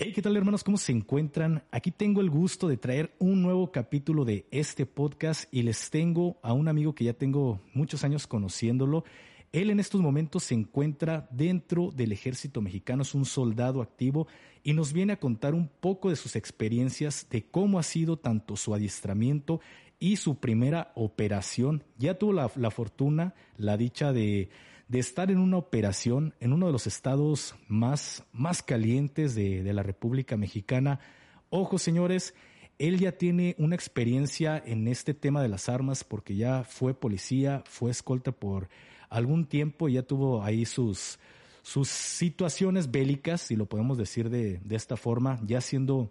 Hey, 0.00 0.12
¿qué 0.12 0.22
tal 0.22 0.36
hermanos? 0.36 0.62
¿Cómo 0.62 0.76
se 0.78 0.92
encuentran? 0.92 1.64
Aquí 1.72 1.90
tengo 1.90 2.20
el 2.20 2.30
gusto 2.30 2.68
de 2.68 2.76
traer 2.76 3.16
un 3.18 3.42
nuevo 3.42 3.72
capítulo 3.72 4.24
de 4.24 4.46
este 4.52 4.86
podcast 4.86 5.52
y 5.52 5.62
les 5.62 5.90
tengo 5.90 6.38
a 6.40 6.52
un 6.52 6.68
amigo 6.68 6.94
que 6.94 7.02
ya 7.02 7.14
tengo 7.14 7.60
muchos 7.74 8.04
años 8.04 8.28
conociéndolo. 8.28 9.02
Él 9.50 9.70
en 9.70 9.80
estos 9.80 10.00
momentos 10.00 10.44
se 10.44 10.54
encuentra 10.54 11.26
dentro 11.32 11.90
del 11.90 12.12
ejército 12.12 12.60
mexicano, 12.60 13.02
es 13.02 13.12
un 13.12 13.24
soldado 13.24 13.82
activo 13.82 14.28
y 14.62 14.72
nos 14.72 14.92
viene 14.92 15.14
a 15.14 15.18
contar 15.18 15.52
un 15.52 15.66
poco 15.66 16.10
de 16.10 16.16
sus 16.16 16.36
experiencias, 16.36 17.26
de 17.28 17.46
cómo 17.50 17.80
ha 17.80 17.82
sido 17.82 18.16
tanto 18.16 18.54
su 18.54 18.76
adiestramiento 18.76 19.60
y 19.98 20.14
su 20.14 20.36
primera 20.36 20.92
operación. 20.94 21.82
Ya 21.98 22.16
tuvo 22.16 22.34
la, 22.34 22.70
fortuna, 22.70 23.34
la 23.56 23.76
dicha 23.76 24.12
de, 24.12 24.48
de, 24.88 24.98
estar 24.98 25.30
en 25.30 25.38
una 25.38 25.56
operación 25.56 26.34
en 26.40 26.52
uno 26.52 26.66
de 26.66 26.72
los 26.72 26.86
estados 26.86 27.54
más, 27.68 28.24
más 28.32 28.62
calientes 28.62 29.34
de, 29.34 29.62
de 29.62 29.72
la 29.72 29.82
República 29.82 30.36
Mexicana. 30.36 31.00
Ojo, 31.50 31.78
señores, 31.78 32.34
él 32.78 32.98
ya 32.98 33.12
tiene 33.12 33.54
una 33.58 33.74
experiencia 33.74 34.62
en 34.64 34.88
este 34.88 35.14
tema 35.14 35.42
de 35.42 35.48
las 35.48 35.68
armas 35.68 36.04
porque 36.04 36.36
ya 36.36 36.64
fue 36.64 36.94
policía, 36.94 37.62
fue 37.66 37.90
escolta 37.90 38.32
por 38.32 38.68
algún 39.10 39.46
tiempo, 39.46 39.88
y 39.88 39.94
ya 39.94 40.02
tuvo 40.02 40.42
ahí 40.42 40.64
sus, 40.64 41.18
sus 41.62 41.88
situaciones 41.88 42.90
bélicas, 42.90 43.40
si 43.40 43.56
lo 43.56 43.66
podemos 43.66 43.98
decir 43.98 44.28
de, 44.30 44.58
de 44.58 44.76
esta 44.76 44.96
forma, 44.96 45.40
ya 45.46 45.60
siendo 45.60 46.10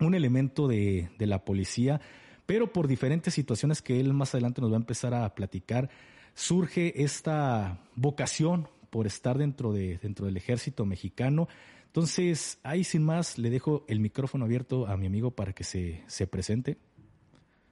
un 0.00 0.14
elemento 0.14 0.68
de, 0.68 1.08
de 1.18 1.26
la 1.26 1.44
policía 1.44 2.00
pero 2.46 2.72
por 2.72 2.86
diferentes 2.86 3.34
situaciones 3.34 3.82
que 3.82 4.00
él 4.00 4.14
más 4.14 4.34
adelante 4.34 4.60
nos 4.60 4.70
va 4.70 4.76
a 4.76 4.78
empezar 4.78 5.12
a 5.12 5.34
platicar, 5.34 5.90
surge 6.36 7.02
esta 7.02 7.80
vocación 7.96 8.68
por 8.90 9.06
estar 9.06 9.38
dentro, 9.38 9.72
de, 9.72 9.98
dentro 9.98 10.26
del 10.26 10.36
ejército 10.36 10.84
mexicano. 10.84 11.48
Entonces, 11.86 12.60
ahí 12.62 12.84
sin 12.84 13.02
más, 13.02 13.38
le 13.38 13.48
dejo 13.48 13.84
el 13.88 14.00
micrófono 14.00 14.44
abierto 14.44 14.86
a 14.86 14.96
mi 14.98 15.06
amigo 15.06 15.30
para 15.30 15.54
que 15.54 15.64
se, 15.64 16.04
se 16.06 16.26
presente. 16.26 16.76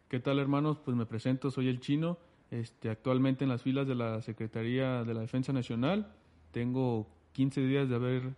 ¿Qué 0.09 0.19
tal, 0.19 0.39
hermanos? 0.39 0.79
Pues 0.83 0.97
me 0.97 1.05
presento, 1.05 1.51
soy 1.51 1.69
el 1.69 1.79
chino, 1.81 2.19
este, 2.51 2.89
actualmente 2.89 3.45
en 3.45 3.51
las 3.51 3.63
filas 3.63 3.87
de 3.87 3.95
la 3.95 4.23
Secretaría 4.23 5.05
de 5.05 5.13
la 5.13 5.21
Defensa 5.21 5.53
Nacional. 5.53 6.11
Tengo 6.51 7.07
15 7.33 7.61
días 7.67 7.89
de 7.89 7.95
haber 7.95 8.35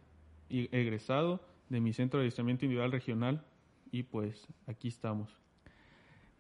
egresado 0.51 1.41
de 1.69 1.81
mi 1.81 1.93
centro 1.93 2.19
de 2.19 2.25
adiestramiento 2.25 2.65
individual 2.65 2.91
regional 2.91 3.45
y 3.93 4.03
pues 4.03 4.45
aquí 4.67 4.89
estamos. 4.89 5.31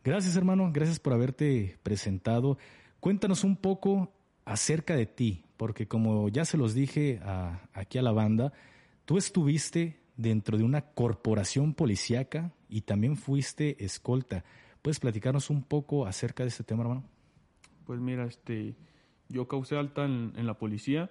Gracias 0.02 0.36
hermano, 0.36 0.70
gracias 0.72 0.98
por 0.98 1.12
haberte 1.12 1.78
presentado. 1.82 2.58
Cuéntanos 3.06 3.44
un 3.44 3.54
poco 3.54 4.12
acerca 4.44 4.96
de 4.96 5.06
ti, 5.06 5.44
porque 5.56 5.86
como 5.86 6.28
ya 6.28 6.44
se 6.44 6.56
los 6.56 6.74
dije 6.74 7.20
aquí 7.72 7.98
a 7.98 8.02
la 8.02 8.10
banda, 8.10 8.52
tú 9.04 9.16
estuviste 9.16 10.00
dentro 10.16 10.58
de 10.58 10.64
una 10.64 10.80
corporación 10.80 11.72
policíaca 11.72 12.52
y 12.68 12.80
también 12.80 13.16
fuiste 13.16 13.76
escolta. 13.84 14.44
¿Puedes 14.82 14.98
platicarnos 14.98 15.50
un 15.50 15.62
poco 15.62 16.04
acerca 16.04 16.42
de 16.42 16.48
este 16.48 16.64
tema, 16.64 16.82
hermano? 16.82 17.04
Pues 17.84 18.00
mira, 18.00 18.24
este, 18.24 18.74
yo 19.28 19.46
causé 19.46 19.76
alta 19.76 20.04
en, 20.04 20.32
en, 20.34 20.44
la 20.44 20.58
policía 20.58 21.08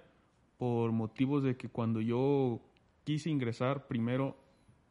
por 0.58 0.92
motivos 0.92 1.44
de 1.44 1.56
que 1.56 1.70
cuando 1.70 2.02
yo 2.02 2.60
quise 3.04 3.30
ingresar 3.30 3.86
primero, 3.86 4.36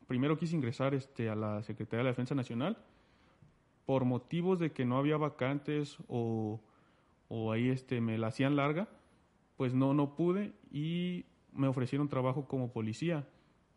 primero 0.07 0.39
quise 0.39 0.55
ingresar 0.55 0.95
este, 0.95 1.29
a 1.29 1.35
la 1.35 1.61
Secretaría 1.61 1.99
de 1.99 2.03
la 2.05 2.09
Defensa 2.09 2.33
Nacional, 2.33 2.79
por 3.85 4.05
motivos 4.05 4.57
de 4.57 4.71
que 4.71 4.85
no 4.85 4.97
había 4.97 5.17
vacantes 5.17 5.97
o, 6.07 6.59
ahí 7.51 7.69
este, 7.69 8.01
me 8.01 8.17
la 8.17 8.27
hacían 8.27 8.55
larga, 8.55 8.87
pues 9.57 9.73
no, 9.73 9.93
no 9.93 10.15
pude 10.15 10.53
y 10.71 11.25
me 11.53 11.67
ofrecieron 11.67 12.09
trabajo 12.09 12.47
como 12.47 12.71
policía. 12.71 13.27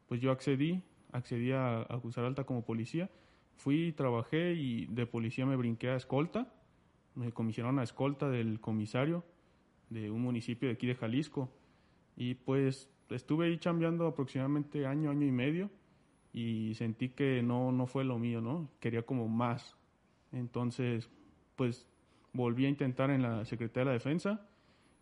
Pues 0.09 0.21
yo 0.21 0.31
accedí, 0.31 0.83
accedí 1.13 1.53
a, 1.53 1.83
a 1.83 1.97
usar 1.99 2.25
alta 2.25 2.45
como 2.45 2.65
policía, 2.65 3.11
fui, 3.57 3.93
trabajé 3.93 4.55
y 4.55 4.87
de 4.87 5.07
policía 5.07 5.47
me 5.47 5.57
brinqué 5.57 5.91
a 5.91 5.97
escolta, 5.97 6.53
me 7.15 7.33
comisionaron 7.33 7.79
a 7.79 7.83
escolta 7.83 8.29
del 8.29 8.61
comisario 8.61 9.25
de 9.91 10.11
un 10.11 10.23
municipio 10.23 10.69
de 10.69 10.75
aquí 10.75 10.87
de 10.87 10.95
Jalisco 10.95 11.51
y 12.17 12.35
pues 12.35 12.91
estuve 13.11 13.47
ahí 13.47 13.59
chambeando 13.59 14.07
aproximadamente 14.07 14.87
año, 14.87 15.11
año 15.11 15.27
y 15.27 15.33
medio 15.33 15.71
y 16.33 16.75
sentí 16.75 17.09
que 17.09 17.43
no, 17.43 17.73
no 17.73 17.87
fue 17.87 18.05
lo 18.05 18.19
mío, 18.19 18.41
¿no? 18.41 18.69
Quería 18.81 19.03
como 19.03 19.29
más, 19.29 19.77
entonces, 20.33 21.11
pues 21.57 21.87
volví 22.33 22.67
a 22.67 22.69
intentar 22.69 23.11
en 23.11 23.23
la 23.23 23.45
Secretaría 23.45 23.81
de 23.81 23.87
la 23.87 23.93
Defensa 23.93 24.47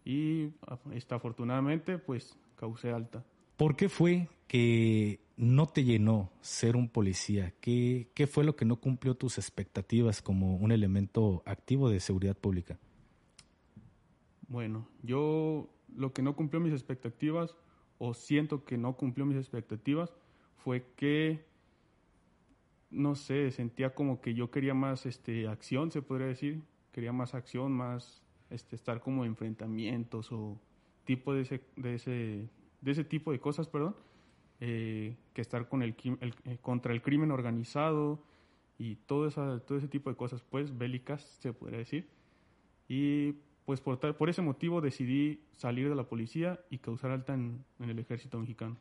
y 0.04 0.50
esta, 0.92 1.16
afortunadamente 1.16 1.98
pues 1.98 2.38
causé 2.56 2.92
alta. 2.92 3.24
¿Por 3.56 3.76
qué 3.76 3.88
fue 3.88 4.28
que 4.46 5.20
no 5.36 5.66
te 5.66 5.84
llenó 5.84 6.30
ser 6.40 6.76
un 6.76 6.88
policía? 6.88 7.54
¿Qué, 7.60 8.08
¿Qué 8.14 8.26
fue 8.26 8.44
lo 8.44 8.56
que 8.56 8.64
no 8.64 8.76
cumplió 8.76 9.14
tus 9.14 9.38
expectativas 9.38 10.22
como 10.22 10.56
un 10.56 10.72
elemento 10.72 11.42
activo 11.46 11.88
de 11.88 12.00
seguridad 12.00 12.36
pública? 12.36 12.78
Bueno, 14.48 14.88
yo 15.02 15.68
lo 15.96 16.12
que 16.12 16.22
no 16.22 16.36
cumplió 16.36 16.60
mis 16.60 16.72
expectativas 16.72 17.56
o 17.98 18.14
siento 18.14 18.64
que 18.64 18.78
no 18.78 18.96
cumplió 18.96 19.26
mis 19.26 19.38
expectativas 19.38 20.12
fue 20.56 20.86
que 20.96 21.44
no 22.90 23.14
sé, 23.14 23.50
sentía 23.50 23.94
como 23.94 24.20
que 24.20 24.34
yo 24.34 24.50
quería 24.50 24.74
más 24.74 25.06
este, 25.06 25.48
acción, 25.48 25.90
se 25.90 26.02
podría 26.02 26.28
decir. 26.28 26.62
Quería 26.96 27.12
más 27.12 27.34
acción, 27.34 27.72
más 27.72 28.22
este, 28.48 28.74
estar 28.74 29.02
como 29.02 29.26
enfrentamientos 29.26 30.32
o 30.32 30.58
tipo 31.04 31.34
de 31.34 31.42
ese, 31.42 31.60
de 31.76 31.94
ese, 31.96 32.48
de 32.80 32.90
ese 32.90 33.04
tipo 33.04 33.32
de 33.32 33.38
cosas, 33.38 33.68
perdón, 33.68 33.94
eh, 34.60 35.14
que 35.34 35.42
estar 35.42 35.68
con 35.68 35.82
el, 35.82 35.94
eh, 36.22 36.56
contra 36.62 36.94
el 36.94 37.02
crimen 37.02 37.32
organizado 37.32 38.18
y 38.78 38.94
todo, 38.94 39.28
esa, 39.28 39.60
todo 39.60 39.76
ese 39.76 39.88
tipo 39.88 40.08
de 40.08 40.16
cosas, 40.16 40.42
pues 40.48 40.78
bélicas, 40.78 41.20
se 41.42 41.52
podría 41.52 41.80
decir. 41.80 42.08
Y 42.88 43.32
pues 43.66 43.82
por, 43.82 43.98
por 44.16 44.30
ese 44.30 44.40
motivo 44.40 44.80
decidí 44.80 45.42
salir 45.54 45.90
de 45.90 45.96
la 45.96 46.04
policía 46.04 46.60
y 46.70 46.78
causar 46.78 47.10
alta 47.10 47.34
en 47.34 47.62
el 47.78 47.98
ejército 47.98 48.38
mexicano. 48.38 48.78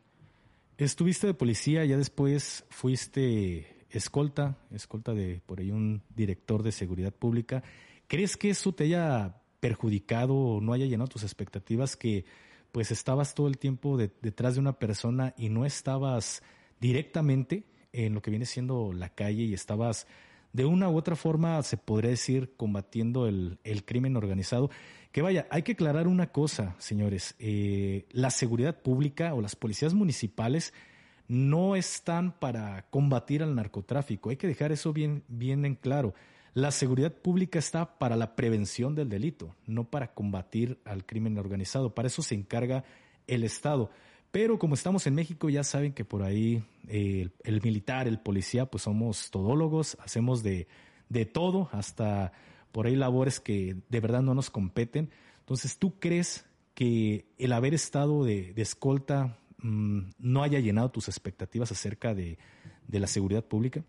Estuviste 0.78 1.28
de 1.28 1.34
policía, 1.34 1.84
ya 1.84 1.98
después 1.98 2.66
fuiste 2.70 3.76
escolta, 3.90 4.58
escolta 4.72 5.14
de 5.14 5.42
por 5.46 5.60
ahí 5.60 5.72
un 5.72 6.02
director 6.16 6.64
de 6.64 6.72
seguridad 6.72 7.14
pública. 7.14 7.62
¿Crees 8.08 8.38
que 8.38 8.50
eso 8.50 8.74
te 8.74 8.86
haya 8.86 9.42
perjudicado 9.60 10.36
o 10.36 10.62
no 10.62 10.74
haya 10.74 10.86
llenado 10.86 11.08
tus 11.08 11.24
expectativas 11.24 11.96
que 11.96 12.26
pues 12.72 12.92
estabas 12.92 13.34
todo 13.34 13.48
el 13.48 13.58
tiempo 13.58 13.98
detrás 13.98 14.56
de 14.56 14.60
una 14.60 14.78
persona 14.78 15.34
y 15.38 15.50
no 15.50 15.66
estabas 15.66 16.44
directamente 16.80 17.64
en 17.94 18.14
lo 18.14 18.22
que 18.22 18.32
viene 18.32 18.46
siendo 18.46 18.92
la 18.92 19.10
calle 19.10 19.44
y 19.44 19.54
estabas 19.54 20.08
de 20.52 20.66
una 20.66 20.90
u 20.90 20.98
otra 20.98 21.16
forma, 21.16 21.62
se 21.64 21.78
podría 21.78 22.12
decir, 22.12 22.54
combatiendo 22.56 23.28
el, 23.28 23.60
el 23.64 23.84
crimen 23.86 24.16
organizado. 24.16 24.70
Que 25.12 25.22
vaya, 25.22 25.48
hay 25.50 25.64
que 25.64 25.74
aclarar 25.74 26.08
una 26.08 26.32
cosa, 26.32 26.76
señores. 26.78 27.36
Eh, 27.40 28.06
la 28.12 28.30
seguridad 28.30 28.82
pública 28.82 29.34
o 29.34 29.42
las 29.42 29.56
policías 29.56 29.94
municipales 29.94 30.74
no 31.28 31.76
están 31.76 32.34
para 32.40 32.86
combatir 32.90 33.44
al 33.44 33.56
narcotráfico. 33.56 34.30
Hay 34.30 34.38
que 34.38 34.48
dejar 34.48 34.72
eso 34.72 34.94
bien, 34.94 35.24
bien 35.28 35.66
en 35.66 35.76
claro. 35.76 36.14
La 36.56 36.72
seguridad 36.72 37.12
pública 37.12 37.60
está 37.60 38.00
para 38.00 38.16
la 38.16 38.38
prevención 38.38 38.96
del 38.96 39.10
delito, 39.10 39.54
no 39.68 39.90
para 39.90 40.14
combatir 40.14 40.80
al 40.86 41.06
crimen 41.06 41.38
organizado. 41.38 41.94
Para 41.94 42.08
eso 42.08 42.22
se 42.22 42.34
encarga 42.34 42.86
el 43.28 43.44
Estado. 43.44 43.92
Pero 44.32 44.58
como 44.58 44.74
estamos 44.74 45.06
en 45.06 45.16
México, 45.16 45.50
ya 45.50 45.66
saben 45.66 45.92
que 45.92 46.06
por 46.06 46.24
ahí 46.24 46.64
eh, 46.88 47.28
el, 47.44 47.62
militar, 47.62 48.08
el 48.08 48.22
policía, 48.22 48.68
pues 48.68 48.84
somos 48.84 49.32
todólogos, 49.32 49.98
hacemos 50.00 50.44
de, 50.44 50.70
de 51.10 51.26
todo, 51.26 51.68
hasta 51.74 52.32
por 52.72 52.88
ahí 52.88 52.96
labores 52.96 53.42
que 53.42 53.76
de 53.90 54.00
verdad 54.00 54.22
no 54.22 54.34
nos 54.34 54.50
competen. 54.50 55.10
Entonces, 55.42 55.78
¿tú 55.78 56.00
crees 56.00 56.46
que 56.74 57.26
el 57.38 57.52
haber 57.52 57.74
estado 57.74 58.24
de, 58.24 58.54
escolta 58.56 59.38
mm, 59.58 60.04
no 60.20 60.42
haya 60.42 60.62
llenado 60.62 60.90
tus 60.90 61.10
expectativas 61.10 61.74
acerca 61.74 62.16
de, 62.16 62.38
de 62.88 63.00
la 63.02 63.08
seguridad 63.08 63.44
pública? 63.44 63.84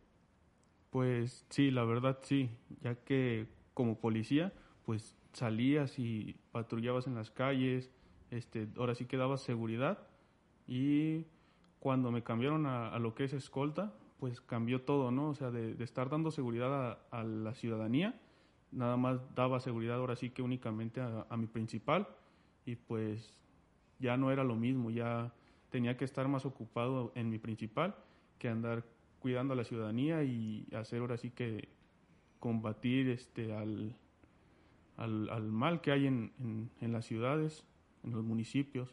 Pues 0.97 1.45
sí, 1.51 1.71
la 1.71 1.85
verdad 1.85 2.21
sí, 2.23 2.49
ya 2.81 2.95
que 2.95 3.49
como 3.75 4.01
policía, 4.01 4.55
pues 4.87 5.15
salías 5.35 5.99
y 5.99 6.37
patrullabas 6.53 7.07
en 7.07 7.15
las 7.15 7.31
calles, 7.31 7.91
este, 8.31 8.67
ahora 8.79 8.95
sí 8.95 9.05
que 9.05 9.19
dabas 9.19 9.43
seguridad 9.43 9.99
y 10.67 11.27
cuando 11.81 12.11
me 12.11 12.23
cambiaron 12.23 12.65
a, 12.65 12.99
lo 12.99 13.15
que 13.15 13.25
es 13.25 13.35
escolta, 13.35 13.93
pues 14.19 14.41
cambió 14.41 14.81
todo, 14.87 15.11
¿no? 15.11 15.29
O 15.29 15.35
sea, 15.35 15.51
de, 15.51 15.77
estar 15.85 16.09
dando 16.09 16.31
seguridad 16.31 16.99
a, 17.11 17.25
la 17.25 17.53
ciudadanía, 17.53 18.19
nada 18.73 18.97
más 18.97 19.21
daba 19.35 19.61
seguridad 19.61 19.97
ahora 19.97 20.17
sí 20.17 20.31
que 20.31 20.41
únicamente 20.41 21.03
a, 21.03 21.27
a 21.29 21.37
mi 21.37 21.47
principal 21.47 22.09
y 22.65 22.77
pues 22.77 23.37
ya 23.99 24.17
no 24.17 24.33
era 24.33 24.45
lo 24.45 24.57
mismo, 24.57 24.91
ya 24.91 25.35
tenía 25.69 25.99
que 25.99 26.07
estar 26.07 26.27
más 26.27 26.47
ocupado 26.47 27.13
en 27.15 27.29
mi 27.29 27.37
principal 27.39 27.95
que 28.39 28.49
andar 28.49 28.96
cuidando 29.21 29.55
a 29.55 29.57
la 29.57 29.65
ciudadanía 29.65 30.23
y 30.23 30.67
hacer 30.75 31.01
ahora 31.01 31.17
sí 31.17 31.31
que 31.31 31.69
combatir 32.39 33.09
este 33.09 33.55
al, 33.55 33.97
al, 34.97 35.43
mal 35.49 35.81
que 35.81 35.93
hay 35.93 36.07
en, 36.07 36.71
en 36.81 36.93
las 36.93 37.07
ciudades, 37.07 37.65
en 38.05 38.13
los 38.13 38.25
municipios. 38.25 38.89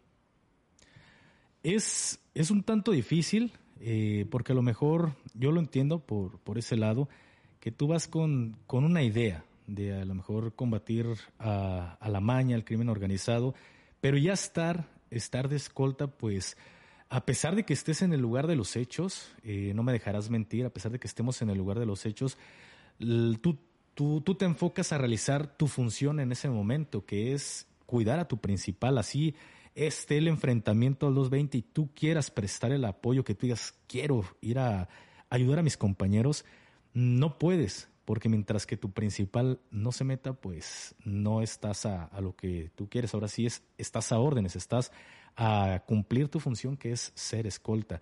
Es, 1.62 2.20
es 2.34 2.52
un 2.52 2.64
tanto 2.64 2.92
difícil 2.92 3.54
eh, 3.86 4.26
porque 4.30 4.54
a 4.54 4.56
lo 4.56 4.62
mejor 4.62 5.12
yo 5.34 5.52
lo 5.52 5.60
entiendo 5.60 6.00
por, 6.00 6.40
por 6.40 6.58
ese 6.58 6.78
lado, 6.78 7.10
que 7.60 7.72
tú 7.72 7.88
vas 7.88 8.08
con, 8.08 8.58
con 8.66 8.86
una 8.86 9.04
idea 9.04 9.44
de 9.68 9.94
a 10.00 10.06
lo 10.06 10.16
mejor 10.16 10.54
combatir 10.54 11.06
a, 11.38 11.98
a 12.00 12.10
la 12.10 12.22
maña, 12.22 12.56
al 12.56 12.64
crimen 12.64 12.88
organizado, 12.88 13.56
pero 14.00 14.18
ya 14.18 14.34
estar, 14.34 14.88
estar 15.12 15.50
de 15.50 15.58
escolta, 15.58 16.08
pues 16.08 16.58
a 17.14 17.28
pesar 17.28 17.56
de 17.56 17.64
que 17.64 17.74
estés 17.74 18.02
en 18.02 18.12
el 18.12 18.22
lugar 18.22 18.48
de 18.48 18.56
los 18.56 18.76
hechos, 18.76 19.32
eh, 19.44 19.72
no 19.76 19.84
me 19.84 19.92
dejarás 19.92 20.32
mentir, 20.32 20.66
a 20.66 20.72
pesar 20.72 20.92
de 20.92 20.98
que 20.98 21.06
estemos 21.06 21.44
en 21.44 21.52
el 21.52 21.60
lugar 21.60 21.78
de 21.78 21.86
los 21.86 22.08
hechos, 22.08 22.40
tú, 22.98 23.60
tú, 23.94 24.22
tú 24.22 24.34
te 24.34 24.46
enfocas 24.46 24.92
a 24.92 24.98
realizar 24.98 25.46
tu 25.56 25.68
función 25.68 26.20
en 26.20 26.32
ese 26.32 26.50
momento, 26.50 27.06
que 27.06 27.34
es 27.34 27.68
cuidar 27.86 28.20
a 28.20 28.28
tu 28.28 28.40
principal, 28.40 28.98
así 28.98 29.36
esté 29.76 30.18
el 30.18 30.28
enfrentamiento 30.28 31.06
al 31.06 31.14
220 31.14 31.60
y 31.60 31.62
tú 31.62 31.92
quieras 31.94 32.32
prestar 32.32 32.72
el 32.72 32.84
apoyo, 32.84 33.24
que 33.24 33.36
tú 33.36 33.46
digas, 33.46 33.76
quiero 33.86 34.26
ir 34.42 34.58
a 34.58 34.90
ayudar 35.30 35.60
a 35.60 35.64
mis 35.64 35.78
compañeros, 35.78 36.46
no 36.96 37.38
puedes, 37.38 37.90
porque 38.06 38.28
mientras 38.28 38.66
que 38.66 38.76
tu 38.76 38.92
principal 38.92 39.60
no 39.70 39.92
se 39.92 40.04
meta, 40.04 40.34
pues 40.34 40.96
no 41.06 41.44
estás 41.44 41.86
a, 41.86 42.06
a, 42.06 42.22
lo 42.22 42.36
que 42.36 42.72
tú 42.74 42.90
quieres. 42.90 43.14
Ahora 43.14 43.28
sí 43.28 43.46
es, 43.46 43.62
estás 43.78 44.12
a 44.12 44.18
órdenes, 44.18 44.56
estás 44.56 44.92
a 45.36 45.84
cumplir 45.86 46.30
tu 46.30 46.40
función 46.40 46.78
que 46.78 46.92
es 46.92 47.12
ser 47.16 47.48
escolta. 47.48 48.02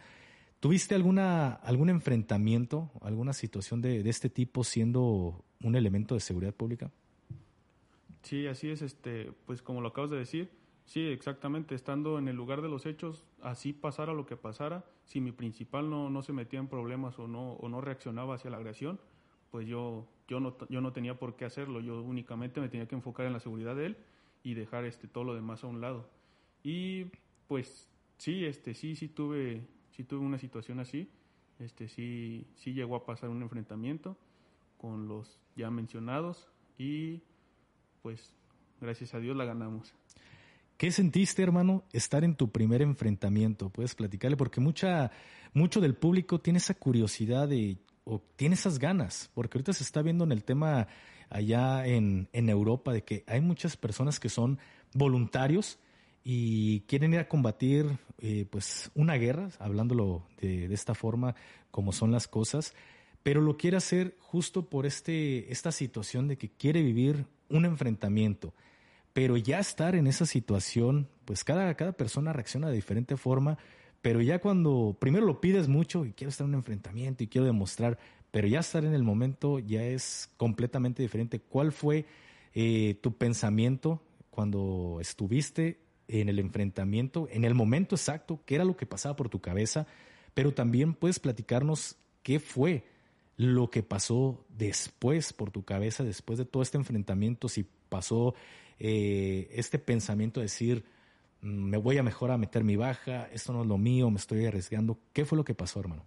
¿Tuviste 0.60 0.94
alguna, 0.94 1.54
algún 1.54 1.90
enfrentamiento, 1.90 2.92
alguna 3.02 3.34
situación 3.34 3.82
de, 3.82 4.04
de, 4.04 4.10
este 4.10 4.30
tipo 4.30 4.64
siendo 4.64 5.44
un 5.64 5.76
elemento 5.76 6.14
de 6.14 6.22
seguridad 6.22 6.54
pública? 6.54 6.92
Sí, 8.22 8.46
así 8.46 8.70
es, 8.70 8.84
este, 8.84 9.32
pues 9.46 9.62
como 9.62 9.82
lo 9.82 9.88
acabas 9.88 10.12
de 10.12 10.18
decir, 10.18 10.52
sí, 10.86 11.08
exactamente, 11.08 11.74
estando 11.74 12.20
en 12.20 12.28
el 12.28 12.36
lugar 12.36 12.62
de 12.62 12.70
los 12.70 12.86
hechos, 12.86 13.26
así 13.42 13.74
pasara 13.74 14.14
lo 14.14 14.28
que 14.28 14.38
pasara, 14.38 14.86
si 15.06 15.20
mi 15.20 15.32
principal 15.32 15.90
no, 15.90 16.12
no 16.12 16.22
se 16.22 16.32
metía 16.32 16.60
en 16.60 16.68
problemas 16.68 17.18
o 17.18 17.28
no, 17.28 17.54
o 17.54 17.68
no 17.68 17.82
reaccionaba 17.82 18.36
hacia 18.36 18.52
la 18.52 18.58
agresión, 18.58 19.00
pues 19.50 19.68
yo, 19.68 20.08
yo, 20.28 20.40
no, 20.40 20.56
yo 20.70 20.80
no 20.82 20.94
tenía 20.94 21.18
por 21.18 21.36
qué 21.36 21.46
hacerlo, 21.46 21.82
yo 21.82 22.02
únicamente 22.02 22.62
me 22.62 22.70
tenía 22.70 22.88
que 22.88 22.96
enfocar 22.96 23.26
en 23.26 23.34
la 23.34 23.40
seguridad 23.40 23.76
de 23.76 23.88
él 23.88 23.98
y 24.44 24.54
dejar 24.54 24.86
este, 24.86 25.08
todo 25.08 25.24
lo 25.24 25.34
demás 25.34 25.64
a 25.64 25.68
un 25.68 25.82
lado. 25.82 26.08
Y 26.64 27.06
pues 27.48 27.88
sí, 28.18 28.46
este, 28.46 28.74
sí, 28.74 28.96
sí 28.96 29.08
tuve, 29.08 29.68
sí 29.92 30.04
tuve 30.04 30.26
una 30.26 30.38
situación 30.38 30.80
así. 30.80 31.10
Este, 31.60 31.88
sí, 31.88 32.48
sí 32.56 32.74
llegó 32.74 32.96
a 32.96 33.06
pasar 33.06 33.30
un 33.30 33.42
enfrentamiento 33.42 34.18
con 34.78 35.08
los 35.08 35.40
ya 35.56 35.70
mencionados 35.70 36.48
y 36.78 37.22
pues 38.02 38.34
gracias 38.80 39.14
a 39.14 39.20
Dios 39.20 39.38
la 39.38 39.46
ganamos. 39.46 39.94
¿Qué 40.78 40.92
sentiste, 40.92 41.44
hermano, 41.44 41.84
estar 41.94 42.24
en 42.24 42.36
tu 42.36 42.50
primer 42.52 42.82
enfrentamiento? 42.82 43.70
Puedes 43.70 43.94
platicarle 43.94 44.36
porque 44.36 44.60
mucha, 44.60 45.12
mucho 45.54 45.80
del 45.80 45.94
público 45.94 46.40
tiene 46.42 46.58
esa 46.58 46.74
curiosidad 46.74 47.48
de, 47.48 47.78
o 48.04 48.20
tiene 48.36 48.56
esas 48.56 48.80
ganas, 48.80 49.30
porque 49.36 49.60
ahorita 49.60 49.74
se 49.74 49.84
está 49.84 50.02
viendo 50.02 50.24
en 50.24 50.32
el 50.32 50.44
tema 50.44 50.88
allá 51.30 51.86
en, 51.86 52.28
en 52.34 52.50
Europa 52.50 52.92
de 52.92 53.04
que 53.04 53.24
hay 53.28 53.42
muchas 53.42 53.78
personas 53.78 54.20
que 54.20 54.30
son 54.30 54.58
voluntarios 54.96 55.78
y 56.24 56.82
quieren 56.82 57.14
ir 57.14 57.20
a 57.20 57.28
combatir 57.28 57.86
eh, 58.20 58.46
pues 58.50 58.92
una 58.94 59.16
guerra, 59.16 59.50
hablándolo 59.60 60.24
de, 60.40 60.68
de, 60.68 60.74
esta 60.74 60.94
forma 60.94 61.36
como 61.72 61.92
son 61.92 62.12
las 62.12 62.28
cosas, 62.28 62.76
pero 63.24 63.42
lo 63.42 63.58
quiere 63.58 63.78
hacer 63.78 64.16
justo 64.20 64.70
por 64.70 64.86
este, 64.86 65.52
esta 65.52 65.72
situación 65.72 66.28
de 66.28 66.38
que 66.38 66.50
quiere 66.50 66.82
vivir 66.82 67.26
un 67.50 67.66
enfrentamiento. 67.66 68.54
Pero 69.14 69.36
ya 69.38 69.60
estar 69.60 69.96
en 69.96 70.08
esa 70.08 70.26
situación, 70.26 71.08
pues 71.26 71.44
cada, 71.44 71.74
cada 71.76 71.92
persona 71.92 72.34
reacciona 72.34 72.70
de 72.70 72.76
diferente 72.76 73.18
forma, 73.18 73.58
pero 74.02 74.22
ya 74.22 74.40
cuando 74.40 74.96
primero 75.00 75.26
lo 75.26 75.42
pides 75.42 75.68
mucho 75.68 76.06
y 76.06 76.14
quiero 76.14 76.30
estar 76.30 76.46
en 76.46 76.52
un 76.52 76.60
enfrentamiento 76.60 77.24
y 77.24 77.28
quiero 77.28 77.46
demostrar, 77.46 78.00
pero 78.32 78.48
ya 78.48 78.60
estar 78.60 78.86
en 78.86 78.94
el 78.94 79.04
momento 79.04 79.60
ya 79.60 79.84
es 79.84 80.30
completamente 80.38 81.04
diferente. 81.04 81.40
¿Cuál 81.40 81.72
fue 81.72 82.06
eh, 82.54 82.98
tu 83.02 83.18
pensamiento 83.18 84.02
cuando 84.30 84.98
estuviste 85.02 85.80
en 86.12 86.28
el 86.28 86.40
enfrentamiento, 86.40 87.28
en 87.32 87.46
el 87.46 87.56
momento 87.56 87.96
exacto, 87.96 88.42
qué 88.46 88.56
era 88.56 88.66
lo 88.66 88.76
que 88.76 88.86
pasaba 88.86 89.16
por 89.16 89.30
tu 89.30 89.40
cabeza, 89.40 89.88
pero 90.34 90.54
también 90.54 90.94
puedes 90.94 91.20
platicarnos 91.20 91.96
qué 92.22 92.40
fue 92.40 92.84
lo 93.38 93.70
que 93.70 93.82
pasó 93.82 94.46
después 94.50 95.32
por 95.32 95.52
tu 95.52 95.64
cabeza, 95.64 96.04
después 96.04 96.38
de 96.38 96.46
todo 96.46 96.64
este 96.64 96.78
enfrentamiento, 96.78 97.48
si 97.48 97.66
pasó 97.88 98.36
eh, 98.78 99.48
este 99.54 99.80
pensamiento 99.80 100.42
de 100.42 100.46
decir, 100.46 100.84
mm, 101.42 101.48
me 101.48 101.78
voy 101.78 101.98
a 101.98 102.04
mejor 102.04 102.32
a 102.32 102.38
meter 102.38 102.66
mi 102.66 102.76
baja, 102.76 103.30
esto 103.32 103.54
no 103.54 103.62
es 103.62 103.68
lo 103.68 103.78
mío, 103.78 104.10
me 104.10 104.18
estoy 104.18 104.46
arriesgando. 104.46 105.00
¿Qué 105.14 105.24
fue 105.24 105.38
lo 105.38 105.46
que 105.46 105.56
pasó, 105.56 105.80
hermano? 105.80 106.06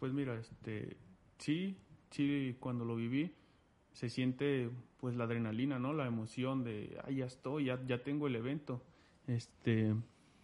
Pues 0.00 0.14
mira, 0.14 0.34
este, 0.38 0.96
sí, 1.38 1.76
sí, 2.10 2.56
cuando 2.60 2.86
lo 2.86 2.96
viví, 2.96 3.30
se 3.92 4.08
siente 4.08 4.70
pues 4.98 5.14
la 5.16 5.24
adrenalina, 5.24 5.78
¿no? 5.78 5.92
La 5.92 6.06
emoción 6.06 6.64
de, 6.64 6.96
ah, 7.04 7.10
ya 7.10 7.26
estoy, 7.26 7.66
ya, 7.66 7.78
ya 7.86 8.02
tengo 8.02 8.26
el 8.26 8.36
evento 8.36 8.82
este, 9.26 9.94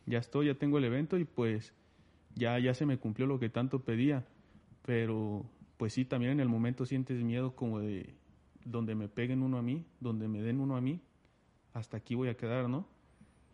ya 0.06 0.18
estoy, 0.18 0.46
ya 0.46 0.54
tengo 0.54 0.78
el 0.78 0.84
evento 0.84 1.18
y 1.18 1.24
pues 1.24 1.72
ya, 2.34 2.58
ya 2.58 2.74
se 2.74 2.86
me 2.86 2.98
cumplió 2.98 3.26
lo 3.26 3.38
que 3.38 3.48
tanto 3.48 3.80
pedía. 3.80 4.26
Pero 4.84 5.44
pues 5.76 5.92
sí, 5.92 6.04
también 6.04 6.32
en 6.32 6.40
el 6.40 6.48
momento 6.48 6.86
sientes 6.86 7.22
miedo 7.22 7.54
como 7.54 7.80
de 7.80 8.14
donde 8.64 8.94
me 8.94 9.08
peguen 9.08 9.42
uno 9.42 9.58
a 9.58 9.62
mí, 9.62 9.84
donde 10.00 10.28
me 10.28 10.42
den 10.42 10.60
uno 10.60 10.76
a 10.76 10.80
mí, 10.80 11.00
hasta 11.72 11.96
aquí 11.96 12.14
voy 12.14 12.28
a 12.28 12.36
quedar, 12.36 12.68
¿no? 12.68 12.86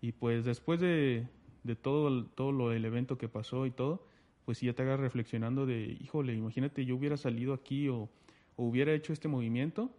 Y 0.00 0.12
pues 0.12 0.44
después 0.44 0.80
de, 0.80 1.28
de 1.64 1.76
todo, 1.76 2.24
todo 2.26 2.52
lo 2.52 2.70
del 2.70 2.84
evento 2.84 3.18
que 3.18 3.28
pasó 3.28 3.66
y 3.66 3.70
todo, 3.70 4.06
pues 4.44 4.58
sí 4.58 4.66
ya 4.66 4.72
te 4.72 4.82
hagas 4.82 5.00
reflexionando 5.00 5.66
de, 5.66 5.96
híjole, 6.00 6.34
imagínate 6.34 6.84
yo 6.84 6.96
hubiera 6.96 7.16
salido 7.16 7.52
aquí 7.52 7.88
o, 7.88 8.08
o 8.56 8.64
hubiera 8.64 8.92
hecho 8.92 9.12
este 9.12 9.28
movimiento, 9.28 9.90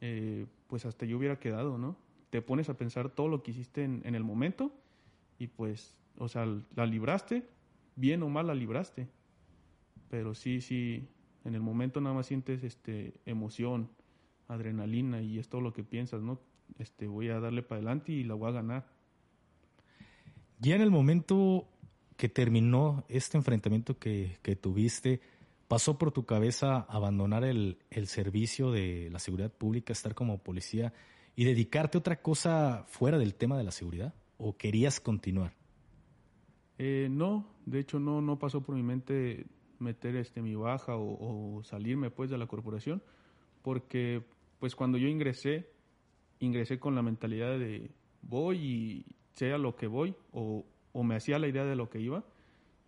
eh, 0.00 0.46
pues 0.68 0.86
hasta 0.86 1.06
yo 1.06 1.18
hubiera 1.18 1.38
quedado, 1.38 1.78
¿no? 1.78 1.96
Te 2.30 2.42
pones 2.42 2.68
a 2.68 2.76
pensar 2.76 3.10
todo 3.10 3.28
lo 3.28 3.42
que 3.42 3.52
hiciste 3.52 3.84
en, 3.84 4.14
el 4.14 4.24
momento 4.24 4.72
y 5.38 5.46
pues, 5.48 5.96
o 6.18 6.28
sea, 6.28 6.46
la 6.74 6.86
libraste, 6.86 7.48
bien 7.94 8.22
o 8.22 8.28
mal 8.28 8.46
la 8.46 8.54
libraste. 8.54 9.08
Pero 10.10 10.34
sí, 10.34 10.60
sí, 10.60 11.08
en 11.44 11.54
el 11.54 11.60
momento 11.60 12.00
nada 12.00 12.14
más 12.14 12.26
sientes 12.26 12.62
este, 12.64 13.14
emoción, 13.26 13.90
adrenalina 14.48 15.22
y 15.22 15.38
es 15.38 15.48
todo 15.48 15.60
lo 15.60 15.72
que 15.72 15.82
piensas, 15.82 16.22
¿no? 16.22 16.40
Este, 16.78 17.06
voy 17.06 17.28
a 17.28 17.40
darle 17.40 17.62
para 17.62 17.78
adelante 17.78 18.12
y 18.12 18.24
la 18.24 18.34
voy 18.34 18.48
a 18.48 18.52
ganar. 18.52 18.86
Ya 20.58 20.74
en 20.74 20.82
el 20.82 20.90
momento 20.90 21.68
que 22.16 22.28
terminó 22.28 23.04
este 23.08 23.36
enfrentamiento 23.36 23.98
que, 23.98 24.38
que 24.42 24.56
tuviste, 24.56 25.20
¿pasó 25.68 25.98
por 25.98 26.12
tu 26.12 26.24
cabeza 26.24 26.78
abandonar 26.88 27.44
el, 27.44 27.78
el 27.90 28.06
servicio 28.06 28.70
de 28.70 29.08
la 29.12 29.18
seguridad 29.18 29.52
pública, 29.52 29.92
estar 29.92 30.14
como 30.14 30.38
policía? 30.38 30.92
Y 31.36 31.44
dedicarte 31.44 31.98
a 31.98 32.00
otra 32.00 32.22
cosa 32.22 32.84
fuera 32.88 33.18
del 33.18 33.34
tema 33.34 33.56
de 33.58 33.64
la 33.64 33.70
seguridad? 33.70 34.14
¿O 34.38 34.56
querías 34.56 35.00
continuar? 35.00 35.54
Eh, 36.78 37.08
no, 37.10 37.46
de 37.66 37.78
hecho 37.78 38.00
no, 38.00 38.20
no 38.20 38.38
pasó 38.38 38.62
por 38.62 38.74
mi 38.74 38.82
mente 38.82 39.46
meter 39.78 40.16
este 40.16 40.42
mi 40.42 40.54
baja 40.54 40.96
o, 40.96 41.58
o, 41.58 41.62
salirme 41.62 42.10
pues 42.10 42.30
de 42.30 42.38
la 42.38 42.46
corporación, 42.46 43.02
porque 43.62 44.22
pues 44.58 44.74
cuando 44.74 44.98
yo 44.98 45.08
ingresé, 45.08 45.70
ingresé 46.40 46.78
con 46.78 46.94
la 46.94 47.02
mentalidad 47.02 47.58
de 47.58 47.90
voy 48.22 48.58
y 48.58 49.06
sea 49.34 49.58
lo 49.58 49.76
que 49.76 49.86
voy, 49.86 50.14
o, 50.32 50.64
o 50.92 51.02
me 51.02 51.16
hacía 51.16 51.38
la 51.38 51.48
idea 51.48 51.64
de 51.64 51.76
lo 51.76 51.90
que 51.90 52.00
iba, 52.00 52.24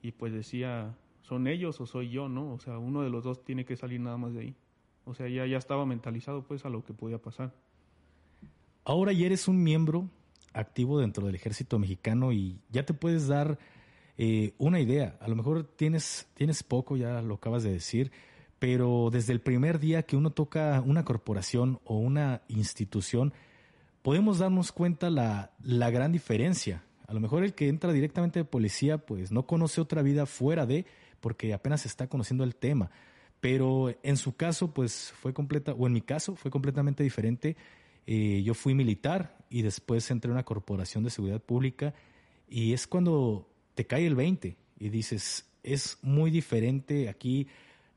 y 0.01 0.13
pues 0.13 0.33
decía, 0.33 0.97
son 1.21 1.47
ellos 1.47 1.81
o 1.81 1.87
soy 1.87 2.09
yo, 2.09 2.29
¿no? 2.29 2.55
O 2.55 2.59
sea, 2.59 2.79
uno 2.79 3.03
de 3.03 3.11
los 3.11 3.25
dos 3.25 3.45
tiene 3.45 3.67
que 3.67 3.77
salir 3.77 4.01
nada 4.01 4.17
más 4.17 4.33
de 4.33 4.41
ahí. 4.41 4.57
O 5.05 5.15
sea, 5.15 5.29
ya, 5.29 5.47
ya 5.47 5.59
estaba 5.59 5.85
mentalizado 5.85 6.47
pues 6.47 6.65
a 6.65 6.71
lo 6.71 6.85
que 6.85 6.95
podía 6.95 7.19
pasar. 7.19 7.55
Ahora 8.89 9.13
ya 9.13 9.27
eres 9.27 9.49
un 9.49 9.63
miembro 9.63 10.09
activo 10.55 10.99
dentro 10.99 11.27
del 11.27 11.35
ejército 11.35 11.79
mexicano 11.79 12.33
y 12.33 12.59
ya 12.71 12.87
te 12.87 12.95
puedes 12.95 13.29
dar 13.29 13.59
eh, 14.17 14.55
una 14.57 14.81
idea. 14.81 15.19
A 15.21 15.29
lo 15.29 15.37
mejor 15.37 15.65
tienes, 15.65 16.27
tienes 16.33 16.63
poco, 16.63 16.97
ya 16.97 17.21
lo 17.21 17.35
acabas 17.35 17.63
de 17.65 17.71
decir, 17.71 18.11
pero 18.59 19.11
desde 19.13 19.35
el 19.35 19.43
primer 19.43 19.79
día 19.79 20.05
que 20.05 20.17
uno 20.17 20.31
toca 20.31 20.81
una 20.81 21.05
corporación 21.05 21.81
o 21.85 21.99
una 21.99 22.41
institución, 22.49 23.35
podemos 24.01 24.39
darnos 24.39 24.73
cuenta 24.73 25.11
la, 25.11 25.51
la 25.63 25.91
gran 25.91 26.11
diferencia. 26.11 26.83
A 27.07 27.13
lo 27.13 27.21
mejor 27.21 27.45
el 27.45 27.53
que 27.53 27.69
entra 27.69 27.93
directamente 27.93 28.39
de 28.39 28.47
policía, 28.47 28.97
pues 28.97 29.31
no 29.31 29.43
conoce 29.47 29.83
otra 29.83 30.01
vida 30.01 30.25
fuera 30.25 30.65
de, 30.65 30.87
porque 31.21 31.53
apenas 31.53 31.85
está 31.85 32.07
conociendo 32.07 32.43
el 32.43 32.57
tema. 32.57 32.91
Pero 33.41 33.95
en 34.03 34.17
su 34.17 34.35
caso, 34.35 34.73
pues 34.73 35.13
fue 35.21 35.35
completa, 35.35 35.75
o 35.75 35.87
en 35.87 35.93
mi 35.93 36.01
caso, 36.01 36.37
fue 36.37 36.51
completamente 36.51 37.05
diferente 37.05 37.55
eh, 38.11 38.43
yo 38.43 38.55
fui 38.55 38.73
militar 38.73 39.37
y 39.51 39.61
después 39.61 40.11
entré 40.11 40.31
a 40.31 40.33
una 40.33 40.43
corporación 40.43 41.05
de 41.05 41.11
seguridad 41.11 41.43
pública 41.43 41.93
y 42.49 42.73
es 42.73 42.87
cuando 42.87 43.47
te 43.75 43.87
cae 43.87 44.07
el 44.07 44.15
20 44.15 44.57
y 44.81 44.89
dices, 44.89 45.45
es 45.63 45.99
muy 46.01 46.31
diferente 46.31 47.11
aquí, 47.11 47.49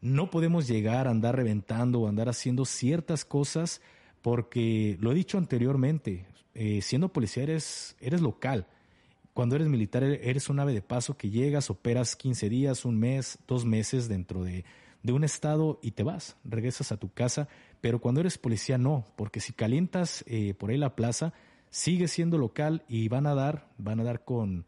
no 0.02 0.30
podemos 0.30 0.68
llegar 0.68 1.08
a 1.08 1.12
andar 1.12 1.38
reventando 1.38 2.02
o 2.02 2.10
andar 2.10 2.28
haciendo 2.28 2.66
ciertas 2.66 3.24
cosas 3.24 3.80
porque, 4.22 4.98
lo 5.00 5.14
he 5.14 5.16
dicho 5.16 5.38
anteriormente, 5.38 6.26
eh, 6.56 6.82
siendo 6.82 7.08
policía 7.08 7.44
eres, 7.44 7.96
eres 8.02 8.20
local. 8.20 8.68
cuando 9.34 9.56
eres 9.56 9.70
militar 9.70 10.04
eres 10.04 10.50
un 10.50 10.60
ave 10.60 10.74
de 10.74 10.82
paso 10.82 11.16
que 11.16 11.30
llegas, 11.30 11.70
operas 11.70 12.18
15 12.18 12.50
días, 12.50 12.84
un 12.84 13.00
mes, 13.00 13.40
dos 13.48 13.64
meses 13.64 14.10
dentro 14.10 14.44
de, 14.44 14.66
de 15.04 15.14
un 15.14 15.24
estado 15.24 15.80
y 15.82 15.92
te 15.92 16.04
vas, 16.04 16.38
regresas 16.44 16.92
a 16.92 16.98
tu 16.98 17.12
casa, 17.12 17.48
pero 17.82 18.00
cuando 18.00 18.22
eres 18.22 18.38
policía 18.38 18.78
no, 18.78 19.06
porque 19.16 19.40
si 19.40 19.54
calientas 19.54 20.24
eh, 20.28 20.54
por 20.54 20.70
ahí 20.70 20.78
la 20.78 20.96
plaza, 20.96 21.34
sigues 21.70 22.12
siendo 22.12 22.38
local 22.38 22.84
y 22.88 23.08
van 23.08 23.26
a 23.26 23.34
dar, 23.34 23.70
van 23.78 24.00
a 24.00 24.04
dar 24.04 24.24
con 24.24 24.66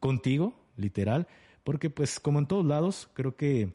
contigo, 0.00 0.54
literal, 0.76 1.26
porque 1.64 1.90
pues 1.90 2.20
como 2.20 2.38
en 2.38 2.46
todos 2.46 2.64
lados, 2.64 3.08
creo 3.12 3.36
que 3.36 3.74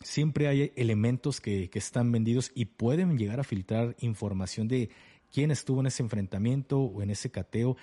siempre 0.00 0.48
hay 0.48 0.72
elementos 0.76 1.40
que, 1.40 1.70
que 1.70 1.78
están 1.78 2.12
vendidos 2.12 2.52
y 2.54 2.66
pueden 2.66 3.18
llegar 3.18 3.40
a 3.40 3.44
filtrar 3.44 3.96
información 4.00 4.68
de 4.68 4.90
quién 5.32 5.50
estuvo 5.50 5.80
en 5.80 5.86
ese 5.86 6.02
enfrentamiento 6.02 6.80
o 6.80 7.02
en 7.02 7.10
ese 7.10 7.30
cateo. 7.30 7.76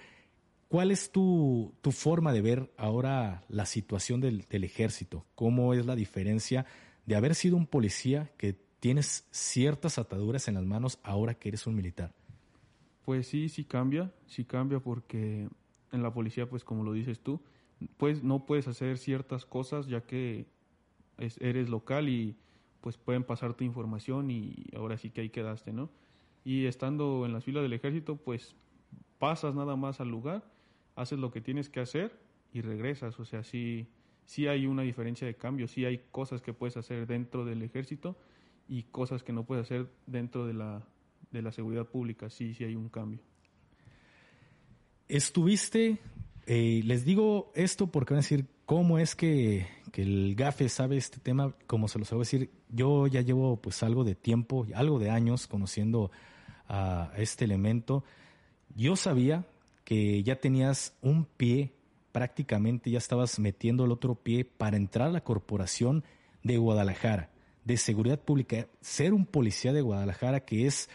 ¿Cuál 0.70 0.92
es 0.92 1.12
tu, 1.12 1.74
tu 1.82 1.92
forma 1.92 2.34
de 2.34 2.42
ver 2.42 2.74
ahora 2.78 3.44
la 3.48 3.66
situación 3.66 4.22
del, 4.22 4.46
del 4.50 4.64
ejército? 4.64 5.26
¿Cómo 5.36 5.74
es 5.74 5.86
la 5.86 5.96
diferencia 5.96 6.66
de 7.06 7.16
haber 7.16 7.36
sido 7.36 7.58
un 7.58 7.68
policía 7.68 8.32
que 8.38 8.54
tienes 8.80 9.28
ciertas 9.32 9.98
ataduras 9.98 10.48
en 10.48 10.56
las 10.56 10.66
manos 10.66 11.00
ahora 11.04 11.36
que 11.36 11.50
eres 11.50 11.68
un 11.68 11.76
militar? 11.76 12.14
Pues 13.06 13.28
sí, 13.28 13.50
sí 13.50 13.66
cambia, 13.66 14.14
sí 14.28 14.46
cambia 14.46 14.80
porque 14.80 15.48
en 15.92 16.04
la 16.04 16.14
policía, 16.14 16.50
pues 16.50 16.64
como 16.64 16.84
lo 16.84 16.94
dices 16.94 17.20
tú, 17.20 17.42
pues 17.98 18.24
no 18.24 18.46
puedes 18.46 18.68
hacer 18.68 18.98
ciertas 18.98 19.46
cosas 19.46 19.88
ya 19.88 20.02
que 20.02 20.48
eres 21.18 21.70
local 21.70 22.10
y 22.10 22.36
pues 22.82 22.98
pueden 22.98 23.24
pasar 23.24 23.54
tu 23.54 23.64
información 23.64 24.30
y 24.32 24.66
ahora 24.76 24.98
sí 24.98 25.10
que 25.10 25.22
ahí 25.22 25.30
quedaste, 25.30 25.72
¿no? 25.72 25.90
Y 26.44 26.66
estando 26.66 27.26
en 27.26 27.34
las 27.34 27.46
filas 27.46 27.64
del 27.64 27.74
ejército, 27.74 28.18
pues 28.18 28.56
pasas 29.20 29.56
nada 29.56 29.78
más 29.78 30.02
al 30.02 30.10
lugar, 30.10 30.44
haces 30.96 31.20
lo 31.20 31.32
que 31.32 31.40
tienes 31.40 31.70
que 31.70 31.80
hacer 31.80 32.20
y 32.52 32.62
regresas, 32.62 33.20
o 33.20 33.26
sea, 33.26 33.44
sí 33.44 33.88
sí 34.26 34.48
hay 34.48 34.66
una 34.66 34.84
diferencia 34.84 35.28
de 35.28 35.36
cambio, 35.36 35.68
sí 35.68 35.86
hay 35.86 36.02
cosas 36.12 36.42
que 36.42 36.54
puedes 36.54 36.78
hacer 36.78 37.08
dentro 37.08 37.46
del 37.46 37.62
ejército 37.62 38.18
y 38.68 38.84
cosas 38.84 39.24
que 39.24 39.34
no 39.34 39.46
puedes 39.46 39.66
hacer 39.66 39.88
dentro 40.06 40.46
de 40.46 40.54
la, 40.54 40.88
de 41.32 41.42
la 41.42 41.52
seguridad 41.52 41.86
pública, 41.86 42.30
sí, 42.30 42.54
sí 42.54 42.64
hay 42.64 42.76
un 42.76 42.90
cambio. 42.90 43.20
Estuviste, 45.08 45.98
eh, 46.46 46.82
les 46.84 47.06
digo 47.06 47.52
esto 47.56 47.88
porque 47.88 48.14
van 48.14 48.20
a 48.20 48.24
decir, 48.24 48.48
¿cómo 48.66 48.98
es 48.98 49.16
que, 49.16 49.68
que, 49.92 50.04
el 50.04 50.36
GAFE 50.36 50.70
sabe 50.70 50.98
este 50.98 51.20
tema? 51.20 51.54
Como 51.68 51.88
se 51.88 52.00
los 52.00 52.10
voy 52.10 52.20
a 52.20 52.22
decir, 52.22 52.50
yo 52.70 53.08
ya 53.08 53.22
llevo 53.22 53.62
pues 53.62 53.84
algo 53.84 54.04
de 54.04 54.16
tiempo, 54.16 54.66
algo 54.74 55.00
de 55.00 55.10
años 55.10 55.48
conociendo 55.48 56.12
a 56.68 57.12
este 57.18 57.46
elemento. 57.46 58.04
Yo 58.76 58.96
sabía 58.96 59.46
que 59.84 60.24
ya 60.24 60.38
tenías 60.38 60.98
un 61.02 61.26
pie 61.26 61.74
prácticamente 62.14 62.92
ya 62.92 63.00
estabas 63.00 63.40
metiendo 63.40 63.84
el 63.84 63.92
otro 63.92 64.16
pie 64.16 64.46
para 64.46 64.78
entrar 64.78 65.10
a 65.10 65.12
la 65.12 65.24
corporación 65.24 66.06
de 66.44 66.58
Guadalajara, 66.58 67.32
de 67.66 67.76
seguridad 67.76 68.20
pública, 68.20 68.68
ser 68.82 69.14
un 69.14 69.26
policía 69.26 69.74
de 69.74 69.82
Guadalajara 69.82 70.42
que 70.42 70.68
es 70.68 70.90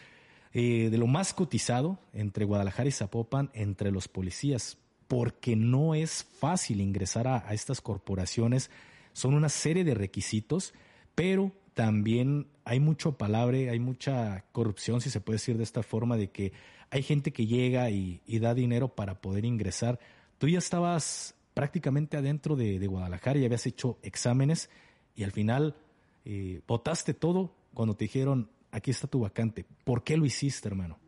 eh, 0.54 0.88
de 0.90 0.96
lo 0.96 1.06
más 1.06 1.34
cotizado 1.34 1.98
entre 2.14 2.44
Guadalajara 2.44 2.88
y 2.88 2.92
Zapopan 2.92 3.50
entre 3.52 3.90
los 3.90 4.06
policías, 4.06 4.78
porque 5.08 5.56
no 5.56 5.94
es 5.94 6.24
fácil 6.38 6.80
ingresar 6.80 7.26
a, 7.26 7.52
estas 7.52 7.80
corporaciones, 7.80 8.70
son 9.12 9.34
una 9.34 9.48
serie 9.48 9.82
de 9.82 9.94
requisitos, 9.94 10.72
pero 11.16 11.52
también 11.74 12.46
hay 12.64 12.78
mucho 12.78 13.18
palabre, 13.18 13.70
hay 13.70 13.80
mucha 13.80 14.44
corrupción, 14.52 15.00
si 15.00 15.10
se 15.10 15.20
puede 15.20 15.36
decir 15.36 15.56
de 15.56 15.64
esta 15.64 15.82
forma, 15.82 16.16
de 16.16 16.30
que 16.30 16.52
hay 16.90 17.02
gente 17.02 17.32
que 17.32 17.46
llega 17.46 17.90
y 17.90 18.20
da 18.40 18.54
dinero 18.54 18.94
para 18.94 19.20
poder 19.20 19.44
ingresar 19.44 19.98
Tú 20.38 20.48
ya 20.48 20.58
estabas 20.58 21.34
prácticamente 21.54 22.16
adentro 22.16 22.54
de, 22.54 22.86
Guadalajara 22.86 23.38
y 23.38 23.44
habías 23.44 23.66
hecho 23.66 23.98
exámenes 24.02 24.70
y 25.16 25.24
al 25.24 25.32
final 25.32 25.74
eh, 26.24 26.60
votaste 26.66 27.14
todo 27.14 27.52
cuando 27.74 27.94
te 27.94 28.04
dijeron, 28.04 28.48
aquí 28.70 28.90
está 28.90 29.08
tu 29.08 29.20
vacante. 29.20 29.64
¿Por 29.84 30.04
qué 30.04 30.16
lo 30.16 30.24
hiciste, 30.24 30.68
hermano? 30.68 30.98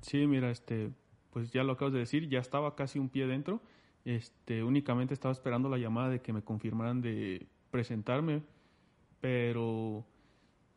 Sí, 0.00 0.26
mira, 0.26 0.50
este, 0.50 0.90
pues 1.32 1.50
ya 1.50 1.64
lo 1.64 1.72
acabas 1.72 1.92
de 1.92 2.00
decir, 2.00 2.28
ya 2.28 2.38
estaba 2.38 2.76
casi 2.76 2.98
un 2.98 3.08
pie 3.08 3.26
dentro. 3.26 3.60
Este, 4.04 4.62
únicamente 4.62 5.14
estaba 5.14 5.32
esperando 5.32 5.68
la 5.68 5.78
llamada 5.78 6.08
de 6.08 6.20
que 6.20 6.32
me 6.32 6.42
confirmaran 6.42 7.00
de 7.00 7.46
presentarme, 7.70 8.42
pero 9.20 10.06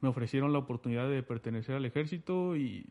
me 0.02 0.10
ofrecieron 0.10 0.52
la 0.52 0.60
oportunidad 0.60 1.10
de 1.10 1.24
pertenecer 1.24 1.76
al 1.76 1.86
ejército 1.86 2.58
y 2.58 2.86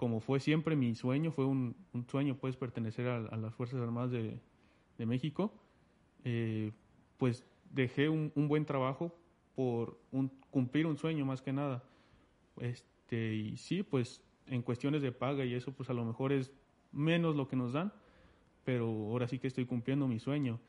como 0.00 0.20
fue 0.20 0.40
siempre 0.40 0.76
mi 0.76 0.94
sueño, 0.94 1.30
fue 1.30 1.44
un, 1.44 1.76
sueño 2.08 2.34
pues 2.34 2.56
pertenecer 2.56 3.06
a, 3.06 3.36
las 3.36 3.54
Fuerzas 3.54 3.82
Armadas 3.82 4.10
de, 4.10 4.40
México, 5.04 5.52
eh, 6.24 6.72
pues 7.18 7.44
dejé 7.68 8.08
un, 8.08 8.32
buen 8.48 8.64
trabajo 8.64 9.14
por 9.54 10.00
cumplir 10.48 10.86
un 10.86 10.96
sueño 10.96 11.26
más 11.26 11.42
que 11.42 11.52
nada. 11.52 11.84
Este, 12.56 13.34
y 13.34 13.58
sí, 13.58 13.82
pues 13.82 14.22
en 14.46 14.62
cuestiones 14.62 15.02
de 15.02 15.12
paga 15.12 15.44
y 15.44 15.52
eso, 15.52 15.70
pues 15.70 15.90
a 15.90 15.92
lo 15.92 16.06
mejor 16.06 16.32
es 16.32 16.50
menos 16.92 17.36
lo 17.36 17.46
que 17.46 17.56
nos 17.56 17.74
dan, 17.74 17.92
pero 18.64 18.86
ahora 18.86 19.28
sí 19.28 19.38
que 19.38 19.48
estoy 19.48 19.66
cumpliendo 19.66 20.08
mi 20.08 20.18
sueño. 20.18 20.60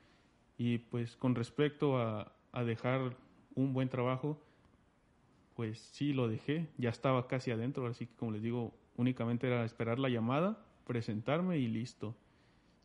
Y 0.57 0.79
pues 0.79 1.15
con 1.15 1.35
respecto 1.35 1.97
a, 1.97 2.35
a 2.51 2.65
dejar 2.65 3.15
un 3.55 3.71
buen 3.71 3.87
trabajo, 3.87 4.41
pues 5.55 5.79
sí 5.79 6.11
lo 6.11 6.27
dejé, 6.27 6.67
ya 6.77 6.89
estaba 6.89 7.29
casi 7.29 7.51
adentro, 7.51 7.87
así 7.87 8.07
que 8.07 8.15
como 8.15 8.33
les 8.33 8.41
digo, 8.41 8.73
Únicamente 9.01 9.47
era 9.47 9.65
esperar 9.65 9.97
la 9.97 10.09
llamada, 10.09 10.63
presentarme 10.85 11.57
y 11.57 11.67
listo. 11.67 12.15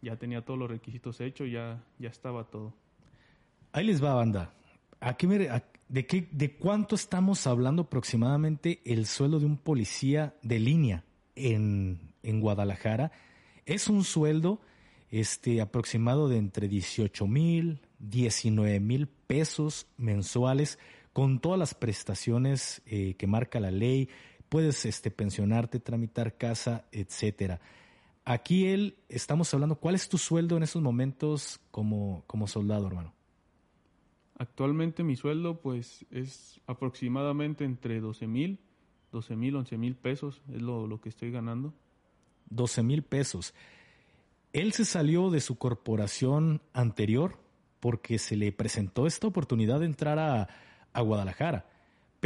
Ya 0.00 0.16
tenía 0.16 0.42
todos 0.42 0.58
los 0.58 0.70
requisitos 0.70 1.20
hechos, 1.20 1.50
ya, 1.52 1.84
ya 1.98 2.08
estaba 2.08 2.44
todo. 2.44 2.72
Ahí 3.72 3.84
les 3.84 4.02
va, 4.02 4.14
banda. 4.14 4.54
¿A 4.98 5.14
qué 5.18 5.26
de, 5.26 6.06
qué, 6.06 6.26
¿De 6.32 6.56
cuánto 6.56 6.94
estamos 6.94 7.46
hablando 7.46 7.82
aproximadamente 7.82 8.80
el 8.86 9.04
sueldo 9.04 9.40
de 9.40 9.44
un 9.44 9.58
policía 9.58 10.34
de 10.40 10.58
línea 10.58 11.04
en, 11.34 12.14
en 12.22 12.40
Guadalajara? 12.40 13.12
Es 13.66 13.88
un 13.88 14.02
sueldo 14.02 14.62
este, 15.10 15.60
aproximado 15.60 16.30
de 16.30 16.38
entre 16.38 16.66
18 16.66 17.26
mil, 17.26 17.82
19 17.98 18.80
mil 18.80 19.06
pesos 19.06 19.86
mensuales 19.98 20.78
con 21.12 21.40
todas 21.40 21.58
las 21.58 21.74
prestaciones 21.74 22.80
eh, 22.86 23.16
que 23.18 23.26
marca 23.26 23.60
la 23.60 23.70
ley, 23.70 24.08
puedes 24.48 24.84
este, 24.86 25.10
pensionarte, 25.10 25.80
tramitar 25.80 26.36
casa, 26.36 26.84
etcétera. 26.92 27.60
Aquí 28.24 28.66
él, 28.66 28.96
estamos 29.08 29.52
hablando, 29.54 29.76
¿cuál 29.76 29.94
es 29.94 30.08
tu 30.08 30.18
sueldo 30.18 30.56
en 30.56 30.62
esos 30.62 30.82
momentos 30.82 31.60
como, 31.70 32.24
como 32.26 32.48
soldado, 32.48 32.88
hermano? 32.88 33.12
Actualmente 34.38 35.02
mi 35.02 35.16
sueldo 35.16 35.60
pues 35.60 36.04
es 36.10 36.60
aproximadamente 36.66 37.64
entre 37.64 38.00
12 38.00 38.26
mil, 38.26 38.58
12 39.12 39.36
mil, 39.36 39.56
11 39.56 39.78
mil 39.78 39.94
pesos, 39.94 40.42
es 40.52 40.60
lo, 40.60 40.86
lo 40.86 41.00
que 41.00 41.08
estoy 41.08 41.30
ganando. 41.30 41.72
12 42.50 42.82
mil 42.82 43.02
pesos. 43.02 43.54
Él 44.52 44.72
se 44.72 44.84
salió 44.84 45.30
de 45.30 45.40
su 45.40 45.56
corporación 45.56 46.60
anterior 46.72 47.38
porque 47.80 48.18
se 48.18 48.36
le 48.36 48.52
presentó 48.52 49.06
esta 49.06 49.26
oportunidad 49.26 49.80
de 49.80 49.86
entrar 49.86 50.18
a, 50.18 50.48
a 50.92 51.00
Guadalajara 51.00 51.66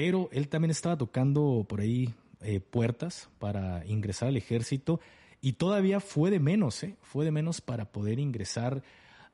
pero 0.01 0.31
él 0.33 0.49
también 0.49 0.71
estaba 0.71 0.97
tocando 0.97 1.67
por 1.69 1.83
ahí 1.83 2.15
eh, 2.41 2.61
puertas 2.61 3.29
para 3.39 3.85
ingresar 3.85 4.29
al 4.29 4.39
ejército 4.39 4.99
y 5.43 5.53
todavía 5.53 6.01
fue 6.01 6.31
de 6.31 6.41
menos, 6.41 6.83
¿eh? 6.85 6.97
fue 7.03 7.27
de 7.27 7.31
menos 7.31 7.61
para 7.61 7.93
poder 7.93 8.19
ingresar 8.19 8.83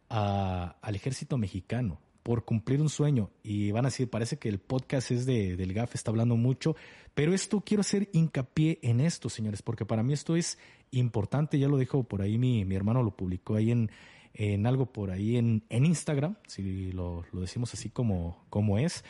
al 0.09 0.95
ejército 0.97 1.39
mexicano 1.39 2.01
por 2.25 2.45
cumplir 2.45 2.81
un 2.81 2.89
sueño. 2.89 3.31
Y 3.45 3.71
van 3.71 3.85
a 3.85 3.91
decir, 3.91 4.11
parece 4.11 4.41
que 4.41 4.49
el 4.49 4.59
podcast 4.59 5.13
es 5.13 5.25
de, 5.25 5.55
del 5.57 5.73
GAF, 5.73 5.95
está 5.95 6.11
hablando 6.11 6.37
mucho, 6.37 6.75
pero 7.15 7.33
esto 7.33 7.61
quiero 7.61 7.83
hacer 7.83 8.09
hincapié 8.13 8.81
en 8.83 8.99
esto, 8.99 9.29
señores, 9.29 9.63
porque 9.63 9.87
para 9.87 10.03
mí 10.03 10.15
esto 10.15 10.35
es 10.35 10.59
importante, 10.91 11.61
ya 11.61 11.69
lo 11.69 11.79
dijo 11.79 12.03
por 12.03 12.23
ahí 12.23 12.39
mi, 12.39 12.65
mi 12.65 12.75
hermano, 12.75 13.05
lo 13.05 13.17
publicó 13.17 13.55
ahí 13.55 13.71
en, 13.71 13.93
en 14.35 14.67
algo 14.67 14.87
por 14.87 15.13
ahí 15.13 15.37
en, 15.37 15.63
en 15.69 15.87
Instagram, 15.87 16.35
si 16.49 16.91
lo, 16.91 17.25
lo 17.31 17.41
decimos 17.43 17.73
así 17.73 17.89
como, 17.89 18.45
como 18.51 18.79
es. 18.79 19.05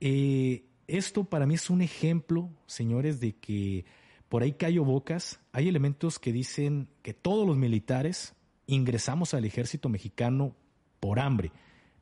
Eh, 0.00 0.65
esto 0.88 1.24
para 1.24 1.46
mí 1.46 1.54
es 1.54 1.70
un 1.70 1.82
ejemplo, 1.82 2.50
señores, 2.66 3.20
de 3.20 3.36
que 3.36 3.84
por 4.28 4.42
ahí 4.42 4.52
callo 4.52 4.84
bocas. 4.84 5.40
Hay 5.52 5.68
elementos 5.68 6.18
que 6.18 6.32
dicen 6.32 6.88
que 7.02 7.14
todos 7.14 7.46
los 7.46 7.56
militares 7.56 8.34
ingresamos 8.66 9.34
al 9.34 9.44
ejército 9.44 9.88
mexicano 9.88 10.54
por 11.00 11.20
hambre. 11.20 11.52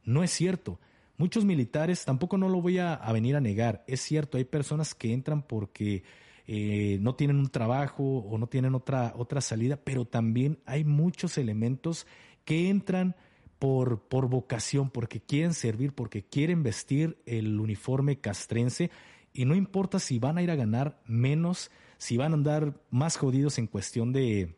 No 0.04 0.22
es 0.22 0.30
cierto. 0.30 0.80
Muchos 1.16 1.44
militares, 1.44 2.04
tampoco 2.04 2.38
no 2.38 2.48
lo 2.48 2.60
voy 2.60 2.78
a, 2.78 2.96
venir 3.12 3.36
a 3.36 3.40
negar, 3.40 3.84
es 3.86 4.00
cierto, 4.00 4.36
hay 4.36 4.44
personas 4.44 4.96
que 4.96 5.12
entran 5.12 5.42
porque 5.42 6.02
eh, 6.48 6.98
no 7.00 7.14
tienen 7.14 7.36
un 7.36 7.50
trabajo 7.50 8.02
o 8.02 8.36
no 8.36 8.48
tienen 8.48 8.74
otra, 8.74 9.12
otra 9.16 9.40
salida, 9.40 9.76
pero 9.76 10.06
también 10.06 10.58
hay 10.66 10.82
muchos 10.82 11.38
elementos 11.38 12.08
que 12.44 12.68
entran 12.68 13.14
por, 13.58 14.08
por 14.08 14.28
vocación, 14.28 14.90
porque 14.90 15.20
quieren 15.20 15.54
servir, 15.54 15.92
porque 15.92 16.22
quieren 16.22 16.62
vestir 16.62 17.18
el 17.26 17.58
uniforme 17.60 18.20
castrense 18.20 18.90
y 19.34 19.44
no 19.44 19.56
importa 19.56 19.98
si 19.98 20.20
van 20.20 20.38
a 20.38 20.42
ir 20.42 20.50
a 20.50 20.54
ganar 20.54 21.02
menos, 21.06 21.70
si 21.98 22.16
van 22.16 22.32
a 22.32 22.36
andar 22.36 22.80
más 22.90 23.16
jodidos 23.16 23.58
en 23.58 23.66
cuestión 23.66 24.12
de, 24.12 24.54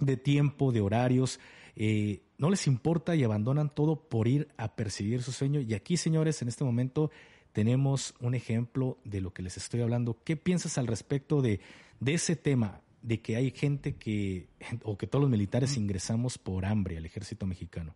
de 0.00 0.16
tiempo, 0.16 0.72
de 0.72 0.80
horarios, 0.80 1.38
eh, 1.76 2.22
no 2.36 2.50
les 2.50 2.66
importa 2.66 3.14
y 3.14 3.22
abandonan 3.22 3.72
todo 3.72 4.08
por 4.08 4.26
ir 4.26 4.48
a 4.56 4.74
perseguir 4.74 5.22
su 5.22 5.30
sueño. 5.30 5.60
Y 5.60 5.74
aquí, 5.74 5.96
señores, 5.96 6.42
en 6.42 6.48
este 6.48 6.64
momento 6.64 7.12
tenemos 7.52 8.14
un 8.20 8.34
ejemplo 8.34 8.98
de 9.04 9.20
lo 9.20 9.32
que 9.32 9.42
les 9.42 9.56
estoy 9.56 9.82
hablando. 9.82 10.18
¿Qué 10.24 10.36
piensas 10.36 10.78
al 10.78 10.88
respecto 10.88 11.40
de, 11.40 11.60
de 12.00 12.14
ese 12.14 12.34
tema? 12.34 12.80
De 13.02 13.20
que 13.20 13.36
hay 13.36 13.52
gente 13.52 13.94
que, 13.94 14.48
o 14.82 14.98
que 14.98 15.06
todos 15.06 15.22
los 15.22 15.30
militares 15.30 15.76
ingresamos 15.76 16.38
por 16.38 16.66
hambre 16.66 16.98
al 16.98 17.06
ejército 17.06 17.46
mexicano. 17.46 17.94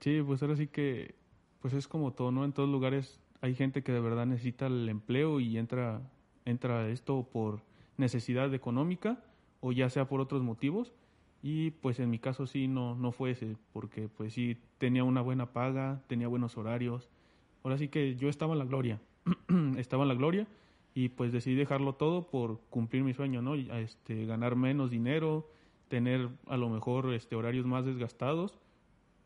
Sí, 0.00 0.22
pues 0.26 0.42
ahora 0.42 0.56
sí 0.56 0.66
que, 0.66 1.14
pues 1.60 1.74
es 1.74 1.86
como 1.86 2.12
todo, 2.12 2.32
¿no? 2.32 2.44
En 2.44 2.52
todos 2.52 2.68
lugares 2.68 3.20
hay 3.42 3.54
gente 3.54 3.82
que 3.82 3.92
de 3.92 4.00
verdad 4.00 4.26
necesita 4.26 4.66
el 4.66 4.88
empleo 4.88 5.40
y 5.40 5.58
entra, 5.58 6.00
entra 6.44 6.88
esto 6.88 7.28
por 7.30 7.62
necesidad 7.96 8.52
económica 8.54 9.22
o 9.60 9.72
ya 9.72 9.90
sea 9.90 10.08
por 10.08 10.20
otros 10.20 10.42
motivos. 10.42 10.92
Y 11.42 11.70
pues 11.70 12.00
en 12.00 12.10
mi 12.10 12.18
caso 12.18 12.46
sí 12.46 12.68
no, 12.68 12.94
no 12.94 13.12
fue 13.12 13.30
ese, 13.30 13.56
porque 13.72 14.08
pues 14.08 14.34
sí 14.34 14.58
tenía 14.78 15.04
una 15.04 15.22
buena 15.22 15.52
paga, 15.52 16.02
tenía 16.06 16.28
buenos 16.28 16.56
horarios. 16.58 17.08
Ahora 17.62 17.78
sí 17.78 17.88
que 17.88 18.16
yo 18.16 18.28
estaba 18.28 18.52
en 18.52 18.58
la 18.58 18.64
gloria, 18.66 19.00
estaba 19.78 20.04
en 20.04 20.08
la 20.08 20.14
gloria 20.14 20.46
y 20.94 21.10
pues 21.10 21.32
decidí 21.32 21.54
dejarlo 21.54 21.94
todo 21.94 22.28
por 22.28 22.60
cumplir 22.70 23.04
mi 23.04 23.14
sueño, 23.14 23.40
¿no? 23.42 23.54
Este, 23.54 24.26
ganar 24.26 24.56
menos 24.56 24.90
dinero, 24.90 25.48
tener 25.88 26.28
a 26.46 26.56
lo 26.56 26.68
mejor 26.68 27.12
este, 27.14 27.36
horarios 27.36 27.66
más 27.66 27.84
desgastados 27.84 28.58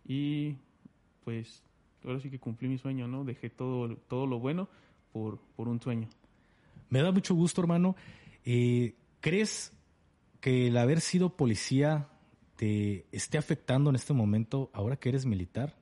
y 0.06 0.56
pues 1.24 1.62
ahora 2.04 2.20
sí 2.20 2.30
que 2.30 2.38
cumplí 2.38 2.68
mi 2.68 2.78
sueño, 2.78 3.08
¿no? 3.08 3.24
Dejé 3.24 3.50
todo, 3.50 3.96
todo 4.08 4.26
lo 4.26 4.38
bueno 4.38 4.68
por, 5.12 5.38
por 5.56 5.68
un 5.68 5.80
sueño. 5.80 6.08
Me 6.90 7.02
da 7.02 7.12
mucho 7.12 7.34
gusto, 7.34 7.60
hermano. 7.60 7.96
Eh, 8.44 8.94
¿Crees 9.20 9.72
que 10.40 10.68
el 10.68 10.76
haber 10.76 11.00
sido 11.00 11.36
policía 11.36 12.08
te 12.56 13.06
esté 13.10 13.38
afectando 13.38 13.90
en 13.90 13.96
este 13.96 14.12
momento 14.12 14.70
ahora 14.72 14.96
que 14.96 15.08
eres 15.08 15.26
militar? 15.26 15.74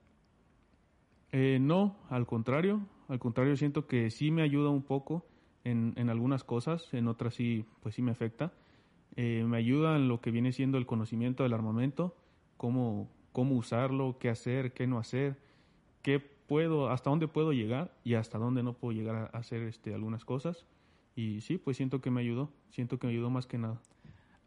Eh, 1.33 1.59
no, 1.61 1.97
al 2.09 2.27
contrario. 2.27 2.87
Al 3.09 3.19
contrario, 3.19 3.57
siento 3.57 3.87
que 3.87 4.11
sí 4.11 4.31
me 4.31 4.43
ayuda 4.43 4.71
un 4.71 4.83
poco 4.83 5.27
en, 5.65 5.93
en 5.97 6.09
algunas 6.09 6.45
cosas, 6.45 6.93
en 6.95 7.09
otras 7.09 7.35
sí, 7.35 7.65
pues 7.83 7.95
sí 7.95 8.03
me 8.03 8.13
afecta. 8.13 8.53
Eh, 9.17 9.45
me 9.47 9.59
ayuda 9.59 9.97
en 9.97 10.09
lo 10.09 10.21
que 10.21 10.31
viene 10.31 10.53
siendo 10.53 10.79
el 10.79 10.87
conocimiento 10.87 11.43
del 11.43 11.53
armamento, 11.53 12.17
cómo, 12.57 13.11
cómo 13.33 13.57
usarlo, 13.57 14.17
qué 14.19 14.29
hacer, 14.29 14.73
qué 14.73 14.87
no 14.87 14.99
hacer, 14.99 15.37
qué 16.03 16.21
puedo, 16.21 16.91
hasta 16.91 17.11
dónde 17.11 17.29
puedo 17.29 17.53
llegar 17.53 17.95
y 18.05 18.15
hasta 18.15 18.39
dónde 18.39 18.62
no 18.62 18.75
puedo 18.75 18.93
llegar 18.93 19.31
a 19.33 19.39
hacer 19.39 19.62
este, 19.62 19.95
algunas 19.95 20.25
cosas. 20.25 20.67
Y 21.17 21.41
sí, 21.41 21.59
pues 21.59 21.77
siento 21.77 22.01
que 22.01 22.11
me 22.11 22.21
ayudó, 22.21 22.51
siento 22.71 22.99
que 22.99 23.07
me 23.07 23.12
ayudó 23.12 23.31
más 23.31 23.47
que 23.47 23.59
nada. 23.59 23.81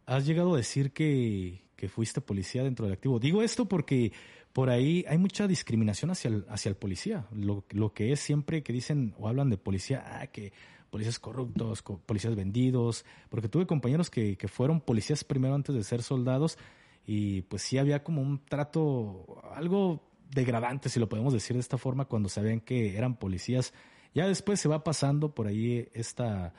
Has 0.05 0.25
llegado 0.25 0.53
a 0.53 0.57
decir 0.57 0.91
que, 0.91 1.63
que 1.75 1.89
fuiste 1.89 2.21
policía 2.21 2.63
dentro 2.63 2.85
del 2.85 2.93
activo. 2.93 3.19
Digo 3.19 3.41
esto 3.41 3.65
porque 3.65 4.11
por 4.53 4.69
ahí 4.69 5.03
hay 5.07 5.17
mucha 5.17 5.47
discriminación 5.47 6.11
hacia 6.11 6.29
el, 6.29 6.45
hacia 6.47 6.69
el 6.69 6.75
policía. 6.75 7.27
Lo, 7.33 7.65
lo 7.71 7.93
que 7.93 8.11
es 8.11 8.19
siempre 8.19 8.63
que 8.63 8.71
dicen 8.71 9.13
o 9.17 9.27
hablan 9.27 9.49
de 9.49 9.57
policía, 9.57 10.03
ah, 10.05 10.27
que 10.27 10.53
policías 10.89 11.19
corruptos, 11.19 11.83
policías 12.05 12.35
vendidos, 12.35 13.03
porque 13.29 13.49
tuve 13.49 13.65
compañeros 13.65 14.09
que, 14.09 14.37
que 14.37 14.47
fueron 14.47 14.79
policías 14.79 15.23
primero 15.23 15.55
antes 15.55 15.75
de 15.75 15.83
ser 15.83 16.03
soldados 16.03 16.57
y 17.05 17.43
pues 17.43 17.61
sí 17.61 17.77
había 17.77 18.03
como 18.03 18.21
un 18.21 18.43
trato 18.43 19.41
algo 19.53 20.03
degradante, 20.33 20.89
si 20.89 20.99
lo 20.99 21.07
podemos 21.07 21.33
decir 21.33 21.55
de 21.55 21.59
esta 21.59 21.77
forma, 21.77 22.05
cuando 22.05 22.29
sabían 22.29 22.59
que 22.59 22.97
eran 22.97 23.15
policías. 23.17 23.73
Ya 24.13 24.27
después 24.27 24.59
se 24.59 24.69
va 24.69 24.83
pasando 24.83 25.35
por 25.35 25.47
ahí 25.47 25.87
esta, 25.93 26.53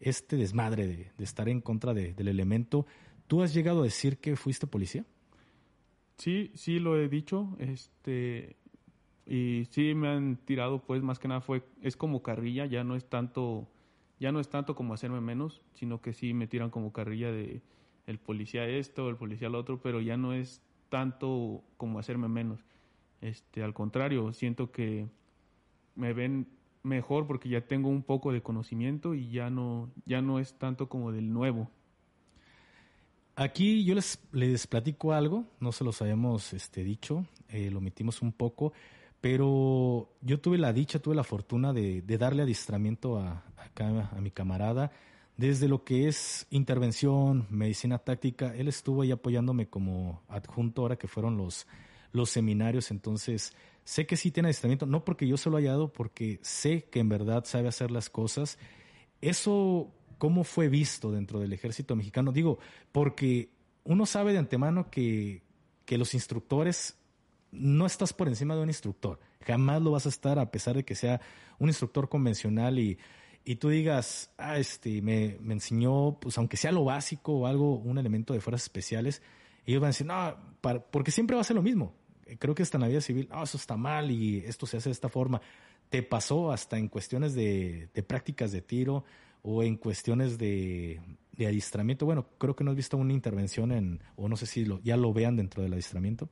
este 0.00 0.36
desmadre 0.36 0.86
de, 0.86 1.12
estar 1.18 1.48
en 1.48 1.60
contra 1.60 1.94
de, 1.94 2.14
del 2.14 2.28
elemento. 2.28 2.86
¿Tú 3.26 3.42
has 3.42 3.52
llegado 3.52 3.80
a 3.80 3.84
decir 3.84 4.18
que 4.18 4.36
fuiste 4.36 4.66
policía? 4.66 5.04
Sí, 6.16 6.50
sí 6.54 6.78
lo 6.80 7.00
he 7.00 7.08
dicho, 7.08 7.56
este, 7.58 8.56
y 9.24 9.66
sí 9.70 9.94
me 9.94 10.08
han 10.08 10.36
tirado, 10.36 10.82
pues 10.82 11.02
más 11.02 11.18
que 11.18 11.28
nada 11.28 11.40
fue, 11.40 11.62
es 11.80 11.96
como 11.96 12.22
carrilla, 12.22 12.66
ya 12.66 12.82
no 12.82 12.96
es 12.96 13.04
tanto, 13.04 13.68
ya 14.18 14.32
no 14.32 14.40
es 14.40 14.48
tanto 14.48 14.74
como 14.74 14.94
hacerme 14.94 15.20
menos, 15.20 15.62
sino 15.74 16.00
que 16.00 16.12
sí 16.12 16.34
me 16.34 16.48
tiran 16.48 16.70
como 16.70 16.92
carrilla 16.92 17.30
de 17.30 17.62
el 18.08 18.18
policía 18.18 18.66
esto, 18.66 19.10
el 19.10 19.16
policía 19.16 19.50
lo 19.50 19.58
otro, 19.58 19.80
pero 19.82 20.00
ya 20.00 20.16
no 20.16 20.32
es 20.32 20.62
tanto 20.88 21.62
como 21.76 21.98
hacerme 21.98 22.26
menos. 22.26 22.64
Este, 23.20 23.62
al 23.62 23.74
contrario, 23.74 24.32
siento 24.32 24.72
que 24.72 25.06
me 25.94 26.14
ven 26.14 26.48
mejor 26.82 27.26
porque 27.26 27.50
ya 27.50 27.60
tengo 27.60 27.90
un 27.90 28.02
poco 28.02 28.32
de 28.32 28.42
conocimiento 28.42 29.14
y 29.14 29.30
ya 29.30 29.50
no, 29.50 29.90
ya 30.06 30.22
no 30.22 30.38
es 30.38 30.54
tanto 30.54 30.88
como 30.88 31.12
del 31.12 31.30
nuevo. 31.30 31.70
Aquí 33.36 33.84
yo 33.84 33.94
les, 33.94 34.18
les 34.32 34.66
platico 34.66 35.12
algo, 35.12 35.44
no 35.60 35.70
se 35.70 35.84
los 35.84 36.00
habíamos 36.00 36.54
este, 36.54 36.82
dicho, 36.82 37.26
eh, 37.50 37.70
lo 37.70 37.78
omitimos 37.78 38.22
un 38.22 38.32
poco, 38.32 38.72
pero 39.20 40.08
yo 40.22 40.40
tuve 40.40 40.56
la 40.56 40.72
dicha, 40.72 40.98
tuve 40.98 41.14
la 41.14 41.24
fortuna 41.24 41.74
de, 41.74 42.00
de 42.00 42.18
darle 42.18 42.42
adiestramiento 42.42 43.18
a, 43.18 43.44
acá 43.58 44.10
a 44.16 44.20
mi 44.22 44.30
camarada 44.30 44.92
desde 45.38 45.68
lo 45.68 45.84
que 45.84 46.08
es 46.08 46.46
intervención, 46.50 47.46
medicina 47.48 47.98
táctica. 47.98 48.54
Él 48.56 48.68
estuvo 48.68 49.02
ahí 49.02 49.12
apoyándome 49.12 49.68
como 49.68 50.20
adjunto 50.28 50.82
ahora 50.82 50.98
que 50.98 51.06
fueron 51.06 51.38
los, 51.38 51.66
los 52.12 52.28
seminarios, 52.28 52.90
entonces 52.90 53.54
sé 53.84 54.04
que 54.04 54.16
sí 54.16 54.32
tiene 54.32 54.48
adiestramiento, 54.48 54.84
no 54.84 55.04
porque 55.04 55.28
yo 55.28 55.36
se 55.36 55.48
lo 55.48 55.56
haya 55.56 55.70
dado, 55.70 55.92
porque 55.92 56.40
sé 56.42 56.88
que 56.90 56.98
en 56.98 57.08
verdad 57.08 57.44
sabe 57.44 57.68
hacer 57.68 57.92
las 57.92 58.10
cosas. 58.10 58.58
Eso 59.20 59.94
cómo 60.18 60.42
fue 60.42 60.68
visto 60.68 61.12
dentro 61.12 61.38
del 61.38 61.52
ejército 61.52 61.94
mexicano. 61.94 62.32
Digo, 62.32 62.58
porque 62.90 63.52
uno 63.84 64.06
sabe 64.06 64.32
de 64.32 64.38
antemano 64.38 64.90
que, 64.90 65.42
que 65.84 65.98
los 65.98 66.14
instructores 66.14 66.98
no 67.52 67.86
estás 67.86 68.12
por 68.12 68.26
encima 68.26 68.56
de 68.56 68.62
un 68.62 68.68
instructor. 68.68 69.20
Jamás 69.46 69.80
lo 69.82 69.92
vas 69.92 70.06
a 70.06 70.08
estar 70.10 70.40
a 70.40 70.50
pesar 70.50 70.74
de 70.74 70.84
que 70.84 70.96
sea 70.96 71.20
un 71.60 71.68
instructor 71.68 72.08
convencional 72.08 72.80
y, 72.80 72.98
y 73.44 73.56
tú 73.56 73.68
digas, 73.70 74.32
ah, 74.38 74.58
este, 74.58 75.00
me, 75.02 75.38
me, 75.40 75.54
enseñó, 75.54 76.18
pues 76.20 76.36
aunque 76.38 76.56
sea 76.56 76.72
lo 76.72 76.84
básico 76.84 77.32
o 77.32 77.46
algo, 77.46 77.76
un 77.76 77.98
elemento 77.98 78.34
de 78.34 78.40
fuerzas 78.40 78.64
especiales, 78.64 79.22
ellos 79.64 79.80
van 79.80 79.88
a 79.88 79.92
decir, 79.92 80.06
no, 80.06 80.36
porque 80.90 81.10
siempre 81.10 81.34
va 81.34 81.40
a 81.40 81.44
ser 81.44 81.56
lo 81.56 81.62
mismo. 81.62 81.94
Creo 82.38 82.54
que 82.54 82.62
la 82.78 82.88
vida 82.88 83.00
civil, 83.00 83.28
no, 83.30 83.42
eso 83.42 83.56
está 83.56 83.76
mal 83.76 84.10
y 84.10 84.38
esto 84.38 84.66
se 84.66 84.76
hace 84.76 84.90
de 84.90 84.92
esta 84.92 85.08
forma. 85.08 85.40
Te 85.88 86.02
pasó 86.02 86.52
hasta 86.52 86.76
en 86.76 86.88
cuestiones 86.88 87.34
de, 87.34 87.88
de 87.94 88.02
prácticas 88.02 88.52
de 88.52 88.60
tiro, 88.60 89.04
o 89.42 89.62
en 89.62 89.76
cuestiones 89.76 90.38
de, 90.38 91.00
de 91.36 91.46
adiestramiento. 91.46 92.06
Bueno, 92.06 92.26
creo 92.38 92.54
que 92.56 92.64
no 92.64 92.70
has 92.70 92.76
visto 92.76 92.96
una 92.96 93.12
intervención 93.12 93.72
en, 93.72 94.00
o 94.16 94.28
no 94.28 94.36
sé 94.36 94.46
si 94.46 94.64
lo, 94.64 94.80
ya 94.82 94.96
lo 94.96 95.12
vean 95.12 95.36
dentro 95.36 95.62
del 95.62 95.72
adiestramiento. 95.72 96.28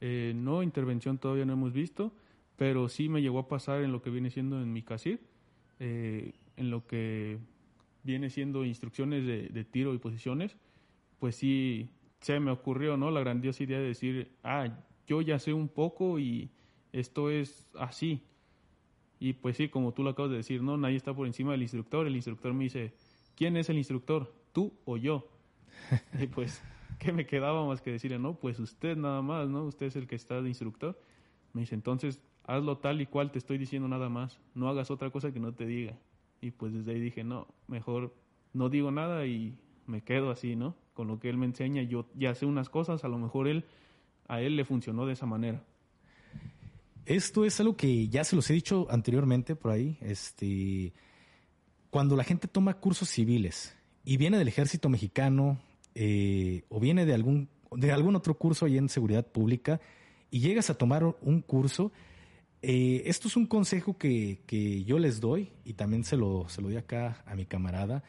Eh, 0.00 0.32
no, 0.34 0.62
intervención 0.62 1.18
todavía 1.18 1.44
no 1.44 1.52
hemos 1.52 1.72
visto, 1.72 2.12
pero 2.56 2.88
sí 2.88 3.08
me 3.08 3.22
llegó 3.22 3.38
a 3.38 3.48
pasar 3.48 3.82
en 3.82 3.92
lo 3.92 4.02
que 4.02 4.10
viene 4.10 4.30
siendo 4.30 4.60
en 4.60 4.72
mi 4.72 4.82
CASIR, 4.82 5.20
eh, 5.78 6.32
en 6.56 6.70
lo 6.70 6.86
que 6.86 7.38
viene 8.02 8.30
siendo 8.30 8.64
instrucciones 8.64 9.26
de, 9.26 9.48
de, 9.48 9.64
tiro 9.64 9.94
y 9.94 9.98
posiciones, 9.98 10.56
pues 11.18 11.36
sí 11.36 11.90
se 12.20 12.40
me 12.40 12.50
ocurrió, 12.50 12.96
¿no? 12.96 13.10
La 13.10 13.20
grandiosa 13.20 13.62
idea 13.62 13.78
de 13.78 13.86
decir, 13.86 14.32
ah, 14.42 14.68
yo 15.06 15.20
ya 15.20 15.38
sé 15.38 15.52
un 15.52 15.68
poco 15.68 16.18
y 16.18 16.50
esto 16.92 17.30
es 17.30 17.68
así. 17.78 18.22
Y 19.18 19.34
pues 19.34 19.56
sí, 19.56 19.68
como 19.68 19.92
tú 19.92 20.02
lo 20.02 20.10
acabas 20.10 20.30
de 20.30 20.38
decir, 20.38 20.62
no, 20.62 20.76
nadie 20.76 20.96
está 20.96 21.14
por 21.14 21.26
encima 21.26 21.52
del 21.52 21.62
instructor. 21.62 22.06
El 22.06 22.16
instructor 22.16 22.52
me 22.52 22.64
dice, 22.64 22.92
¿quién 23.36 23.56
es 23.56 23.68
el 23.68 23.78
instructor? 23.78 24.34
¿Tú 24.52 24.72
o 24.84 24.96
yo? 24.96 25.28
y 26.20 26.26
pues, 26.26 26.62
¿qué 26.98 27.12
me 27.12 27.26
quedaba 27.26 27.66
más 27.66 27.80
que 27.80 27.92
decirle? 27.92 28.18
No, 28.18 28.34
pues 28.34 28.58
usted 28.58 28.96
nada 28.96 29.22
más, 29.22 29.48
¿no? 29.48 29.64
Usted 29.64 29.86
es 29.86 29.96
el 29.96 30.06
que 30.06 30.16
está 30.16 30.42
de 30.42 30.48
instructor. 30.48 31.00
Me 31.52 31.62
dice, 31.62 31.74
entonces, 31.74 32.20
hazlo 32.44 32.78
tal 32.78 33.00
y 33.00 33.06
cual 33.06 33.30
te 33.30 33.38
estoy 33.38 33.58
diciendo 33.58 33.88
nada 33.88 34.08
más. 34.08 34.38
No 34.54 34.68
hagas 34.68 34.90
otra 34.90 35.10
cosa 35.10 35.32
que 35.32 35.40
no 35.40 35.52
te 35.52 35.66
diga. 35.66 35.98
Y 36.40 36.50
pues 36.50 36.72
desde 36.72 36.92
ahí 36.92 37.00
dije, 37.00 37.24
no, 37.24 37.46
mejor 37.68 38.14
no 38.52 38.68
digo 38.68 38.90
nada 38.90 39.26
y 39.26 39.54
me 39.86 40.02
quedo 40.02 40.30
así, 40.30 40.56
¿no? 40.56 40.74
Con 40.94 41.08
lo 41.08 41.18
que 41.18 41.30
él 41.30 41.36
me 41.36 41.46
enseña, 41.46 41.82
yo 41.82 42.06
ya 42.14 42.34
sé 42.34 42.46
unas 42.46 42.68
cosas, 42.68 43.04
a 43.04 43.08
lo 43.08 43.18
mejor 43.18 43.48
él, 43.48 43.64
a 44.28 44.40
él 44.40 44.56
le 44.56 44.64
funcionó 44.64 45.06
de 45.06 45.14
esa 45.14 45.26
manera. 45.26 45.62
Esto 47.06 47.44
es 47.44 47.58
algo 47.60 47.76
que 47.76 48.08
ya 48.08 48.24
se 48.24 48.36
los 48.36 48.48
he 48.50 48.54
dicho 48.54 48.86
anteriormente 48.90 49.56
por 49.56 49.72
ahí. 49.72 49.98
Este, 50.00 50.92
cuando 51.90 52.16
la 52.16 52.24
gente 52.24 52.48
toma 52.48 52.74
cursos 52.74 53.08
civiles 53.08 53.76
y 54.04 54.16
viene 54.16 54.38
del 54.38 54.48
ejército 54.48 54.88
mexicano 54.88 55.60
eh, 55.94 56.64
o 56.68 56.80
viene 56.80 57.04
de 57.06 57.14
algún, 57.14 57.48
de 57.72 57.92
algún 57.92 58.16
otro 58.16 58.34
curso 58.34 58.66
ahí 58.66 58.78
en 58.78 58.88
seguridad 58.88 59.26
pública 59.26 59.80
y 60.30 60.40
llegas 60.40 60.70
a 60.70 60.74
tomar 60.74 61.04
un 61.04 61.42
curso, 61.42 61.92
eh, 62.62 63.02
esto 63.06 63.28
es 63.28 63.36
un 63.36 63.46
consejo 63.46 63.98
que, 63.98 64.40
que, 64.46 64.84
yo 64.84 64.98
les 64.98 65.20
doy 65.20 65.50
y 65.64 65.74
también 65.74 66.04
se 66.04 66.16
lo, 66.16 66.48
se 66.48 66.62
lo 66.62 66.68
doy 66.68 66.76
acá 66.76 67.22
a 67.26 67.34
mi 67.34 67.44
camarada. 67.44 68.04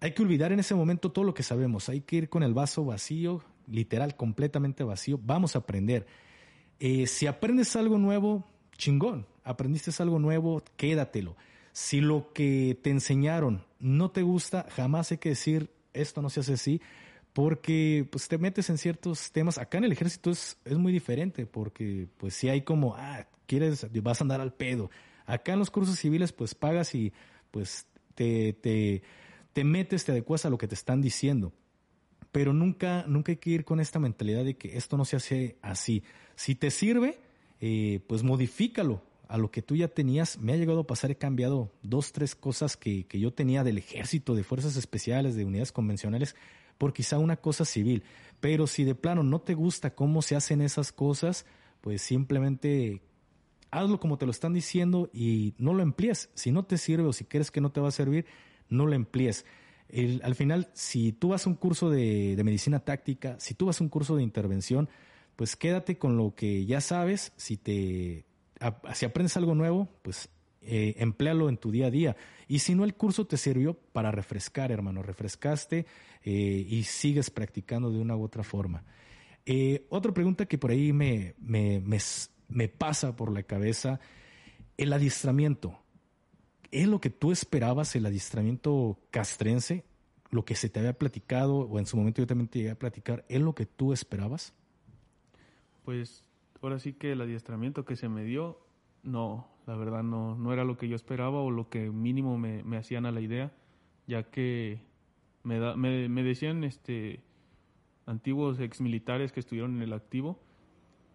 Hay 0.00 0.12
que 0.12 0.22
olvidar 0.22 0.52
en 0.52 0.60
ese 0.60 0.74
momento 0.74 1.12
todo 1.12 1.24
lo 1.24 1.34
que 1.34 1.42
sabemos. 1.42 1.88
Hay 1.88 2.00
que 2.00 2.16
ir 2.16 2.28
con 2.28 2.42
el 2.42 2.54
vaso 2.54 2.84
vacío, 2.84 3.42
literal, 3.68 4.16
completamente 4.16 4.82
vacío. 4.82 5.20
Vamos 5.22 5.54
a 5.54 5.60
aprender 5.60 6.06
eh, 6.80 7.06
si 7.06 7.26
aprendes 7.26 7.76
algo 7.76 7.98
nuevo, 7.98 8.44
chingón. 8.76 9.26
Aprendiste 9.44 9.90
algo 10.02 10.18
nuevo, 10.18 10.62
quédatelo. 10.76 11.36
Si 11.72 12.00
lo 12.00 12.32
que 12.32 12.78
te 12.82 12.90
enseñaron 12.90 13.64
no 13.78 14.10
te 14.10 14.22
gusta, 14.22 14.66
jamás 14.70 15.12
hay 15.12 15.18
que 15.18 15.28
decir 15.30 15.70
esto 15.92 16.22
no 16.22 16.30
se 16.30 16.40
hace 16.40 16.54
así, 16.54 16.80
porque 17.32 18.08
pues 18.10 18.28
te 18.28 18.38
metes 18.38 18.70
en 18.70 18.78
ciertos 18.78 19.30
temas. 19.30 19.58
Acá 19.58 19.78
en 19.78 19.84
el 19.84 19.92
ejército 19.92 20.30
es, 20.30 20.56
es 20.64 20.78
muy 20.78 20.92
diferente 20.92 21.46
porque 21.46 22.08
pues 22.16 22.34
si 22.34 22.48
hay 22.48 22.62
como, 22.62 22.94
ah, 22.96 23.26
quieres, 23.50 23.86
vas 24.02 24.20
a 24.20 24.24
andar 24.24 24.40
al 24.40 24.52
pedo. 24.52 24.90
Acá 25.26 25.54
en 25.54 25.58
los 25.58 25.70
cursos 25.70 25.98
civiles 25.98 26.32
pues 26.32 26.54
pagas 26.54 26.94
y 26.94 27.12
pues 27.50 27.86
te, 28.14 28.52
te, 28.52 29.02
te 29.52 29.64
metes, 29.64 30.04
te 30.04 30.12
adecuas 30.12 30.44
a 30.44 30.50
lo 30.50 30.56
que 30.56 30.68
te 30.68 30.76
están 30.76 31.02
diciendo. 31.02 31.52
Pero 32.30 32.52
nunca, 32.52 33.04
nunca 33.08 33.32
hay 33.32 33.38
que 33.38 33.50
ir 33.50 33.64
con 33.64 33.80
esta 33.80 33.98
mentalidad 33.98 34.44
de 34.44 34.56
que 34.56 34.76
esto 34.76 34.96
no 34.96 35.04
se 35.04 35.16
hace 35.16 35.56
así. 35.62 36.04
Si 36.36 36.54
te 36.54 36.70
sirve, 36.70 37.18
eh, 37.60 38.00
pues 38.06 38.22
modifícalo 38.22 39.02
a 39.26 39.36
lo 39.36 39.50
que 39.50 39.62
tú 39.62 39.74
ya 39.74 39.88
tenías. 39.88 40.38
Me 40.38 40.52
ha 40.52 40.56
llegado 40.56 40.80
a 40.80 40.86
pasar, 40.86 41.10
he 41.10 41.16
cambiado 41.16 41.72
dos, 41.82 42.12
tres 42.12 42.36
cosas 42.36 42.76
que, 42.76 43.04
que 43.06 43.18
yo 43.18 43.32
tenía 43.32 43.64
del 43.64 43.78
ejército, 43.78 44.36
de 44.36 44.44
fuerzas 44.44 44.76
especiales, 44.76 45.34
de 45.34 45.44
unidades 45.44 45.72
convencionales, 45.72 46.36
por 46.78 46.92
quizá 46.92 47.18
una 47.18 47.36
cosa 47.36 47.64
civil. 47.64 48.04
Pero 48.38 48.68
si 48.68 48.84
de 48.84 48.94
plano 48.94 49.24
no 49.24 49.40
te 49.40 49.54
gusta 49.54 49.96
cómo 49.96 50.22
se 50.22 50.36
hacen 50.36 50.60
esas 50.60 50.92
cosas, 50.92 51.46
pues 51.80 52.00
simplemente 52.00 53.02
hazlo 53.70 54.00
como 54.00 54.18
te 54.18 54.26
lo 54.26 54.30
están 54.30 54.52
diciendo 54.52 55.10
y 55.12 55.54
no 55.58 55.74
lo 55.74 55.82
emplees. 55.82 56.30
Si 56.34 56.52
no 56.52 56.64
te 56.64 56.78
sirve 56.78 57.04
o 57.04 57.12
si 57.12 57.24
crees 57.24 57.50
que 57.50 57.60
no 57.60 57.70
te 57.70 57.80
va 57.80 57.88
a 57.88 57.92
servir, 57.92 58.26
no 58.68 58.86
lo 58.86 58.94
emplees. 58.94 59.44
al 60.22 60.34
final, 60.34 60.70
si 60.72 61.12
tú 61.12 61.28
vas 61.28 61.46
a 61.46 61.50
un 61.50 61.56
curso 61.56 61.90
de, 61.90 62.40
medicina 62.44 62.80
táctica, 62.80 63.38
si 63.38 63.54
tú 63.54 63.66
vas 63.66 63.80
a 63.80 63.84
un 63.84 63.90
curso 63.90 64.16
de 64.16 64.22
intervención, 64.22 64.88
pues 65.36 65.56
quédate 65.56 65.98
con 65.98 66.16
lo 66.16 66.34
que 66.34 66.66
ya 66.66 66.80
sabes. 66.80 67.32
Si 67.36 67.56
te 67.56 68.24
si 68.94 69.06
aprendes 69.06 69.36
algo 69.36 69.54
nuevo, 69.54 69.88
pues 70.02 70.28
eh, 70.62 70.94
emplealo 70.98 71.48
en 71.48 71.56
tu 71.56 71.70
día 71.70 71.86
a 71.86 71.90
día. 71.90 72.16
Y 72.46 72.58
si 72.58 72.74
no, 72.74 72.84
el 72.84 72.94
curso 72.94 73.26
te 73.26 73.36
sirvió 73.36 73.74
para 73.74 74.10
refrescar, 74.10 74.70
hermano. 74.70 75.02
Refrescaste 75.02 75.86
eh, 76.22 76.66
y 76.68 76.82
sigues 76.84 77.30
practicando 77.30 77.90
de 77.90 77.98
una 77.98 78.16
u 78.16 78.22
otra 78.22 78.42
forma. 78.42 78.84
Eh, 79.46 79.86
otra 79.88 80.12
pregunta 80.12 80.46
que 80.46 80.58
por 80.58 80.70
ahí 80.70 80.92
me, 80.92 81.34
me, 81.38 81.80
me, 81.80 81.98
me 82.50 82.68
pasa 82.68 83.16
por 83.16 83.32
la 83.32 83.42
cabeza, 83.42 84.00
el 84.76 84.92
adiestramiento. 84.92 85.78
¿Es 86.70 86.86
lo 86.86 87.00
que 87.00 87.10
tú 87.10 87.32
esperabas, 87.32 87.96
el 87.96 88.06
adiestramiento 88.06 88.98
castrense? 89.10 89.84
¿Lo 90.30 90.44
que 90.44 90.54
se 90.54 90.68
te 90.68 90.78
había 90.78 90.92
platicado, 90.92 91.60
o 91.60 91.78
en 91.78 91.86
su 91.86 91.96
momento 91.96 92.22
yo 92.22 92.26
también 92.26 92.48
te 92.48 92.60
llegué 92.60 92.70
a 92.70 92.78
platicar, 92.78 93.24
es 93.28 93.40
lo 93.40 93.54
que 93.54 93.66
tú 93.66 93.92
esperabas? 93.92 94.54
Pues 95.84 96.24
ahora 96.62 96.78
sí 96.78 96.92
que 96.92 97.12
el 97.12 97.20
adiestramiento 97.20 97.84
que 97.84 97.96
se 97.96 98.08
me 98.08 98.22
dio, 98.22 98.60
no, 99.02 99.48
la 99.66 99.76
verdad 99.76 100.02
no, 100.02 100.36
no 100.36 100.52
era 100.52 100.64
lo 100.64 100.76
que 100.76 100.88
yo 100.88 100.94
esperaba 100.94 101.40
o 101.40 101.50
lo 101.50 101.68
que 101.68 101.90
mínimo 101.90 102.38
me, 102.38 102.62
me 102.62 102.76
hacían 102.76 103.06
a 103.06 103.12
la 103.12 103.20
idea, 103.20 103.52
ya 104.06 104.24
que 104.24 104.82
me, 105.42 105.58
da, 105.58 105.74
me, 105.76 106.08
me 106.08 106.22
decían 106.22 106.64
este 106.64 107.22
antiguos 108.06 108.58
exmilitares 108.60 109.32
que 109.32 109.40
estuvieron 109.40 109.76
en 109.76 109.82
el 109.82 109.92
activo, 109.92 110.40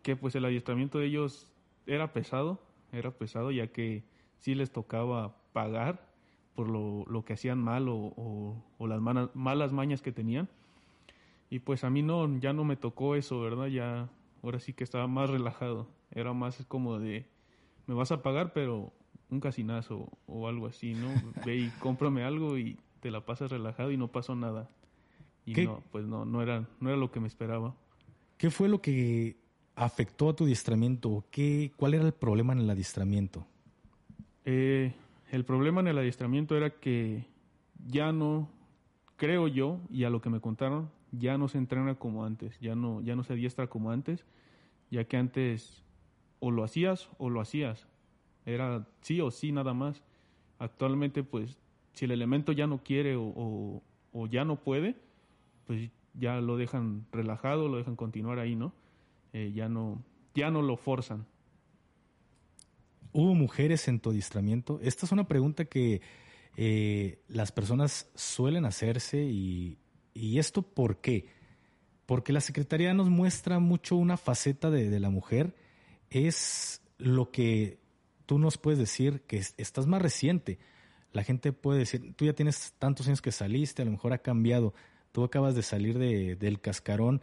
que 0.06 0.16
pues 0.16 0.36
el 0.36 0.46
adiestramiento 0.46 1.00
de 1.00 1.08
ellos 1.08 1.48
era 1.88 2.14
pesado, 2.14 2.62
era 2.92 3.10
pesado 3.10 3.50
ya 3.50 3.66
que 3.66 4.04
sí 4.38 4.54
les 4.54 4.72
tocaba 4.72 5.36
pagar 5.52 6.14
por 6.54 6.70
lo, 6.70 7.06
lo 7.08 7.26
que 7.26 7.34
hacían 7.34 7.58
mal 7.58 7.90
o, 7.90 8.14
o, 8.78 8.88
las 8.88 9.02
malas 9.02 9.72
mañas 9.74 10.04
que 10.04 10.12
tenían. 10.12 10.48
Y 11.50 11.58
pues 11.58 11.84
a 11.84 11.90
mí 11.90 12.04
no, 12.04 12.38
ya 12.38 12.54
no 12.54 12.64
me 12.64 12.76
tocó 12.76 13.16
eso, 13.16 13.42
¿verdad? 13.42 13.66
Ya, 13.66 14.08
ahora 14.44 14.60
sí 14.60 14.74
que 14.74 14.84
estaba 14.84 15.08
más 15.08 15.28
relajado. 15.28 15.88
Era 16.12 16.34
más 16.34 16.64
como 16.68 17.00
de, 17.00 17.26
me 17.88 17.96
vas 17.96 18.12
a 18.12 18.22
pagar, 18.22 18.54
pero 18.54 18.94
un 19.32 19.40
casinazo 19.40 20.12
o 20.28 20.48
algo 20.48 20.68
así, 20.68 20.94
¿no? 20.94 21.08
Ve 21.48 21.56
y 21.56 21.70
cómprame 21.80 22.24
algo 22.24 22.60
y 22.60 22.78
te 23.00 23.10
la 23.10 23.26
pasas 23.26 23.50
relajado 23.50 23.90
y 23.90 23.98
no 23.98 24.12
pasó 24.12 24.36
nada. 24.36 24.70
Y 25.48 25.56
no, 25.66 25.82
pues 25.92 26.06
no, 26.06 26.26
no 26.26 26.44
era, 26.44 26.70
no 26.80 26.90
era 26.90 26.98
lo 26.98 27.10
que 27.10 27.20
me 27.20 27.28
esperaba. 27.28 27.74
¿Qué 28.38 28.52
fue 28.52 28.70
lo 28.70 28.84
que 28.84 29.44
afectó 29.76 30.30
a 30.30 30.36
tu 30.36 30.46
adiestramiento? 30.46 31.26
¿Qué, 31.32 31.72
¿Cuál 31.76 31.94
era 31.96 32.06
el 32.06 32.14
problema 32.14 32.54
en 32.54 32.60
el 32.60 32.70
adiestramiento? 32.70 33.46
Eh, 34.46 34.94
el 35.32 35.44
problema 35.46 35.82
en 35.82 35.88
el 35.88 35.98
adiestramiento 35.98 36.56
era 36.56 36.70
que 36.70 37.26
ya 37.88 38.12
no, 38.12 38.50
creo 39.18 39.48
yo, 39.48 39.80
y 39.90 40.04
a 40.04 40.10
lo 40.10 40.22
que 40.22 40.30
me 40.30 40.40
contaron, 40.40 40.90
ya 41.12 41.38
no 41.38 41.48
se 41.48 41.58
entrena 41.58 41.96
como 41.96 42.26
antes, 42.26 42.60
ya 42.60 42.76
no, 42.76 43.02
ya 43.02 43.16
no 43.16 43.24
se 43.24 43.34
adiestra 43.34 43.68
como 43.68 43.92
antes, 43.92 44.26
ya 44.92 45.04
que 45.06 45.18
antes 45.18 45.84
o 46.40 46.52
lo 46.52 46.64
hacías 46.64 47.10
o 47.18 47.30
lo 47.30 47.42
hacías. 47.42 47.88
Era 48.46 48.88
sí 49.02 49.22
o 49.22 49.32
sí 49.32 49.52
nada 49.52 49.74
más. 49.74 50.04
Actualmente, 50.60 51.24
pues, 51.24 51.58
si 51.94 52.06
el 52.06 52.12
elemento 52.12 52.52
ya 52.52 52.68
no 52.68 52.84
quiere 52.84 53.16
o, 53.16 53.82
o 54.14 54.28
ya 54.28 54.46
no 54.46 54.58
puede, 54.58 54.96
pues 55.66 55.90
ya 56.14 56.40
lo 56.40 56.58
dejan 56.58 57.06
relajado, 57.12 57.68
lo 57.68 57.78
dejan 57.78 57.96
continuar 57.96 58.40
ahí, 58.40 58.56
¿no? 58.56 58.74
Eh, 59.38 59.52
ya, 59.54 59.68
no, 59.68 60.02
ya 60.34 60.50
no 60.50 60.62
lo 60.62 60.78
forzan. 60.78 61.28
¿Hubo 63.12 63.36
mujeres 63.36 63.90
en 63.90 64.00
tu 64.00 64.12
adiestramiento? 64.12 64.80
Esta 64.82 65.06
es 65.06 65.12
una 65.12 65.28
pregunta 65.28 65.66
que 65.66 66.00
eh, 66.56 67.22
las 67.28 67.52
personas 67.52 68.10
suelen 68.16 68.64
hacerse 68.64 69.26
y, 69.26 69.78
y, 70.14 70.40
esto 70.40 70.62
¿por 70.62 71.02
qué? 71.02 71.28
Porque 72.06 72.32
la 72.32 72.40
Secretaría 72.40 72.94
nos 72.94 73.10
muestra 73.10 73.60
mucho 73.60 73.98
una 73.98 74.16
faceta 74.16 74.72
de, 74.72 74.90
de 74.90 75.00
la 75.02 75.10
mujer, 75.10 75.54
es 76.10 76.82
lo 76.98 77.30
que 77.30 77.82
tú 78.26 78.40
nos 78.40 78.58
puedes 78.58 78.80
decir 78.80 79.24
que 79.28 79.44
estás 79.58 79.86
más 79.86 80.02
reciente. 80.02 80.60
La 81.12 81.26
gente 81.26 81.52
puede 81.52 81.80
decir, 81.80 82.14
tú 82.16 82.24
ya 82.24 82.32
tienes 82.32 82.74
tantos 82.80 83.08
años 83.08 83.22
que 83.22 83.34
saliste, 83.34 83.82
a 83.82 83.86
lo 83.86 83.92
mejor 83.92 84.14
ha 84.14 84.20
cambiado, 84.20 84.74
tú 85.12 85.26
acabas 85.26 85.56
de 85.56 85.62
salir 85.62 86.00
de, 86.00 86.38
del 86.38 86.62
cascarón 86.62 87.22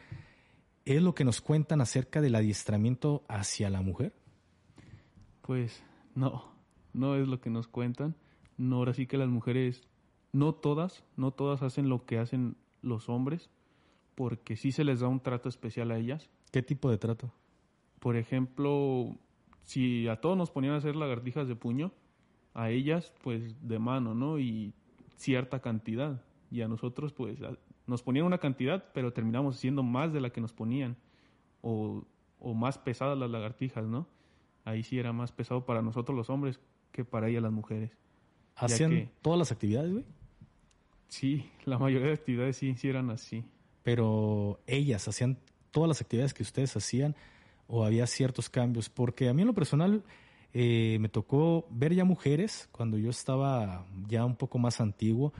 ¿Es 0.84 1.00
lo 1.00 1.14
que 1.14 1.24
nos 1.24 1.40
cuentan 1.40 1.80
acerca 1.80 2.20
del 2.20 2.34
adiestramiento 2.34 3.22
hacia 3.28 3.70
la 3.70 3.82
mujer? 3.82 4.12
Pues 5.42 5.84
no, 6.14 6.44
no 6.92 7.14
es 7.16 7.28
lo 7.28 7.40
que 7.40 7.50
nos 7.50 7.68
cuentan. 7.68 8.16
No, 8.58 8.76
ahora 8.76 8.92
sí 8.92 9.06
que 9.06 9.16
las 9.16 9.28
mujeres, 9.28 9.88
no 10.32 10.54
todas, 10.54 11.04
no 11.16 11.30
todas 11.30 11.62
hacen 11.62 11.88
lo 11.88 12.04
que 12.04 12.18
hacen 12.18 12.56
los 12.82 13.08
hombres, 13.08 13.48
porque 14.16 14.56
sí 14.56 14.72
se 14.72 14.84
les 14.84 15.00
da 15.00 15.08
un 15.08 15.20
trato 15.20 15.48
especial 15.48 15.90
a 15.92 15.98
ellas. 15.98 16.28
¿Qué 16.50 16.62
tipo 16.62 16.90
de 16.90 16.98
trato? 16.98 17.32
Por 18.00 18.16
ejemplo, 18.16 19.16
si 19.64 20.08
a 20.08 20.20
todos 20.20 20.36
nos 20.36 20.50
ponían 20.50 20.74
a 20.74 20.78
hacer 20.78 20.96
lagartijas 20.96 21.46
de 21.46 21.54
puño, 21.54 21.92
a 22.54 22.70
ellas 22.70 23.12
pues 23.22 23.56
de 23.66 23.78
mano, 23.78 24.14
¿no? 24.14 24.38
Y 24.38 24.74
cierta 25.16 25.60
cantidad. 25.60 26.22
Y 26.50 26.62
a 26.62 26.68
nosotros 26.68 27.12
pues 27.12 27.38
nos 27.86 28.02
ponían 28.02 28.26
una 28.26 28.38
cantidad, 28.38 28.84
pero 28.94 29.12
terminamos 29.12 29.56
haciendo 29.56 29.82
más 29.82 30.12
de 30.12 30.20
la 30.20 30.30
que 30.30 30.40
nos 30.40 30.52
ponían, 30.52 30.96
o, 31.60 32.04
o 32.38 32.54
más 32.54 32.78
pesadas 32.78 33.18
las 33.18 33.30
lagartijas, 33.30 33.84
¿no? 33.84 34.06
Ahí 34.64 34.82
sí 34.82 34.98
era 34.98 35.12
más 35.12 35.32
pesado 35.32 35.64
para 35.64 35.82
nosotros 35.82 36.16
los 36.16 36.30
hombres 36.30 36.60
que 36.92 37.04
para 37.04 37.28
ellas 37.28 37.42
las 37.42 37.52
mujeres. 37.52 37.90
¿Hacían 38.54 39.10
todas 39.22 39.38
las 39.38 39.52
actividades, 39.52 39.92
güey? 39.92 40.04
Sí, 41.08 41.50
la 41.64 41.78
mayoría 41.78 42.08
de 42.08 42.14
actividades 42.14 42.56
sí, 42.56 42.74
sí 42.76 42.88
eran 42.88 43.10
así. 43.10 43.44
Pero 43.82 44.60
ellas 44.66 45.08
hacían 45.08 45.38
todas 45.70 45.88
las 45.88 46.00
actividades 46.00 46.32
que 46.32 46.42
ustedes 46.42 46.76
hacían 46.76 47.16
o 47.66 47.84
había 47.84 48.06
ciertos 48.06 48.48
cambios, 48.48 48.88
porque 48.88 49.28
a 49.28 49.34
mí 49.34 49.42
en 49.42 49.48
lo 49.48 49.54
personal 49.54 50.04
eh, 50.52 50.98
me 51.00 51.08
tocó 51.08 51.66
ver 51.70 51.94
ya 51.94 52.04
mujeres 52.04 52.68
cuando 52.70 52.98
yo 52.98 53.10
estaba 53.10 53.86
ya 54.06 54.24
un 54.24 54.36
poco 54.36 54.58
más 54.58 54.80
antiguo 54.80 55.32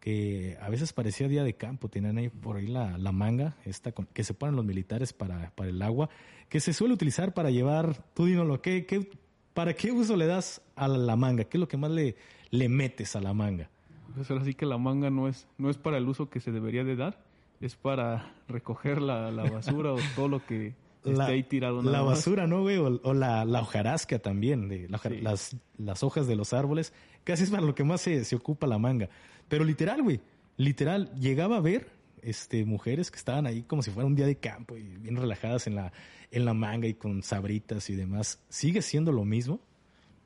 que 0.00 0.56
a 0.60 0.68
veces 0.68 0.92
parecía 0.92 1.28
día 1.28 1.44
de 1.44 1.54
campo, 1.54 1.88
tenían 1.88 2.18
ahí 2.18 2.28
por 2.28 2.56
ahí 2.56 2.66
la, 2.66 2.96
la 2.98 3.12
manga 3.12 3.56
esta 3.64 3.92
que 3.92 4.24
se 4.24 4.34
ponen 4.34 4.56
los 4.56 4.64
militares 4.64 5.12
para, 5.12 5.50
para, 5.54 5.70
el 5.70 5.82
agua, 5.82 6.08
que 6.48 6.60
se 6.60 6.72
suele 6.72 6.94
utilizar 6.94 7.34
para 7.34 7.50
llevar, 7.50 8.04
tú 8.14 8.26
lo 8.26 8.62
¿qué, 8.62 8.86
qué, 8.86 9.08
¿para 9.54 9.74
qué 9.74 9.90
uso 9.92 10.16
le 10.16 10.26
das 10.26 10.62
a 10.76 10.88
la 10.88 11.16
manga? 11.16 11.44
¿Qué 11.44 11.56
es 11.56 11.60
lo 11.60 11.68
que 11.68 11.76
más 11.76 11.90
le, 11.90 12.16
le 12.50 12.68
metes 12.68 13.16
a 13.16 13.20
la 13.20 13.34
manga? 13.34 13.70
Pues 14.14 14.30
ahora 14.30 14.44
sí 14.44 14.54
que 14.54 14.66
la 14.66 14.78
manga 14.78 15.10
no 15.10 15.28
es, 15.28 15.46
no 15.58 15.70
es 15.70 15.78
para 15.78 15.98
el 15.98 16.08
uso 16.08 16.30
que 16.30 16.40
se 16.40 16.52
debería 16.52 16.84
de 16.84 16.96
dar, 16.96 17.22
es 17.60 17.76
para 17.76 18.34
recoger 18.48 19.02
la, 19.02 19.30
la 19.30 19.50
basura 19.50 19.92
o 19.92 19.98
todo 20.14 20.28
lo 20.28 20.44
que 20.46 20.74
esté 21.04 21.22
ahí 21.22 21.42
tirado. 21.42 21.82
la 21.82 22.02
basura, 22.02 22.46
¿no, 22.46 22.62
güey? 22.62 22.76
O, 22.78 23.14
la, 23.14 23.44
la, 23.44 23.60
hojarasca 23.60 24.18
también, 24.18 24.68
de 24.68 24.88
las, 24.88 25.56
las 25.76 26.02
hojas 26.02 26.26
de 26.26 26.36
los 26.36 26.52
árboles, 26.52 26.92
casi 27.24 27.44
es 27.44 27.50
para 27.50 27.62
lo 27.62 27.74
que 27.74 27.84
más 27.84 28.00
se, 28.00 28.24
se 28.24 28.36
ocupa 28.36 28.66
la 28.66 28.78
manga. 28.78 29.08
Pero 29.48 29.64
literal, 29.64 30.02
güey, 30.02 30.20
literal, 30.56 31.12
llegaba 31.14 31.56
a 31.56 31.60
ver 31.60 31.90
este, 32.22 32.64
mujeres 32.64 33.10
que 33.10 33.16
estaban 33.16 33.46
ahí 33.46 33.62
como 33.62 33.82
si 33.82 33.90
fuera 33.90 34.06
un 34.06 34.14
día 34.14 34.26
de 34.26 34.36
campo 34.36 34.76
y 34.76 34.82
bien 34.82 35.16
relajadas 35.16 35.66
en 35.66 35.74
la, 35.74 35.92
en 36.30 36.44
la 36.44 36.54
manga 36.54 36.86
y 36.86 36.94
con 36.94 37.22
sabritas 37.22 37.88
y 37.90 37.96
demás. 37.96 38.44
¿Sigue 38.48 38.82
siendo 38.82 39.12
lo 39.12 39.24
mismo? 39.24 39.60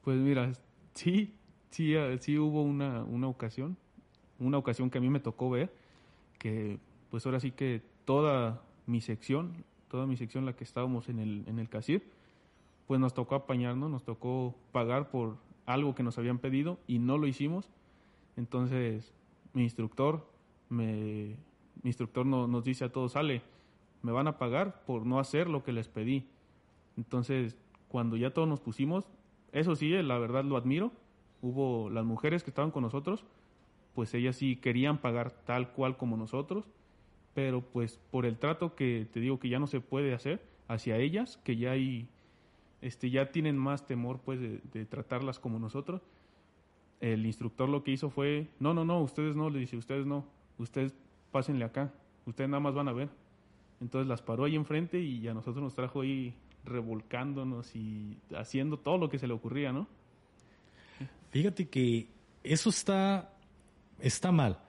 Pues 0.02 0.18
mira, 0.18 0.52
sí, 0.94 1.34
sí, 1.70 1.94
eh, 1.94 2.18
sí 2.20 2.38
hubo 2.38 2.62
una, 2.62 3.04
una 3.04 3.28
ocasión, 3.28 3.76
una 4.38 4.58
ocasión 4.58 4.90
que 4.90 4.98
a 4.98 5.00
mí 5.00 5.10
me 5.10 5.20
tocó 5.20 5.50
ver, 5.50 5.72
que 6.38 6.78
pues 7.10 7.24
ahora 7.26 7.40
sí 7.40 7.52
que 7.52 7.82
toda 8.04 8.62
mi 8.86 9.00
sección, 9.00 9.64
toda 9.88 10.06
mi 10.06 10.16
sección 10.16 10.44
la 10.44 10.54
que 10.54 10.64
estábamos 10.64 11.08
en 11.08 11.20
el, 11.20 11.44
en 11.46 11.58
el 11.58 11.68
CASIR, 11.68 12.02
pues 12.86 12.98
nos 12.98 13.14
tocó 13.14 13.36
apañarnos, 13.36 13.90
nos 13.90 14.04
tocó 14.04 14.56
pagar 14.72 15.10
por 15.10 15.36
algo 15.66 15.94
que 15.94 16.02
nos 16.02 16.18
habían 16.18 16.38
pedido 16.38 16.78
y 16.88 16.98
no 16.98 17.16
lo 17.16 17.26
hicimos 17.26 17.68
entonces, 18.36 19.12
mi 19.52 19.62
instructor 19.62 20.26
me, 20.68 21.36
instructor 21.84 22.26
nos 22.26 22.64
dice 22.64 22.84
a 22.84 22.92
todos, 22.92 23.12
sale, 23.12 23.42
me 24.02 24.12
van 24.12 24.28
a 24.28 24.38
pagar 24.38 24.84
por 24.84 25.06
no 25.06 25.18
hacer 25.18 25.48
lo 25.48 25.62
que 25.62 25.72
les 25.72 25.88
pedí. 25.88 26.26
Entonces, 26.96 27.56
cuando 27.88 28.16
ya 28.16 28.32
todos 28.32 28.48
nos 28.48 28.60
pusimos, 28.60 29.04
eso 29.52 29.76
sí, 29.76 29.90
la 29.90 30.18
verdad 30.18 30.44
lo 30.44 30.56
admiro, 30.56 30.92
hubo 31.42 31.90
las 31.90 32.04
mujeres 32.04 32.42
que 32.42 32.50
estaban 32.50 32.70
con 32.70 32.82
nosotros, 32.82 33.24
pues 33.94 34.14
ellas 34.14 34.36
sí 34.36 34.56
querían 34.56 34.98
pagar 34.98 35.30
tal 35.44 35.72
cual 35.72 35.96
como 35.96 36.16
nosotros, 36.16 36.64
pero 37.34 37.60
pues 37.60 38.00
por 38.10 38.26
el 38.26 38.38
trato 38.38 38.74
que 38.74 39.06
te 39.12 39.20
digo 39.20 39.38
que 39.38 39.48
ya 39.48 39.58
no 39.58 39.66
se 39.66 39.80
puede 39.80 40.14
hacer 40.14 40.42
hacia 40.68 40.96
ellas, 40.96 41.38
que 41.44 41.56
ya 41.56 41.72
hay, 41.72 42.08
este, 42.80 43.10
ya 43.10 43.30
tienen 43.30 43.58
más 43.58 43.86
temor 43.86 44.20
pues 44.24 44.40
de, 44.40 44.86
tratarlas 44.86 45.38
como 45.38 45.58
nosotros, 45.58 46.02
el 47.02 47.26
instructor 47.26 47.68
lo 47.68 47.82
que 47.82 47.90
hizo 47.90 48.10
fue, 48.10 48.46
no, 48.60 48.72
no, 48.72 48.84
no, 48.84 49.00
ustedes 49.00 49.34
no, 49.34 49.50
le 49.50 49.58
dice, 49.58 49.76
ustedes 49.76 50.06
no, 50.06 50.24
ustedes 50.56 50.94
pásenle 51.32 51.64
acá, 51.64 51.92
ustedes 52.26 52.48
nada 52.48 52.60
más 52.60 52.74
van 52.74 52.88
a 52.88 52.92
ver. 52.92 53.08
Entonces 53.80 54.08
las 54.08 54.22
paró 54.22 54.44
ahí 54.44 54.54
enfrente 54.54 55.00
y 55.00 55.26
a 55.26 55.34
nosotros 55.34 55.64
nos 55.64 55.74
trajo 55.74 56.02
ahí 56.02 56.32
revolcándonos 56.64 57.74
y 57.74 58.16
haciendo 58.36 58.78
todo 58.78 58.98
lo 58.98 59.08
que 59.08 59.18
se 59.18 59.26
le 59.26 59.34
ocurría, 59.34 59.72
¿no? 59.72 59.88
Fíjate 61.32 61.68
que 61.68 62.06
eso 62.44 62.70
está, 62.70 63.34
está 63.98 64.30
mal, 64.30 64.60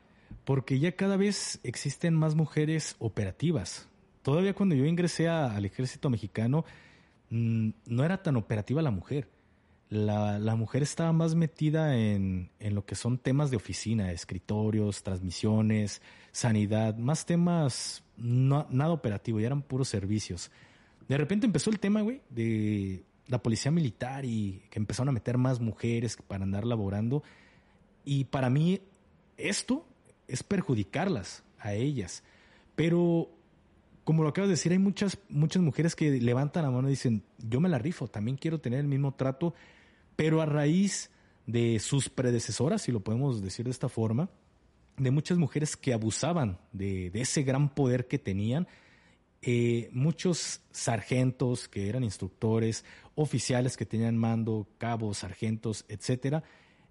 porque 0.44 0.80
ya 0.80 0.96
cada 0.96 1.18
vez 1.18 1.60
existen 1.64 2.16
más 2.16 2.34
mujeres 2.34 2.96
operativas. 2.98 3.88
Todavía 4.24 4.56
cuando 4.56 4.74
yo 4.74 4.86
ingresé 4.86 5.30
al 5.30 5.66
ejército 5.66 6.10
mexicano, 6.10 6.66
mm, 7.30 7.70
no 7.86 8.04
era 8.04 8.24
tan 8.24 8.38
operativa 8.38 8.82
la 8.82 8.90
mujer. 8.90 9.28
La, 9.94 10.40
la 10.40 10.56
mujer 10.56 10.84
estaba 10.84 11.12
más 11.14 11.36
metida 11.36 11.96
en, 11.98 12.50
en, 12.60 12.76
lo 12.76 12.86
que 12.86 12.96
son 12.96 13.18
temas 13.18 13.52
de 13.52 13.58
oficina, 13.58 14.12
escritorios, 14.12 15.04
transmisiones, 15.04 16.02
sanidad, 16.32 16.98
más 16.98 17.26
temas 17.26 18.04
nada 18.18 18.92
operativo, 18.92 19.40
ya 19.40 19.48
eran 19.48 19.62
puros 19.62 19.88
servicios. 19.88 20.52
De 21.08 21.18
repente 21.18 21.46
empezó 21.46 21.70
el 21.70 21.80
tema, 21.80 22.02
güey, 22.02 22.22
de 22.30 23.04
la 23.28 23.42
policía 23.42 23.72
militar 23.72 24.26
y 24.26 24.64
que 24.70 24.80
empezaron 24.80 25.10
a 25.10 25.14
meter 25.14 25.38
más 25.38 25.60
mujeres 25.60 26.18
para 26.28 26.44
andar 26.44 26.66
laborando. 26.66 27.24
Y 28.06 28.26
para 28.26 28.50
mí 28.50 28.82
esto 29.38 29.86
es 30.28 30.44
perjudicarlas 30.44 31.44
a 31.60 31.74
ellas. 31.74 32.24
Pero, 32.76 33.30
como 34.04 34.24
lo 34.24 34.30
acabas 34.30 34.50
de 34.50 34.54
decir, 34.54 34.72
hay 34.72 34.80
muchas, 34.80 35.18
muchas 35.30 35.62
mujeres 35.62 35.96
que 35.96 36.12
levantan 36.22 36.64
la 36.64 36.72
mano 36.72 36.88
y 36.88 36.92
dicen, 36.92 37.24
yo 37.38 37.60
me 37.60 37.70
la 37.70 37.78
rifo, 37.78 38.08
también 38.08 38.38
quiero 38.38 38.60
tener 38.60 38.80
el 38.80 38.88
mismo 38.88 39.14
trato, 39.14 39.54
pero 40.16 40.42
a 40.42 40.46
raíz 40.46 41.10
de 41.46 41.80
sus 41.80 42.10
predecesoras, 42.10 42.84
si 42.84 42.92
lo 42.92 43.02
podemos 43.02 43.42
decir 43.42 43.66
de 43.66 43.72
esta 43.72 43.90
forma, 43.90 44.30
de 44.98 45.12
muchas 45.12 45.38
mujeres 45.38 45.76
que 45.76 45.94
abusaban 45.94 46.60
de, 46.72 47.12
ese 47.14 47.44
gran 47.44 47.74
poder 47.74 48.08
que 48.08 48.20
tenían, 48.20 48.68
eh, 49.42 49.90
muchos 49.92 50.62
sargentos 50.72 51.68
que 51.68 51.90
eran 51.90 52.04
instructores, 52.04 52.86
oficiales 53.16 53.76
que 53.76 53.86
tenían 53.86 54.18
mando, 54.18 54.68
cabos, 54.78 55.20
sargentos, 55.20 55.86
etcétera, 55.90 56.44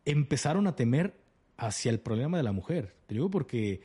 empezaron 0.05 0.67
a 0.67 0.77
temer 0.77 1.17
hacia 1.57 1.91
el 1.91 2.01
problema 2.01 2.37
de 2.37 2.43
la 2.43 2.53
mujer. 2.53 2.95
Te 3.07 3.15
digo 3.15 3.31
porque 3.31 3.81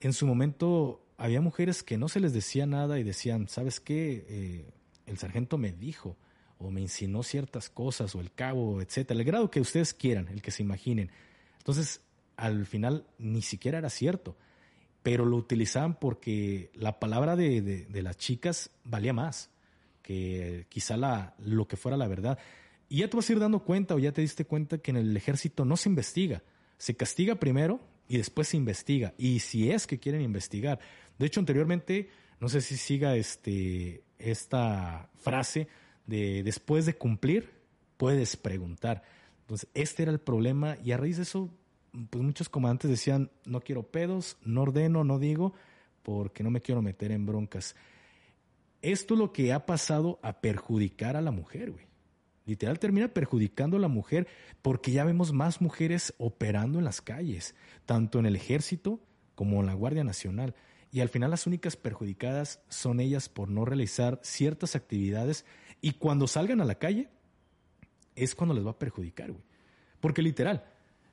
en 0.00 0.12
su 0.12 0.26
momento 0.26 1.04
había 1.18 1.40
mujeres 1.40 1.82
que 1.82 1.98
no 1.98 2.08
se 2.08 2.20
les 2.20 2.32
decía 2.32 2.66
nada 2.66 2.98
y 2.98 3.04
decían, 3.04 3.46
¿sabes 3.48 3.78
qué? 3.78 4.24
Eh, 4.28 4.70
el 5.06 5.18
sargento 5.18 5.58
me 5.58 5.72
dijo 5.72 6.16
o 6.60 6.70
me 6.70 6.80
insinuó 6.80 7.22
ciertas 7.22 7.68
cosas 7.68 8.14
o 8.14 8.20
el 8.20 8.32
cabo, 8.32 8.80
etcétera, 8.80 9.18
el 9.18 9.26
grado 9.26 9.50
que 9.50 9.60
ustedes 9.60 9.94
quieran, 9.94 10.28
el 10.28 10.42
que 10.42 10.50
se 10.50 10.62
imaginen. 10.62 11.10
Entonces, 11.58 12.00
al 12.36 12.66
final 12.66 13.06
ni 13.18 13.42
siquiera 13.42 13.78
era 13.78 13.90
cierto 13.90 14.36
pero 15.02 15.24
lo 15.24 15.36
utilizaban 15.36 15.94
porque 15.98 16.70
la 16.74 16.98
palabra 16.98 17.36
de, 17.36 17.60
de, 17.62 18.02
las 18.02 18.16
chicas 18.16 18.70
valía 18.84 19.12
más 19.12 19.50
que 20.02 20.66
quizá 20.68 20.96
la, 20.96 21.34
lo 21.38 21.66
que 21.66 21.76
fuera 21.76 21.96
la 21.96 22.08
verdad. 22.08 22.38
Y 22.88 22.98
ya 22.98 23.08
te 23.08 23.16
vas 23.16 23.28
a 23.28 23.32
ir 23.32 23.38
dando 23.38 23.60
cuenta 23.60 23.94
o 23.94 23.98
ya 23.98 24.12
te 24.12 24.20
diste 24.20 24.44
cuenta 24.44 24.78
que 24.78 24.90
en 24.90 24.98
el 24.98 25.16
ejército 25.16 25.64
no 25.64 25.76
se 25.76 25.88
investiga, 25.88 26.42
se 26.76 26.96
castiga 26.96 27.36
primero 27.36 27.80
y 28.08 28.18
después 28.18 28.48
se 28.48 28.56
investiga. 28.56 29.14
Y 29.16 29.38
si 29.40 29.70
es 29.70 29.86
que 29.86 29.98
quieren 29.98 30.20
investigar. 30.20 30.80
De 31.18 31.26
hecho, 31.26 31.40
anteriormente, 31.40 32.10
no 32.40 32.48
sé 32.48 32.60
si 32.60 32.76
siga 32.76 33.16
este, 33.16 34.02
esta 34.18 35.08
frase 35.16 35.68
de 36.06 36.42
después 36.42 36.86
de 36.86 36.96
cumplir, 36.96 37.50
puedes 37.96 38.36
preguntar. 38.36 39.02
Entonces, 39.42 39.68
este 39.74 40.02
era 40.04 40.12
el 40.12 40.20
problema 40.20 40.76
y 40.82 40.92
a 40.92 40.96
raíz 40.96 41.16
de 41.16 41.24
eso 41.24 41.50
pues 42.10 42.22
muchos 42.22 42.48
comandantes 42.48 42.90
decían, 42.90 43.30
no 43.44 43.60
quiero 43.60 43.82
pedos, 43.82 44.36
no 44.44 44.62
ordeno, 44.62 45.04
no 45.04 45.18
digo, 45.18 45.54
porque 46.02 46.42
no 46.42 46.50
me 46.50 46.60
quiero 46.60 46.82
meter 46.82 47.12
en 47.12 47.26
broncas. 47.26 47.74
Esto 48.82 49.14
es 49.14 49.20
lo 49.20 49.32
que 49.32 49.52
ha 49.52 49.66
pasado 49.66 50.18
a 50.22 50.40
perjudicar 50.40 51.16
a 51.16 51.20
la 51.20 51.30
mujer, 51.30 51.72
güey. 51.72 51.90
Literal 52.46 52.78
termina 52.78 53.08
perjudicando 53.08 53.76
a 53.76 53.80
la 53.80 53.88
mujer 53.88 54.26
porque 54.62 54.90
ya 54.90 55.04
vemos 55.04 55.32
más 55.32 55.60
mujeres 55.60 56.14
operando 56.18 56.78
en 56.78 56.84
las 56.84 57.00
calles, 57.00 57.54
tanto 57.86 58.18
en 58.18 58.26
el 58.26 58.34
ejército 58.34 59.00
como 59.34 59.60
en 59.60 59.66
la 59.66 59.74
Guardia 59.74 60.04
Nacional. 60.04 60.54
Y 60.90 61.00
al 61.00 61.08
final 61.08 61.30
las 61.30 61.46
únicas 61.46 61.76
perjudicadas 61.76 62.60
son 62.68 62.98
ellas 62.98 63.28
por 63.28 63.48
no 63.48 63.64
realizar 63.64 64.18
ciertas 64.22 64.74
actividades 64.74 65.44
y 65.80 65.92
cuando 65.92 66.26
salgan 66.26 66.60
a 66.60 66.64
la 66.64 66.76
calle 66.76 67.08
es 68.14 68.34
cuando 68.34 68.54
les 68.54 68.66
va 68.66 68.72
a 68.72 68.78
perjudicar, 68.78 69.30
güey. 69.30 69.42
Porque 70.00 70.22
literal, 70.22 70.64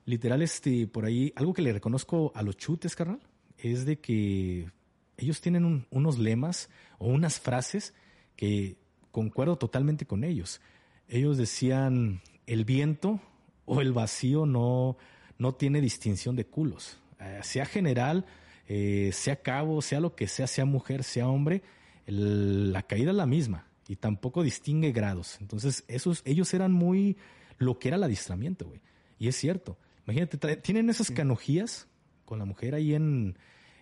literal, 0.06 0.42
este, 0.42 0.88
por 0.88 1.06
ahí, 1.06 1.32
algo 1.36 1.54
que 1.54 1.62
le 1.62 1.74
reconozco 1.74 2.32
a 2.36 2.42
los 2.42 2.58
chutes, 2.58 2.96
carnal, 2.96 3.20
es 3.58 3.86
de 3.86 4.00
que 4.00 4.70
ellos 5.18 5.42
tienen 5.42 5.86
unos 5.90 6.20
lemas 6.20 6.70
o 7.00 7.08
unas 7.08 7.40
frases 7.40 7.94
que 8.36 8.78
concuerdo 9.12 9.58
totalmente 9.58 10.06
con 10.06 10.24
ellos. 10.24 10.62
Ellos 11.08 11.38
decían, 11.38 12.22
el 12.46 12.66
viento 12.66 13.20
o 13.66 13.82
el 13.82 13.94
vacío 13.94 14.46
no, 14.46 14.98
no 15.38 15.56
tiene 15.56 15.82
distinción 15.82 16.36
de 16.36 16.46
culos. 16.46 17.00
Eh, 17.20 17.40
sea 17.44 17.66
general, 17.66 18.26
eh, 18.68 19.12
sea 19.14 19.42
cabo, 19.42 19.82
sea 19.82 20.00
lo 20.00 20.16
que 20.16 20.28
sea, 20.28 20.48
sea 20.48 20.66
mujer, 20.66 21.04
sea 21.04 21.28
hombre, 21.28 21.64
la 22.06 22.84
caída 22.84 23.12
es 23.12 23.18
la 23.18 23.26
misma 23.26 23.68
y 23.88 23.96
tampoco 23.96 24.44
distingue 24.44 24.92
grados. 24.92 25.38
Entonces, 25.40 25.84
esos, 25.88 26.22
ellos 26.26 26.54
eran 26.54 26.72
muy 26.72 27.18
lo 27.58 27.80
que 27.80 27.90
era 27.90 27.98
el 27.98 28.04
adiestramiento, 28.04 28.68
güey. 28.68 28.82
Y 29.18 29.28
es 29.28 29.36
cierto. 29.36 29.78
Imagínate, 30.06 30.58
tienen 30.58 30.90
esas 30.90 31.12
canojías 31.12 31.88
con 32.26 32.40
la 32.40 32.46
mujer 32.46 32.76
ahí 32.76 32.94
en, 32.94 33.38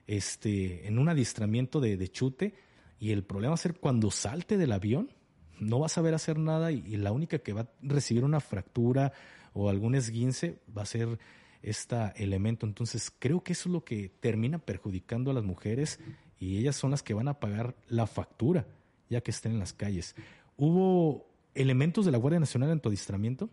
este, 0.08 0.88
en 0.88 0.98
un 0.98 1.10
adiestramiento 1.10 1.80
de, 1.80 2.08
chute 2.10 2.56
y 3.00 3.12
el 3.12 3.24
problema 3.24 3.52
va 3.52 3.56
a 3.56 3.58
ser 3.58 3.76
cuando 3.76 4.12
salte 4.12 4.58
del 4.58 4.72
avión, 4.72 5.12
no 5.60 5.80
va 5.80 5.88
a 5.88 5.89
saber 5.89 6.13
hacer 6.13 6.38
nada 6.38 6.72
y, 6.72 6.98
la 6.98 7.12
única 7.12 7.39
que 7.39 7.54
va 7.54 7.62
a 7.62 7.70
recibir 7.82 8.24
una 8.24 8.39
fractura 8.39 9.13
o 9.54 9.70
algún 9.70 9.96
esguince 9.96 10.60
va 10.76 10.84
a 10.84 10.88
ser 10.88 11.20
este 11.62 11.96
elemento. 12.18 12.65
Entonces 12.65 13.12
creo 13.18 13.44
que 13.44 13.54
eso 13.54 13.70
es 13.70 13.74
lo 13.74 13.84
que 13.84 14.10
termina 14.10 14.60
perjudicando 14.60 15.32
a 15.32 15.34
las 15.34 15.44
mujeres 15.44 16.00
y 16.39 16.58
ellas 16.58 16.76
son 16.76 16.91
las 16.91 17.04
que 17.04 17.13
van 17.13 17.28
a 17.28 17.39
pagar 17.39 17.76
la 17.88 18.08
factura 18.08 18.68
ya 19.10 19.22
que 19.22 19.32
estén 19.32 19.54
en 19.54 19.60
las 19.60 19.74
calles. 19.74 20.15
¿Hubo 20.58 21.26
elementos 21.54 22.06
de 22.06 22.12
la 22.12 22.18
Guardia 22.18 22.39
Nacional 22.39 22.70
en 22.72 22.80
tu 22.80 22.89
adiestramiento? 22.89 23.50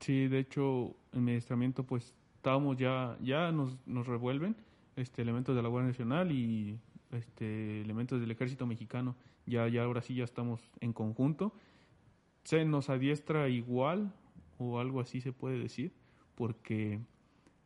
Sí, 0.00 0.28
de 0.28 0.40
hecho, 0.40 0.94
en 1.12 1.24
mi 1.24 1.32
adiestramiento, 1.32 1.84
pues 1.84 2.14
estábamos 2.36 2.76
ya, 2.76 3.16
ya 3.22 3.50
nos, 3.52 3.76
nos 3.86 4.06
revuelven 4.06 4.56
este, 4.96 5.22
elementos 5.22 5.54
de 5.56 5.62
la 5.62 5.68
Guardia 5.68 5.88
Nacional 5.88 6.32
y 6.32 6.78
este, 7.12 7.80
elementos 7.80 8.20
del 8.20 8.30
Ejército 8.30 8.66
Mexicano. 8.66 9.16
Ya, 9.46 9.68
ya 9.68 9.84
ahora 9.84 10.02
sí 10.02 10.14
ya 10.14 10.24
estamos 10.24 10.60
en 10.80 10.92
conjunto. 10.92 11.52
Se 12.44 12.64
nos 12.64 12.90
adiestra 12.90 13.48
igual, 13.48 14.12
o 14.58 14.78
algo 14.80 15.00
así 15.00 15.20
se 15.20 15.32
puede 15.32 15.58
decir, 15.58 15.92
porque 16.34 17.00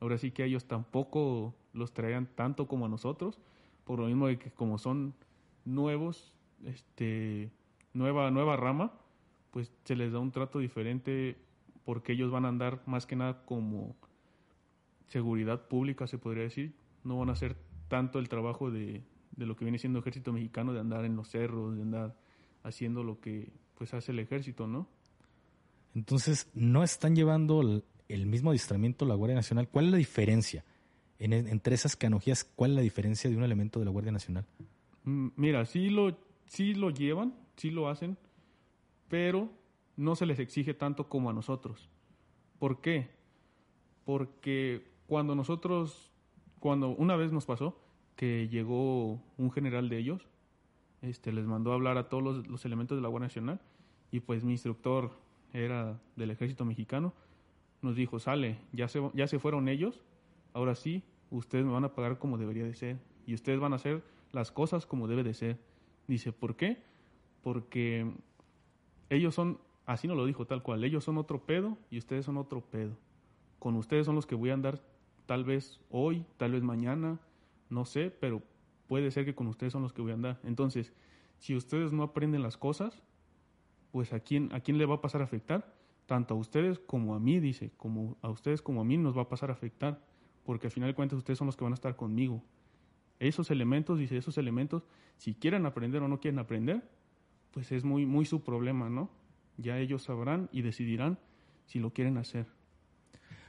ahora 0.01 0.19
sí 0.19 0.31
que 0.31 0.45
ellos 0.45 0.67
tampoco 0.67 1.55
los 1.73 1.93
traían 1.93 2.27
tanto 2.35 2.67
como 2.67 2.87
a 2.87 2.89
nosotros, 2.89 3.39
por 3.85 4.01
lo 4.01 4.07
mismo 4.07 4.27
de 4.27 4.39
que 4.39 4.51
como 4.51 4.79
son 4.79 5.15
nuevos, 5.65 6.33
este, 6.65 7.51
nueva, 7.93 8.31
nueva 8.31 8.57
rama, 8.57 8.93
pues 9.51 9.73
se 9.85 9.97
les 9.97 10.13
da 10.13 10.19
un 10.19 10.31
trato 10.31 10.59
diferente 10.59 11.37
porque 11.85 12.13
ellos 12.13 12.31
van 12.31 12.45
a 12.45 12.49
andar 12.49 12.83
más 12.87 13.07
que 13.07 13.17
nada 13.17 13.45
como 13.45 13.97
seguridad 15.09 15.67
pública, 15.67 16.07
se 16.07 16.19
podría 16.19 16.45
decir. 16.45 16.75
No 17.05 17.19
van 17.19 17.31
a 17.31 17.33
hacer 17.33 17.57
tanto 17.89 18.19
el 18.19 18.29
trabajo 18.29 18.71
de, 18.71 19.03
de 19.33 19.47
lo 19.47 19.57
que 19.57 19.65
viene 19.65 19.79
siendo 19.79 19.99
el 19.99 20.03
ejército 20.03 20.33
mexicano, 20.33 20.73
de 20.73 20.81
andar 20.81 21.05
en 21.05 21.17
los 21.17 21.29
cerros, 21.29 21.75
de 21.75 21.83
andar 21.83 22.15
haciendo 22.63 23.03
lo 23.03 23.21
que 23.21 23.51
pues 23.77 23.95
hace 23.95 24.13
el 24.13 24.19
ejército, 24.19 24.67
¿no? 24.67 24.87
Entonces, 25.95 26.49
¿no 26.55 26.85
están 26.85 27.17
llevando 27.17 27.83
el, 28.09 28.27
mismo 28.27 28.51
adiestramiento 28.51 29.05
la 29.07 29.15
Guardia 29.15 29.35
Nacional? 29.35 29.69
¿Cuál 29.69 29.87
es 29.87 29.91
la 29.93 29.97
diferencia 29.97 30.65
entre 31.19 31.75
esas 31.75 31.97
canojías? 31.97 32.45
¿Cuál 32.45 32.73
es 32.73 32.77
la 32.77 32.83
diferencia 32.83 33.29
de 33.29 33.37
un 33.37 33.43
elemento 33.43 33.79
de 33.79 33.87
la 33.87 33.91
Guardia 33.91 34.13
Nacional? 34.13 34.45
Mm, 35.05 35.29
mira, 35.37 35.65
sí 35.65 35.91
lo, 35.91 36.17
sí 36.51 36.75
lo 36.75 36.91
llevan, 36.91 37.33
sí 37.57 37.71
lo 37.71 37.89
hacen, 37.89 38.19
pero 39.09 39.49
no 39.97 40.17
se 40.17 40.27
les 40.27 40.41
exige 40.41 40.75
tanto 40.75 41.09
como 41.09 41.31
a 41.31 41.33
nosotros. 41.33 41.89
¿Por 42.59 42.81
qué? 42.81 43.09
Porque 44.05 44.85
cuando 45.07 45.37
nosotros, 45.37 46.11
cuando 46.59 46.89
una 46.89 47.15
vez 47.15 47.31
nos 47.33 47.47
pasó 47.47 47.81
que 48.17 48.49
llegó 48.49 49.23
un 49.39 49.53
general 49.53 49.89
de 49.89 49.99
ellos, 49.99 50.27
este, 51.03 51.33
les 51.33 51.47
mandó 51.47 51.71
a 51.71 51.77
hablar 51.77 51.97
a 51.99 52.09
todos 52.09 52.47
los, 52.49 52.65
elementos 52.65 52.99
de 52.99 53.03
la 53.03 53.09
Guardia 53.09 53.29
Nacional 53.29 53.61
y 54.11 54.19
pues 54.19 54.43
mi 54.43 54.53
instructor 54.53 55.13
era 55.53 56.01
del 56.17 56.33
ejército 56.33 56.65
mexicano, 56.65 57.15
nos 57.81 57.95
dijo, 57.95 58.19
sale, 58.19 58.59
ya 58.73 58.89
se, 58.89 59.01
ya 59.15 59.29
se 59.29 59.39
fueron 59.39 59.69
ellos, 59.69 60.03
ahora 60.53 60.75
sí, 60.75 61.05
ustedes 61.31 61.65
me 61.65 61.71
van 61.71 61.85
a 61.85 61.95
pagar 61.95 62.19
como 62.19 62.39
debería 62.39 62.65
de 62.65 62.75
ser 62.75 62.99
y 63.25 63.35
ustedes 63.35 63.61
van 63.61 63.73
a 63.73 63.77
hacer 63.77 64.03
las 64.33 64.51
cosas 64.51 64.85
como 64.85 65.07
debe 65.07 65.23
de 65.23 65.35
ser. 65.35 65.70
Dice, 66.11 66.33
¿por 66.33 66.57
qué? 66.57 66.83
Porque 67.41 68.05
ellos 69.11 69.33
son, 69.33 69.61
así 69.87 70.09
no 70.09 70.17
lo 70.17 70.27
dijo 70.27 70.45
tal 70.45 70.61
cual, 70.61 70.83
ellos 70.83 71.05
son 71.05 71.19
otro 71.19 71.47
pedo 71.47 71.79
y 71.89 71.99
ustedes 71.99 72.25
son 72.25 72.37
otro 72.37 72.63
pedo. 72.63 72.97
Con 73.61 73.77
ustedes 73.77 74.07
son 74.07 74.17
los 74.17 74.27
que 74.27 74.35
voy 74.35 74.51
a 74.51 74.55
andar 74.55 74.83
tal 75.27 75.45
vez 75.45 75.79
hoy, 75.89 76.27
tal 76.37 76.51
vez 76.51 76.65
mañana, 76.65 77.21
no 77.69 77.85
sé, 77.85 78.11
pero 78.11 78.43
puede 78.89 79.13
ser 79.13 79.25
que 79.25 79.37
con 79.37 79.47
ustedes 79.47 79.73
son 79.73 79.83
los 79.83 79.93
que 79.93 80.03
voy 80.03 80.11
a 80.11 80.15
andar. 80.15 80.41
Entonces, 80.43 80.93
si 81.39 81.55
ustedes 81.55 81.93
no 81.93 82.03
aprenden 82.03 82.43
las 82.43 82.57
cosas, 82.57 83.05
pues 83.93 84.13
a 84.13 84.19
quién, 84.19 84.53
a 84.53 84.59
quién 84.59 84.79
le 84.79 84.87
va 84.87 84.97
a 84.97 85.01
pasar 85.01 85.21
a 85.21 85.25
afectar? 85.27 85.77
Tanto 86.07 86.35
a 86.35 86.39
ustedes 86.39 86.81
como 86.81 87.15
a 87.15 87.21
mí, 87.21 87.39
dice, 87.39 87.71
como 87.77 88.17
a 88.21 88.31
ustedes 88.31 88.63
como 88.63 88.81
a 88.81 88.85
mí 88.85 88.97
nos 88.97 89.17
va 89.17 89.23
a 89.23 89.29
pasar 89.29 89.51
a 89.51 89.53
afectar, 89.53 90.05
porque 90.43 90.67
al 90.67 90.73
final 90.73 90.89
de 90.89 90.95
cuentas 90.97 91.19
ustedes 91.19 91.39
son 91.39 91.47
los 91.47 91.57
que 91.57 91.63
van 91.63 91.73
a 91.73 91.75
estar 91.75 91.95
conmigo. 91.95 92.43
Esos 93.21 93.51
elementos, 93.53 93.99
dice, 93.99 94.17
esos 94.17 94.37
elementos, 94.39 94.83
si 95.19 95.35
quieren 95.35 95.67
aprender 95.67 96.03
o 96.03 96.09
no 96.09 96.19
quieren 96.19 96.41
aprender, 96.41 96.83
pues 97.53 97.71
es 97.71 97.85
muy, 97.85 98.07
muy 98.07 98.25
su 98.25 98.43
problema, 98.43 98.89
¿no? 98.89 99.11
Ya 99.57 99.79
ellos 99.79 100.03
sabrán 100.03 100.49
y 100.53 100.63
decidirán 100.63 101.19
si 101.67 101.79
lo 101.79 101.93
quieren 101.93 102.17
hacer. 102.17 102.47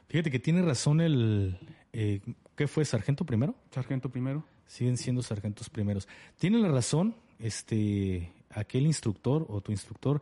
Fíjate 0.07 0.29
que 0.29 0.39
tiene 0.39 0.61
razón 0.61 1.01
el... 1.01 1.57
Eh, 1.93 2.19
¿Qué 2.55 2.67
fue? 2.67 2.83
¿Sargento 2.85 3.25
primero? 3.25 3.55
Sargento 3.71 4.09
primero. 4.09 4.43
Siguen 4.67 4.97
siendo 4.97 5.21
sargentos 5.21 5.69
primeros. 5.69 6.07
Tiene 6.37 6.59
la 6.59 6.67
razón 6.67 7.15
este, 7.39 8.31
aquel 8.49 8.85
instructor 8.85 9.45
o 9.49 9.61
tu 9.61 9.71
instructor. 9.71 10.21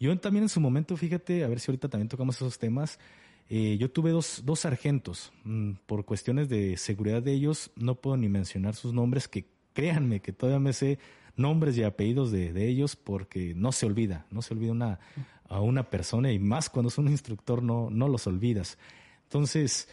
Yo 0.00 0.16
también 0.18 0.44
en 0.44 0.48
su 0.48 0.60
momento, 0.60 0.96
fíjate, 0.96 1.44
a 1.44 1.48
ver 1.48 1.60
si 1.60 1.70
ahorita 1.70 1.88
también 1.88 2.08
tocamos 2.08 2.36
esos 2.36 2.58
temas. 2.58 2.98
Eh, 3.50 3.76
yo 3.78 3.90
tuve 3.90 4.10
dos, 4.10 4.42
dos 4.44 4.60
sargentos. 4.60 5.32
Mm, 5.44 5.72
por 5.86 6.04
cuestiones 6.04 6.48
de 6.48 6.76
seguridad 6.76 7.22
de 7.22 7.32
ellos, 7.32 7.70
no 7.76 7.94
puedo 7.94 8.16
ni 8.16 8.28
mencionar 8.28 8.74
sus 8.74 8.92
nombres, 8.92 9.28
que 9.28 9.46
créanme 9.72 10.20
que 10.20 10.32
todavía 10.32 10.60
me 10.60 10.72
sé 10.72 10.98
nombres 11.36 11.78
y 11.78 11.84
apellidos 11.84 12.32
de, 12.32 12.52
de 12.52 12.68
ellos 12.68 12.96
porque 12.96 13.54
no 13.54 13.72
se 13.72 13.86
olvida, 13.86 14.26
no 14.30 14.42
se 14.42 14.54
olvida 14.54 14.72
una, 14.72 14.98
a 15.48 15.60
una 15.60 15.88
persona 15.88 16.32
y 16.32 16.38
más 16.38 16.68
cuando 16.68 16.88
es 16.88 16.98
un 16.98 17.08
instructor 17.08 17.62
no, 17.62 17.88
no 17.90 18.08
los 18.08 18.26
olvidas. 18.26 18.76
Entonces, 19.24 19.88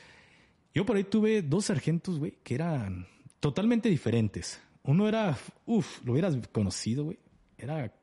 yo 0.73 0.85
por 0.85 0.97
ahí 0.97 1.03
tuve 1.03 1.41
dos 1.41 1.65
sargentos, 1.65 2.19
güey, 2.19 2.33
que 2.43 2.55
eran 2.55 3.07
totalmente 3.39 3.89
diferentes. 3.89 4.59
Uno 4.83 5.07
era, 5.07 5.37
uff, 5.65 6.03
lo 6.03 6.13
hubieras 6.13 6.35
conocido, 6.51 7.05
güey. 7.05 7.19
Era 7.57 7.93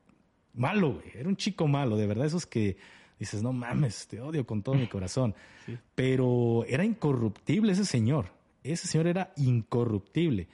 malo, 0.53 0.95
güey. 0.95 1.05
Era 1.13 1.29
un 1.29 1.35
chico 1.35 1.67
malo, 1.67 1.97
de 1.97 2.07
verdad, 2.07 2.25
esos 2.25 2.45
que 2.45 2.77
dices, 3.23 3.41
no 3.41 3.51
mames, 3.53 4.07
te 4.07 4.21
odio 4.21 4.45
con 4.45 4.61
todo 4.61 4.75
mi 4.75 4.87
corazón. 4.87 5.35
Pero 5.95 6.65
era 6.67 6.85
incorruptible 6.85 7.71
ese 7.71 7.85
señor. 7.85 8.27
Ese 8.63 8.87
señor 8.87 9.07
era 9.07 9.33
incorruptible. 9.35 10.47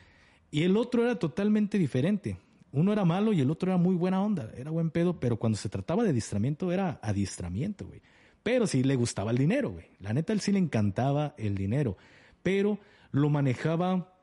Y 0.52 0.64
el 0.64 0.78
otro 0.78 1.04
era 1.04 1.18
totalmente 1.18 1.78
diferente. 1.78 2.38
Uno 2.72 2.94
era 2.94 3.06
malo 3.06 3.34
y 3.34 3.42
el 3.42 3.52
otro 3.52 3.72
era 3.72 3.78
muy 3.78 3.96
buena 3.96 4.22
onda. 4.22 4.52
Era 4.56 4.72
buen 4.72 4.92
pedo, 4.92 5.20
pero 5.20 5.38
cuando 5.38 5.58
se 5.58 5.70
trataba 5.70 6.04
de 6.04 6.10
adiestramiento 6.10 6.72
era 6.72 7.00
adiestramiento, 7.02 7.88
güey. 7.88 8.02
Pero 8.44 8.68
sí 8.68 8.84
le 8.84 8.96
gustaba 8.96 9.32
el 9.32 9.38
dinero, 9.38 9.72
güey. 9.72 9.88
La 10.00 10.14
neta, 10.14 10.34
él 10.34 10.40
sí 10.40 10.52
le 10.52 10.60
encantaba 10.60 11.36
el 11.38 11.56
dinero. 11.56 11.98
Pero 12.42 12.80
lo 13.12 13.30
manejaba 13.30 14.14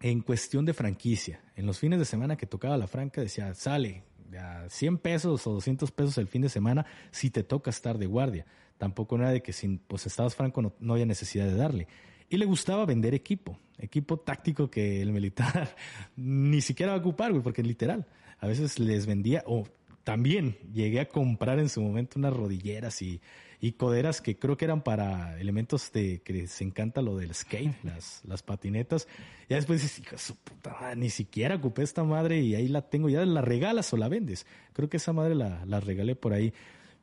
en 0.00 0.20
cuestión 0.20 0.64
de 0.64 0.74
franquicia. 0.74 1.40
En 1.56 1.66
los 1.66 1.78
fines 1.78 1.98
de 1.98 2.04
semana 2.04 2.36
que 2.36 2.46
tocaba 2.46 2.76
la 2.76 2.86
franca, 2.86 3.20
decía, 3.20 3.54
sale 3.54 4.04
a 4.36 4.68
100 4.68 4.98
pesos 4.98 5.46
o 5.46 5.52
200 5.52 5.90
pesos 5.90 6.18
el 6.18 6.28
fin 6.28 6.42
de 6.42 6.48
semana 6.48 6.86
si 7.10 7.30
te 7.30 7.42
toca 7.42 7.70
estar 7.70 7.98
de 7.98 8.06
guardia. 8.06 8.46
Tampoco 8.78 9.16
era 9.16 9.30
de 9.30 9.42
que 9.42 9.52
si 9.52 9.80
pues 9.86 10.06
estabas 10.06 10.34
franco 10.34 10.62
no, 10.62 10.74
no 10.80 10.94
había 10.94 11.06
necesidad 11.06 11.46
de 11.46 11.54
darle. 11.54 11.88
Y 12.28 12.36
le 12.36 12.46
gustaba 12.46 12.86
vender 12.86 13.14
equipo, 13.14 13.58
equipo 13.78 14.18
táctico 14.18 14.70
que 14.70 15.00
el 15.02 15.12
militar 15.12 15.74
ni 16.16 16.60
siquiera 16.60 16.92
va 16.92 16.98
a 16.98 17.00
ocupar, 17.00 17.30
güey, 17.30 17.42
porque 17.42 17.62
literal, 17.62 18.06
a 18.38 18.46
veces 18.46 18.78
les 18.78 19.06
vendía, 19.06 19.44
o 19.46 19.64
también 20.04 20.58
llegué 20.72 21.00
a 21.00 21.08
comprar 21.08 21.58
en 21.58 21.68
su 21.68 21.80
momento 21.80 22.18
unas 22.18 22.34
rodilleras 22.34 23.00
y, 23.02 23.20
y 23.64 23.72
coderas 23.72 24.20
que 24.20 24.38
creo 24.38 24.58
que 24.58 24.66
eran 24.66 24.82
para 24.82 25.40
elementos 25.40 25.90
de 25.90 26.20
que 26.20 26.46
se 26.48 26.64
encanta 26.64 27.00
lo 27.00 27.16
del 27.16 27.34
skate, 27.34 27.82
las, 27.82 28.22
las 28.26 28.42
patinetas. 28.42 29.08
Ya 29.48 29.56
después 29.56 29.80
dices, 29.80 30.00
hija 30.00 30.18
su 30.18 30.36
puta 30.36 30.76
madre, 30.78 30.96
ni 30.96 31.08
siquiera 31.08 31.54
ocupé 31.54 31.82
esta 31.82 32.04
madre 32.04 32.42
y 32.42 32.54
ahí 32.54 32.68
la 32.68 32.82
tengo, 32.82 33.08
ya 33.08 33.24
la 33.24 33.40
regalas 33.40 33.90
o 33.94 33.96
la 33.96 34.10
vendes. 34.10 34.46
Creo 34.74 34.90
que 34.90 34.98
esa 34.98 35.14
madre 35.14 35.34
la, 35.34 35.64
la 35.64 35.80
regalé 35.80 36.14
por 36.14 36.34
ahí. 36.34 36.52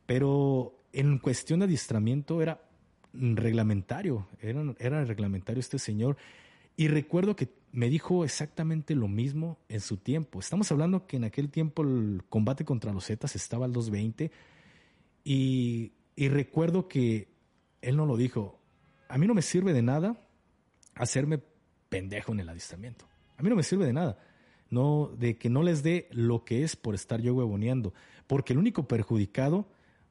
Pero 0.05 0.75
en 0.93 1.17
cuestión 1.17 1.61
de 1.61 1.65
adiestramiento 1.65 2.43
era 2.43 2.61
reglamentario, 3.11 4.27
era, 4.39 4.63
era 4.77 5.03
reglamentario 5.03 5.61
este 5.61 5.79
señor. 5.79 6.15
Y 6.77 6.89
recuerdo 6.89 7.35
que 7.35 7.49
me 7.71 7.89
dijo 7.89 8.23
exactamente 8.23 8.93
lo 8.93 9.07
mismo 9.07 9.57
en 9.67 9.79
su 9.79 9.97
tiempo. 9.97 10.39
Estamos 10.39 10.71
hablando 10.71 11.07
que 11.07 11.17
en 11.17 11.23
aquel 11.23 11.49
tiempo 11.49 11.81
el 11.81 12.21
combate 12.29 12.65
contra 12.65 12.93
los 12.93 13.07
Zetas 13.07 13.35
estaba 13.35 13.65
al 13.65 13.73
220 13.73 14.29
y, 15.23 15.93
y 16.21 16.29
recuerdo 16.29 16.87
que 16.87 17.33
él 17.81 17.97
no 17.97 18.05
lo 18.05 18.15
dijo. 18.15 18.61
A 19.09 19.17
mí 19.17 19.25
no 19.25 19.33
me 19.33 19.41
sirve 19.41 19.73
de 19.73 19.81
nada 19.81 20.21
hacerme 20.93 21.41
pendejo 21.89 22.31
en 22.31 22.41
el 22.41 22.49
adiestramiento. 22.49 23.07
A 23.37 23.41
mí 23.41 23.49
no 23.49 23.55
me 23.55 23.63
sirve 23.63 23.87
de 23.87 23.93
nada. 23.93 24.19
No, 24.69 25.07
de 25.17 25.39
que 25.39 25.49
no 25.49 25.63
les 25.63 25.81
dé 25.81 26.07
lo 26.11 26.45
que 26.45 26.63
es 26.63 26.75
por 26.75 26.93
estar 26.93 27.21
yo 27.21 27.33
huevoneando. 27.33 27.95
Porque 28.27 28.53
el 28.53 28.59
único 28.59 28.87
perjudicado 28.87 29.67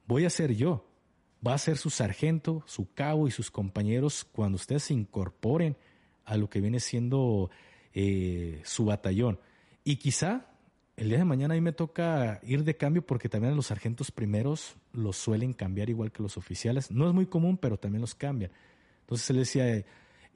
voy 0.09 0.25
a 0.25 0.31
ser 0.31 0.57
yo. 0.57 0.85
Va 1.47 1.55
a 1.55 1.59
ser 1.59 1.77
su 1.77 1.91
sargento, 1.91 2.65
su 2.67 2.93
cabo 2.93 3.29
y 3.29 3.31
sus 3.31 3.53
compañeros 3.53 4.25
cuando 4.25 4.57
ustedes 4.57 4.83
se 4.83 4.95
incorporen 4.95 5.77
a 6.25 6.37
lo 6.37 6.51
que 6.51 6.61
viene 6.61 6.81
siendo 6.81 7.53
eh, 7.95 8.63
su 8.65 8.85
batallón. 8.85 9.39
Y 9.85 9.95
quizá 9.95 10.50
el 10.97 11.09
día 11.09 11.19
de 11.19 11.25
mañana 11.25 11.55
a 11.55 11.57
mí 11.57 11.61
me 11.61 11.73
toca 11.73 12.41
ir 12.43 12.65
de 12.65 12.77
cambio 12.77 13.05
porque 13.05 13.29
también 13.29 13.57
los 13.57 13.67
sargentos 13.67 14.11
primeros 14.11 14.77
los 14.93 15.17
suelen 15.17 15.55
cambiar 15.55 15.89
igual 15.89 16.13
que 16.13 16.23
los 16.23 16.37
oficiales. 16.37 16.91
No 16.91 17.09
es 17.09 17.15
muy 17.15 17.27
común, 17.27 17.57
pero 17.57 17.79
también 17.79 18.01
los 18.03 18.15
cambian. 18.15 18.51
Entonces 19.01 19.31
él 19.31 19.37
decía, 19.39 19.85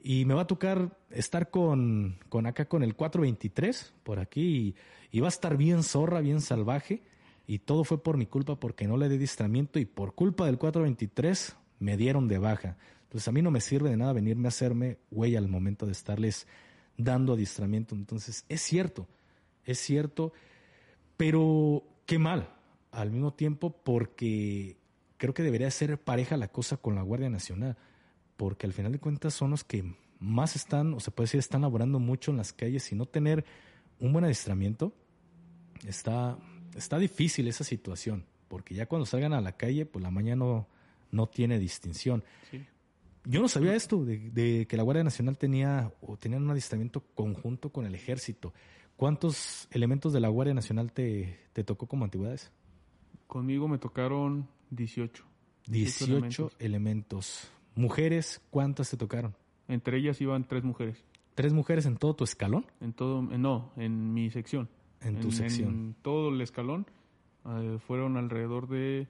y 0.07 0.25
me 0.25 0.35
va 0.35 0.41
a 0.41 0.47
tocar 0.47 0.97
estar 1.09 1.49
con, 1.49 2.19
con 2.29 2.45
acá 2.45 2.65
con 2.67 2.83
el 2.83 2.95
423 2.95 3.93
por 4.03 4.19
aquí 4.19 4.75
y, 5.11 5.19
va 5.19 5.27
a 5.27 5.29
estar 5.29 5.57
bien 5.57 5.81
zorra, 5.81 6.21
bien 6.21 6.41
salvaje. 6.41 7.01
Y 7.47 7.59
todo 7.59 7.83
fue 7.83 8.03
por 8.03 8.15
mi 8.15 8.27
culpa 8.27 8.59
porque 8.59 8.87
no 8.87 8.97
le 8.97 9.09
di 9.09 9.17
distramiento 9.17 9.79
y 9.79 9.85
por 9.85 10.13
culpa 10.13 10.45
del 10.45 10.59
423 10.59 11.55
me 11.79 11.97
dieron 11.97 12.27
de 12.27 12.37
baja. 12.37 12.77
Entonces 13.03 13.27
a 13.27 13.31
mí 13.31 13.41
no 13.41 13.49
me 13.49 13.61
sirve 13.61 13.89
de 13.89 13.97
nada 13.97 14.13
venirme 14.13 14.47
a 14.47 14.49
hacerme 14.49 14.97
güey 15.09 15.35
al 15.35 15.47
momento 15.47 15.87
de 15.87 15.93
estarles 15.93 16.45
dando 16.97 17.33
adiestramiento. 17.33 17.95
Entonces 17.95 18.45
es 18.47 18.61
cierto, 18.61 19.07
es 19.65 19.79
cierto, 19.79 20.33
pero 21.17 21.83
qué 22.05 22.19
mal 22.19 22.49
al 22.91 23.11
mismo 23.11 23.33
tiempo 23.33 23.75
porque 23.83 24.77
creo 25.17 25.33
que 25.33 25.43
debería 25.43 25.69
ser 25.71 25.99
pareja 25.99 26.37
la 26.37 26.47
cosa 26.47 26.77
con 26.77 26.95
la 26.95 27.01
Guardia 27.01 27.29
Nacional, 27.29 27.77
porque 28.37 28.67
al 28.67 28.73
final 28.73 28.91
de 28.91 28.99
cuentas 28.99 29.33
son 29.33 29.51
los 29.51 29.63
que 29.63 29.95
más 30.19 30.55
están, 30.55 30.93
o 30.93 30.99
se 30.99 31.11
puede 31.11 31.25
decir, 31.25 31.39
están 31.39 31.61
laborando 31.61 31.99
mucho 31.99 32.31
en 32.31 32.37
las 32.37 32.53
calles 32.53 32.91
y 32.91 32.95
no 32.95 33.05
tener 33.05 33.45
un 33.99 34.13
buen 34.13 34.25
adiestramiento, 34.25 34.93
está, 35.85 36.37
está 36.75 36.97
difícil 36.97 37.47
esa 37.47 37.63
situación, 37.63 38.25
porque 38.47 38.75
ya 38.75 38.85
cuando 38.85 39.05
salgan 39.05 39.33
a 39.33 39.41
la 39.41 39.53
calle, 39.53 39.85
pues 39.85 40.03
la 40.03 40.11
mañana 40.11 40.37
no, 40.37 40.67
no 41.11 41.27
tiene 41.27 41.59
distinción. 41.59 42.23
Sí. 42.51 42.65
Yo 43.25 43.41
no 43.41 43.47
sabía 43.47 43.73
esto, 43.73 44.05
de, 44.05 44.29
de, 44.29 44.67
que 44.67 44.77
la 44.77 44.83
Guardia 44.83 45.03
Nacional 45.03 45.37
tenía 45.37 45.91
o 46.01 46.15
tenían 46.15 46.43
un 46.43 46.51
adiestramiento 46.51 47.01
conjunto 47.15 47.71
con 47.71 47.85
el 47.85 47.95
ejército. 47.95 48.53
¿Cuántos 48.95 49.67
elementos 49.71 50.13
de 50.13 50.21
la 50.21 50.29
Guardia 50.29 50.53
Nacional 50.53 50.91
te, 50.91 51.37
te 51.53 51.63
tocó 51.63 51.87
como 51.87 52.05
antigüedades? 52.05 52.51
Conmigo 53.27 53.67
me 53.67 53.77
tocaron 53.77 54.47
18. 54.69 55.25
18, 55.67 56.05
elementos. 56.05 56.55
elementos. 56.59 57.51
¿Mujeres 57.75 58.41
cuántas 58.51 58.89
te 58.89 58.97
tocaron? 58.97 59.35
Entre 59.67 59.97
ellas 59.97 60.21
iban 60.21 60.47
tres 60.47 60.63
mujeres. 60.63 61.03
¿Tres 61.33 61.51
mujeres 61.51 61.85
en 61.85 61.97
todo 61.97 62.15
tu 62.15 62.23
escalón? 62.23 62.65
En 62.79 62.93
todo, 62.93 63.21
no, 63.21 63.73
en 63.75 64.13
mi 64.13 64.29
sección. 64.29 64.69
En 65.01 65.19
tu 65.19 65.27
en, 65.27 65.33
sección. 65.33 65.69
En 65.69 65.95
todo 66.01 66.29
el 66.29 66.39
escalón 66.39 66.85
eh, 67.45 67.77
fueron 67.85 68.15
alrededor 68.15 68.69
de 68.69 69.07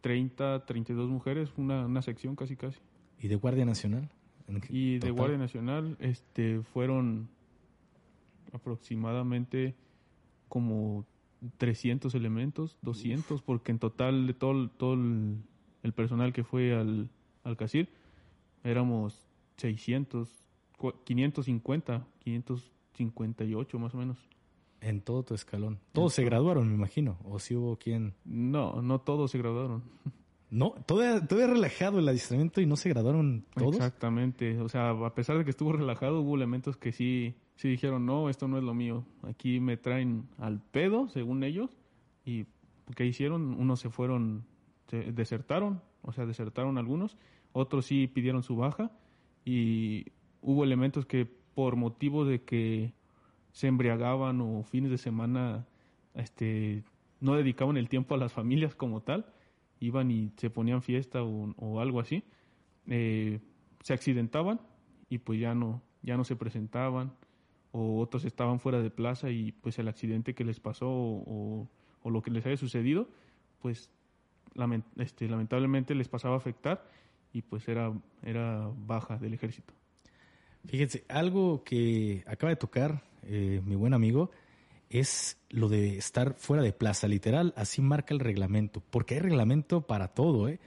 30, 0.00 0.66
32 0.66 1.08
mujeres, 1.08 1.50
una, 1.56 1.86
una 1.86 2.02
sección 2.02 2.34
casi 2.34 2.56
casi. 2.56 2.80
¿Y 3.20 3.28
de 3.28 3.36
Guardia 3.36 3.64
Nacional? 3.64 4.10
Y 4.68 4.98
de 4.98 5.10
Guardia 5.12 5.38
Nacional 5.38 5.96
este, 6.00 6.62
fueron 6.62 7.28
aproximadamente 8.52 9.74
como 10.48 11.06
300 11.58 12.14
elementos, 12.14 12.78
200, 12.82 13.30
Uf. 13.30 13.42
porque 13.44 13.72
en 13.72 13.78
total 13.78 14.26
de 14.26 14.34
todo, 14.34 14.68
todo 14.70 14.94
el, 14.94 15.38
el, 15.82 15.92
personal 15.92 16.32
que 16.32 16.44
fue 16.44 16.74
al, 16.74 17.10
al 17.42 17.56
CACIR 17.56 17.88
éramos 18.62 19.26
600, 19.56 20.28
550, 21.04 22.06
500 22.20 22.72
58 22.94 23.78
más 23.78 23.94
o 23.94 23.98
menos. 23.98 24.18
En 24.80 25.00
todo 25.00 25.22
tu 25.22 25.34
escalón. 25.34 25.78
Todos 25.92 26.14
se 26.14 26.24
graduaron, 26.24 26.68
me 26.68 26.74
imagino. 26.74 27.18
¿O 27.24 27.38
si 27.38 27.54
hubo 27.54 27.76
quien...? 27.76 28.14
No, 28.24 28.82
no 28.82 29.00
todos 29.00 29.30
se 29.30 29.38
graduaron. 29.38 29.82
No, 30.50 30.74
todavía, 30.86 31.26
todavía 31.26 31.54
relajado 31.54 31.98
el 31.98 32.08
adiestramiento 32.08 32.60
y 32.60 32.66
no 32.66 32.76
se 32.76 32.88
graduaron 32.88 33.46
todos. 33.54 33.76
Exactamente. 33.76 34.60
O 34.60 34.68
sea, 34.68 34.90
a 34.90 35.14
pesar 35.14 35.38
de 35.38 35.44
que 35.44 35.50
estuvo 35.50 35.72
relajado, 35.72 36.20
hubo 36.20 36.34
elementos 36.34 36.76
que 36.76 36.92
sí, 36.92 37.36
sí 37.62 37.68
dijeron, 37.68 38.04
no, 38.04 38.28
esto 38.28 38.48
no 38.48 38.58
es 38.58 38.64
lo 38.64 38.74
mío. 38.74 39.04
Aquí 39.22 39.60
me 39.60 39.76
traen 39.76 40.28
al 40.38 40.60
pedo, 40.60 41.08
según 41.08 41.44
ellos. 41.44 41.70
Y 42.24 42.46
¿qué 42.96 43.06
hicieron? 43.06 43.54
Unos 43.54 43.78
se 43.78 43.88
fueron, 43.88 44.44
se 44.88 45.12
desertaron, 45.12 45.80
o 46.02 46.12
sea, 46.12 46.26
desertaron 46.26 46.76
algunos. 46.76 47.16
Otros 47.52 47.86
sí 47.86 48.08
pidieron 48.08 48.42
su 48.42 48.56
baja. 48.56 48.90
Y 49.44 50.06
hubo 50.40 50.64
elementos 50.64 51.06
que 51.06 51.24
por 51.24 51.76
motivo 51.76 52.24
de 52.24 52.42
que 52.42 52.94
se 53.52 53.68
embriagaban 53.68 54.40
o 54.40 54.64
fines 54.64 54.90
de 54.90 54.98
semana 54.98 55.64
este, 56.14 56.82
no 57.20 57.36
dedicaban 57.36 57.76
el 57.76 57.88
tiempo 57.88 58.16
a 58.16 58.18
las 58.18 58.32
familias 58.32 58.74
como 58.74 59.02
tal, 59.02 59.32
iban 59.78 60.10
y 60.10 60.32
se 60.36 60.50
ponían 60.50 60.82
fiesta 60.82 61.22
o, 61.22 61.78
algo 61.78 62.00
así, 62.00 62.24
eh, 62.88 63.38
se 63.82 63.92
accidentaban 63.92 64.60
y 65.08 65.18
pues 65.18 65.38
ya 65.38 65.54
no, 65.54 65.80
ya 66.02 66.16
no 66.16 66.24
se 66.24 66.34
presentaban 66.34 67.12
o 67.72 68.00
otros 68.00 68.24
estaban 68.24 68.60
fuera 68.60 68.80
de 68.80 68.90
plaza 68.90 69.30
y 69.30 69.52
pues 69.52 69.78
el 69.78 69.88
accidente 69.88 70.34
que 70.34 70.44
les 70.44 70.60
pasó 70.60 70.88
o, 70.88 71.68
lo 72.04 72.22
que 72.22 72.30
les 72.30 72.44
haya 72.46 72.56
sucedido, 72.56 73.08
pues 73.60 73.90
este, 74.96 75.28
lamentablemente 75.28 75.94
les 75.94 76.08
pasaba 76.08 76.34
a 76.34 76.38
afectar 76.38 76.86
y 77.32 77.42
pues 77.42 77.66
era, 77.68 77.92
era 78.22 78.70
baja 78.86 79.16
del 79.16 79.34
ejército. 79.34 79.72
Fíjense, 80.66 81.04
algo 81.08 81.64
que 81.64 82.22
acaba 82.26 82.50
de 82.50 82.56
tocar 82.56 83.02
eh, 83.22 83.60
mi 83.64 83.74
buen 83.74 83.94
amigo 83.94 84.30
es 84.90 85.38
lo 85.48 85.68
de 85.68 85.96
estar 85.96 86.34
fuera 86.34 86.62
de 86.62 86.72
plaza, 86.72 87.08
literal, 87.08 87.54
así 87.56 87.80
marca 87.80 88.12
el 88.12 88.20
reglamento, 88.20 88.82
porque 88.90 89.14
hay 89.14 89.20
reglamento 89.20 89.86
para 89.86 90.08
todo, 90.08 90.48
¿eh? 90.48 90.60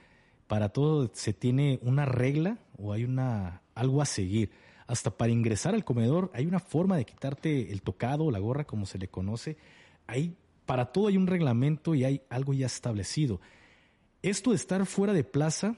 Para 0.48 0.70
todo 0.70 1.10
se 1.12 1.32
tiene 1.32 1.78
una 1.82 2.04
regla 2.04 2.58
o 2.76 2.92
hay 2.92 3.04
una 3.04 3.62
algo 3.74 4.02
a 4.02 4.06
seguir. 4.06 4.50
Hasta 4.86 5.16
para 5.16 5.32
ingresar 5.32 5.74
al 5.74 5.84
comedor 5.84 6.30
hay 6.34 6.46
una 6.46 6.60
forma 6.60 6.96
de 6.96 7.04
quitarte 7.04 7.72
el 7.72 7.82
tocado, 7.82 8.30
la 8.30 8.38
gorra, 8.38 8.64
como 8.64 8.86
se 8.86 8.98
le 8.98 9.08
conoce. 9.08 9.56
Hay, 10.06 10.36
para 10.64 10.92
todo 10.92 11.08
hay 11.08 11.16
un 11.16 11.26
reglamento 11.26 11.94
y 11.94 12.04
hay 12.04 12.22
algo 12.30 12.54
ya 12.54 12.66
establecido. 12.66 13.40
Esto 14.22 14.50
de 14.50 14.56
estar 14.56 14.84
fuera 14.86 15.12
de 15.12 15.24
plaza 15.24 15.76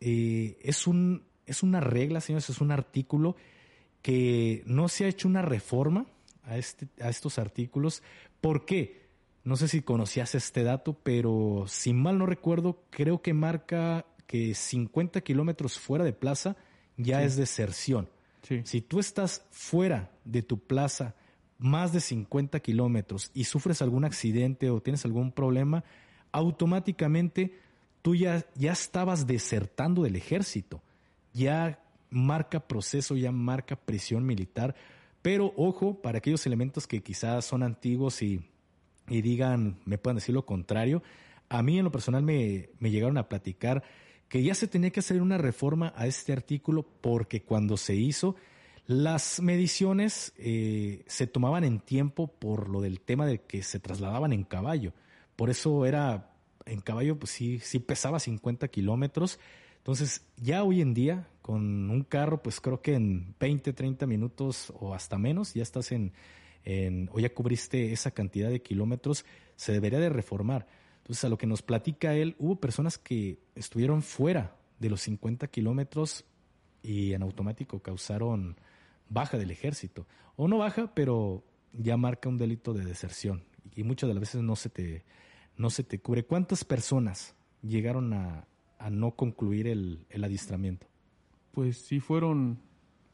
eh, 0.00 0.58
es, 0.62 0.86
un, 0.86 1.24
es 1.46 1.62
una 1.62 1.80
regla, 1.80 2.20
señores, 2.20 2.48
es 2.50 2.60
un 2.60 2.70
artículo 2.70 3.36
que 4.02 4.62
no 4.66 4.88
se 4.88 5.04
ha 5.04 5.08
hecho 5.08 5.28
una 5.28 5.42
reforma 5.42 6.06
a, 6.44 6.56
este, 6.56 6.88
a 7.00 7.08
estos 7.08 7.38
artículos. 7.38 8.02
¿Por 8.40 8.64
qué? 8.64 9.06
No 9.44 9.56
sé 9.56 9.68
si 9.68 9.82
conocías 9.82 10.34
este 10.34 10.62
dato, 10.62 10.94
pero 11.02 11.64
si 11.68 11.92
mal 11.92 12.18
no 12.18 12.26
recuerdo, 12.26 12.82
creo 12.90 13.20
que 13.22 13.34
marca 13.34 14.06
que 14.26 14.54
50 14.54 15.20
kilómetros 15.20 15.78
fuera 15.78 16.04
de 16.04 16.12
plaza 16.12 16.56
ya 16.96 17.22
es 17.22 17.36
deserción. 17.36 18.08
Si 18.64 18.80
tú 18.80 19.00
estás 19.00 19.44
fuera 19.50 20.10
de 20.24 20.42
tu 20.42 20.58
plaza 20.58 21.14
más 21.58 21.92
de 21.92 22.00
50 22.00 22.60
kilómetros 22.60 23.30
y 23.34 23.44
sufres 23.44 23.82
algún 23.82 24.04
accidente 24.04 24.70
o 24.70 24.80
tienes 24.80 25.04
algún 25.04 25.32
problema, 25.32 25.84
automáticamente 26.32 27.58
tú 28.02 28.14
ya, 28.14 28.46
ya 28.54 28.72
estabas 28.72 29.26
desertando 29.26 30.02
del 30.02 30.16
ejército. 30.16 30.82
Ya 31.32 31.80
marca 32.10 32.60
proceso, 32.60 33.16
ya 33.16 33.32
marca 33.32 33.76
prisión 33.76 34.24
militar. 34.24 34.74
Pero 35.22 35.52
ojo, 35.56 36.00
para 36.00 36.18
aquellos 36.18 36.46
elementos 36.46 36.86
que 36.86 37.02
quizás 37.02 37.44
son 37.44 37.62
antiguos 37.62 38.22
y, 38.22 38.40
y 39.08 39.22
digan, 39.22 39.78
me 39.84 39.98
puedan 39.98 40.16
decir 40.16 40.34
lo 40.34 40.46
contrario, 40.46 41.02
a 41.48 41.62
mí 41.62 41.78
en 41.78 41.84
lo 41.84 41.92
personal 41.92 42.22
me, 42.22 42.70
me 42.78 42.90
llegaron 42.90 43.18
a 43.18 43.28
platicar 43.28 43.82
que 44.28 44.42
ya 44.42 44.54
se 44.54 44.68
tenía 44.68 44.90
que 44.90 45.00
hacer 45.00 45.22
una 45.22 45.38
reforma 45.38 45.92
a 45.96 46.06
este 46.06 46.32
artículo 46.32 46.84
porque 47.00 47.42
cuando 47.42 47.76
se 47.76 47.94
hizo, 47.94 48.36
las 48.86 49.40
mediciones 49.40 50.32
eh, 50.38 51.02
se 51.06 51.26
tomaban 51.26 51.64
en 51.64 51.80
tiempo 51.80 52.28
por 52.28 52.68
lo 52.68 52.80
del 52.80 53.00
tema 53.00 53.26
de 53.26 53.40
que 53.40 53.62
se 53.62 53.80
trasladaban 53.80 54.32
en 54.32 54.44
caballo. 54.44 54.92
Por 55.34 55.50
eso 55.50 55.86
era, 55.86 56.30
en 56.64 56.80
caballo, 56.80 57.18
pues 57.18 57.32
sí, 57.32 57.60
sí 57.60 57.78
pesaba 57.78 58.20
50 58.20 58.68
kilómetros 58.68 59.38
entonces, 59.86 60.26
ya 60.36 60.64
hoy 60.64 60.80
en 60.80 60.94
día, 60.94 61.28
con 61.42 61.90
un 61.90 62.02
carro, 62.02 62.42
pues 62.42 62.60
creo 62.60 62.82
que 62.82 62.94
en 62.94 63.36
20, 63.38 63.72
30 63.72 64.04
minutos 64.08 64.72
o 64.80 64.92
hasta 64.92 65.16
menos, 65.16 65.54
ya 65.54 65.62
estás 65.62 65.92
en, 65.92 66.12
o 67.12 67.20
ya 67.20 67.32
cubriste 67.32 67.92
esa 67.92 68.10
cantidad 68.10 68.50
de 68.50 68.60
kilómetros, 68.60 69.24
se 69.54 69.70
debería 69.70 70.00
de 70.00 70.08
reformar. 70.08 70.66
Entonces, 71.06 71.24
a 71.24 71.28
lo 71.28 71.38
que 71.38 71.46
nos 71.46 71.62
platica 71.62 72.14
él, 72.14 72.34
hubo 72.40 72.56
personas 72.56 72.98
que 72.98 73.38
estuvieron 73.54 74.02
fuera 74.02 74.56
de 74.80 74.90
los 74.90 75.02
50 75.02 75.46
kilómetros 75.46 76.24
y 76.82 77.12
en 77.12 77.22
automático 77.22 77.78
causaron 77.78 78.56
baja 79.08 79.38
del 79.38 79.52
ejército. 79.52 80.08
O 80.34 80.48
no 80.48 80.58
baja, 80.58 80.92
pero 80.94 81.44
ya 81.72 81.96
marca 81.96 82.28
un 82.28 82.38
delito 82.38 82.74
de 82.74 82.84
deserción. 82.84 83.44
Y 83.76 83.84
muchas 83.84 84.08
de 84.08 84.14
las 84.14 84.20
veces 84.20 84.42
no 84.42 84.56
se 84.56 84.68
te, 84.68 85.04
no 85.56 85.70
se 85.70 85.84
te 85.84 86.00
cubre. 86.00 86.24
¿Cuántas 86.24 86.64
personas 86.64 87.36
llegaron 87.62 88.12
a, 88.12 88.48
a 88.80 88.90
no 88.90 89.12
concluir 89.12 89.68
el, 89.68 90.06
el 90.10 90.24
adiestramiento? 90.24 90.88
Pues 91.52 91.78
sí 91.78 92.00
fueron 92.00 92.58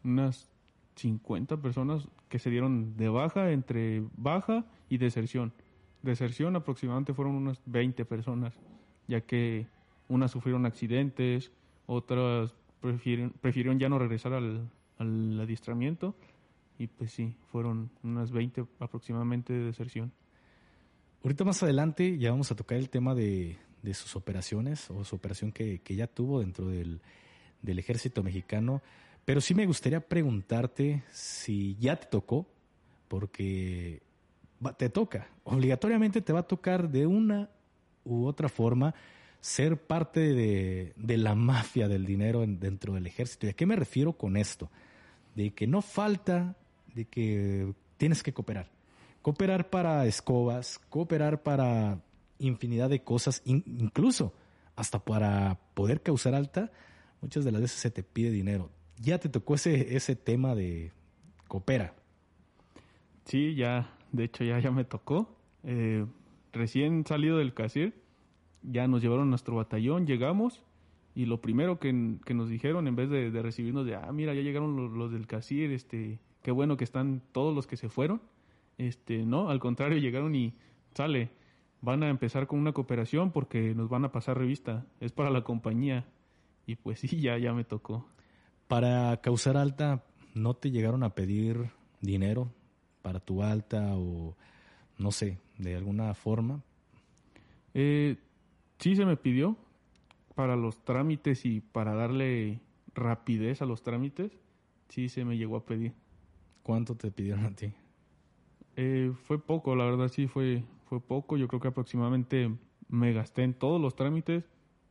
unas 0.03 0.49
50 0.97 1.59
personas 1.59 2.09
que 2.31 2.39
se 2.39 2.49
dieron 2.49 2.97
de 2.97 3.11
baja, 3.11 3.51
entre 3.51 4.03
baja 4.17 4.65
y 4.89 4.97
deserción. 4.97 5.53
Deserción 6.03 6.57
aproximadamente 6.57 7.15
fueron 7.15 7.35
unas 7.35 7.61
20 7.67 8.05
personas, 8.05 8.55
ya 9.09 9.21
que 9.21 9.67
unas 10.09 10.31
sufrieron 10.31 10.67
accidentes, 10.67 11.53
otras 11.87 12.55
prefirieron, 12.81 13.79
ya 13.79 13.89
no 13.89 13.99
regresar 13.99 14.33
al, 14.33 14.69
al 14.99 15.41
adiestramiento 15.41 16.17
y 16.79 16.89
pues 16.89 17.13
sí, 17.13 17.37
fueron 17.53 17.91
unas 18.03 18.33
20 18.33 18.65
aproximadamente 18.81 19.53
de 19.53 19.67
deserción. 19.67 20.13
Ahorita 21.23 21.45
más 21.45 21.63
adelante 21.63 22.19
ya 22.19 22.31
vamos 22.31 22.51
a 22.51 22.57
tocar 22.57 22.79
el 22.79 22.91
tema 22.91 23.15
de, 23.15 23.57
de 23.83 23.95
sus 23.95 24.17
operaciones 24.17 24.91
o 24.91 25.05
su 25.05 25.17
operación 25.17 25.53
que, 25.53 25.81
ya 25.89 26.07
tuvo 26.07 26.41
dentro 26.41 26.69
del, 26.69 27.01
ejército 27.65 28.23
mexicano. 28.23 28.81
Pero 29.25 29.41
sí 29.41 29.55
me 29.55 29.67
gustaría 29.67 30.01
preguntarte 30.01 31.05
si 31.13 31.77
ya 31.77 31.97
te 31.97 32.07
tocó, 32.07 32.47
porque 33.09 34.03
te 34.77 34.89
toca, 34.89 35.29
obligatoriamente 35.45 36.21
te 36.21 36.33
va 36.33 36.41
a 36.41 36.47
tocar 36.47 36.89
de 36.89 37.07
una 37.07 37.51
u 38.05 38.27
otra 38.27 38.49
forma 38.49 38.95
ser 39.41 39.77
parte 39.77 40.21
de, 40.21 40.93
de 40.97 41.17
la 41.17 41.35
mafia 41.35 41.89
del 41.89 42.07
dinero 42.07 42.45
dentro 42.47 42.95
del 42.95 43.07
ejército. 43.07 43.47
¿Y 43.47 43.51
a 43.51 43.55
qué 43.55 43.67
me 43.67 43.77
refiero 43.77 44.13
con 44.13 44.37
esto? 44.37 44.71
De 45.35 45.51
que 45.51 45.67
no 45.67 45.83
falta, 45.83 46.57
de 46.95 47.07
que 47.07 47.75
tienes 47.97 48.23
que 48.23 48.33
cooperar. 48.33 48.71
Cooperar 49.21 49.69
para 49.69 50.07
escobas, 50.07 50.81
cooperar 50.89 51.43
para 51.43 52.01
infinidad 52.39 52.91
de 52.91 53.03
cosas, 53.03 53.43
incluso 53.45 54.33
hasta 54.77 54.99
para 55.05 55.59
poder 55.75 56.03
causar 56.03 56.35
alta, 56.35 56.71
muchas 57.21 57.45
de 57.45 57.53
las 57.53 57.63
veces 57.63 57.81
se 57.81 57.91
te 57.91 58.03
pide 58.03 58.31
dinero. 58.31 58.71
¿Ya 58.99 59.19
te 59.19 59.29
tocó 59.29 59.55
ese, 59.55 59.97
ese 59.97 60.17
tema 60.17 60.55
de 60.55 60.93
coopera? 61.49 61.95
Sí, 63.25 63.55
ya, 63.55 63.93
de 64.13 64.25
hecho 64.25 64.45
ya, 64.45 64.59
ya 64.61 64.71
me 64.71 64.85
tocó. 64.85 65.35
Eh, 65.65 66.07
recién 66.53 67.05
salido 67.07 67.39
del 67.39 67.55
CASIR, 67.55 67.95
ya 68.63 68.87
nos 68.87 69.03
llevaron 69.03 69.31
nuestro 69.31 69.57
batallón, 69.57 70.07
llegamos 70.07 70.63
y 71.15 71.27
lo 71.27 71.41
primero 71.41 71.79
que, 71.79 71.93
nos 71.93 72.49
dijeron 72.49 72.87
en 72.87 72.97
vez 72.97 73.11
de, 73.11 73.31
recibirnos 73.43 73.87
de, 73.87 73.97
ah, 73.97 74.11
mira, 74.13 74.35
ya 74.35 74.43
llegaron 74.43 74.77
los, 74.77 74.93
los, 74.93 75.13
del 75.13 75.27
CASIR, 75.27 75.73
este, 75.73 76.19
qué 76.43 76.51
bueno 76.51 76.77
que 76.77 76.85
están 76.85 77.23
todos 77.33 77.55
los 77.55 77.67
que 77.67 77.77
se 77.77 77.89
fueron. 77.89 78.23
Este, 78.79 79.25
no, 79.25 79.51
al 79.51 79.61
contrario, 79.61 79.99
llegaron 79.99 80.35
y 80.35 80.55
sale, 80.95 81.31
van 81.81 82.03
a 82.03 82.09
empezar 82.09 82.47
con 82.47 82.59
una 82.59 82.73
cooperación 82.73 83.31
porque 83.31 83.75
nos 83.75 83.89
van 83.89 84.05
a 84.05 84.13
pasar 84.13 84.39
revista. 84.39 84.87
Es 85.01 85.13
para 85.13 85.31
la 85.31 85.43
compañía. 85.43 86.07
Y 86.67 86.77
pues 86.77 87.01
sí, 87.01 87.21
ya, 87.21 87.37
ya 87.39 87.53
me 87.53 87.65
tocó. 87.65 88.07
Para 88.69 89.21
causar 89.21 89.57
alta, 89.57 90.05
¿no 90.35 90.55
te 90.55 90.71
llegaron 90.71 91.03
a 91.03 91.11
pedir 91.11 91.71
dinero 92.01 92.51
para 93.03 93.21
tu 93.21 93.43
alta 93.43 93.95
o 93.97 94.37
no 94.99 95.13
sé, 95.13 95.39
de 95.59 95.77
alguna 95.77 96.15
forma? 96.15 96.63
Eh, 97.75 98.17
sí 98.79 98.97
se 98.97 99.05
me 99.05 99.17
pidió 99.17 99.57
para 100.35 100.57
los 100.57 100.85
trámites 100.85 101.45
y 101.45 101.61
para 101.61 101.95
darle 101.95 102.61
rapidez 102.95 103.63
a 103.63 103.67
los 103.67 103.83
trámites. 103.83 104.33
Sí 104.89 105.09
se 105.09 105.25
me 105.25 105.37
llegó 105.37 105.57
a 105.57 105.67
pedir. 105.67 105.93
¿Cuánto 106.63 106.97
te 106.97 107.11
pidieron 107.11 107.45
a 107.45 107.55
ti? 107.55 107.73
Eh, 108.77 109.13
fue 109.25 109.39
poco, 109.45 109.75
la 109.75 109.85
verdad 109.85 110.09
sí 110.09 110.27
fue, 110.27 110.65
fue 110.87 111.01
poco. 111.01 111.37
Yo 111.37 111.49
creo 111.49 111.61
que 111.61 111.69
aproximadamente 111.69 112.51
me 112.89 113.13
gasté 113.13 113.43
en 113.43 113.55
todos 113.55 113.81
los 113.81 113.97
trámites 113.97 114.45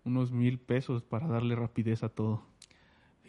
unos 0.03 0.31
mil 0.31 0.59
pesos 0.59 1.03
para 1.03 1.27
darle 1.27 1.55
rapidez 1.55 2.03
a 2.03 2.09
todo. 2.09 2.43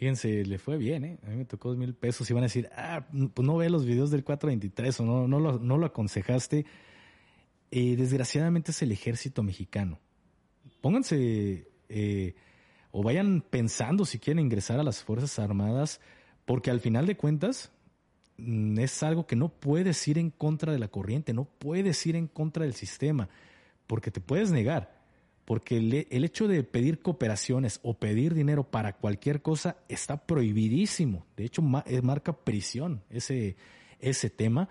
Fíjense, 0.03 0.43
le 0.43 0.59
fue 0.59 0.75
bien, 0.75 1.05
¿eh? 1.05 1.17
A 1.25 1.29
mí 1.29 1.37
me 1.37 1.45
tocó 1.45 1.69
dos 1.69 1.77
mil 1.77 1.93
pesos 1.93 2.29
y 2.29 2.33
van 2.33 2.43
a 2.43 2.47
decir, 2.47 2.69
ah, 2.75 3.07
pues 3.33 3.47
no 3.47 3.55
ve 3.55 3.69
los 3.69 3.85
videos 3.85 4.11
del 4.11 4.25
423 4.25 4.99
o 4.99 5.27
no, 5.29 5.77
lo 5.77 5.85
aconsejaste. 5.85 6.65
Eh, 7.71 7.95
desgraciadamente 7.95 8.71
es 8.71 8.81
el 8.81 8.91
ejército 8.91 9.43
mexicano. 9.43 10.01
Pónganse 10.81 11.69
eh, 11.87 12.35
o 12.91 13.01
vayan 13.01 13.45
pensando 13.49 14.03
si 14.03 14.19
quieren 14.19 14.43
ingresar 14.43 14.77
a 14.77 14.83
las 14.83 15.01
Fuerzas 15.01 15.39
Armadas, 15.39 16.01
porque 16.43 16.69
al 16.69 16.81
final 16.81 17.05
de 17.05 17.15
cuentas 17.15 17.71
mm, 18.35 18.79
es 18.79 19.03
algo 19.03 19.25
que 19.25 19.37
no 19.37 19.47
puedes 19.47 20.05
ir 20.09 20.17
en 20.17 20.31
contra 20.31 20.73
de 20.73 20.79
la 20.79 20.89
corriente, 20.89 21.31
no 21.31 21.45
puedes 21.45 22.05
ir 22.05 22.17
en 22.17 22.27
contra 22.27 22.65
del 22.65 22.73
sistema, 22.73 23.29
porque 23.87 24.11
te 24.11 24.19
puedes 24.19 24.51
negar 24.51 24.92
porque 25.45 25.77
el, 25.77 26.23
hecho 26.23 26.47
de 26.47 26.63
pedir 26.63 26.99
cooperaciones 27.01 27.79
o 27.83 27.95
pedir 27.95 28.33
dinero 28.33 28.63
para 28.63 28.93
cualquier 28.93 29.41
cosa 29.41 29.77
está 29.89 30.25
prohibidísimo. 30.25 31.25
De 31.35 31.45
hecho, 31.45 31.61
eh, 31.85 32.01
marca 32.01 32.33
prisión 32.33 33.03
ese, 33.09 33.57
ese 33.99 34.29
tema. 34.29 34.69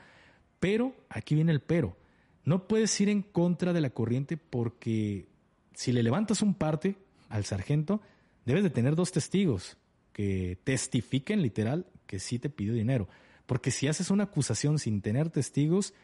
Pero, 0.60 0.94
aquí 1.10 1.34
viene 1.34 1.52
el 1.52 1.60
pero. 1.60 1.96
No 2.44 2.66
puedes 2.66 2.98
ir 3.00 3.08
en 3.08 3.22
contra 3.22 3.72
de 3.72 3.80
la 3.80 3.90
corriente 3.90 4.36
porque 4.36 5.26
si 5.74 5.92
le 5.92 6.02
levantas 6.02 6.42
un 6.42 6.54
parte 6.54 6.96
al 7.28 7.44
sargento, 7.44 8.00
debes 8.46 8.62
de 8.62 8.70
tener 8.70 8.96
dos 8.96 9.12
testigos 9.12 9.76
que 10.12 10.58
testifiquen 10.64 11.42
literal 11.42 11.86
que 12.06 12.18
sí 12.18 12.38
te 12.38 12.50
pidió 12.50 12.72
dinero. 12.72 13.08
Porque 13.46 13.70
si 13.70 13.88
haces 13.88 14.10
una 14.10 14.24
acusación 14.24 14.78
sin 14.78 15.02
tener 15.02 15.30
testigos, 15.30 15.94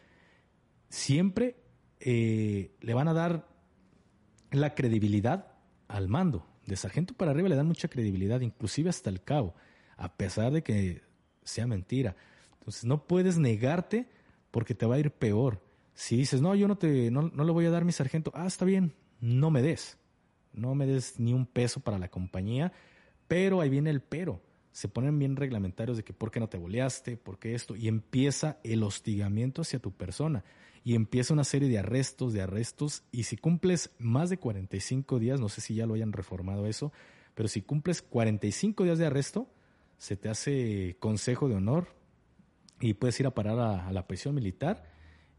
siempre 0.90 1.56
eh, 2.00 2.70
le 2.80 2.94
van 2.94 3.08
a 3.08 3.14
dar 3.14 3.48
la 4.50 4.74
credibilidad 4.74 5.52
al 5.88 6.08
mando. 6.08 6.46
De 6.66 6.76
sargento 6.76 7.14
para 7.14 7.30
arriba 7.30 7.48
le 7.48 7.56
dan 7.56 7.66
mucha 7.66 7.88
credibilidad, 7.88 8.40
inclusive 8.40 8.90
hasta 8.90 9.10
el 9.10 9.22
cabo, 9.22 9.54
a 9.96 10.14
pesar 10.14 10.52
de 10.52 10.62
que 10.62 11.02
sea 11.42 11.66
mentira. 11.66 12.14
Entonces 12.58 12.84
no 12.84 13.06
puedes 13.06 13.38
negarte 13.38 14.08
porque 14.50 14.74
te 14.74 14.86
va 14.86 14.96
a 14.96 14.98
ir 14.98 15.10
peor. 15.10 15.62
Si 15.94 16.16
dices, 16.16 16.40
no, 16.40 16.54
yo 16.54 16.68
no, 16.68 16.76
te, 16.76 17.10
no, 17.10 17.22
no 17.22 17.44
le 17.44 17.52
voy 17.52 17.64
a 17.64 17.70
dar 17.70 17.84
mi 17.84 17.92
sargento, 17.92 18.30
ah, 18.34 18.46
está 18.46 18.64
bien, 18.64 18.92
no 19.20 19.50
me 19.50 19.62
des. 19.62 19.98
No 20.52 20.74
me 20.74 20.86
des 20.86 21.18
ni 21.18 21.32
un 21.32 21.46
peso 21.46 21.80
para 21.80 21.98
la 21.98 22.08
compañía, 22.08 22.72
pero 23.26 23.60
ahí 23.60 23.68
viene 23.68 23.90
el 23.90 24.00
pero. 24.00 24.40
Se 24.72 24.88
ponen 24.88 25.18
bien 25.18 25.36
reglamentarios 25.36 25.96
de 25.96 26.04
que 26.04 26.12
por 26.12 26.30
qué 26.30 26.40
no 26.40 26.48
te 26.48 26.58
boleaste, 26.58 27.16
por 27.16 27.38
qué 27.38 27.54
esto, 27.54 27.74
y 27.76 27.88
empieza 27.88 28.58
el 28.62 28.82
hostigamiento 28.82 29.62
hacia 29.62 29.78
tu 29.78 29.92
persona 29.92 30.44
y 30.84 30.94
empieza 30.94 31.34
una 31.34 31.44
serie 31.44 31.68
de 31.68 31.78
arrestos, 31.78 32.32
de 32.32 32.40
arrestos, 32.40 33.02
y 33.12 33.24
si 33.24 33.36
cumples 33.36 33.90
más 33.98 34.30
de 34.30 34.38
45 34.38 35.18
días, 35.18 35.40
no 35.40 35.48
sé 35.48 35.60
si 35.60 35.74
ya 35.74 35.86
lo 35.86 35.94
hayan 35.94 36.12
reformado 36.12 36.66
eso, 36.66 36.92
pero 37.34 37.48
si 37.48 37.62
cumples 37.62 38.00
45 38.00 38.84
días 38.84 38.98
de 38.98 39.06
arresto, 39.06 39.48
se 39.98 40.16
te 40.16 40.28
hace 40.28 40.96
consejo 40.98 41.48
de 41.48 41.56
honor 41.56 41.88
y 42.80 42.94
puedes 42.94 43.18
ir 43.20 43.26
a 43.26 43.34
parar 43.34 43.58
a, 43.58 43.92
la 43.92 44.06
prisión 44.06 44.34
militar 44.34 44.90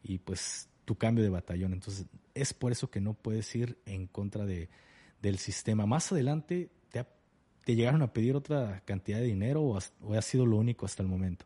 y 0.04 0.20
pues 0.20 0.70
tu 0.86 0.96
cambio 0.96 1.24
de 1.24 1.30
batallón. 1.30 1.74
Entonces 1.74 2.06
es 2.34 2.54
por 2.54 2.72
eso 2.72 2.90
que 2.90 3.02
no 3.02 3.14
puedes 3.14 3.54
ir 3.56 3.80
en 3.86 4.08
contra 4.08 4.46
de, 4.46 4.70
del 5.22 5.38
sistema. 5.40 5.86
Más 5.86 6.12
adelante 6.12 6.70
te, 7.70 7.76
llegaron 7.76 8.02
a 8.02 8.14
pedir 8.14 8.36
otra 8.36 8.82
cantidad 8.86 9.20
de 9.20 9.26
dinero 9.26 9.64
o, 9.64 9.80
o 10.04 10.14
ha 10.14 10.22
sido 10.22 10.46
lo 10.46 10.58
único 10.58 10.86
hasta 10.86 11.04
el 11.04 11.10
momento. 11.10 11.46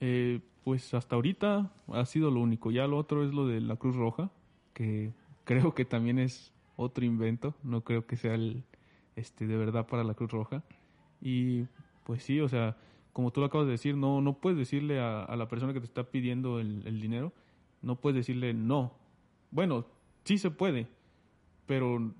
Eh, 0.00 0.40
pues 0.64 0.94
hasta 0.94 1.16
ahorita 1.16 1.72
ha 1.88 2.04
sido 2.06 2.30
lo 2.30 2.40
único. 2.40 2.70
Ya 2.70 2.86
lo 2.86 2.98
otro 2.98 3.24
es 3.24 3.32
lo 3.32 3.46
de 3.46 3.60
la 3.60 3.76
Cruz 3.76 3.96
Roja, 3.96 4.30
que 4.74 5.12
creo 5.44 5.74
que 5.74 5.84
también 5.84 6.18
es 6.18 6.52
otro 6.76 7.04
invento. 7.04 7.54
No 7.62 7.82
creo 7.82 8.06
que 8.06 8.16
sea 8.16 8.34
el, 8.34 8.64
este, 9.16 9.46
de 9.46 9.56
verdad 9.56 9.86
para 9.86 10.04
la 10.04 10.14
Cruz 10.14 10.30
Roja. 10.30 10.62
Y 11.20 11.64
pues 12.04 12.22
sí, 12.22 12.40
o 12.40 12.48
sea, 12.48 12.76
como 13.12 13.32
tú 13.32 13.40
lo 13.40 13.46
acabas 13.46 13.66
de 13.66 13.72
decir, 13.72 13.96
no, 13.96 14.20
no 14.20 14.34
puedes 14.34 14.58
decirle 14.58 15.00
a, 15.00 15.34
la 15.36 15.48
persona 15.48 15.72
que 15.72 15.80
te 15.80 15.86
está 15.86 16.04
pidiendo 16.04 16.60
el, 16.60 17.00
dinero, 17.00 17.32
no 17.82 17.96
puedes 17.96 18.16
decirle 18.16 18.54
no. 18.54 18.92
Bueno, 19.50 19.86
sí 20.24 20.38
se 20.38 20.50
puede, 20.50 20.86
pero 21.66 22.14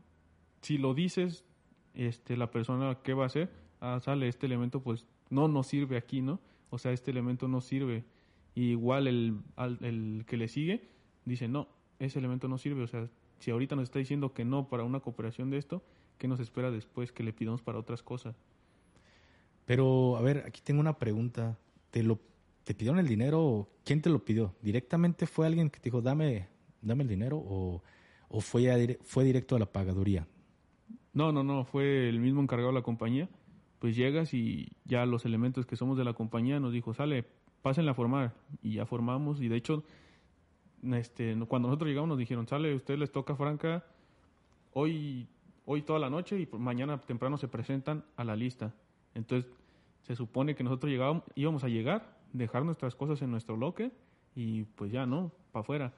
si 0.60 0.76
lo 0.78 0.94
dices, 0.94 1.44
este, 1.98 2.38
la 2.38 2.50
persona, 2.50 2.98
¿qué 3.02 3.12
va 3.12 3.24
a 3.24 3.26
hacer? 3.26 3.50
Ah, 3.80 4.00
sale 4.02 4.28
este 4.28 4.46
elemento, 4.46 4.80
pues 4.80 5.06
no 5.28 5.48
nos 5.48 5.66
sirve 5.66 5.98
aquí, 5.98 6.22
¿no? 6.22 6.40
O 6.70 6.78
sea, 6.78 6.92
este 6.92 7.10
elemento 7.10 7.46
no 7.46 7.60
sirve 7.60 8.04
igual 8.54 9.06
el, 9.06 9.40
el 9.82 10.24
que 10.26 10.36
le 10.36 10.48
sigue 10.48 10.88
dice, 11.28 11.48
no, 11.48 11.68
ese 11.98 12.18
elemento 12.18 12.48
no 12.48 12.58
sirve. 12.58 12.82
O 12.82 12.86
sea, 12.86 13.08
si 13.38 13.50
ahorita 13.50 13.76
nos 13.76 13.84
está 13.84 13.98
diciendo 13.98 14.32
que 14.32 14.44
no 14.44 14.68
para 14.68 14.84
una 14.84 15.00
cooperación 15.00 15.50
de 15.50 15.58
esto, 15.58 15.82
¿qué 16.16 16.26
nos 16.26 16.40
espera 16.40 16.70
después 16.70 17.12
que 17.12 17.22
le 17.22 17.32
pidamos 17.32 17.62
para 17.62 17.78
otras 17.78 18.02
cosas? 18.02 18.34
Pero, 19.66 20.16
a 20.16 20.22
ver, 20.22 20.44
aquí 20.46 20.60
tengo 20.62 20.80
una 20.80 20.98
pregunta. 20.98 21.58
¿Te 21.90 22.02
lo 22.02 22.18
te 22.64 22.74
pidieron 22.74 22.98
el 22.98 23.08
dinero? 23.08 23.68
¿Quién 23.84 24.02
te 24.02 24.10
lo 24.10 24.24
pidió? 24.24 24.54
¿Directamente 24.60 25.26
fue 25.26 25.46
alguien 25.46 25.70
que 25.70 25.78
te 25.78 25.84
dijo, 25.84 26.02
dame, 26.02 26.48
dame 26.82 27.02
el 27.02 27.08
dinero? 27.08 27.38
¿O, 27.38 27.82
o 28.28 28.40
fue, 28.40 28.98
fue 29.02 29.24
directo 29.24 29.56
a 29.56 29.58
la 29.58 29.66
pagaduría? 29.66 30.26
No, 31.12 31.32
no, 31.32 31.42
no, 31.42 31.64
fue 31.64 32.08
el 32.08 32.20
mismo 32.20 32.40
encargado 32.40 32.70
de 32.70 32.74
la 32.74 32.82
compañía. 32.82 33.28
Pues 33.78 33.96
llegas 33.96 34.34
y 34.34 34.68
ya 34.84 35.06
los 35.06 35.24
elementos 35.24 35.66
que 35.66 35.76
somos 35.76 35.96
de 35.96 36.04
la 36.04 36.12
compañía 36.12 36.60
nos 36.60 36.72
dijo, 36.72 36.94
sale, 36.94 37.24
pásenla 37.62 37.92
a 37.92 37.94
formar. 37.94 38.34
Y 38.62 38.74
ya 38.74 38.86
formamos. 38.86 39.40
Y 39.40 39.48
de 39.48 39.56
hecho, 39.56 39.84
este, 40.92 41.36
cuando 41.46 41.68
nosotros 41.68 41.88
llegamos 41.88 42.08
nos 42.08 42.18
dijeron, 42.18 42.46
sale, 42.46 42.74
usted 42.74 42.98
les 42.98 43.10
toca 43.12 43.36
Franca 43.36 43.84
hoy, 44.72 45.28
hoy 45.64 45.82
toda 45.82 45.98
la 45.98 46.10
noche 46.10 46.40
y 46.40 46.48
mañana 46.56 47.00
temprano 47.00 47.36
se 47.36 47.48
presentan 47.48 48.04
a 48.16 48.24
la 48.24 48.36
lista. 48.36 48.74
Entonces, 49.14 49.50
se 50.02 50.14
supone 50.14 50.54
que 50.54 50.64
nosotros 50.64 50.90
llegábamos, 50.90 51.24
íbamos 51.34 51.64
a 51.64 51.68
llegar, 51.68 52.18
dejar 52.32 52.64
nuestras 52.64 52.94
cosas 52.94 53.20
en 53.22 53.30
nuestro 53.30 53.56
bloque 53.56 53.90
y 54.34 54.64
pues 54.64 54.92
ya, 54.92 55.06
¿no? 55.06 55.32
Para 55.52 55.62
afuera. 55.62 55.94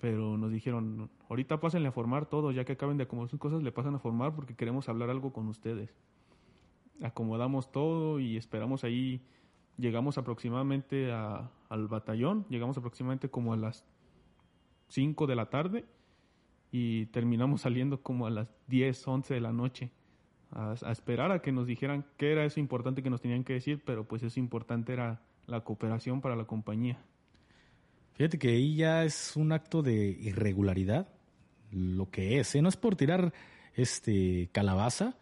Pero 0.00 0.36
nos 0.38 0.52
dijeron, 0.52 1.10
ahorita 1.28 1.60
pásenle 1.60 1.88
a 1.88 1.92
formar 1.92 2.26
todo, 2.26 2.52
ya 2.52 2.64
que 2.64 2.72
acaben 2.72 2.96
de 2.96 3.04
acomodar 3.04 3.30
sus 3.30 3.40
cosas, 3.40 3.62
le 3.62 3.72
pasan 3.72 3.94
a 3.94 3.98
formar 3.98 4.34
porque 4.34 4.54
queremos 4.54 4.88
hablar 4.88 5.10
algo 5.10 5.32
con 5.32 5.48
ustedes. 5.48 5.94
Acomodamos 7.02 7.72
todo 7.72 8.20
y 8.20 8.36
esperamos 8.36 8.84
ahí 8.84 9.22
llegamos 9.78 10.18
aproximadamente 10.18 11.10
al 11.12 11.88
batallón, 11.88 12.44
llegamos 12.48 12.76
aproximadamente 12.76 13.30
como 13.30 13.52
a 13.52 13.56
las 13.56 13.84
5 14.88 15.26
de 15.26 15.36
la 15.36 15.46
tarde 15.50 15.84
y 16.70 17.06
terminamos 17.06 17.62
saliendo 17.62 18.02
como 18.02 18.26
a 18.26 18.30
las 18.30 18.48
10, 18.66 19.08
11 19.08 19.34
de 19.34 19.40
la 19.40 19.52
noche 19.52 19.90
a, 20.50 20.74
esperar 20.90 21.30
a 21.32 21.40
que 21.40 21.52
nos 21.52 21.66
dijeran 21.66 22.04
qué 22.16 22.32
era 22.32 22.44
eso 22.44 22.60
importante 22.60 23.02
que 23.02 23.10
nos 23.10 23.20
tenían 23.20 23.44
que 23.44 23.54
decir, 23.54 23.82
pero 23.84 24.04
pues 24.04 24.22
eso 24.22 24.40
importante 24.40 24.92
era 24.92 25.22
la 25.46 25.62
cooperación 25.62 26.20
para 26.20 26.36
la 26.36 26.44
compañía. 26.44 26.98
Fíjate 28.18 28.36
que 28.36 28.48
ahí 28.48 28.74
ya 28.74 29.04
es 29.04 29.36
un 29.36 29.52
acto 29.52 29.80
de 29.80 29.94
irregularidad, 29.94 31.06
lo 31.70 32.10
que 32.10 32.40
es, 32.40 32.52
¿eh? 32.56 32.62
no 32.62 32.68
es 32.68 32.76
por 32.76 32.96
tirar 32.96 33.32
este 33.74 34.48
calabaza, 34.50 35.16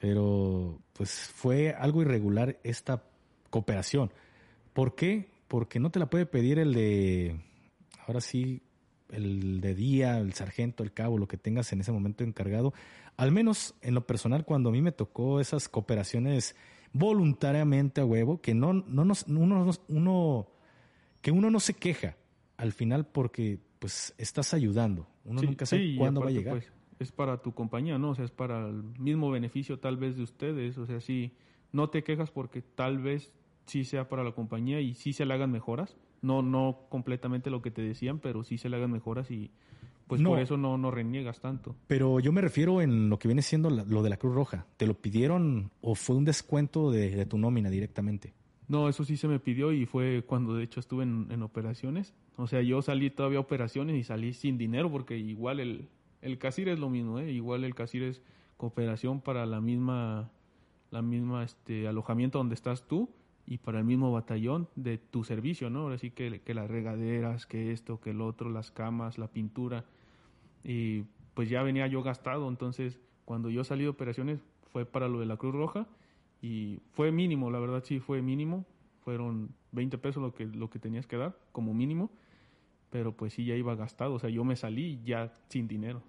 pero 0.00 0.82
pues 0.92 1.30
fue 1.32 1.70
algo 1.70 2.02
irregular 2.02 2.58
esta 2.64 3.04
cooperación. 3.50 4.12
¿Por 4.72 4.96
qué? 4.96 5.30
Porque 5.46 5.78
no 5.78 5.90
te 5.90 6.00
la 6.00 6.10
puede 6.10 6.26
pedir 6.26 6.58
el 6.58 6.74
de, 6.74 7.40
ahora 8.08 8.20
sí, 8.20 8.62
el 9.10 9.60
de 9.60 9.76
día, 9.76 10.18
el 10.18 10.32
sargento, 10.32 10.82
el 10.82 10.92
cabo, 10.92 11.18
lo 11.18 11.28
que 11.28 11.36
tengas 11.36 11.72
en 11.72 11.82
ese 11.82 11.92
momento 11.92 12.24
encargado. 12.24 12.74
Al 13.16 13.30
menos 13.30 13.76
en 13.80 13.94
lo 13.94 14.08
personal, 14.08 14.44
cuando 14.44 14.70
a 14.70 14.72
mí 14.72 14.82
me 14.82 14.90
tocó 14.90 15.38
esas 15.38 15.68
cooperaciones 15.68 16.56
voluntariamente 16.92 18.00
a 18.00 18.04
huevo, 18.04 18.40
que 18.40 18.54
no, 18.54 18.72
no 18.72 19.04
nos, 19.04 19.28
uno, 19.28 19.70
uno, 19.86 20.48
que 21.22 21.30
uno 21.30 21.48
no 21.52 21.60
se 21.60 21.74
queja 21.74 22.16
al 22.60 22.72
final 22.72 23.06
porque 23.06 23.58
pues 23.78 24.14
estás 24.18 24.52
ayudando. 24.52 25.06
Uno 25.24 25.42
nunca 25.42 25.64
sabe 25.64 25.96
cuándo 25.96 26.20
va 26.20 26.28
a 26.28 26.30
llegar. 26.30 26.54
Pues, 26.54 26.72
es 26.98 27.10
para 27.10 27.38
tu 27.38 27.52
compañía, 27.52 27.98
¿no? 27.98 28.10
O 28.10 28.14
sea, 28.14 28.26
es 28.26 28.30
para 28.30 28.68
el 28.68 28.82
mismo 28.98 29.30
beneficio 29.30 29.78
tal 29.78 29.96
vez 29.96 30.16
de 30.16 30.22
ustedes. 30.22 30.76
O 30.76 30.84
sea, 30.84 31.00
sí, 31.00 31.32
no 31.72 31.88
te 31.88 32.04
quejas 32.04 32.30
porque 32.30 32.60
tal 32.60 32.98
vez 32.98 33.32
sí 33.64 33.84
sea 33.84 34.08
para 34.08 34.22
la 34.22 34.32
compañía 34.32 34.80
y 34.80 34.94
sí 34.94 35.14
se 35.14 35.24
le 35.24 35.32
hagan 35.32 35.50
mejoras. 35.50 35.96
No, 36.20 36.42
no 36.42 36.80
completamente 36.90 37.48
lo 37.48 37.62
que 37.62 37.70
te 37.70 37.80
decían, 37.80 38.18
pero 38.18 38.44
sí 38.44 38.58
se 38.58 38.68
le 38.68 38.76
hagan 38.76 38.90
mejoras 38.90 39.30
y 39.30 39.50
pues 40.06 40.22
por 40.22 40.40
eso 40.40 40.56
no, 40.56 40.76
no 40.76 40.90
reniegas 40.90 41.40
tanto. 41.40 41.76
Pero 41.86 42.20
yo 42.20 42.32
me 42.32 42.40
refiero 42.40 42.82
en 42.82 43.08
lo 43.08 43.18
que 43.18 43.28
viene 43.28 43.42
siendo 43.42 43.70
lo 43.70 44.02
de 44.02 44.10
la 44.10 44.16
Cruz 44.16 44.34
Roja. 44.34 44.66
¿Te 44.76 44.86
lo 44.86 44.94
pidieron 44.94 45.70
o 45.80 45.94
fue 45.94 46.16
un 46.16 46.24
descuento 46.24 46.90
de, 46.90 47.24
tu 47.26 47.38
nómina 47.38 47.70
directamente? 47.70 48.34
No, 48.66 48.88
eso 48.88 49.04
sí 49.04 49.16
se 49.16 49.28
me 49.28 49.38
pidió 49.38 49.72
y 49.72 49.86
fue 49.86 50.24
cuando 50.26 50.54
de 50.54 50.64
hecho 50.64 50.80
estuve 50.80 51.04
en, 51.04 51.42
operaciones. 51.42 52.12
O 52.40 52.46
sea, 52.46 52.62
yo 52.62 52.80
salí 52.80 53.10
todavía 53.10 53.38
a 53.38 53.42
operaciones 53.42 53.96
y 53.96 54.02
salí 54.02 54.32
sin 54.32 54.56
dinero 54.56 54.90
porque 54.90 55.18
igual 55.18 55.60
el, 55.60 55.88
el 56.22 56.38
es 56.42 56.78
lo 56.78 56.88
mismo, 56.88 57.18
¿eh? 57.18 57.30
Igual 57.30 57.64
el 57.64 57.74
CASIR 57.74 58.04
es 58.04 58.22
cooperación 58.56 59.20
para 59.20 59.44
la 59.44 59.60
misma, 59.60 60.30
la 60.90 61.02
misma 61.02 61.44
este, 61.44 61.86
alojamiento 61.86 62.38
donde 62.38 62.54
estás 62.54 62.88
tú 62.88 63.10
y 63.46 63.58
para 63.58 63.80
el 63.80 63.84
mismo 63.84 64.10
batallón 64.10 64.68
de 64.74 64.96
tu 64.96 65.22
servicio, 65.22 65.68
¿no? 65.68 65.80
Ahora 65.80 65.98
sí 65.98 66.12
que, 66.12 66.40
que 66.40 66.54
las 66.54 66.70
regaderas, 66.70 67.44
que 67.44 67.72
esto, 67.72 68.00
que 68.00 68.10
el 68.10 68.22
otro, 68.22 68.48
las 68.48 68.70
camas, 68.70 69.18
la 69.18 69.28
pintura. 69.28 69.84
Y 70.64 71.02
pues 71.34 71.50
ya 71.50 71.62
venía 71.62 71.88
yo 71.88 72.02
gastado, 72.02 72.48
entonces 72.48 72.98
cuando 73.26 73.50
yo 73.50 73.64
salí 73.64 73.82
de 73.82 73.90
operaciones 73.90 74.40
fue 74.72 74.86
para 74.86 75.08
lo 75.08 75.20
de 75.20 75.26
la 75.26 75.36
Cruz 75.36 75.54
Roja 75.54 75.86
Y 76.40 76.78
fue 76.92 77.12
mínimo, 77.12 77.50
la 77.50 77.58
verdad 77.58 77.84
sí 77.84 78.00
fue 78.00 78.22
mínimo. 78.22 78.64
Fueron 79.04 79.50
20 79.72 79.98
pesos 79.98 80.22
lo 80.22 80.34
que, 80.34 80.46
lo 80.46 80.70
que 80.70 80.78
tenías 80.78 81.06
que 81.06 81.18
dar 81.18 81.38
como 81.52 81.74
mínimo. 81.74 82.10
Pero 82.90 83.16
pues 83.16 83.34
sí, 83.34 83.44
ya 83.44 83.54
iba 83.54 83.74
gastado. 83.74 84.14
O 84.14 84.18
sea, 84.18 84.30
yo 84.30 84.44
me 84.44 84.56
salí 84.56 85.00
ya 85.04 85.32
sin 85.48 85.68
dinero. 85.68 86.02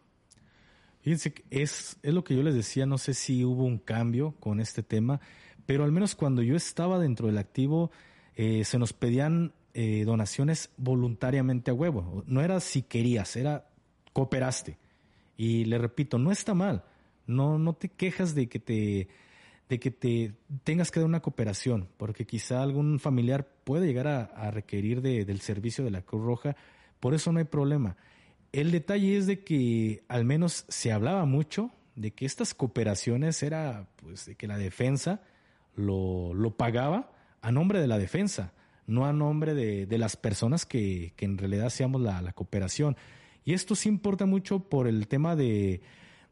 Fíjense, 1.02 1.34
es, 1.50 1.98
es 2.04 2.14
lo 2.14 2.24
que 2.24 2.36
yo 2.36 2.44
les 2.44 2.54
decía, 2.54 2.86
no 2.86 2.98
sé 2.98 3.14
si 3.14 3.44
hubo 3.44 3.64
un 3.64 3.80
cambio 3.80 4.36
con 4.40 4.60
este 4.60 4.84
tema, 4.84 5.20
pero 5.66 5.84
al 5.84 5.92
menos 5.92 6.16
cuando 6.16 6.42
yo 6.44 6.56
estaba 6.56 7.00
dentro 7.00 7.28
del 7.28 7.40
activo, 7.40 7.92
eh, 8.36 8.64
se 8.66 8.78
nos 8.78 8.94
pedían 8.94 9.54
eh, 9.74 10.04
donaciones 10.06 10.70
voluntariamente 10.78 11.72
a 11.72 11.74
huevo. 11.74 12.24
No 12.28 12.42
era 12.42 12.60
si 12.60 12.84
querías, 12.84 13.36
era 13.36 13.68
cooperaste. 14.14 14.78
Y 15.38 15.66
le 15.66 15.78
repito, 15.78 16.20
no 16.20 16.32
está 16.32 16.54
mal. 16.54 16.84
No, 17.26 17.58
no 17.58 17.74
te 17.74 17.90
quejas 17.90 18.36
de 18.36 18.48
que 18.48 18.60
te, 18.60 19.08
de 19.72 19.80
que 19.80 19.90
te 19.90 20.34
tengas 20.66 20.92
que 20.92 21.00
dar 21.00 21.08
una 21.08 21.22
cooperación, 21.22 21.88
porque 21.96 22.26
quizá 22.26 22.62
algún 22.62 23.00
familiar 23.00 23.48
puede 23.64 23.88
llegar 23.88 24.06
a, 24.06 24.52
requerir 24.52 25.02
del 25.02 25.40
servicio 25.40 25.86
de 25.86 25.92
la 25.92 26.02
Cruz 26.02 26.26
Roja, 26.26 26.58
por 27.00 27.14
eso 27.14 27.32
no 27.32 27.40
hay 27.40 27.46
problema. 27.46 27.96
El 28.52 28.72
detalle 28.72 29.16
es 29.16 29.28
de 29.28 29.46
que 29.46 30.04
al 30.10 30.26
menos 30.26 30.66
se 30.68 30.92
hablaba 30.92 31.24
mucho 31.24 31.72
de 31.96 32.12
que 32.12 32.26
estas 32.26 32.54
cooperaciones 32.54 33.44
era 33.44 33.88
pues 33.96 34.26
de 34.26 34.36
que 34.36 34.46
la 34.46 34.58
defensa 34.58 35.22
lo, 35.74 36.34
lo 36.34 36.58
pagaba 36.58 37.14
a 37.42 37.54
nombre 37.54 37.80
de 37.80 37.88
la 37.88 37.98
defensa, 37.98 38.52
no 38.88 39.06
a 39.06 39.14
nombre 39.14 39.54
de, 39.54 39.86
de 39.86 39.98
las 39.98 40.18
personas 40.18 40.66
que, 40.66 41.14
que, 41.16 41.24
en 41.24 41.38
realidad 41.38 41.68
hacíamos 41.68 42.02
la, 42.02 42.22
la, 42.22 42.34
cooperación. 42.34 42.98
Y 43.46 43.54
esto 43.54 43.76
sí 43.76 43.88
importa 43.88 44.26
mucho 44.26 44.68
por 44.68 44.86
el 44.86 45.08
tema 45.08 45.38
de, 45.38 45.80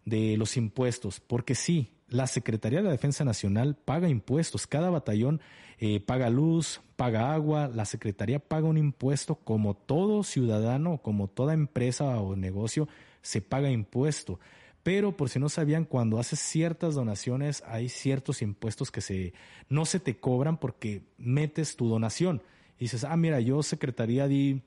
de 0.04 0.36
los 0.36 0.58
impuestos, 0.58 1.22
porque 1.22 1.56
sí, 1.56 1.94
la 2.10 2.28
Secretaría 2.28 2.80
de 2.80 2.86
la 2.86 2.92
Defensa 2.92 3.26
Nacional 3.26 3.76
paga 3.76 4.10
impuestos, 4.10 4.68
cada 4.68 4.90
batallón 4.90 5.42
eh, 5.80 6.02
paga 6.02 6.30
luz, 6.30 6.82
paga 6.96 7.34
agua, 7.34 7.70
la 7.74 7.86
Secretaría 7.86 8.40
paga 8.40 8.68
un 8.68 8.78
impuesto 8.78 9.36
como 9.36 9.76
todo 9.76 10.24
ciudadano, 10.24 10.98
como 10.98 11.28
toda 11.30 11.54
empresa 11.54 12.20
o 12.20 12.36
negocio 12.36 12.88
se 13.22 13.42
paga 13.42 13.72
impuesto. 13.72 14.40
Pero 14.84 15.16
por 15.16 15.30
si 15.30 15.40
no 15.40 15.50
sabían, 15.50 15.86
cuando 15.86 16.20
haces 16.20 16.40
ciertas 16.40 16.96
donaciones 16.96 17.64
hay 17.66 17.90
ciertos 17.90 18.42
impuestos 18.42 18.92
que 18.92 19.02
se, 19.02 19.34
no 19.70 19.86
se 19.86 20.00
te 20.00 20.18
cobran 20.18 20.58
porque 20.58 21.04
metes 21.18 21.76
tu 21.76 21.88
donación. 21.88 22.42
Y 22.78 22.86
dices, 22.86 23.04
ah, 23.04 23.16
mira, 23.16 23.40
yo 23.40 23.62
Secretaría 23.64 24.28
di, 24.28 24.62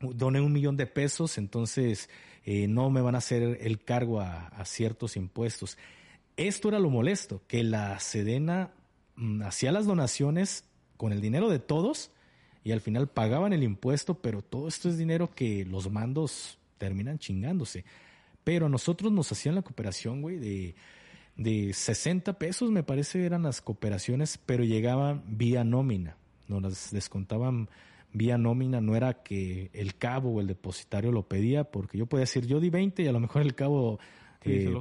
doné 0.00 0.40
un 0.40 0.52
millón 0.52 0.76
de 0.76 0.86
pesos, 0.86 1.38
entonces 1.38 2.10
eh, 2.44 2.68
no 2.68 2.90
me 2.90 3.00
van 3.00 3.14
a 3.14 3.18
hacer 3.18 3.58
el 3.60 3.82
cargo 3.82 4.20
a, 4.20 4.46
a 4.48 4.64
ciertos 4.64 5.16
impuestos. 5.16 5.76
Esto 6.36 6.68
era 6.68 6.78
lo 6.78 6.90
molesto, 6.90 7.42
que 7.46 7.64
la 7.64 7.98
Sedena 7.98 8.70
mm, 9.16 9.42
hacía 9.42 9.72
las 9.72 9.86
donaciones 9.86 10.64
con 10.96 11.12
el 11.12 11.20
dinero 11.20 11.48
de 11.48 11.58
todos 11.58 12.10
y 12.62 12.72
al 12.72 12.80
final 12.80 13.08
pagaban 13.08 13.52
el 13.52 13.62
impuesto, 13.62 14.20
pero 14.20 14.42
todo 14.42 14.68
esto 14.68 14.88
es 14.88 14.98
dinero 14.98 15.34
que 15.34 15.64
los 15.64 15.90
mandos 15.90 16.58
terminan 16.78 17.18
chingándose. 17.18 17.84
Pero 18.44 18.68
nosotros 18.68 19.12
nos 19.12 19.30
hacían 19.32 19.54
la 19.54 19.62
cooperación, 19.62 20.20
güey, 20.20 20.36
de, 20.36 20.74
de 21.36 21.72
60 21.72 22.38
pesos, 22.38 22.70
me 22.70 22.82
parece 22.82 23.24
eran 23.24 23.42
las 23.42 23.60
cooperaciones, 23.60 24.38
pero 24.44 24.64
llegaban 24.64 25.22
vía 25.26 25.64
nómina. 25.64 26.16
Nos 26.48 26.62
las 26.62 26.90
descontaban 26.90 27.68
vía 28.12 28.38
nómina, 28.38 28.80
no 28.80 28.96
era 28.96 29.22
que 29.22 29.70
el 29.72 29.96
cabo 29.96 30.32
o 30.32 30.40
el 30.40 30.46
depositario 30.46 31.12
lo 31.12 31.28
pedía, 31.28 31.64
porque 31.64 31.98
yo 31.98 32.06
podía 32.06 32.22
decir, 32.22 32.46
yo 32.46 32.60
di 32.60 32.70
20 32.70 33.02
y 33.02 33.06
a 33.06 33.12
lo 33.12 33.20
mejor 33.20 33.42
el 33.42 33.54
cabo 33.54 33.98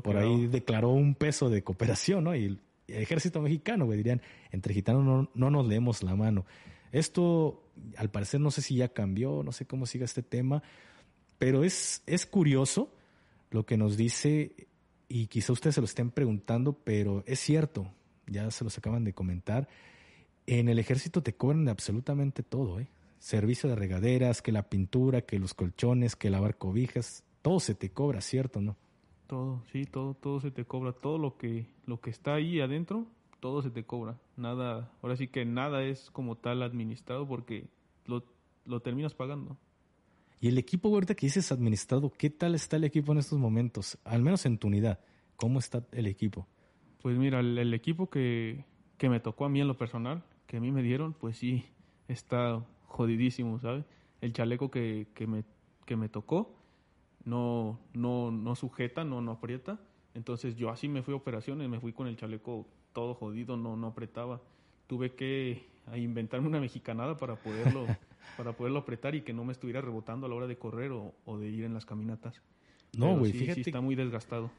por 0.04 0.18
ahí 0.18 0.48
declaró 0.48 0.90
un 0.90 1.16
peso 1.16 1.50
de 1.50 1.64
cooperación, 1.64 2.24
¿no? 2.24 2.36
Y 2.36 2.46
el, 2.46 2.60
ejército 2.88 3.42
mexicano, 3.42 3.86
güey, 3.86 3.98
dirían, 3.98 4.22
entre 4.52 4.74
gitanos 4.74 5.04
no, 5.04 5.30
no 5.34 5.50
nos 5.50 5.68
leemos 5.68 6.04
la 6.04 6.16
mano. 6.16 6.46
Esto, 6.92 7.64
al 7.98 8.10
parecer, 8.12 8.40
no 8.40 8.52
sé 8.52 8.62
si 8.62 8.76
ya 8.76 8.90
cambió, 8.90 9.42
no 9.44 9.52
sé 9.52 9.66
cómo 9.66 9.86
siga 9.86 10.06
este 10.06 10.22
tema, 10.22 10.62
pero 11.38 11.64
es, 11.64 12.04
es 12.06 12.26
curioso 12.26 12.94
lo 13.52 13.66
que 13.66 13.78
nos 13.78 13.98
dice, 13.98 14.68
y 15.08 15.28
quizá 15.28 15.54
ustedes 15.54 15.76
se 15.76 15.82
lo 15.82 15.86
estén 15.86 16.12
preguntando, 16.12 16.74
pero 16.74 17.24
es 17.26 17.40
cierto, 17.40 17.92
ya 18.28 18.50
se 18.52 18.64
los 18.64 18.78
acaban 18.78 19.04
de 19.04 19.14
comentar, 19.14 19.68
en 20.48 20.70
el 20.70 20.80
ejército 20.80 21.24
te 21.24 21.34
cobran 21.34 21.68
absolutamente 21.70 22.44
todo, 22.44 22.80
¿eh? 22.80 22.88
Servicio 23.20 23.68
de 23.70 23.76
regaderas, 23.76 24.42
que 24.42 24.52
la 24.52 24.70
pintura, 24.70 25.22
que 25.22 25.40
los 25.40 25.54
colchones, 25.54 26.16
que 26.16 26.30
lavar 26.30 26.58
cobijas, 26.58 27.24
todo 27.42 27.60
se 27.60 27.74
te 27.74 27.90
cobra, 27.90 28.22
¿cierto, 28.22 28.62
no? 28.62 28.78
Todo, 29.28 29.64
sí, 29.72 29.86
todo, 29.86 30.14
todo 30.14 30.40
se 30.40 30.52
te 30.52 30.66
cobra, 30.66 30.94
todo 30.94 31.18
lo 31.18 31.38
que, 31.38 31.68
lo 31.86 32.00
que 32.00 32.10
está 32.10 32.36
ahí 32.36 32.60
adentro, 32.62 33.08
todo 33.40 33.62
se 33.62 33.72
te 33.72 33.84
cobra. 33.84 34.20
Nada, 34.38 34.92
ahora 35.02 35.18
sí 35.18 35.28
que 35.28 35.46
nada 35.46 35.84
es 35.84 36.12
como 36.12 36.36
tal 36.36 36.62
administrado 36.62 37.28
porque 37.28 37.68
lo, 38.06 38.24
lo 38.66 38.82
terminas 38.82 39.14
pagando. 39.14 39.58
Y 40.40 40.48
el 40.48 40.58
equipo 40.58 40.90
ahorita 40.90 41.16
que 41.16 41.26
dices 41.26 41.52
administrado, 41.52 42.12
¿qué 42.12 42.30
tal 42.30 42.56
está 42.56 42.78
el 42.78 42.84
equipo 42.84 43.12
en 43.14 43.20
estos 43.20 43.40
momentos? 43.40 43.98
Al 44.04 44.22
menos 44.22 44.46
en 44.46 44.58
tu 44.58 44.68
unidad, 44.68 45.00
¿cómo 45.36 45.60
está 45.60 45.84
el 45.92 46.08
equipo? 46.08 46.48
Pues 47.02 47.18
mira, 47.18 47.40
el, 47.40 47.74
equipo 47.74 48.10
que, 48.10 48.66
que 48.98 49.10
me 49.10 49.20
tocó 49.20 49.46
a 49.46 49.50
mí 49.50 49.62
en 49.62 49.68
lo 49.68 49.78
personal, 49.78 50.24
que 50.48 50.58
a 50.58 50.60
mí 50.60 50.72
me 50.72 50.84
dieron, 50.84 51.14
pues 51.14 51.38
sí, 51.38 51.66
está 52.08 52.64
jodidísimo, 52.86 53.60
¿sabes? 53.60 53.86
El 54.22 54.34
chaleco 54.34 54.72
que, 54.72 55.08
que, 55.14 55.28
me, 55.28 55.44
que 55.86 55.96
me 55.96 56.10
tocó, 56.10 56.56
no, 57.26 57.80
no, 57.94 58.32
no 58.32 58.56
sujeta, 58.56 59.04
no, 59.04 59.22
no 59.22 59.32
aprieta. 59.32 59.80
Entonces 60.14 60.56
yo 60.56 60.70
así 60.70 60.88
me 60.88 61.02
fui 61.02 61.14
a 61.14 61.18
operaciones, 61.18 61.68
me 61.68 61.80
fui 61.80 61.92
con 61.92 62.08
el 62.08 62.16
chaleco 62.16 62.68
todo 62.94 63.14
jodido, 63.16 63.58
no, 63.58 63.76
no 63.76 63.88
apretaba. 63.88 64.42
Tuve 64.88 65.14
que 65.16 65.66
inventarme 65.96 66.48
una 66.48 66.60
mexicanada 66.60 67.18
para 67.18 67.36
poderlo, 67.36 67.86
para 68.38 68.54
poderlo 68.54 68.80
apretar 68.80 69.16
y 69.16 69.22
que 69.22 69.34
no 69.34 69.44
me 69.44 69.52
estuviera 69.52 69.82
rebotando 69.82 70.26
a 70.26 70.30
la 70.30 70.36
hora 70.36 70.48
de 70.48 70.58
correr 70.58 70.92
o, 70.92 71.38
de 71.38 71.50
ir 71.50 71.66
en 71.66 71.74
las 71.74 71.86
caminatas. 71.86 72.42
No, 72.98 73.18
güey, 73.18 73.34
fíjate. 73.34 73.62
está 73.62 73.82
muy 73.82 73.96
desgastado. 73.96 74.50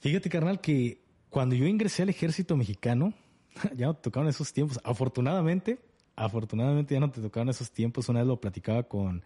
Fíjate, 0.00 0.28
carnal, 0.28 0.60
que 0.60 1.00
cuando 1.30 1.54
yo 1.54 1.66
ingresé 1.66 2.02
al 2.02 2.10
ejército 2.10 2.56
mexicano, 2.56 3.14
ya 3.76 3.86
no 3.86 3.94
te 3.94 4.02
tocaron 4.02 4.28
esos 4.28 4.52
tiempos. 4.52 4.78
Afortunadamente, 4.84 5.78
afortunadamente 6.16 6.94
ya 6.94 7.00
no 7.00 7.10
te 7.10 7.22
tocaron 7.22 7.48
esos 7.48 7.70
tiempos. 7.70 8.08
Una 8.10 8.20
vez 8.20 8.28
lo 8.28 8.40
platicaba 8.40 8.82
con, 8.82 9.22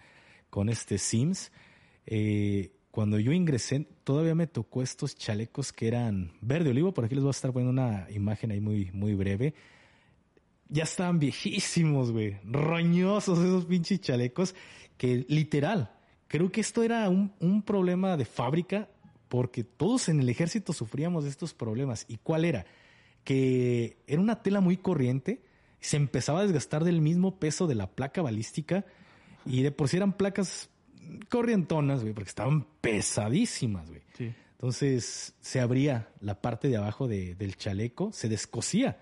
con 0.48 0.68
este 0.68 0.98
Sims 0.98 1.50
eh, 2.06 2.72
cuando 2.90 3.18
yo 3.18 3.32
ingresé, 3.32 3.86
todavía 4.04 4.34
me 4.34 4.46
tocó 4.46 4.82
estos 4.82 5.14
chalecos 5.14 5.72
que 5.72 5.88
eran 5.88 6.32
verde 6.40 6.70
olivo. 6.70 6.92
Por 6.92 7.04
aquí 7.04 7.14
les 7.14 7.22
voy 7.22 7.30
a 7.30 7.32
estar 7.32 7.52
poniendo 7.52 7.70
una 7.70 8.08
imagen 8.10 8.50
ahí 8.50 8.60
muy, 8.60 8.90
muy 8.92 9.14
breve. 9.14 9.54
Ya 10.68 10.84
estaban 10.84 11.18
viejísimos, 11.18 12.10
güey. 12.10 12.38
Roñosos 12.44 13.38
esos 13.38 13.66
pinches 13.66 14.00
chalecos. 14.00 14.54
Que 14.96 15.24
literal, 15.28 15.92
creo 16.26 16.50
que 16.50 16.60
esto 16.60 16.82
era 16.82 17.08
un, 17.08 17.32
un 17.38 17.62
problema 17.62 18.16
de 18.16 18.24
fábrica 18.24 18.88
porque 19.28 19.62
todos 19.62 20.08
en 20.08 20.20
el 20.20 20.28
ejército 20.28 20.72
sufríamos 20.72 21.22
de 21.24 21.30
estos 21.30 21.54
problemas. 21.54 22.04
¿Y 22.08 22.18
cuál 22.18 22.44
era? 22.44 22.66
Que 23.22 23.98
era 24.08 24.20
una 24.20 24.42
tela 24.42 24.60
muy 24.60 24.76
corriente, 24.76 25.42
se 25.78 25.96
empezaba 25.96 26.40
a 26.40 26.42
desgastar 26.42 26.82
del 26.82 27.00
mismo 27.00 27.38
peso 27.38 27.68
de 27.68 27.76
la 27.76 27.86
placa 27.86 28.22
balística 28.22 28.84
y 29.46 29.62
de 29.62 29.70
por 29.70 29.88
sí 29.88 29.96
eran 29.96 30.16
placas 30.16 30.68
corrientonas, 31.28 32.02
güey, 32.02 32.12
porque 32.12 32.28
estaban 32.28 32.66
pesadísimas, 32.80 33.88
güey. 33.88 34.02
Entonces 34.52 35.34
se 35.40 35.58
abría 35.58 36.10
la 36.20 36.42
parte 36.42 36.68
de 36.68 36.76
abajo 36.76 37.08
del 37.08 37.56
chaleco, 37.56 38.12
se 38.12 38.28
descosía. 38.28 38.98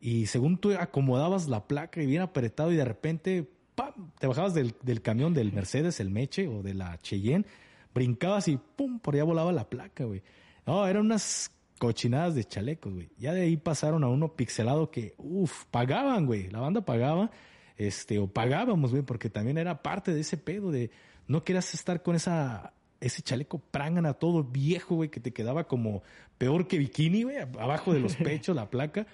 Y 0.00 0.26
según 0.26 0.58
tú 0.58 0.72
acomodabas 0.74 1.48
la 1.48 1.66
placa 1.66 2.00
y 2.02 2.06
bien 2.06 2.22
apretado 2.22 2.72
y 2.72 2.76
de 2.76 2.84
repente 2.84 3.50
¡pam! 3.74 4.12
te 4.18 4.26
bajabas 4.26 4.54
del, 4.54 5.02
camión 5.02 5.34
del 5.34 5.52
Mercedes, 5.52 6.00
el 6.00 6.10
Meche 6.10 6.46
o 6.46 6.62
de 6.62 6.74
la 6.74 6.98
Cheyenne, 6.98 7.46
brincabas 7.94 8.48
y 8.48 8.56
¡pum! 8.56 9.00
por 9.00 9.14
allá 9.14 9.24
volaba 9.24 9.52
la 9.52 9.68
placa, 9.68 10.04
güey. 10.04 10.22
No, 10.66 10.86
eran 10.86 11.06
unas 11.06 11.50
cochinadas 11.78 12.36
de 12.36 12.44
chalecos, 12.44 12.92
güey. 12.92 13.10
Ya 13.18 13.32
de 13.32 13.42
ahí 13.42 13.56
pasaron 13.56 14.04
a 14.04 14.08
uno 14.08 14.36
pixelado 14.36 14.90
que, 14.90 15.14
uff, 15.18 15.64
pagaban, 15.66 16.26
güey. 16.26 16.48
La 16.50 16.60
banda 16.60 16.84
pagaba, 16.84 17.32
este, 17.76 18.18
o 18.20 18.28
pagábamos, 18.28 18.92
güey, 18.92 19.02
porque 19.02 19.30
también 19.30 19.58
era 19.58 19.82
parte 19.82 20.14
de 20.14 20.20
ese 20.20 20.36
pedo 20.36 20.70
de 20.70 20.90
no 21.32 21.44
quieras 21.44 21.72
estar 21.72 22.02
con 22.02 22.14
esa 22.14 22.74
ese 23.00 23.22
chaleco 23.22 23.58
prangana 23.58 24.12
todo 24.12 24.44
viejo, 24.44 24.96
güey, 24.96 25.08
que 25.08 25.18
te 25.18 25.32
quedaba 25.32 25.66
como 25.66 26.02
peor 26.36 26.68
que 26.68 26.78
bikini, 26.78 27.24
güey, 27.24 27.38
abajo 27.38 27.92
de 27.92 28.00
los 28.00 28.14
pechos, 28.28 28.54
la 28.54 28.70
placa. 28.70 29.06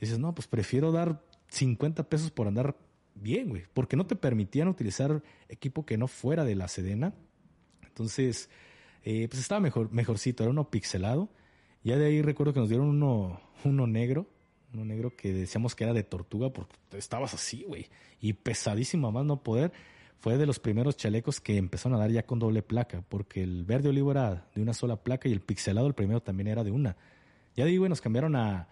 dices, 0.00 0.18
no, 0.18 0.34
pues 0.34 0.48
prefiero 0.48 0.90
dar 0.90 1.22
50 1.50 2.08
pesos 2.08 2.30
por 2.30 2.48
andar 2.48 2.76
bien, 3.14 3.50
güey, 3.50 3.64
porque 3.74 3.94
no 3.94 4.06
te 4.06 4.16
permitían 4.16 4.68
utilizar 4.68 5.22
equipo 5.48 5.84
que 5.84 5.98
no 5.98 6.08
fuera 6.08 6.44
de 6.44 6.56
la 6.56 6.66
Sedena. 6.66 7.12
Entonces, 7.86 8.48
eh, 9.04 9.28
pues 9.28 9.42
estaba 9.42 9.60
mejor, 9.60 9.92
mejorcito, 9.92 10.42
era 10.42 10.50
uno 10.50 10.70
pixelado. 10.70 11.28
Ya 11.84 11.98
de 11.98 12.06
ahí 12.06 12.22
recuerdo 12.22 12.54
que 12.54 12.60
nos 12.60 12.70
dieron 12.70 12.88
uno, 12.88 13.40
uno 13.64 13.86
negro, 13.86 14.26
uno 14.72 14.84
negro 14.86 15.14
que 15.14 15.32
decíamos 15.32 15.76
que 15.76 15.84
era 15.84 15.92
de 15.92 16.02
tortuga 16.02 16.52
porque 16.52 16.74
estabas 16.92 17.34
así, 17.34 17.64
güey, 17.64 17.86
y 18.18 18.32
pesadísimo 18.32 19.12
más 19.12 19.26
no 19.26 19.42
poder 19.42 19.72
fue 20.18 20.38
de 20.38 20.46
los 20.46 20.58
primeros 20.58 20.96
chalecos 20.96 21.40
que 21.40 21.56
empezaron 21.56 21.96
a 21.96 22.00
dar 22.00 22.10
ya 22.10 22.24
con 22.24 22.38
doble 22.38 22.62
placa, 22.62 23.02
porque 23.08 23.42
el 23.42 23.64
verde 23.64 23.90
olivo 23.90 24.10
era 24.10 24.48
de 24.54 24.62
una 24.62 24.72
sola 24.72 24.96
placa 24.96 25.28
y 25.28 25.32
el 25.32 25.40
pixelado, 25.40 25.86
el 25.86 25.94
primero 25.94 26.22
también 26.22 26.48
era 26.48 26.64
de 26.64 26.70
una. 26.70 26.96
Ya 27.54 27.64
digo, 27.64 27.88
nos 27.88 28.00
cambiaron 28.00 28.36
a, 28.36 28.68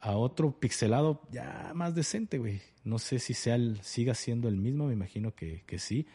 a 0.00 0.16
otro 0.16 0.58
pixelado 0.58 1.22
ya 1.30 1.72
más 1.74 1.94
decente, 1.94 2.38
güey. 2.38 2.60
No 2.84 2.98
sé 2.98 3.18
si 3.18 3.34
sea 3.34 3.54
el, 3.54 3.80
siga 3.82 4.14
siendo 4.14 4.48
el 4.48 4.56
mismo, 4.56 4.86
me 4.86 4.92
imagino 4.94 5.34
que, 5.34 5.62
que 5.66 5.78
sí, 5.78 6.06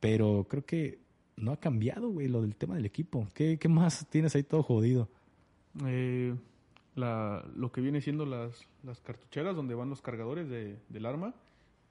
pero 0.00 0.46
creo 0.48 0.64
que 0.64 0.98
no 1.36 1.52
ha 1.52 1.60
cambiado, 1.60 2.10
güey, 2.10 2.28
lo 2.28 2.42
del 2.42 2.56
tema 2.56 2.76
del 2.76 2.86
equipo. 2.86 3.28
¿Qué, 3.34 3.58
qué 3.58 3.68
más 3.68 4.06
tienes 4.08 4.34
ahí 4.34 4.42
todo 4.42 4.62
jodido? 4.62 5.08
Eh, 5.86 6.34
la, 6.94 7.44
lo 7.56 7.72
que 7.72 7.80
viene 7.80 8.00
siendo 8.00 8.24
las, 8.24 8.68
las 8.82 9.00
cartucheras 9.00 9.56
donde 9.56 9.74
van 9.74 9.90
los 9.90 10.00
cargadores 10.00 10.48
de, 10.48 10.78
del 10.88 11.06
arma, 11.06 11.34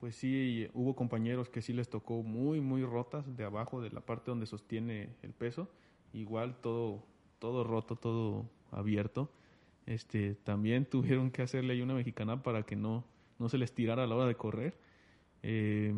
pues 0.03 0.17
sí 0.17 0.67
hubo 0.73 0.97
compañeros 0.97 1.47
que 1.47 1.61
sí 1.61 1.71
les 1.71 1.87
tocó 1.87 2.23
muy, 2.23 2.59
muy 2.59 2.83
rotas 2.83 3.37
de 3.37 3.45
abajo, 3.45 3.81
de 3.81 3.89
la 3.89 4.01
parte 4.01 4.31
donde 4.31 4.45
sostiene 4.45 5.15
el 5.21 5.31
peso. 5.31 5.69
Igual 6.11 6.57
todo, 6.59 7.05
todo 7.39 7.63
roto, 7.63 7.95
todo 7.95 8.49
abierto. 8.71 9.31
Este, 9.85 10.35
también 10.35 10.83
tuvieron 10.89 11.31
que 11.31 11.41
hacerle 11.41 11.71
ahí 11.71 11.81
una 11.81 11.93
mexicana 11.93 12.43
para 12.43 12.63
que 12.63 12.75
no, 12.75 13.05
no 13.39 13.47
se 13.47 13.57
les 13.57 13.73
tirara 13.73 14.03
a 14.03 14.07
la 14.07 14.15
hora 14.15 14.27
de 14.27 14.35
correr. 14.35 14.77
Eh, 15.41 15.95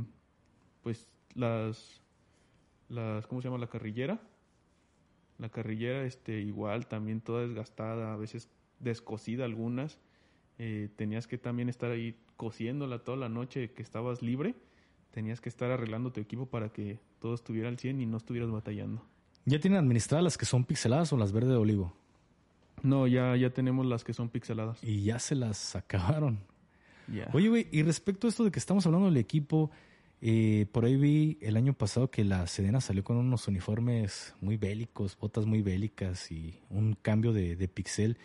pues 0.84 1.10
las, 1.34 2.00
las, 2.88 3.26
¿cómo 3.26 3.42
se 3.42 3.48
llama? 3.48 3.58
La 3.58 3.72
carrillera. 3.72 4.22
La 5.40 5.50
carrillera, 5.50 6.06
este, 6.06 6.42
igual, 6.42 6.86
también 6.86 7.22
toda 7.22 7.42
desgastada, 7.42 8.14
a 8.14 8.18
veces 8.18 8.52
descosida 8.80 9.46
algunas. 9.46 9.98
Eh, 10.60 10.90
tenías 10.96 11.26
que 11.26 11.40
también 11.40 11.70
estar 11.70 11.90
ahí 11.90 12.16
cosiéndola 12.38 13.00
toda 13.00 13.18
la 13.18 13.30
noche 13.30 13.72
que 13.72 13.82
estabas 13.82 14.22
libre. 14.22 14.56
Tenías 15.12 15.42
que 15.42 15.50
estar 15.50 15.72
arreglando 15.72 16.12
tu 16.12 16.20
equipo 16.20 16.46
para 16.46 16.70
que 16.70 17.00
todo 17.20 17.34
estuviera 17.34 17.70
al 17.70 17.78
100 17.78 18.02
y 18.02 18.06
no 18.06 18.18
estuvieras 18.18 18.52
batallando. 18.52 19.02
¿Ya 19.46 19.60
tienen 19.60 19.80
administradas 19.80 20.24
las 20.24 20.38
que 20.38 20.46
son 20.46 20.66
pixeladas 20.66 21.14
o 21.14 21.18
las 21.18 21.32
verde 21.32 21.50
de 21.50 21.58
olivo? 21.58 21.94
No, 22.84 23.08
ya, 23.08 23.36
ya 23.36 23.52
tenemos 23.52 23.86
las 23.86 24.04
que 24.04 24.14
son 24.14 24.30
pixeladas. 24.30 24.84
Y 24.84 25.04
ya 25.04 25.20
se 25.20 25.36
las 25.36 25.76
acabaron. 25.76 26.40
Oye, 27.34 27.50
güey, 27.50 27.68
y 27.72 27.84
respecto 27.84 28.28
a 28.28 28.30
esto 28.30 28.44
de 28.44 28.52
que 28.52 28.60
estamos 28.60 28.86
hablando 28.86 29.08
del 29.08 29.18
equipo, 29.18 29.70
eh, 30.22 30.66
por 30.72 30.86
ahí 30.86 30.96
vi 30.96 31.38
el 31.42 31.56
año 31.56 31.74
pasado 31.74 32.10
que 32.10 32.24
la 32.24 32.48
Sedena 32.48 32.82
salió 32.82 33.04
con 33.04 33.18
unos 33.18 33.48
uniformes 33.48 34.36
muy 34.42 34.58
bélicos, 34.58 35.18
botas 35.18 35.46
muy 35.46 35.62
bélicas 35.62 36.32
y 36.32 36.60
un 36.70 36.94
cambio 37.00 37.32
de, 37.32 37.56
de 37.56 37.68
pixel. 37.68 38.18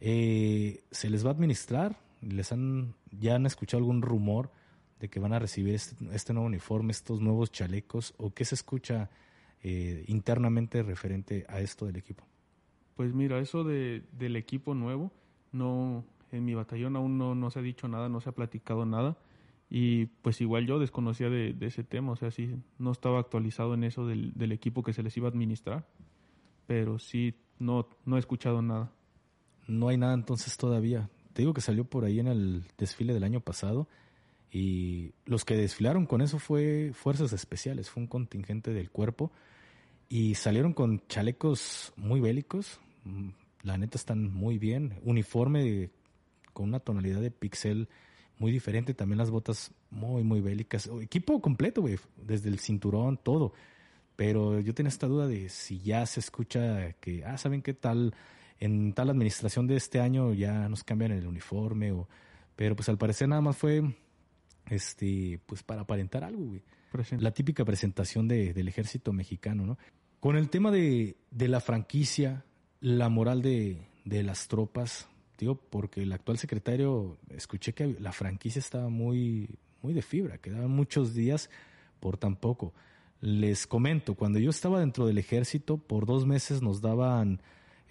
Eh, 0.00 0.84
¿Se 0.90 1.10
les 1.10 1.24
va 1.24 1.30
a 1.30 1.32
administrar? 1.32 1.98
¿Les 2.20 2.52
han, 2.52 2.94
¿Ya 3.12 3.34
han 3.36 3.46
escuchado 3.46 3.78
algún 3.78 4.02
rumor 4.02 4.50
de 5.00 5.08
que 5.08 5.20
van 5.20 5.32
a 5.32 5.38
recibir 5.38 5.74
este, 5.74 5.96
este 6.12 6.32
nuevo 6.32 6.46
uniforme, 6.46 6.92
estos 6.92 7.20
nuevos 7.20 7.52
chalecos? 7.52 8.14
¿O 8.18 8.32
qué 8.32 8.44
se 8.44 8.54
escucha 8.54 9.10
eh, 9.62 10.04
internamente 10.08 10.82
referente 10.82 11.44
a 11.48 11.60
esto 11.60 11.86
del 11.86 11.96
equipo? 11.96 12.24
Pues 12.96 13.14
mira, 13.14 13.38
eso 13.38 13.64
de, 13.64 14.02
del 14.12 14.36
equipo 14.36 14.74
nuevo, 14.74 15.12
no 15.52 16.04
en 16.30 16.44
mi 16.44 16.54
batallón 16.54 16.96
aún 16.96 17.18
no, 17.18 17.34
no 17.34 17.50
se 17.50 17.58
ha 17.58 17.62
dicho 17.62 17.88
nada, 17.88 18.08
no 18.08 18.20
se 18.20 18.30
ha 18.30 18.32
platicado 18.32 18.86
nada. 18.86 19.16
Y 19.70 20.06
pues 20.06 20.40
igual 20.40 20.66
yo 20.66 20.78
desconocía 20.78 21.30
de, 21.30 21.56
ese 21.60 21.82
tema, 21.82 22.12
o 22.12 22.16
sea, 22.16 22.30
sí, 22.30 22.56
no 22.78 22.92
estaba 22.92 23.20
actualizado 23.20 23.74
en 23.74 23.84
eso 23.84 24.06
del, 24.06 24.32
del, 24.34 24.52
equipo 24.52 24.82
que 24.82 24.92
se 24.92 25.02
les 25.02 25.16
iba 25.16 25.28
a 25.28 25.30
administrar, 25.30 25.86
pero 26.66 26.98
sí, 26.98 27.34
no, 27.58 27.88
no 28.04 28.16
he 28.16 28.18
escuchado 28.18 28.60
nada. 28.60 28.92
No 29.68 29.88
hay 29.88 29.96
nada 29.96 30.12
entonces 30.12 30.56
todavía. 30.58 31.08
Te 31.32 31.42
digo 31.42 31.54
que 31.54 31.60
salió 31.60 31.84
por 31.84 32.04
ahí 32.04 32.20
en 32.20 32.28
el 32.28 32.64
desfile 32.78 33.14
del 33.14 33.24
año 33.24 33.40
pasado 33.40 33.88
y 34.50 35.12
los 35.24 35.44
que 35.44 35.56
desfilaron 35.56 36.06
con 36.06 36.20
eso 36.20 36.38
fue 36.38 36.92
fuerzas 36.94 37.32
especiales, 37.32 37.90
fue 37.90 38.02
un 38.02 38.06
contingente 38.06 38.72
del 38.72 38.90
cuerpo 38.90 39.32
y 40.08 40.34
salieron 40.34 40.74
con 40.74 41.02
chalecos 41.08 41.92
muy 41.96 42.20
bélicos, 42.20 42.80
mm, 43.04 43.28
la 43.62 43.78
neta 43.78 43.96
están 43.96 44.32
muy 44.32 44.58
bien, 44.58 45.00
uniforme 45.04 45.90
con 46.52 46.68
una 46.68 46.80
tonalidad 46.80 47.20
de 47.20 47.30
pixel 47.30 47.88
muy 48.38 48.52
diferente. 48.52 48.92
También 48.92 49.18
las 49.18 49.30
botas 49.30 49.72
muy, 49.90 50.22
muy 50.22 50.40
bélicas. 50.40 50.90
Equipo 51.00 51.40
completo, 51.40 51.80
güey. 51.80 51.98
Desde 52.16 52.48
el 52.48 52.58
cinturón, 52.58 53.16
todo. 53.16 53.52
Pero 54.16 54.60
yo 54.60 54.74
tenía 54.74 54.88
esta 54.88 55.06
duda 55.06 55.26
de 55.26 55.48
si 55.48 55.80
ya 55.80 56.04
se 56.06 56.20
escucha 56.20 56.92
que, 56.94 57.24
ah, 57.24 57.38
¿saben 57.38 57.62
qué 57.62 57.72
tal? 57.72 58.14
En 58.62 58.92
tal 58.92 59.10
administración 59.10 59.66
de 59.66 59.76
este 59.76 60.00
año 60.00 60.32
ya 60.34 60.68
nos 60.68 60.84
cambian 60.84 61.12
el 61.12 61.26
uniforme. 61.26 61.92
O, 61.92 62.08
pero 62.54 62.76
pues 62.76 62.88
al 62.88 62.98
parecer 62.98 63.28
nada 63.28 63.42
más 63.42 63.56
fue, 63.56 63.82
este, 64.66 65.40
pues 65.46 65.62
para 65.62 65.82
aparentar 65.82 66.24
algo, 66.24 66.44
güey. 66.44 66.62
La 67.18 67.32
típica 67.32 67.64
presentación 67.64 68.28
de, 68.28 68.52
del 68.52 68.68
ejército 68.68 69.12
mexicano, 69.12 69.64
¿no? 69.64 69.78
Con 70.20 70.36
el 70.36 70.50
tema 70.50 70.70
de, 70.70 71.16
de 71.30 71.48
la 71.48 71.60
franquicia, 71.60 72.44
la 72.80 73.08
moral 73.08 73.40
de, 73.40 73.78
de 74.04 74.22
las 74.22 74.46
tropas, 74.46 75.08
porque 75.70 76.02
el 76.02 76.12
actual 76.12 76.38
secretario, 76.38 77.18
escuché 77.30 77.72
que 77.72 77.96
la 77.98 78.12
franquicia 78.12 78.60
estaba 78.60 78.88
muy, 78.88 79.48
muy 79.82 79.92
de 79.92 80.02
fibra, 80.02 80.38
quedaban 80.38 80.70
muchos 80.70 81.14
días 81.14 81.50
por 82.00 82.16
tan 82.16 82.36
poco. 82.36 82.72
Les 83.20 83.66
comento, 83.66 84.14
cuando 84.14 84.38
yo 84.38 84.50
estaba 84.50 84.80
dentro 84.80 85.06
del 85.06 85.18
ejército, 85.18 85.78
por 85.78 86.06
dos 86.06 86.26
meses 86.26 86.62
nos 86.62 86.80
daban 86.80 87.40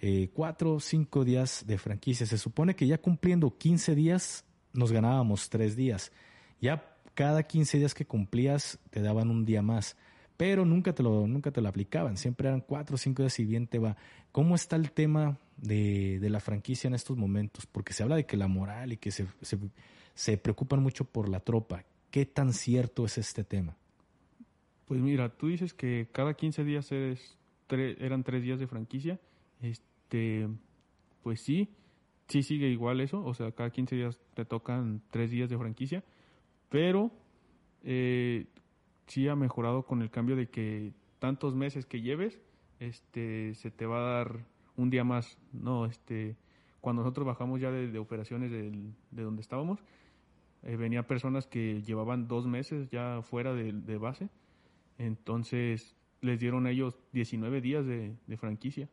eh, 0.02 0.28
cuatro 0.34 0.74
o 0.74 0.80
cinco 0.80 1.24
días 1.24 1.64
de 1.66 1.78
franquicia. 1.78 2.26
Se 2.26 2.36
supone 2.36 2.76
que 2.76 2.86
ya 2.86 2.98
cumpliendo 2.98 3.56
15 3.56 3.94
días, 3.94 4.44
nos 4.74 4.92
ganábamos 4.92 5.48
tres 5.48 5.76
días. 5.76 6.12
Ya 6.60 6.94
cada 7.14 7.44
15 7.44 7.78
días 7.78 7.94
que 7.94 8.04
cumplías, 8.04 8.78
te 8.90 9.00
daban 9.00 9.30
un 9.30 9.46
día 9.46 9.62
más 9.62 9.96
pero 10.42 10.64
nunca 10.64 10.92
te 10.92 11.04
lo, 11.04 11.28
nunca 11.28 11.52
te 11.52 11.60
lo 11.60 11.68
aplicaban, 11.68 12.16
siempre 12.16 12.48
eran 12.48 12.62
cuatro 12.62 12.96
o 12.96 12.98
cinco 12.98 13.22
días 13.22 13.38
y 13.38 13.44
bien 13.44 13.68
te 13.68 13.78
va. 13.78 13.96
¿Cómo 14.32 14.56
está 14.56 14.74
el 14.74 14.90
tema 14.90 15.38
de, 15.56 16.18
de, 16.18 16.30
la 16.30 16.40
franquicia 16.40 16.88
en 16.88 16.94
estos 16.94 17.16
momentos? 17.16 17.66
Porque 17.66 17.92
se 17.92 18.02
habla 18.02 18.16
de 18.16 18.26
que 18.26 18.36
la 18.36 18.48
moral 18.48 18.92
y 18.92 18.96
que 18.96 19.12
se, 19.12 19.28
se, 19.40 19.56
se 20.14 20.38
preocupan 20.38 20.82
mucho 20.82 21.04
por 21.04 21.28
la 21.28 21.38
tropa. 21.38 21.84
¿Qué 22.10 22.26
tan 22.26 22.52
cierto 22.54 23.04
es 23.04 23.18
este 23.18 23.44
tema? 23.44 23.76
Pues 24.86 25.00
mira, 25.00 25.28
tú 25.28 25.46
dices 25.46 25.74
que 25.74 26.08
cada 26.10 26.34
15 26.34 26.64
días 26.64 26.90
eres 26.90 27.38
eran 27.70 28.24
tres 28.24 28.42
días 28.42 28.58
de 28.58 28.66
franquicia. 28.66 29.20
Este, 29.60 29.86
pues 31.22 31.40
sí, 31.40 31.68
sí 32.28 32.42
sigue 32.42 32.68
igual 32.68 33.00
eso. 33.00 33.24
O 33.24 33.34
sea, 33.34 33.52
cada 33.52 33.70
15 33.70 33.96
días 33.96 34.20
te 34.34 34.44
tocan 34.44 35.02
tres 35.10 35.30
días 35.30 35.48
de 35.50 35.58
franquicia. 35.58 36.04
Pero 36.68 37.10
eh, 37.84 38.46
sí 39.06 39.28
ha 39.28 39.36
mejorado 39.36 39.84
con 39.84 40.02
el 40.02 40.10
cambio 40.10 40.36
de 40.36 40.48
que 40.48 40.92
tantos 41.18 41.54
meses 41.54 41.86
que 41.86 42.00
lleves, 42.00 42.40
este, 42.80 43.54
se 43.54 43.70
te 43.70 43.86
va 43.86 43.98
a 43.98 44.14
dar 44.16 44.46
un 44.76 44.90
día 44.90 45.04
más, 45.04 45.38
no, 45.52 45.86
este, 45.86 46.36
cuando 46.80 47.02
nosotros 47.02 47.26
bajamos 47.26 47.60
ya 47.60 47.70
de, 47.70 47.98
operaciones 47.98 48.50
de, 48.50 49.22
donde 49.22 49.42
estábamos, 49.42 49.80
eh, 50.62 50.76
venía 50.76 51.06
personas 51.06 51.46
que 51.46 51.82
llevaban 51.82 52.26
dos 52.26 52.46
meses 52.46 52.88
ya 52.90 53.22
fuera 53.22 53.52
de, 53.52 53.98
base, 53.98 54.30
entonces 54.98 55.94
les 56.20 56.40
dieron 56.40 56.66
a 56.66 56.70
ellos 56.70 56.96
19 57.12 57.60
días 57.60 57.86
de, 57.86 58.16
franquicia. 58.36 58.88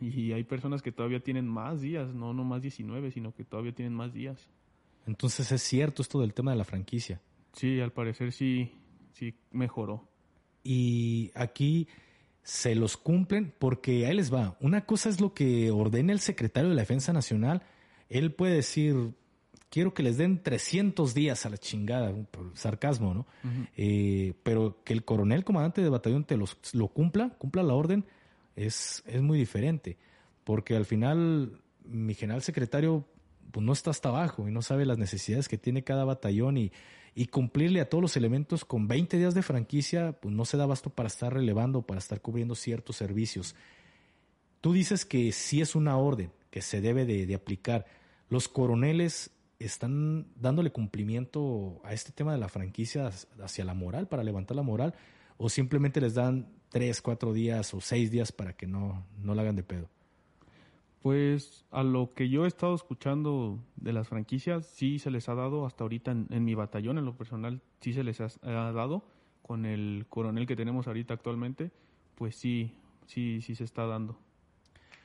Y 0.00 0.32
hay 0.32 0.44
personas 0.44 0.82
que 0.82 0.92
todavía 0.92 1.20
tienen 1.20 1.46
más 1.46 1.80
días, 1.80 2.12
no, 2.14 2.32
no 2.32 2.44
más 2.44 2.62
19, 2.62 3.10
sino 3.12 3.34
que 3.34 3.44
todavía 3.44 3.72
tienen 3.72 3.94
más 3.94 4.12
días. 4.12 4.48
Entonces 5.06 5.50
es 5.52 5.62
cierto 5.62 6.02
esto 6.02 6.20
del 6.20 6.34
tema 6.34 6.52
de 6.52 6.58
la 6.58 6.64
franquicia. 6.64 7.20
Sí, 7.52 7.80
al 7.80 7.92
parecer 7.92 8.32
sí, 8.32 8.72
sí 9.12 9.34
mejoró. 9.50 10.08
Y 10.64 11.30
aquí 11.34 11.88
se 12.42 12.74
los 12.74 12.96
cumplen 12.96 13.54
porque 13.58 14.06
ahí 14.06 14.14
les 14.14 14.32
va. 14.32 14.56
Una 14.60 14.84
cosa 14.84 15.08
es 15.08 15.20
lo 15.20 15.34
que 15.34 15.70
ordena 15.70 16.12
el 16.12 16.20
secretario 16.20 16.70
de 16.70 16.76
la 16.76 16.82
Defensa 16.82 17.12
Nacional. 17.12 17.62
Él 18.08 18.32
puede 18.32 18.56
decir, 18.56 19.14
quiero 19.70 19.94
que 19.94 20.02
les 20.02 20.18
den 20.18 20.42
300 20.42 21.14
días 21.14 21.46
a 21.46 21.50
la 21.50 21.58
chingada, 21.58 22.14
sarcasmo, 22.54 23.14
¿no? 23.14 23.26
Eh, 23.76 24.34
pero 24.42 24.82
que 24.84 24.92
el 24.92 25.04
coronel 25.04 25.44
comandante 25.44 25.82
de 25.82 25.88
batallón 25.88 26.24
te 26.24 26.36
los, 26.36 26.58
lo 26.74 26.88
cumpla, 26.88 27.30
cumpla 27.38 27.62
la 27.62 27.74
orden, 27.74 28.04
es, 28.56 29.02
es 29.06 29.22
muy 29.22 29.38
diferente. 29.38 29.98
Porque 30.44 30.76
al 30.76 30.84
final 30.84 31.60
mi 31.84 32.14
general 32.14 32.42
secretario 32.42 33.06
pues, 33.50 33.64
no 33.64 33.72
está 33.72 33.90
hasta 33.90 34.08
abajo 34.08 34.48
y 34.48 34.52
no 34.52 34.62
sabe 34.62 34.86
las 34.86 34.98
necesidades 34.98 35.48
que 35.48 35.58
tiene 35.58 35.84
cada 35.84 36.04
batallón 36.04 36.56
y 36.56 36.72
y 37.14 37.26
cumplirle 37.26 37.80
a 37.80 37.88
todos 37.88 38.02
los 38.02 38.16
elementos 38.16 38.64
con 38.64 38.88
20 38.88 39.18
días 39.18 39.34
de 39.34 39.42
franquicia, 39.42 40.12
pues 40.12 40.34
no 40.34 40.44
se 40.44 40.56
da 40.56 40.66
basto 40.66 40.90
para 40.90 41.08
estar 41.08 41.32
relevando, 41.32 41.82
para 41.82 41.98
estar 41.98 42.20
cubriendo 42.20 42.54
ciertos 42.54 42.96
servicios. 42.96 43.54
Tú 44.60 44.72
dices 44.72 45.04
que 45.04 45.32
sí 45.32 45.60
es 45.60 45.74
una 45.74 45.96
orden 45.96 46.32
que 46.50 46.62
se 46.62 46.80
debe 46.80 47.04
de, 47.04 47.34
aplicar. 47.34 47.86
Los 48.28 48.48
coroneles 48.48 49.30
están 49.58 50.26
dándole 50.36 50.72
cumplimiento 50.72 51.80
a 51.84 51.92
este 51.92 52.12
tema 52.12 52.32
de 52.32 52.38
la 52.38 52.48
franquicia 52.48 53.10
hacia 53.42 53.64
la 53.64 53.74
moral, 53.74 54.08
para 54.08 54.24
levantar 54.24 54.56
la 54.56 54.62
moral, 54.62 54.94
o 55.36 55.48
simplemente 55.48 56.00
les 56.00 56.14
dan 56.14 56.48
tres, 56.72 57.02
cuatro 57.02 57.32
días 57.32 57.72
o 57.74 57.80
seis 57.80 58.10
días 58.10 58.32
para 58.32 58.54
que 58.54 58.66
no, 58.66 59.06
no 59.18 59.34
la 59.34 59.42
hagan 59.42 59.56
de 59.56 59.62
pedo. 59.62 59.88
Pues 61.02 61.64
a 61.70 61.82
lo 61.82 62.14
que 62.14 62.28
yo 62.28 62.44
he 62.44 62.48
estado 62.48 62.74
escuchando 62.74 63.58
de 63.76 63.92
las 63.92 64.08
franquicias, 64.08 64.66
sí 64.66 64.98
se 64.98 65.10
les 65.10 65.28
ha 65.28 65.34
dado 65.34 65.66
hasta 65.66 65.84
ahorita 65.84 66.12
en, 66.12 66.44
mi 66.44 66.54
batallón, 66.54 66.98
en 66.98 67.04
lo 67.04 67.16
personal, 67.16 67.60
sí 67.80 67.92
se 67.92 68.04
les 68.04 68.20
ha, 68.20 68.28
dado 68.42 69.04
con 69.42 69.66
el 69.66 70.06
coronel 70.08 70.46
que 70.46 70.54
tenemos 70.54 70.86
ahorita 70.86 71.14
actualmente, 71.14 71.72
pues 72.14 72.36
sí, 72.36 72.74
sí, 73.06 73.40
sí 73.42 73.54
se 73.54 73.64
está 73.64 73.86
dando. 73.86 74.16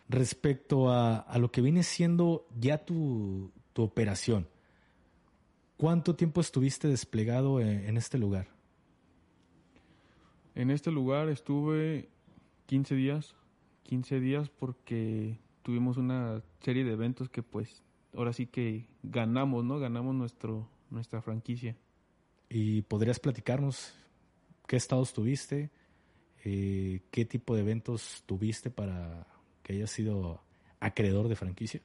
Respecto 0.08 0.90
a, 0.90 1.18
a 1.18 1.38
lo 1.40 1.52
que 1.52 1.62
viene 1.62 1.84
siendo 1.84 2.48
ya 2.60 2.78
tu, 2.78 3.52
tu 3.74 3.84
operación. 3.84 4.48
¿Cuánto 5.78 6.16
tiempo 6.16 6.42
estuviste 6.42 6.88
desplegado 6.88 7.62
en, 7.62 7.98
este 7.98 8.18
lugar? 8.18 8.48
En 10.58 10.72
este 10.72 10.90
lugar 10.90 11.30
estuve 11.30 12.10
15 12.66 12.96
días, 12.96 13.36
15 13.84 14.20
días 14.20 14.50
porque 14.50 15.38
tuvimos 15.62 15.98
una 15.98 16.42
serie 16.62 16.84
de 16.84 16.94
eventos 16.94 17.30
que 17.30 17.44
pues 17.44 17.84
ahora 18.16 18.34
sí 18.34 18.48
que 18.48 18.88
ganamos, 19.04 19.64
¿no? 19.64 19.78
Ganamos 19.78 20.16
nuestro, 20.16 20.68
nuestra 20.90 21.22
franquicia. 21.22 21.78
¿Y 22.50 22.82
podrías 22.82 23.20
platicarnos 23.20 23.94
qué 24.66 24.78
estados 24.78 25.14
tuviste? 25.14 25.70
Eh, 26.44 27.02
¿Qué 27.12 27.24
tipo 27.24 27.54
de 27.54 27.62
eventos 27.62 28.24
tuviste 28.26 28.72
para 28.72 29.28
que 29.62 29.74
hayas 29.74 29.92
sido 29.92 30.42
acreedor 30.80 31.28
de 31.28 31.36
franquicia? 31.36 31.82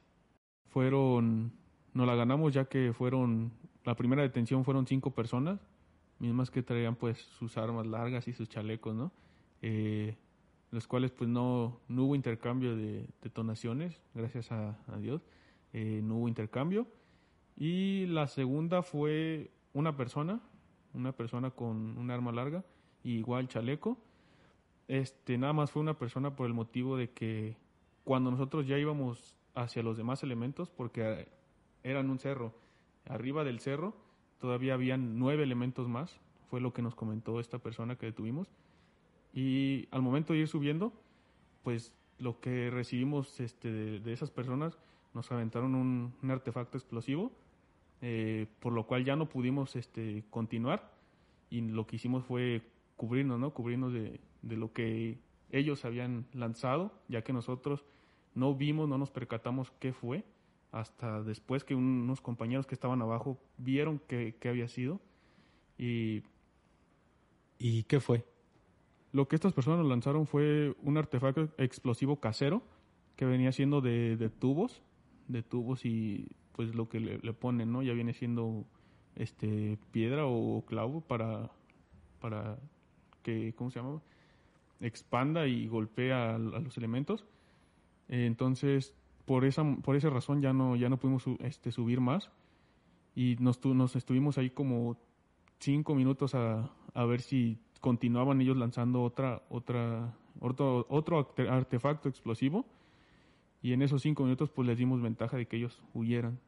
Fueron, 0.69 1.53
nos 1.93 2.07
la 2.07 2.15
ganamos 2.15 2.51
ya 2.51 2.65
que 2.65 2.91
fueron, 2.91 3.51
la 3.85 3.95
primera 3.95 4.23
detención 4.23 4.65
fueron 4.65 4.87
cinco 4.87 5.11
personas, 5.11 5.59
mismas 6.23 6.49
que 6.49 6.63
traían 6.63 6.95
pues 6.95 7.19
sus 7.19 7.57
armas 7.57 7.85
largas 7.85 8.27
y 8.27 8.33
sus 8.33 8.47
chalecos, 8.47 8.95
¿no? 8.95 9.11
Eh, 9.61 10.15
los 10.71 10.87
cuales 10.87 11.11
pues 11.11 11.29
no, 11.29 11.81
no 11.87 12.05
hubo 12.05 12.15
intercambio 12.15 12.75
de 12.75 13.07
detonaciones, 13.21 14.01
gracias 14.13 14.51
a, 14.51 14.75
Dios, 14.99 15.21
eh, 15.73 16.01
no 16.03 16.15
hubo 16.15 16.27
intercambio. 16.27 16.87
Y 17.55 18.07
la 18.07 18.27
segunda 18.27 18.81
fue 18.81 19.51
una 19.73 19.95
persona, 19.95 20.39
una 20.93 21.11
persona 21.11 21.51
con 21.51 21.97
un 21.97 22.09
arma 22.09 22.31
larga, 22.31 22.63
igual 23.03 23.47
chaleco. 23.47 23.97
Este, 24.87 25.37
nada 25.37 25.53
más 25.53 25.71
fue 25.71 25.81
una 25.81 25.97
persona 25.97 26.35
por 26.35 26.47
el 26.47 26.53
motivo 26.53 26.97
de 26.97 27.11
que 27.11 27.57
cuando 28.03 28.31
nosotros 28.31 28.65
ya 28.65 28.77
íbamos 28.77 29.37
hacia 29.55 29.83
los 29.83 29.97
demás 29.97 30.23
elementos, 30.23 30.71
porque 30.71 31.27
eran 31.83 32.09
un 32.09 32.17
cerro, 32.17 32.53
arriba 33.05 33.43
del 33.43 33.59
cerro 33.59 34.02
todavía 34.43 34.73
habían 34.73 35.17
nueve 35.19 35.41
elementos 35.41 35.87
más, 35.87 36.19
fue 36.49 36.59
lo 36.59 36.73
que 36.73 36.81
nos 36.81 36.95
comentó 36.95 37.39
esta 37.39 37.59
persona 37.59 37.95
que 37.95 38.07
detuvimos. 38.07 38.49
Y 39.33 39.87
al 39.89 40.01
momento 40.01 40.33
de 40.33 40.39
ir 40.39 40.49
subiendo, 40.49 40.91
pues 41.63 41.93
lo 42.19 42.41
que 42.41 42.69
recibimos 42.69 43.39
este, 43.39 43.71
de, 44.01 44.11
esas 44.11 44.31
personas, 44.31 44.77
nos 45.13 45.31
aventaron 45.31 45.75
un, 45.75 46.29
artefacto 46.29 46.77
explosivo, 46.77 47.31
eh, 48.01 48.47
por 48.59 48.73
lo 48.73 48.85
cual 48.85 49.05
ya 49.05 49.15
no 49.15 49.29
pudimos 49.29 49.77
este, 49.77 50.25
continuar 50.29 50.91
y 51.49 51.61
lo 51.61 51.87
que 51.87 51.95
hicimos 51.95 52.25
fue 52.25 52.63
cubrirnos, 52.97 53.39
¿no? 53.39 53.53
Cubrirnos 53.53 53.93
de, 53.93 54.19
de 54.41 54.57
lo 54.57 54.73
que 54.73 55.19
ellos 55.53 55.85
habían 55.85 56.25
lanzado, 56.33 56.91
ya 57.07 57.21
que 57.21 57.31
nosotros 57.31 57.85
no 58.35 58.55
vimos, 58.55 58.89
no 58.89 58.97
nos 58.97 59.09
percatamos 59.09 59.71
qué 59.79 59.93
fue, 59.93 60.25
hasta 60.73 61.23
después 61.23 61.63
que 61.63 61.75
unos 61.75 62.19
compañeros 62.19 62.67
que 62.67 62.75
estaban 62.75 63.01
abajo 63.01 63.39
vieron 63.57 64.01
qué, 64.07 64.35
había 64.43 64.67
sido. 64.67 64.99
Y, 65.77 66.23
¿Y 67.57 67.83
qué 67.83 68.01
fue? 68.01 68.25
Lo 69.13 69.29
que 69.29 69.35
estas 69.35 69.53
personas 69.53 69.85
lanzaron 69.85 70.27
fue 70.27 70.75
un 70.81 70.97
artefacto 70.97 71.49
explosivo 71.57 72.19
casero 72.19 72.61
que 73.15 73.25
venía 73.25 73.51
siendo 73.51 73.79
de, 73.79 74.17
de 74.17 74.29
tubos, 74.29 74.81
de 75.27 75.43
tubos 75.43 75.85
y 75.85 76.27
pues 76.51 76.75
lo 76.75 76.89
que 76.89 76.99
le, 76.99 77.19
le, 77.19 77.33
ponen, 77.33 77.71
¿no? 77.71 77.81
Ya 77.83 77.93
viene 77.93 78.13
siendo 78.13 78.65
este 79.15 79.77
piedra 79.91 80.25
o 80.25 80.65
clavo 80.65 80.99
para, 80.99 81.51
para 82.19 82.57
que, 83.21 83.53
¿cómo 83.55 83.71
se 83.71 83.79
llama? 83.79 84.01
expanda 84.83 85.47
y 85.47 85.67
golpea 85.67 86.35
a, 86.35 86.37
los 86.37 86.77
elementos. 86.77 87.25
entonces, 88.09 88.95
por 89.25 89.45
esa, 89.45 89.63
por 89.77 89.95
esa 89.95 90.09
razón 90.09 90.41
ya 90.41 90.53
no, 90.53 90.75
ya 90.75 90.89
no 90.89 90.97
pudimos 90.97 91.25
este, 91.39 91.71
subir 91.71 92.01
más 92.01 92.29
y 93.15 93.35
nos, 93.39 93.63
nos 93.65 93.95
estuvimos 93.95 94.37
ahí 94.37 94.49
como 94.49 94.97
cinco 95.59 95.95
minutos 95.95 96.35
a, 96.35 96.71
a 96.93 97.05
ver 97.05 97.21
si 97.21 97.57
continuaban 97.79 98.41
ellos 98.41 98.57
lanzando 98.57 99.03
otra, 99.03 99.43
otra, 99.49 100.15
otro, 100.39 100.85
otro 100.89 101.33
artefacto 101.49 102.09
explosivo 102.09 102.65
y 103.61 103.73
en 103.73 103.81
esos 103.81 104.01
cinco 104.01 104.23
minutos 104.23 104.49
pues 104.49 104.67
les 104.67 104.77
dimos 104.77 105.01
ventaja 105.01 105.37
de 105.37 105.45
que 105.45 105.57
ellos 105.57 105.81
huyeran. 105.93 106.39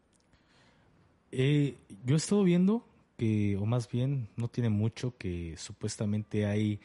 Eh, 1.32 1.78
yo 2.06 2.16
he 2.16 2.18
estado 2.18 2.44
viendo 2.44 2.86
que, 3.18 3.58
o 3.58 3.66
más 3.66 3.90
bien 3.90 4.28
no 4.36 4.48
tiene 4.48 4.70
mucho, 4.70 5.18
que 5.18 5.56
supuestamente 5.58 6.46
hay 6.46 6.80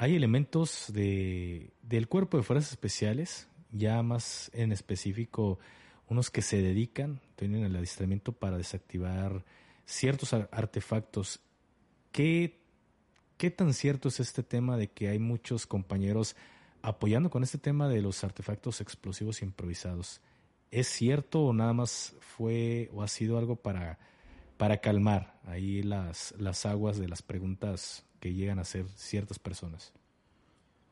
hay 0.00 0.16
elementos 0.16 0.90
de, 0.94 1.74
del 1.82 2.08
cuerpo 2.08 2.38
de 2.38 2.42
fuerzas 2.42 2.70
especiales, 2.70 3.49
ya 3.72 4.02
más 4.02 4.50
en 4.54 4.72
específico 4.72 5.58
unos 6.08 6.30
que 6.30 6.42
se 6.42 6.60
dedican, 6.60 7.20
tienen 7.36 7.64
el 7.64 7.76
adiestramiento 7.76 8.32
para 8.32 8.56
desactivar 8.56 9.44
ciertos 9.84 10.32
artefactos. 10.32 11.40
¿Qué, 12.10 12.60
¿Qué 13.36 13.50
tan 13.50 13.72
cierto 13.72 14.08
es 14.08 14.18
este 14.18 14.42
tema 14.42 14.76
de 14.76 14.88
que 14.88 15.08
hay 15.08 15.18
muchos 15.18 15.66
compañeros 15.66 16.36
apoyando 16.82 17.30
con 17.30 17.42
este 17.42 17.58
tema 17.58 17.88
de 17.88 18.02
los 18.02 18.24
artefactos 18.24 18.80
explosivos 18.80 19.42
improvisados? 19.42 20.20
¿Es 20.72 20.88
cierto 20.88 21.42
o 21.42 21.52
nada 21.52 21.72
más 21.72 22.16
fue 22.20 22.90
o 22.92 23.02
ha 23.02 23.08
sido 23.08 23.38
algo 23.38 23.56
para, 23.56 23.98
para 24.56 24.78
calmar 24.78 25.38
ahí 25.44 25.82
las, 25.82 26.34
las 26.38 26.66
aguas 26.66 26.98
de 26.98 27.08
las 27.08 27.22
preguntas 27.22 28.04
que 28.18 28.34
llegan 28.34 28.58
a 28.58 28.64
ser 28.64 28.88
ciertas 28.88 29.38
personas? 29.38 29.92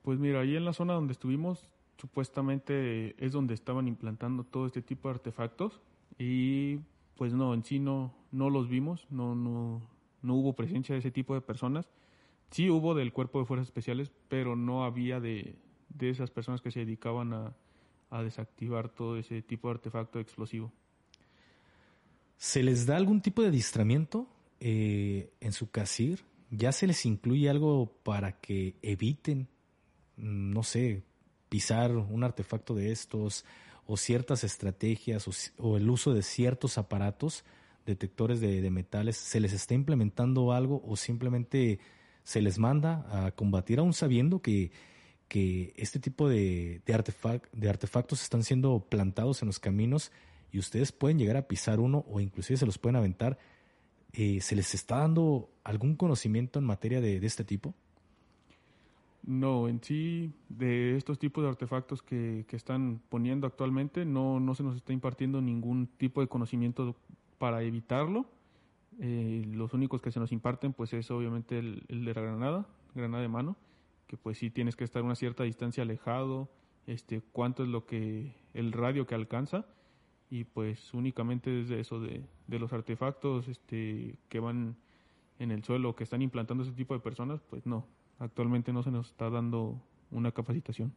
Pues 0.03 0.19
mira, 0.19 0.41
ahí 0.41 0.57
en 0.57 0.65
la 0.65 0.73
zona 0.73 0.95
donde 0.95 1.13
estuvimos, 1.13 1.69
supuestamente 1.99 3.15
es 3.25 3.33
donde 3.33 3.55
estaban 3.55 3.89
implantando 3.89 4.45
todo 4.45 4.67
este 4.67 4.83
tipo 4.83 5.09
de 5.09 5.15
artefactos 5.15 5.81
y 6.19 6.79
pues 7.17 7.35
no, 7.35 7.53
en 7.55 7.65
sí 7.65 7.79
no, 7.79 8.15
no 8.31 8.51
los 8.51 8.69
vimos, 8.69 9.07
no, 9.11 9.35
no, 9.35 9.83
no 10.23 10.35
hubo 10.35 10.55
presencia 10.55 10.95
de 10.95 11.01
ese 11.01 11.11
tipo 11.11 11.35
de 11.35 11.41
personas. 11.41 11.89
Sí 12.51 12.71
hubo 12.71 12.95
del 12.95 13.13
cuerpo 13.13 13.41
de 13.41 13.47
fuerzas 13.47 13.69
especiales, 13.69 14.11
pero 14.29 14.57
no 14.57 14.85
había 14.85 15.21
de, 15.21 15.57
de 15.91 16.11
esas 16.11 16.31
personas 16.31 16.63
que 16.63 16.71
se 16.71 16.81
dedicaban 16.81 17.33
a, 17.35 17.55
a 18.11 18.23
desactivar 18.23 18.89
todo 18.89 19.19
ese 19.19 19.43
tipo 19.43 19.69
de 19.69 19.75
artefacto 19.75 20.21
explosivo. 20.21 20.73
¿Se 22.37 22.63
les 22.63 22.87
da 22.87 22.97
algún 22.97 23.21
tipo 23.21 23.43
de 23.43 23.49
adiestramiento 23.49 24.29
eh, 24.61 25.33
en 25.41 25.53
su 25.53 25.71
CASIR? 25.71 26.25
ya 26.51 26.73
se 26.73 26.87
les 26.87 27.05
incluye 27.07 27.51
algo 27.51 27.93
para 28.03 28.41
que 28.41 28.77
eviten, 28.83 29.49
no 30.17 30.63
sé, 30.63 31.05
pisar 31.49 31.93
un 31.97 32.25
artefacto 32.25 32.75
de 32.75 32.93
estos 32.93 33.45
o 33.87 33.97
ciertas 33.97 34.45
estrategias 34.45 35.27
o, 35.59 35.77
el 35.77 35.89
uso 35.89 36.13
de 36.13 36.23
ciertos 36.23 36.79
aparatos 36.79 37.45
detectores 37.87 38.41
de, 38.41 38.71
metales, 38.71 39.17
¿se 39.17 39.41
les 39.41 39.55
está 39.55 39.75
implementando 39.75 40.53
algo 40.53 40.83
o 40.87 40.97
simplemente 40.97 41.81
se 42.23 42.43
les 42.43 42.59
manda 42.59 43.07
a 43.11 43.31
combatir 43.31 43.79
aún 43.79 43.95
sabiendo 43.95 44.43
que, 44.43 44.73
que 45.27 45.73
este 45.77 45.99
tipo 45.99 46.29
de, 46.29 46.83
de, 46.85 47.41
de 47.53 47.69
artefactos 47.69 48.23
están 48.23 48.43
siendo 48.43 48.81
plantados 48.91 49.41
en 49.41 49.47
los 49.47 49.59
caminos 49.59 50.13
y 50.53 50.59
ustedes 50.59 50.93
pueden 50.93 51.19
llegar 51.19 51.39
a 51.39 51.49
pisar 51.49 51.81
uno 51.81 52.05
o 52.11 52.21
inclusive 52.21 52.59
se 52.59 52.67
los 52.67 52.77
pueden 52.77 52.97
aventar 52.97 53.39
eh, 54.13 54.41
¿se 54.41 54.57
les 54.57 54.75
está 54.75 54.99
dando 54.99 55.51
algún 55.65 55.95
conocimiento 55.95 56.59
en 56.59 56.65
materia 56.65 57.01
de, 57.01 57.25
este 57.25 57.45
tipo? 57.45 57.75
No, 59.29 59.69
en 59.69 59.83
sí, 59.83 60.33
de 60.49 60.97
estos 60.97 61.19
tipos 61.19 61.45
de 61.45 61.51
artefactos 61.51 62.03
que, 62.03 62.47
están 62.51 63.03
poniendo 63.11 63.47
actualmente, 63.47 64.07
no, 64.07 64.41
no 64.41 64.55
se 64.55 64.63
nos 64.63 64.75
está 64.75 64.95
impartiendo 64.95 65.43
ningún 65.43 65.87
tipo 65.87 66.23
de 66.23 66.29
conocimiento 66.29 66.97
para 67.37 67.63
evitarlo. 67.63 68.25
Eh, 68.99 69.45
los 69.53 69.75
únicos 69.75 70.01
que 70.01 70.13
se 70.13 70.19
nos 70.19 70.33
imparten, 70.33 70.73
pues 70.73 70.95
es 70.95 71.11
obviamente 71.11 71.59
el, 71.59 71.85
el, 71.89 72.07
de 72.07 72.15
la 72.15 72.23
granada, 72.23 72.67
granada 72.95 73.21
de 73.21 73.29
mano, 73.29 73.59
que 74.07 74.17
pues 74.17 74.39
sí 74.39 74.49
tienes 74.49 74.77
que 74.77 74.85
estar 74.85 75.03
a 75.03 75.05
una 75.05 75.15
cierta 75.15 75.45
distancia 75.45 75.83
alejado, 75.83 76.49
este, 76.87 77.21
cuánto 77.21 77.65
es 77.65 77.69
lo 77.69 77.85
que, 77.85 78.35
el 78.55 78.73
radio 78.73 79.07
que 79.07 79.15
alcanza, 79.15 79.67
y 80.31 80.45
pues 80.45 80.95
únicamente 80.95 81.51
desde 81.51 81.81
eso 81.81 82.01
de, 82.01 82.25
de 82.47 82.59
los 82.59 82.73
artefactos 82.73 83.47
este, 83.49 84.17
que 84.31 84.41
van 84.41 84.77
en 85.39 85.51
el 85.51 85.65
suelo, 85.65 85.95
que 85.95 86.05
están 86.05 86.23
implantando 86.23 86.63
ese 86.63 86.73
tipo 86.73 86.95
de 86.95 87.01
personas, 87.01 87.43
pues 87.51 87.67
no, 87.67 87.85
actualmente 88.19 88.73
no 88.73 88.83
se 88.83 88.91
nos 88.91 89.09
está 89.09 89.31
dando 89.31 89.81
una 90.11 90.33
capacitación. 90.33 90.95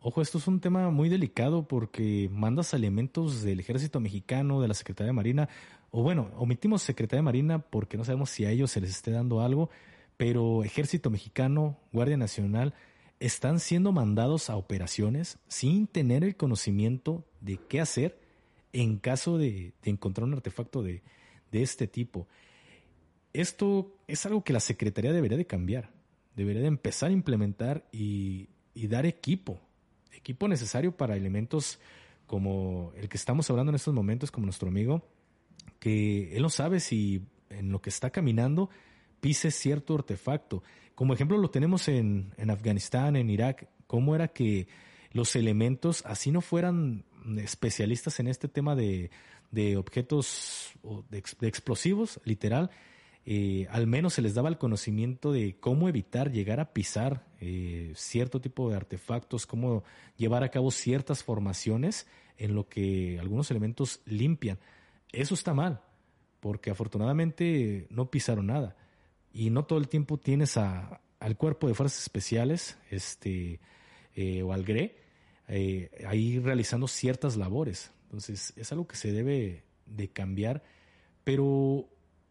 Ojo, 0.00 0.20
esto 0.20 0.38
es 0.38 0.46
un 0.46 0.60
tema 0.60 0.90
muy 0.90 1.08
delicado 1.08 1.66
porque 1.66 2.28
mandas 2.30 2.74
elementos 2.74 3.42
del 3.42 3.60
ejército 3.60 4.00
mexicano, 4.00 4.60
de 4.60 4.68
la 4.68 4.74
Secretaría 4.74 5.08
de 5.08 5.14
Marina, 5.14 5.48
o 5.90 6.02
bueno, 6.02 6.30
omitimos 6.36 6.82
Secretaría 6.82 7.20
de 7.20 7.24
Marina 7.24 7.58
porque 7.58 7.96
no 7.96 8.04
sabemos 8.04 8.28
si 8.28 8.44
a 8.44 8.50
ellos 8.50 8.70
se 8.70 8.80
les 8.82 8.90
esté 8.90 9.12
dando 9.12 9.40
algo, 9.40 9.70
pero 10.16 10.62
ejército 10.62 11.08
mexicano, 11.08 11.78
Guardia 11.92 12.18
Nacional, 12.18 12.74
están 13.18 13.60
siendo 13.60 13.92
mandados 13.92 14.50
a 14.50 14.56
operaciones 14.56 15.38
sin 15.48 15.86
tener 15.86 16.24
el 16.24 16.36
conocimiento 16.36 17.24
de 17.40 17.56
qué 17.56 17.80
hacer 17.80 18.20
en 18.74 18.98
caso 18.98 19.38
de, 19.38 19.72
encontrar 19.84 20.24
un 20.24 20.34
artefacto 20.34 20.82
de, 20.82 21.02
este 21.52 21.86
tipo. 21.86 22.26
Esto 23.32 23.96
es 24.08 24.26
algo 24.26 24.42
que 24.42 24.52
la 24.52 24.58
Secretaría 24.58 25.12
debería 25.12 25.38
de 25.38 25.46
cambiar, 25.46 25.93
debería 26.34 26.62
de 26.62 26.68
empezar 26.68 27.10
a 27.10 27.12
implementar 27.12 27.86
y, 27.92 28.48
dar 28.74 29.06
equipo, 29.06 29.60
equipo 30.12 30.48
necesario 30.48 30.96
para 30.96 31.16
elementos 31.16 31.78
como 32.26 32.92
el 32.96 33.08
que 33.08 33.16
estamos 33.16 33.48
hablando 33.50 33.70
en 33.70 33.76
estos 33.76 33.94
momentos, 33.94 34.30
como 34.30 34.46
nuestro 34.46 34.68
amigo, 34.68 35.06
que 35.78 36.34
él 36.36 36.42
no 36.42 36.48
sabe 36.48 36.80
si 36.80 37.22
en 37.50 37.70
lo 37.70 37.80
que 37.80 37.90
está 37.90 38.10
caminando 38.10 38.70
pise 39.20 39.50
cierto 39.50 39.94
artefacto. 39.94 40.62
Como 40.94 41.14
ejemplo 41.14 41.38
lo 41.38 41.50
tenemos 41.50 41.88
en, 41.88 42.32
en 42.36 42.50
Afganistán, 42.50 43.16
en 43.16 43.30
Irak, 43.30 43.68
cómo 43.86 44.14
era 44.14 44.28
que 44.28 44.68
los 45.12 45.36
elementos, 45.36 46.02
así 46.06 46.30
no 46.30 46.40
fueran 46.40 47.04
especialistas 47.38 48.20
en 48.20 48.26
este 48.26 48.48
tema 48.48 48.74
de, 48.74 49.10
de 49.50 49.76
objetos 49.76 50.72
de, 51.10 51.22
de, 51.40 51.48
explosivos, 51.48 52.20
literal, 52.24 52.70
eh, 53.26 53.66
al 53.70 53.86
menos 53.86 54.14
se 54.14 54.22
les 54.22 54.34
daba 54.34 54.50
el 54.50 54.58
conocimiento 54.58 55.32
de 55.32 55.56
cómo 55.58 55.88
evitar 55.88 56.30
llegar 56.30 56.60
a 56.60 56.74
pisar 56.74 57.24
eh, 57.40 57.92
cierto 57.94 58.40
tipo 58.40 58.68
de 58.68 58.76
artefactos, 58.76 59.46
cómo 59.46 59.82
llevar 60.16 60.44
a 60.44 60.50
cabo 60.50 60.70
ciertas 60.70 61.24
formaciones 61.24 62.06
en 62.36 62.54
lo 62.54 62.68
que 62.68 63.18
algunos 63.18 63.50
elementos 63.50 64.02
limpian. 64.04 64.58
Eso 65.10 65.34
está 65.34 65.54
mal, 65.54 65.80
porque 66.40 66.70
afortunadamente 66.70 67.86
no 67.88 68.10
pisaron 68.10 68.48
nada. 68.48 68.76
Y 69.32 69.48
no 69.48 69.64
todo 69.64 69.78
el 69.78 69.88
tiempo 69.88 70.18
tienes 70.18 70.58
al 70.58 71.36
cuerpo 71.38 71.66
de 71.66 71.74
fuerzas 71.74 72.02
especiales 72.02 72.78
este, 72.90 73.58
eh, 74.14 74.42
o 74.42 74.52
al 74.52 74.64
GRE 74.64 74.96
ahí 76.06 76.38
realizando 76.40 76.88
ciertas 76.88 77.36
labores. 77.36 77.90
Entonces 78.04 78.52
es 78.56 78.70
algo 78.70 78.86
que 78.86 78.96
se 78.96 79.12
debe 79.12 79.64
de 79.86 80.08
cambiar, 80.08 80.62
pero 81.24 81.88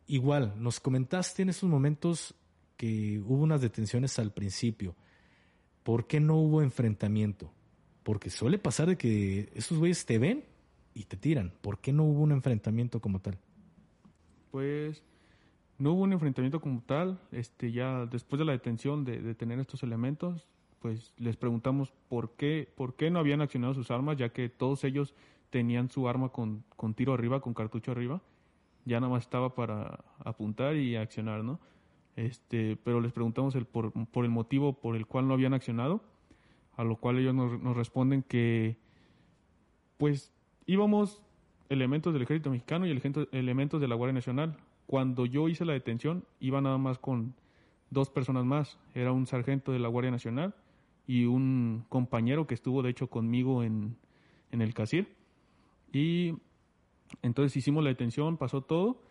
igual, 0.08 0.54
nos 0.58 0.80
comentaste 0.80 1.42
en 1.42 1.50
esos 1.50 1.70
momentos 1.70 2.36
que 2.78 3.22
hubo 3.26 3.44
unas 3.44 3.62
detenciones 3.62 4.20
al 4.20 4.32
principio. 4.32 4.96
¿Por 5.84 6.08
qué 6.08 6.20
no 6.20 6.36
hubo 6.38 6.62
enfrentamiento? 6.62 7.52
Porque 8.04 8.30
suele 8.30 8.58
pasar 8.58 8.88
de 8.88 8.98
que 8.98 9.52
esos 9.54 9.78
güeyes 9.78 10.06
te 10.06 10.18
ven 10.18 10.44
y 10.94 11.06
te 11.06 11.18
tiran. 11.18 11.54
¿Por 11.62 11.80
qué 11.80 11.94
no 11.94 12.04
hubo 12.04 12.22
un 12.22 12.32
enfrentamiento 12.32 13.00
como 13.00 13.20
tal? 13.20 13.38
Pues 14.52 15.04
no 15.78 15.94
hubo 15.94 16.04
un 16.04 16.14
enfrentamiento 16.14 16.60
como 16.60 16.82
tal. 16.82 17.20
Este, 17.32 17.72
ya 17.72 18.06
después 18.06 18.40
de 18.40 18.46
la 18.46 18.52
detención 18.52 19.04
de, 19.06 19.22
de 19.22 19.36
tener 19.36 19.60
estos 19.60 19.84
elementos, 19.84 20.48
pues 20.80 21.14
les 21.18 21.38
preguntamos 21.38 21.94
por 22.10 22.36
qué, 22.36 22.72
por 22.76 22.96
qué 22.96 23.10
no 23.10 23.20
habían 23.20 23.42
accionado 23.42 23.74
sus 23.74 23.92
armas, 23.92 24.18
ya 24.18 24.30
que 24.30 24.50
todos 24.50 24.84
ellos 24.84 25.14
tenían 25.50 25.90
su 25.90 26.08
arma 26.10 26.30
con, 26.30 26.64
con 26.76 26.94
tiro 26.94 27.14
arriba, 27.14 27.42
con 27.42 27.54
cartucho 27.54 27.92
arriba 27.92 28.22
ya 28.86 29.00
nada 29.00 29.12
más 29.12 29.24
estaba 29.24 29.56
para 29.56 30.04
apuntar 30.24 30.76
y 30.76 30.96
accionar, 30.96 31.44
¿no? 31.44 31.60
Este, 32.16 32.78
pero 32.84 33.02
les 33.02 33.12
preguntamos 33.12 33.56
el 33.56 33.66
por, 33.66 33.92
por 34.08 34.26
el 34.26 34.32
motivo 34.32 34.74
por 34.74 34.96
el 34.96 35.08
cual 35.08 35.28
no 35.28 35.34
habían 35.34 35.54
accionado, 35.54 36.02
a 36.76 36.84
lo 36.84 36.98
cual 36.98 37.18
ellos 37.18 37.34
nos, 37.34 37.76
responden 37.76 38.24
que, 38.24 38.78
pues, 39.98 40.32
íbamos 40.66 41.22
elementos 41.70 42.14
del 42.14 42.24
ejército 42.24 42.52
mexicano 42.52 42.86
y 42.86 42.92
elementos 43.32 43.82
de 43.82 43.88
la 43.88 43.96
Guardia 43.96 44.14
Nacional. 44.14 44.58
Cuando 44.86 45.26
yo 45.26 45.48
hice 45.50 45.66
la 45.66 45.74
detención, 45.74 46.24
iba 46.40 46.62
nada 46.62 46.78
más 46.78 47.00
con 47.00 47.34
dos 47.90 48.10
personas 48.10 48.46
más. 48.46 48.78
Era 48.94 49.12
un 49.12 49.26
sargento 49.26 49.72
de 49.72 49.80
la 49.80 49.88
Guardia 49.88 50.12
Nacional 50.12 50.54
y 51.08 51.26
un 51.26 51.86
compañero 51.90 52.48
que 52.48 52.54
estuvo, 52.54 52.84
de 52.84 52.90
hecho, 52.90 53.08
conmigo 53.08 53.64
en, 53.64 53.96
en 54.52 54.62
el 54.62 54.74
CACIR. 54.74 55.08
Y 55.92 56.36
entonces 57.22 57.56
hicimos 57.56 57.84
la 57.84 57.90
detención, 57.90 58.38
pasó 58.38 58.62
todo 58.62 59.04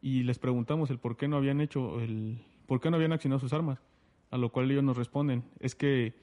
y 0.00 0.22
les 0.22 0.38
preguntamos 0.38 0.90
el 0.90 0.98
por 0.98 1.16
qué 1.16 1.28
no 1.28 1.36
habían 1.36 1.60
hecho 1.60 2.00
el 2.00 2.44
por 2.66 2.80
qué 2.80 2.90
no 2.90 2.96
habían 2.96 3.12
accionado 3.12 3.40
sus 3.40 3.52
armas, 3.52 3.80
a 4.30 4.36
lo 4.36 4.52
cual 4.52 4.70
ellos 4.70 4.84
nos 4.84 4.96
responden, 4.96 5.44
es 5.58 5.74
que 5.74 6.14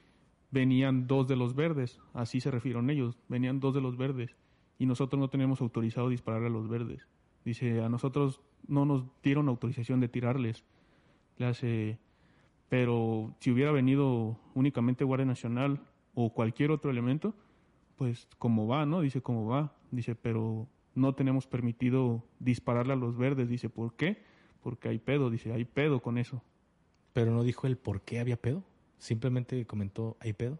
venían 0.51 1.07
dos 1.07 1.27
de 1.27 1.35
los 1.35 1.55
verdes, 1.55 1.99
así 2.13 2.39
se 2.39 2.51
refirieron 2.51 2.89
ellos, 2.89 3.17
venían 3.27 3.59
dos 3.59 3.73
de 3.73 3.81
los 3.81 3.97
verdes 3.97 4.35
y 4.77 4.85
nosotros 4.85 5.19
no 5.19 5.29
teníamos 5.29 5.61
autorizado 5.61 6.09
disparar 6.09 6.43
a 6.43 6.49
los 6.49 6.67
verdes. 6.67 7.07
Dice, 7.43 7.81
a 7.81 7.89
nosotros 7.89 8.41
no 8.67 8.85
nos 8.85 9.05
dieron 9.21 9.47
autorización 9.49 9.99
de 9.99 10.09
tirarles. 10.09 10.65
Le 11.37 11.45
hace, 11.45 11.99
pero 12.69 13.35
si 13.39 13.51
hubiera 13.51 13.71
venido 13.71 14.39
únicamente 14.53 15.03
Guardia 15.03 15.25
Nacional 15.25 15.81
o 16.13 16.33
cualquier 16.33 16.71
otro 16.71 16.91
elemento, 16.91 17.33
pues 17.97 18.27
como 18.37 18.67
va, 18.67 18.85
¿no? 18.85 19.01
Dice, 19.01 19.21
como 19.21 19.45
va. 19.45 19.75
Dice, 19.91 20.15
pero 20.15 20.67
no 20.95 21.13
tenemos 21.13 21.47
permitido 21.47 22.23
dispararle 22.39 22.93
a 22.93 22.97
los 22.97 23.17
verdes. 23.17 23.49
Dice, 23.49 23.69
¿por 23.69 23.95
qué? 23.95 24.23
Porque 24.61 24.89
hay 24.89 24.99
pedo, 24.99 25.29
dice, 25.29 25.53
hay 25.53 25.65
pedo 25.65 26.01
con 26.01 26.17
eso. 26.17 26.41
Pero 27.13 27.31
no 27.31 27.43
dijo 27.43 27.67
el 27.67 27.77
por 27.77 28.01
qué 28.01 28.19
había 28.19 28.37
pedo, 28.37 28.63
simplemente 28.97 29.65
comentó, 29.65 30.17
¿hay 30.19 30.33
pedo? 30.33 30.59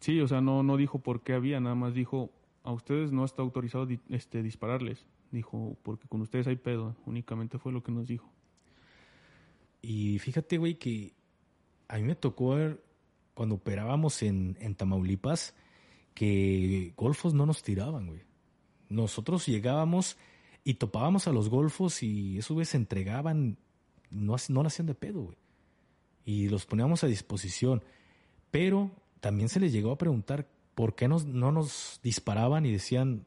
Sí, 0.00 0.20
o 0.20 0.28
sea, 0.28 0.40
no, 0.40 0.62
no 0.62 0.76
dijo 0.76 0.98
por 0.98 1.22
qué 1.22 1.32
había, 1.32 1.60
nada 1.60 1.74
más 1.74 1.94
dijo, 1.94 2.30
a 2.62 2.72
ustedes 2.72 3.12
no 3.12 3.24
está 3.24 3.42
autorizado 3.42 3.86
este, 4.10 4.42
dispararles. 4.42 5.06
Dijo, 5.30 5.76
porque 5.82 6.06
con 6.08 6.20
ustedes 6.20 6.46
hay 6.46 6.56
pedo, 6.56 6.96
únicamente 7.06 7.58
fue 7.58 7.72
lo 7.72 7.82
que 7.82 7.92
nos 7.92 8.06
dijo. 8.06 8.30
Y 9.80 10.18
fíjate, 10.18 10.58
güey, 10.58 10.74
que 10.78 11.14
a 11.88 11.96
mí 11.96 12.02
me 12.02 12.14
tocó 12.14 12.50
ver 12.50 12.82
cuando 13.34 13.56
operábamos 13.56 14.22
en, 14.22 14.56
en 14.60 14.74
Tamaulipas 14.74 15.54
que 16.14 16.92
golfos 16.96 17.34
no 17.34 17.46
nos 17.46 17.62
tiraban, 17.62 18.06
güey. 18.06 18.22
Nosotros 18.88 19.46
llegábamos 19.46 20.16
y 20.64 20.74
topábamos 20.74 21.28
a 21.28 21.32
los 21.32 21.48
golfos 21.48 22.02
y 22.02 22.38
esos 22.38 22.54
güeyes 22.54 22.70
se 22.70 22.76
entregaban, 22.76 23.58
no, 24.10 24.36
no 24.48 24.60
hacían 24.62 24.86
de 24.86 24.94
pedo, 24.94 25.22
güey. 25.22 25.36
Y 26.24 26.48
los 26.48 26.64
poníamos 26.64 27.04
a 27.04 27.06
disposición. 27.06 27.84
Pero 28.50 28.90
también 29.20 29.48
se 29.48 29.60
les 29.60 29.72
llegó 29.72 29.92
a 29.92 29.98
preguntar 29.98 30.48
por 30.74 30.94
qué 30.94 31.08
no 31.08 31.52
nos 31.52 32.00
disparaban 32.02 32.66
y 32.66 32.72
decían, 32.72 33.26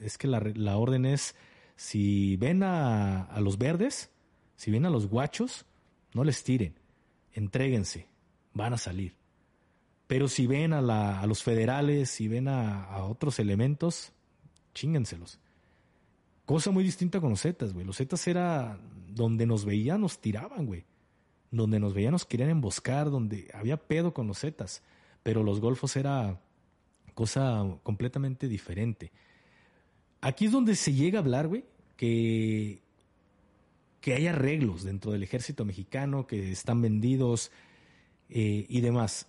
es 0.00 0.18
que 0.18 0.26
la, 0.26 0.40
la 0.54 0.76
orden 0.76 1.06
es, 1.06 1.34
si 1.76 2.36
ven 2.36 2.62
a, 2.62 3.24
a, 3.24 3.40
los 3.40 3.58
verdes, 3.58 4.10
si 4.56 4.70
ven 4.70 4.86
a 4.86 4.90
los 4.90 5.08
guachos, 5.08 5.66
no 6.14 6.24
les 6.24 6.42
tiren, 6.42 6.74
entréguense, 7.32 8.08
van 8.52 8.72
a 8.72 8.78
salir. 8.78 9.14
Pero 10.06 10.28
si 10.28 10.46
ven 10.46 10.72
a, 10.72 10.80
la, 10.80 11.20
a 11.20 11.26
los 11.26 11.42
federales, 11.42 12.10
si 12.10 12.28
ven 12.28 12.48
a, 12.48 12.84
a 12.84 13.04
otros 13.04 13.38
elementos, 13.38 14.12
chíngenselos. 14.76 15.40
Cosa 16.44 16.70
muy 16.70 16.84
distinta 16.84 17.20
con 17.20 17.30
los 17.30 17.42
Zetas, 17.42 17.72
güey. 17.72 17.84
Los 17.84 17.96
Zetas 17.96 18.26
era 18.28 18.78
donde 19.08 19.46
nos 19.46 19.64
veían, 19.64 20.00
nos 20.00 20.20
tiraban, 20.20 20.66
güey. 20.66 20.84
Donde 21.50 21.80
nos 21.80 21.94
veían, 21.94 22.12
nos 22.12 22.24
querían 22.24 22.50
emboscar, 22.50 23.10
donde 23.10 23.50
había 23.52 23.76
pedo 23.76 24.14
con 24.14 24.28
los 24.28 24.38
Zetas. 24.38 24.82
Pero 25.24 25.42
los 25.42 25.60
Golfos 25.60 25.96
era 25.96 26.40
cosa 27.14 27.66
completamente 27.82 28.46
diferente. 28.46 29.10
Aquí 30.20 30.46
es 30.46 30.52
donde 30.52 30.76
se 30.76 30.92
llega 30.92 31.18
a 31.18 31.22
hablar, 31.22 31.48
güey, 31.48 31.64
que, 31.96 32.80
que 34.00 34.14
hay 34.14 34.28
arreglos 34.28 34.84
dentro 34.84 35.10
del 35.10 35.22
ejército 35.22 35.64
mexicano, 35.64 36.26
que 36.26 36.52
están 36.52 36.80
vendidos 36.80 37.50
eh, 38.28 38.66
y 38.68 38.80
demás. 38.82 39.26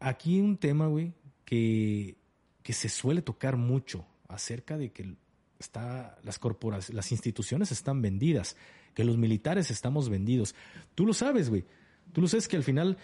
Aquí 0.00 0.40
un 0.40 0.56
tema, 0.56 0.86
güey, 0.86 1.12
que, 1.44 2.16
que 2.62 2.72
se 2.72 2.88
suele 2.88 3.20
tocar 3.20 3.56
mucho 3.56 4.06
acerca 4.28 4.76
de 4.76 4.90
que 4.90 5.14
está, 5.58 6.18
las 6.22 6.38
corporaciones, 6.38 6.94
las 6.94 7.12
instituciones 7.12 7.72
están 7.72 8.02
vendidas, 8.02 8.56
que 8.94 9.04
los 9.04 9.16
militares 9.16 9.70
estamos 9.70 10.08
vendidos. 10.08 10.54
Tú 10.94 11.06
lo 11.06 11.14
sabes, 11.14 11.50
güey. 11.50 11.64
Tú 12.12 12.20
lo 12.20 12.28
sabes 12.28 12.48
que 12.48 12.56
al 12.56 12.62
final 12.62 12.96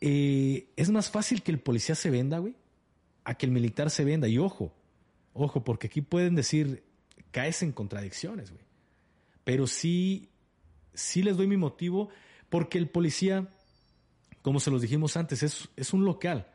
eh, 0.00 0.68
es 0.76 0.90
más 0.90 1.10
fácil 1.10 1.42
que 1.42 1.52
el 1.52 1.60
policía 1.60 1.94
se 1.94 2.10
venda, 2.10 2.38
güey, 2.38 2.56
a 3.24 3.34
que 3.34 3.46
el 3.46 3.52
militar 3.52 3.90
se 3.90 4.04
venda. 4.04 4.28
Y 4.28 4.38
ojo, 4.38 4.72
ojo, 5.32 5.62
porque 5.62 5.86
aquí 5.86 6.00
pueden 6.00 6.34
decir, 6.34 6.84
caes 7.30 7.62
en 7.62 7.72
contradicciones, 7.72 8.50
güey. 8.50 8.64
Pero 9.44 9.66
sí, 9.66 10.28
sí 10.94 11.22
les 11.22 11.36
doy 11.36 11.46
mi 11.46 11.56
motivo, 11.56 12.08
porque 12.48 12.78
el 12.78 12.88
policía, 12.88 13.48
como 14.42 14.60
se 14.60 14.70
los 14.70 14.82
dijimos 14.82 15.16
antes, 15.16 15.42
es, 15.42 15.68
es 15.76 15.92
un 15.92 16.04
local. 16.04 16.46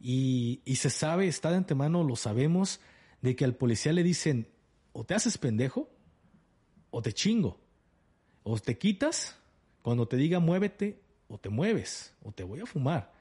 y, 0.00 0.60
y 0.64 0.76
se 0.76 0.90
sabe, 0.90 1.26
está 1.26 1.50
de 1.50 1.56
antemano, 1.56 2.04
lo 2.04 2.16
sabemos 2.16 2.80
de 3.24 3.34
que 3.34 3.46
al 3.46 3.54
policía 3.54 3.94
le 3.94 4.02
dicen, 4.02 4.46
o 4.92 5.04
te 5.04 5.14
haces 5.14 5.38
pendejo, 5.38 5.88
o 6.90 7.00
te 7.00 7.14
chingo, 7.14 7.58
o 8.42 8.58
te 8.58 8.76
quitas, 8.76 9.34
cuando 9.80 10.06
te 10.06 10.18
diga 10.18 10.40
muévete, 10.40 11.00
o 11.28 11.38
te 11.38 11.48
mueves, 11.48 12.12
o 12.22 12.32
te 12.32 12.44
voy 12.44 12.60
a 12.60 12.66
fumar. 12.66 13.14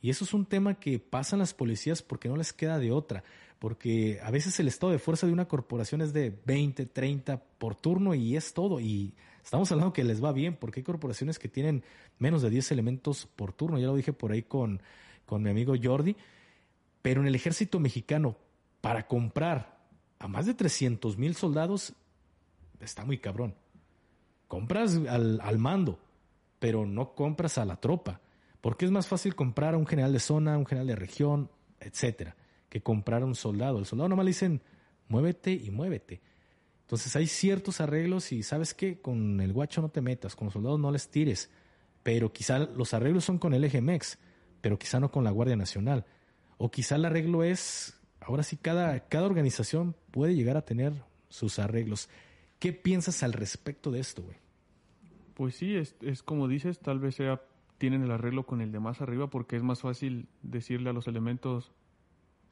Y 0.00 0.08
eso 0.08 0.24
es 0.24 0.32
un 0.32 0.46
tema 0.46 0.80
que 0.80 0.98
pasan 0.98 1.40
las 1.40 1.52
policías 1.52 2.00
porque 2.00 2.30
no 2.30 2.36
les 2.36 2.54
queda 2.54 2.78
de 2.78 2.92
otra, 2.92 3.24
porque 3.58 4.20
a 4.22 4.30
veces 4.30 4.58
el 4.58 4.68
estado 4.68 4.90
de 4.90 4.98
fuerza 4.98 5.26
de 5.26 5.34
una 5.34 5.48
corporación 5.48 6.00
es 6.00 6.14
de 6.14 6.34
20, 6.46 6.86
30 6.86 7.42
por 7.58 7.74
turno 7.74 8.14
y 8.14 8.36
es 8.36 8.54
todo. 8.54 8.80
Y 8.80 9.12
estamos 9.44 9.70
hablando 9.70 9.92
que 9.92 10.02
les 10.02 10.24
va 10.24 10.32
bien, 10.32 10.56
porque 10.56 10.80
hay 10.80 10.84
corporaciones 10.84 11.38
que 11.38 11.48
tienen 11.48 11.84
menos 12.18 12.40
de 12.40 12.48
10 12.48 12.72
elementos 12.72 13.26
por 13.36 13.52
turno, 13.52 13.78
ya 13.78 13.88
lo 13.88 13.96
dije 13.96 14.14
por 14.14 14.32
ahí 14.32 14.44
con, 14.44 14.80
con 15.26 15.42
mi 15.42 15.50
amigo 15.50 15.74
Jordi, 15.80 16.16
pero 17.02 17.20
en 17.20 17.26
el 17.26 17.34
ejército 17.34 17.78
mexicano, 17.80 18.38
para 18.82 19.06
comprar 19.06 19.78
a 20.18 20.28
más 20.28 20.44
de 20.44 20.52
300 20.52 21.16
mil 21.16 21.34
soldados 21.34 21.94
está 22.80 23.06
muy 23.06 23.16
cabrón. 23.16 23.54
Compras 24.48 25.00
al, 25.08 25.58
mando, 25.58 25.98
pero 26.58 26.84
no 26.84 27.14
compras 27.14 27.56
a 27.56 27.64
la 27.64 27.76
tropa. 27.76 28.20
Porque 28.60 28.84
es 28.84 28.90
más 28.90 29.06
fácil 29.06 29.34
comprar 29.34 29.74
a 29.74 29.78
un 29.78 29.86
general 29.86 30.12
de 30.12 30.20
zona, 30.20 30.58
un 30.58 30.66
general 30.66 30.88
de 30.88 30.96
región, 30.96 31.50
etcétera, 31.80 32.36
que 32.68 32.82
comprar 32.82 33.22
a 33.22 33.24
un 33.24 33.34
soldado. 33.34 33.78
El 33.78 33.86
soldado 33.86 34.10
nomás 34.10 34.26
le 34.26 34.30
dicen, 34.30 34.62
muévete 35.08 35.52
y 35.52 35.70
muévete. 35.70 36.20
Entonces 36.82 37.16
hay 37.16 37.28
ciertos 37.28 37.80
arreglos 37.80 38.32
y 38.32 38.42
sabes 38.42 38.74
qué, 38.74 39.00
con 39.00 39.40
el 39.40 39.52
guacho 39.52 39.80
no 39.80 39.88
te 39.88 40.02
metas, 40.02 40.36
con 40.36 40.46
los 40.46 40.52
soldados 40.52 40.78
no 40.78 40.90
les 40.90 41.08
tires, 41.08 41.50
pero 42.02 42.32
quizá 42.32 42.58
los 42.58 42.92
arreglos 42.94 43.24
son 43.24 43.38
con 43.38 43.54
el 43.54 43.64
EGMEX, 43.64 44.18
pero 44.60 44.78
quizá 44.78 45.00
no 45.00 45.10
con 45.10 45.24
la 45.24 45.30
Guardia 45.30 45.56
Nacional. 45.56 46.04
O 46.58 46.70
quizá 46.70 46.96
el 46.96 47.04
arreglo 47.04 47.42
es, 47.44 47.98
ahora 48.26 48.42
sí, 48.42 48.56
cada, 48.56 49.00
cada 49.08 49.26
organización 49.26 49.94
puede 50.10 50.34
llegar 50.34 50.56
a 50.56 50.62
tener 50.62 50.92
sus 51.28 51.58
arreglos. 51.58 52.08
¿Qué 52.58 52.72
piensas 52.72 53.22
al 53.22 53.32
respecto 53.32 53.90
de 53.90 54.00
esto, 54.00 54.22
güey? 54.22 54.36
Pues 55.34 55.56
sí, 55.56 55.74
es, 55.74 55.96
es 56.00 56.22
como 56.22 56.48
dices, 56.48 56.78
tal 56.78 57.00
vez 57.00 57.16
sea, 57.16 57.42
tienen 57.78 58.02
el 58.02 58.10
arreglo 58.12 58.46
con 58.46 58.60
el 58.60 58.70
de 58.70 58.78
más 58.78 59.00
arriba 59.00 59.28
porque 59.28 59.56
es 59.56 59.62
más 59.62 59.80
fácil 59.80 60.28
decirle 60.42 60.90
a 60.90 60.92
los 60.92 61.08
elementos, 61.08 61.72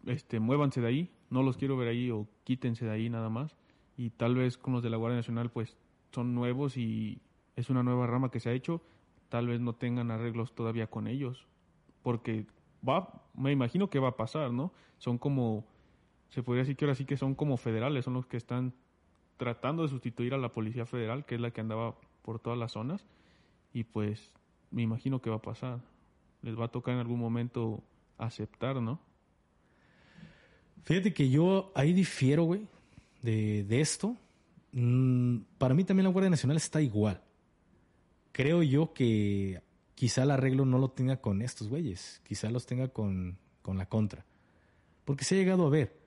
este, 0.07 0.41
muévanse 0.41 0.81
de 0.81 0.89
ahí, 0.89 1.11
no 1.29 1.43
los 1.43 1.57
quiero 1.57 1.77
ver 1.77 1.89
ahí 1.89 2.11
o 2.11 2.27
quítense 2.45 2.85
de 2.85 2.91
ahí 2.91 3.09
nada 3.09 3.29
más. 3.29 3.55
Y 3.97 4.11
tal 4.11 4.35
vez 4.35 4.59
con 4.59 4.73
los 4.73 4.83
de 4.83 4.91
la 4.91 4.97
Guardia 4.97 5.19
Nacional 5.19 5.51
pues 5.51 5.77
son 6.13 6.35
nuevos 6.35 6.77
y 6.77 7.21
es 7.55 7.71
una 7.71 7.83
nueva 7.83 8.07
rama 8.07 8.31
que 8.31 8.41
se 8.41 8.49
ha 8.49 8.55
hecho, 8.55 8.83
tal 9.29 9.47
vez 9.47 9.61
no 9.61 9.75
tengan 9.75 10.11
arreglos 10.11 10.55
todavía 10.55 10.89
con 10.89 11.07
ellos, 11.07 11.47
porque 12.03 12.47
va, 12.87 13.23
me 13.35 13.53
imagino 13.53 13.91
que 13.91 13.99
va 13.99 14.09
a 14.09 14.17
pasar, 14.17 14.53
¿no? 14.53 14.73
Son 14.99 15.19
como, 15.19 15.65
se 16.29 16.43
podría 16.43 16.63
decir 16.63 16.77
que 16.77 16.85
ahora 16.85 16.95
sí 16.95 17.05
que 17.05 17.17
son 17.17 17.35
como 17.35 17.57
federales, 17.57 18.05
son 18.05 18.15
los 18.15 18.27
que 18.27 18.37
están 18.37 18.75
tratando 19.37 19.83
de 19.83 19.89
sustituir 19.89 20.35
a 20.35 20.39
la 20.39 20.53
Policía 20.53 20.87
Federal, 20.87 21.25
que 21.25 21.35
es 21.37 21.41
la 21.41 21.51
que 21.51 21.61
andaba 21.61 21.95
por 22.23 22.41
todas 22.41 22.59
las 22.59 22.73
zonas, 22.73 23.07
y 23.73 23.85
pues 23.85 24.31
me 24.71 24.83
imagino 24.83 25.21
que 25.21 25.31
va 25.31 25.37
a 25.37 25.43
pasar. 25.43 25.81
Les 26.43 26.59
va 26.59 26.67
a 26.67 26.69
tocar 26.69 26.95
en 26.95 27.01
algún 27.01 27.21
momento 27.21 27.83
aceptar, 28.19 28.81
¿no? 28.81 29.01
Fíjate 30.85 31.13
que 31.13 31.29
yo 31.29 31.73
ahí 31.75 31.93
difiero, 31.93 32.45
güey, 32.45 32.67
de, 33.23 33.65
de 33.65 33.81
esto. 33.81 34.17
Mm, 34.73 35.39
para 35.59 35.75
mí 35.75 35.85
también 35.85 36.05
la 36.05 36.11
Guardia 36.11 36.31
Nacional 36.31 36.57
está 36.57 36.81
igual. 36.81 37.21
Creo 38.33 38.63
yo 38.63 38.93
que 38.93 39.61
quizá 39.95 40.23
el 40.23 40.31
arreglo 40.31 40.65
no 40.65 40.79
lo 40.79 40.91
tenga 40.91 41.21
con 41.21 41.43
estos 41.43 41.69
güeyes, 41.69 42.21
quizá 42.25 42.51
los 42.51 42.67
tenga 42.67 42.89
con, 42.89 43.39
con 43.63 43.79
la 43.79 43.89
contra. 43.89 44.25
Porque 45.05 45.25
se 45.25 45.35
ha 45.35 45.39
llegado 45.39 45.67
a 45.67 45.71
ver, 45.71 45.99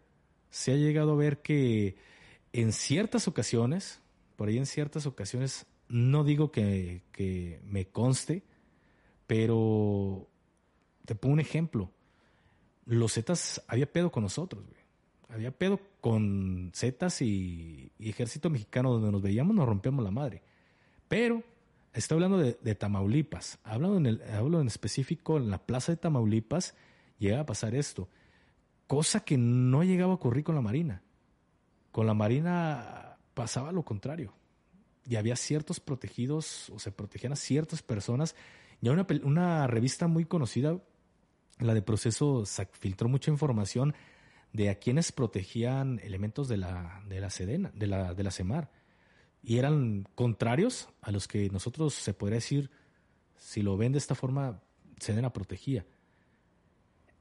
se 0.49 0.71
ha 0.71 0.75
llegado 0.75 1.13
a 1.13 1.15
ver 1.15 1.41
que 1.41 1.97
en 2.51 2.71
ciertas 2.71 3.27
ocasiones, 3.27 4.01
por 4.35 4.49
ahí 4.49 4.57
en 4.57 4.65
ciertas 4.65 5.05
ocasiones, 5.05 5.65
no 5.87 6.23
digo 6.23 6.51
que, 6.51 7.03
que 7.11 7.59
me 7.65 7.87
conste, 7.87 8.43
pero 9.27 10.29
te 11.05 11.15
pongo 11.15 11.33
un 11.33 11.39
ejemplo. 11.39 11.91
Los 12.85 13.13
Zetas, 13.13 13.63
había 13.67 13.91
pedo 13.91 14.11
con 14.11 14.23
nosotros, 14.23 14.65
güey. 14.65 14.83
Había 15.29 15.51
pedo 15.51 15.79
con 15.99 16.71
Zetas 16.75 17.21
y, 17.21 17.91
Ejército 17.97 18.49
Mexicano, 18.49 18.91
donde 18.91 19.11
nos 19.11 19.21
veíamos, 19.21 19.55
nos 19.55 19.67
rompíamos 19.67 20.03
la 20.03 20.11
madre. 20.11 20.43
Pero 21.07 21.43
estoy 21.93 22.15
hablando 22.15 22.37
de, 22.37 22.75
Tamaulipas. 22.75 23.59
Hablo 23.63 23.97
en, 23.97 24.05
el, 24.05 24.21
hablo 24.33 24.61
en 24.61 24.67
específico 24.67 25.37
en 25.37 25.49
la 25.49 25.59
plaza 25.65 25.91
de 25.91 25.97
Tamaulipas, 25.97 26.75
llega 27.19 27.41
a 27.41 27.45
pasar 27.45 27.75
esto. 27.75 28.09
Cosa 28.87 29.21
que 29.21 29.37
no 29.37 29.83
llegaba 29.83 30.11
a 30.11 30.15
ocurrir 30.15 30.43
con 30.43 30.55
la 30.55 30.61
Marina. 30.61 31.01
Con 31.91 32.07
la 32.07 32.13
Marina 32.13 33.17
pasaba 33.33 33.71
lo 33.71 33.83
contrario. 33.83 34.33
Y 35.05 35.15
había 35.15 35.35
ciertos 35.35 35.79
protegidos, 35.79 36.69
o 36.69 36.79
se 36.79 36.91
protegían 36.91 37.33
a 37.33 37.37
ciertas 37.37 37.81
personas 37.81 38.35
ya 38.83 38.91
una, 38.91 39.07
una 39.23 39.65
revista 39.65 40.07
muy 40.07 40.25
conocida, 40.25 40.77
la 41.59 41.73
de 41.73 41.81
Proceso, 41.81 42.43
filtró 42.73 43.07
mucha 43.07 43.31
información 43.31 43.93
de 44.51 44.69
a 44.69 44.75
quienes 44.75 45.13
protegían 45.13 46.01
elementos 46.03 46.49
de 46.49 46.57
la, 46.57 47.01
de 47.07 47.21
la 47.21 47.29
Sedena, 47.29 47.71
de 47.73 47.87
la, 47.87 48.13
de 48.13 48.23
la 48.23 48.31
CEMAR. 48.31 48.69
Y 49.43 49.57
eran 49.57 50.07
contrarios 50.15 50.89
a 51.01 51.11
los 51.11 51.27
que 51.27 51.49
nosotros, 51.49 51.93
se 51.93 52.13
podría 52.13 52.37
decir, 52.37 52.71
si 53.37 53.61
lo 53.61 53.77
ven 53.77 53.91
de 53.91 53.97
esta 53.97 54.15
forma, 54.15 54.61
Sedena 54.99 55.33
protegía. 55.33 55.85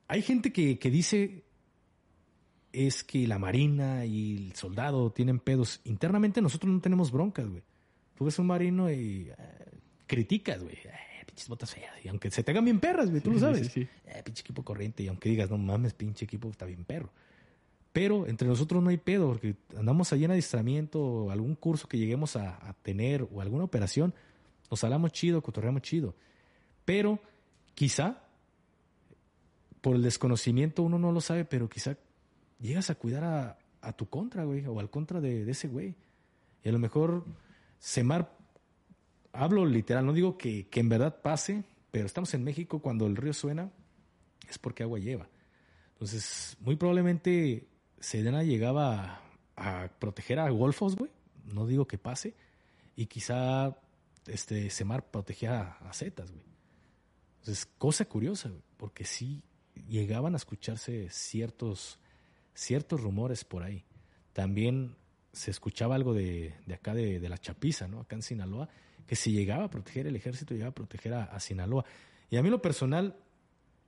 Hay 0.08 0.22
gente 0.22 0.52
que, 0.52 0.78
que 0.78 0.90
dice 0.90 1.44
es 2.72 3.02
que 3.02 3.26
la 3.26 3.38
marina 3.38 4.04
y 4.06 4.36
el 4.36 4.54
soldado 4.54 5.10
tienen 5.10 5.40
pedos. 5.40 5.80
Internamente 5.84 6.40
nosotros 6.40 6.72
no 6.72 6.80
tenemos 6.80 7.10
broncas, 7.10 7.48
güey. 7.48 7.62
Tú 8.14 8.24
ves 8.24 8.38
un 8.38 8.46
marino 8.46 8.90
y 8.90 9.28
eh, 9.30 9.34
criticas, 10.06 10.62
güey 10.62 10.78
pinches 11.32 11.48
botas 11.48 11.74
feas. 11.74 11.92
Y 12.04 12.08
aunque 12.08 12.30
se 12.30 12.42
te 12.42 12.50
hagan 12.50 12.64
bien 12.64 12.80
perras, 12.80 13.10
güey, 13.10 13.22
tú 13.22 13.32
lo 13.32 13.38
sabes. 13.38 13.74
Eh, 13.76 13.88
pinche 14.24 14.42
equipo 14.42 14.62
corriente. 14.62 15.02
Y 15.02 15.08
aunque 15.08 15.28
digas, 15.28 15.50
no 15.50 15.58
mames, 15.58 15.94
pinche 15.94 16.24
equipo 16.24 16.50
está 16.50 16.66
bien 16.66 16.84
perro. 16.84 17.10
Pero 17.92 18.26
entre 18.26 18.48
nosotros 18.48 18.82
no 18.82 18.90
hay 18.90 18.96
pedo, 18.96 19.28
porque 19.28 19.56
andamos 19.76 20.12
allí 20.12 20.24
en 20.24 20.30
adiestramiento, 20.30 21.30
algún 21.30 21.54
curso 21.54 21.88
que 21.88 21.98
lleguemos 21.98 22.36
a, 22.36 22.74
tener 22.82 23.28
o 23.30 23.40
alguna 23.40 23.64
operación, 23.64 24.14
nos 24.70 24.82
hablamos 24.82 25.12
chido, 25.12 25.42
cotorreamos 25.42 25.82
chido. 25.82 26.14
Pero 26.84 27.20
quizá, 27.74 28.24
por 29.80 29.96
el 29.96 30.02
desconocimiento 30.02 30.82
uno 30.82 30.98
no 30.98 31.12
lo 31.12 31.20
sabe, 31.20 31.44
pero 31.44 31.68
quizá 31.68 31.96
llegas 32.60 32.88
a 32.88 32.94
cuidar 32.94 33.58
a, 33.82 33.92
tu 33.92 34.08
contra, 34.08 34.44
güey, 34.44 34.64
o 34.66 34.80
al 34.80 34.88
contra 34.88 35.20
de, 35.20 35.44
de, 35.44 35.52
ese 35.52 35.68
güey. 35.68 35.94
Y 36.64 36.68
a 36.68 36.72
lo 36.72 36.78
mejor 36.78 37.24
Semar 37.78 38.38
hablo 39.32 39.66
literal, 39.66 40.06
no 40.06 40.12
digo 40.12 40.38
que, 40.38 40.68
en 40.72 40.88
verdad 40.88 41.20
pase, 41.20 41.64
pero 41.90 42.06
estamos 42.06 42.32
en 42.34 42.44
México, 42.44 42.80
cuando 42.80 43.06
el 43.06 43.16
río 43.16 43.32
suena, 43.32 43.70
es 44.48 44.58
porque 44.58 44.82
agua 44.82 44.98
lleva. 44.98 45.28
Entonces, 45.94 46.56
muy 46.60 46.76
probablemente 46.76 47.66
Sedena 48.02 48.42
llegaba 48.42 49.22
a, 49.56 49.88
proteger 49.98 50.40
a 50.40 50.50
golfos, 50.50 50.96
güey. 50.96 51.10
No 51.44 51.66
digo 51.66 51.86
que 51.86 51.98
pase. 51.98 52.34
Y 52.96 53.06
quizá 53.06 53.76
este 54.26 54.70
Semar 54.70 55.10
protegía 55.10 55.78
a, 55.80 55.92
Zetas, 55.94 56.30
güey. 56.30 56.44
Entonces, 57.40 57.66
cosa 57.78 58.04
curiosa, 58.04 58.48
güey, 58.48 58.62
porque 58.76 59.04
sí 59.04 59.42
llegaban 59.88 60.34
a 60.34 60.36
escucharse 60.36 61.08
ciertos, 61.10 61.98
ciertos 62.54 63.00
rumores 63.00 63.44
por 63.44 63.62
ahí. 63.62 63.84
También 64.32 64.96
se 65.32 65.50
escuchaba 65.50 65.94
algo 65.94 66.12
de, 66.12 66.54
de 66.66 66.74
acá 66.74 66.94
de, 66.94 67.18
de, 67.20 67.28
la 67.28 67.38
Chapiza, 67.38 67.88
¿no? 67.88 68.00
Acá 68.00 68.16
en 68.16 68.22
Sinaloa, 68.22 68.68
que 69.06 69.16
si 69.16 69.32
llegaba 69.32 69.64
a 69.64 69.70
proteger 69.70 70.06
el 70.06 70.16
ejército, 70.16 70.54
llegaba 70.54 70.70
a 70.70 70.74
proteger 70.74 71.14
a, 71.14 71.40
Sinaloa. 71.40 71.84
Y 72.30 72.36
a 72.36 72.42
mí 72.42 72.50
lo 72.50 72.60
personal, 72.60 73.16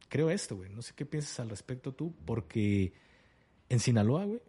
creo 0.08 0.30
esto, 0.30 0.56
güey. 0.56 0.70
No 0.70 0.82
sé 0.82 0.92
qué 0.94 1.04
piensas 1.04 1.40
al 1.40 1.50
respecto 1.50 1.92
tú, 1.92 2.14
porque 2.24 2.92
en 3.68 3.80
Sinaloa, 3.80 4.24
güey, 4.24 4.40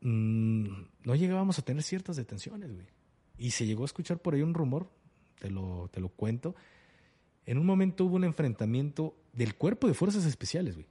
mm, 0.00 0.66
no 1.04 1.14
llegábamos 1.14 1.58
a 1.58 1.62
tener 1.62 1.82
ciertas 1.82 2.16
detenciones, 2.16 2.72
güey. 2.72 2.86
Y 3.38 3.50
se 3.50 3.66
llegó 3.66 3.82
a 3.82 3.86
escuchar 3.86 4.18
por 4.18 4.34
ahí 4.34 4.42
un 4.42 4.54
rumor, 4.54 4.88
te 5.38 5.50
lo, 5.50 5.88
te 5.92 6.00
lo 6.00 6.08
cuento. 6.08 6.54
En 7.46 7.58
un 7.58 7.66
momento 7.66 8.04
hubo 8.04 8.16
un 8.16 8.24
enfrentamiento 8.24 9.16
del 9.32 9.56
cuerpo 9.56 9.88
de 9.88 9.94
fuerzas 9.94 10.24
especiales, 10.24 10.74
güey. 10.74 10.86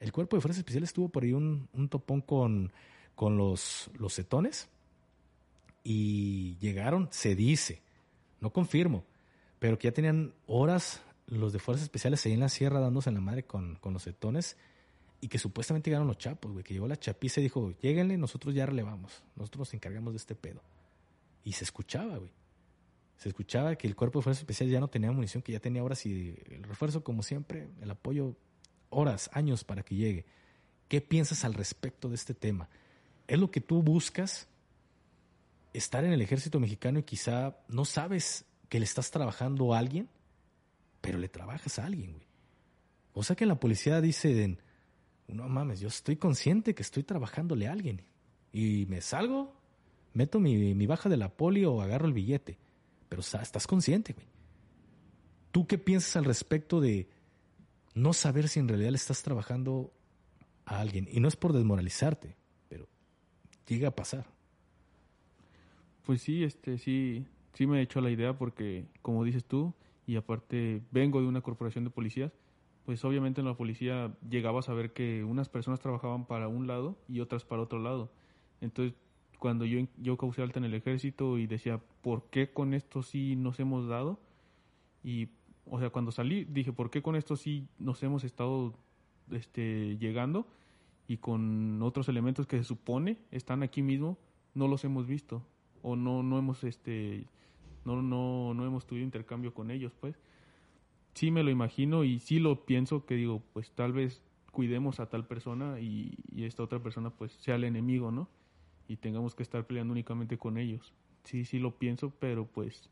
El 0.00 0.12
cuerpo 0.12 0.36
de 0.36 0.42
fuerzas 0.42 0.58
especiales 0.58 0.92
tuvo 0.92 1.08
por 1.08 1.22
ahí 1.22 1.32
un, 1.32 1.68
un 1.72 1.88
topón 1.88 2.20
con, 2.20 2.72
con 3.14 3.36
los, 3.38 3.90
los 3.98 4.14
cetones 4.14 4.68
y 5.82 6.56
llegaron, 6.58 7.08
se 7.10 7.34
dice, 7.34 7.82
no 8.40 8.50
confirmo, 8.50 9.04
pero 9.58 9.78
que 9.78 9.88
ya 9.88 9.92
tenían 9.92 10.34
horas 10.46 11.02
los 11.26 11.52
de 11.52 11.58
Fuerzas 11.58 11.84
Especiales 11.84 12.24
ahí 12.26 12.32
en 12.32 12.40
la 12.40 12.48
sierra 12.48 12.80
dándose 12.80 13.08
en 13.08 13.14
la 13.14 13.20
madre 13.20 13.44
con, 13.44 13.76
con 13.76 13.92
los 13.92 14.04
cetones 14.04 14.56
y 15.24 15.28
que 15.28 15.38
supuestamente 15.38 15.88
llegaron 15.88 16.06
los 16.06 16.18
chapos, 16.18 16.52
güey, 16.52 16.62
que 16.62 16.74
llegó 16.74 16.86
la 16.86 16.98
chapiza 16.98 17.40
y 17.40 17.44
dijo, 17.44 17.72
lléguenle, 17.80 18.18
nosotros 18.18 18.54
ya 18.54 18.66
relevamos, 18.66 19.22
nosotros 19.36 19.60
nos 19.60 19.72
encargamos 19.74 20.12
de 20.12 20.18
este 20.18 20.34
pedo. 20.34 20.60
Y 21.42 21.52
se 21.52 21.64
escuchaba, 21.64 22.18
güey. 22.18 22.30
Se 23.16 23.30
escuchaba 23.30 23.74
que 23.76 23.86
el 23.86 23.96
cuerpo 23.96 24.18
de 24.18 24.24
Fuerzas 24.24 24.42
Especiales 24.42 24.72
ya 24.74 24.80
no 24.80 24.88
tenía 24.88 25.10
munición, 25.12 25.42
que 25.42 25.52
ya 25.52 25.60
tenía 25.60 25.82
horas 25.82 26.04
y 26.04 26.36
el 26.50 26.64
refuerzo, 26.64 27.02
como 27.02 27.22
siempre, 27.22 27.68
el 27.80 27.90
apoyo, 27.90 28.36
horas, 28.90 29.30
años 29.32 29.64
para 29.64 29.82
que 29.82 29.94
llegue. 29.94 30.26
¿Qué 30.88 31.00
piensas 31.00 31.42
al 31.46 31.54
respecto 31.54 32.10
de 32.10 32.16
este 32.16 32.34
tema? 32.34 32.68
¿Es 33.26 33.38
lo 33.38 33.50
que 33.50 33.62
tú 33.62 33.82
buscas? 33.82 34.46
estar 35.72 36.04
en 36.04 36.12
el 36.12 36.20
ejército 36.22 36.60
mexicano 36.60 37.00
y 37.00 37.02
quizá 37.02 37.56
no 37.68 37.84
sabes 37.84 38.44
que 38.68 38.78
le 38.78 38.84
estás 38.84 39.10
trabajando 39.10 39.74
a 39.74 39.78
alguien, 39.78 40.08
pero 41.00 41.18
le 41.18 41.28
trabajas 41.28 41.78
a 41.78 41.84
alguien, 41.84 42.12
güey. 42.12 42.26
O 43.12 43.22
sea 43.22 43.36
que 43.36 43.44
la 43.44 43.58
policía 43.60 44.00
dicen, 44.00 44.60
no 45.28 45.48
mames, 45.48 45.80
yo 45.80 45.88
estoy 45.88 46.16
consciente 46.16 46.74
que 46.74 46.82
estoy 46.82 47.02
trabajándole 47.02 47.66
a 47.66 47.72
alguien. 47.72 48.02
Y 48.52 48.86
me 48.88 49.00
salgo, 49.00 49.54
meto 50.12 50.38
mi, 50.38 50.74
mi 50.74 50.86
baja 50.86 51.08
de 51.08 51.16
la 51.16 51.28
poli 51.28 51.64
o 51.64 51.80
agarro 51.80 52.06
el 52.06 52.12
billete. 52.12 52.58
Pero 53.08 53.20
estás 53.20 53.66
consciente, 53.66 54.12
güey. 54.12 54.26
¿Tú 55.50 55.66
qué 55.66 55.78
piensas 55.78 56.16
al 56.16 56.24
respecto 56.24 56.80
de 56.80 57.08
no 57.94 58.12
saber 58.12 58.48
si 58.48 58.58
en 58.58 58.68
realidad 58.68 58.90
le 58.90 58.96
estás 58.96 59.22
trabajando 59.22 59.92
a 60.66 60.80
alguien? 60.80 61.08
Y 61.10 61.20
no 61.20 61.28
es 61.28 61.36
por 61.36 61.52
desmoralizarte, 61.52 62.36
pero 62.68 62.88
llega 63.68 63.88
a 63.88 63.94
pasar. 63.94 64.26
Pues 66.04 66.22
sí, 66.22 66.42
este, 66.42 66.78
sí, 66.78 67.24
sí 67.52 67.66
me 67.66 67.78
he 67.78 67.82
hecho 67.82 68.00
la 68.00 68.10
idea 68.10 68.36
porque, 68.36 68.86
como 69.00 69.24
dices 69.24 69.44
tú, 69.44 69.72
y 70.06 70.16
aparte 70.16 70.82
vengo 70.90 71.20
de 71.20 71.28
una 71.28 71.40
corporación 71.40 71.84
de 71.84 71.90
policías, 71.90 72.32
pues 72.84 73.04
obviamente 73.04 73.40
en 73.40 73.46
la 73.46 73.56
policía 73.56 74.14
llegaba 74.28 74.60
a 74.60 74.62
saber 74.62 74.92
que 74.92 75.24
unas 75.24 75.48
personas 75.48 75.80
trabajaban 75.80 76.26
para 76.26 76.48
un 76.48 76.66
lado 76.66 76.96
y 77.08 77.20
otras 77.20 77.44
para 77.44 77.62
otro 77.62 77.78
lado. 77.78 78.10
Entonces, 78.60 78.94
cuando 79.38 79.64
yo, 79.64 79.86
yo 79.98 80.16
causé 80.16 80.42
alta 80.42 80.58
en 80.58 80.64
el 80.64 80.74
ejército 80.74 81.38
y 81.38 81.46
decía, 81.46 81.80
¿por 82.02 82.24
qué 82.30 82.50
con 82.50 82.74
esto 82.74 83.02
sí 83.02 83.36
nos 83.36 83.58
hemos 83.58 83.88
dado? 83.88 84.18
Y, 85.02 85.28
o 85.66 85.78
sea, 85.78 85.90
cuando 85.90 86.12
salí, 86.12 86.44
dije, 86.44 86.72
¿por 86.72 86.90
qué 86.90 87.02
con 87.02 87.16
esto 87.16 87.36
sí 87.36 87.68
nos 87.78 88.02
hemos 88.02 88.24
estado 88.24 88.74
este, 89.30 89.96
llegando? 89.98 90.46
Y 91.06 91.18
con 91.18 91.82
otros 91.82 92.08
elementos 92.08 92.46
que 92.46 92.58
se 92.58 92.64
supone 92.64 93.18
están 93.30 93.62
aquí 93.62 93.82
mismo, 93.82 94.18
no 94.54 94.68
los 94.68 94.84
hemos 94.84 95.06
visto. 95.06 95.42
O 95.82 95.96
no, 95.96 96.22
no 96.22 96.38
hemos, 96.38 96.64
este, 96.64 97.26
no, 97.84 98.00
no, 98.02 98.54
no 98.54 98.66
hemos 98.66 98.86
tenido 98.86 99.04
intercambio 99.04 99.52
con 99.52 99.70
ellos, 99.70 99.92
pues. 100.00 100.18
Sí 101.14 101.30
me 101.30 101.42
lo 101.42 101.50
imagino 101.50 102.04
y 102.04 102.18
sí 102.18 102.38
lo 102.38 102.64
pienso 102.66 103.06
que 103.06 103.14
digo, 103.14 103.42
pues 103.52 103.70
tal 103.72 103.92
vez 103.92 104.22
cuidemos 104.50 105.00
a 105.00 105.08
tal 105.08 105.26
persona 105.26 105.80
y, 105.80 106.16
esta 106.36 106.62
otra 106.62 106.80
persona 106.80 107.10
pues 107.10 107.32
sea 107.32 107.56
el 107.56 107.64
enemigo, 107.64 108.10
¿no? 108.10 108.28
y 108.88 108.96
tengamos 108.96 109.34
que 109.34 109.42
estar 109.42 109.66
peleando 109.66 109.92
únicamente 109.92 110.38
con 110.38 110.58
ellos. 110.58 110.92
Sí, 111.24 111.44
sí 111.44 111.58
lo 111.58 111.76
pienso, 111.78 112.12
pero 112.18 112.46
pues 112.46 112.90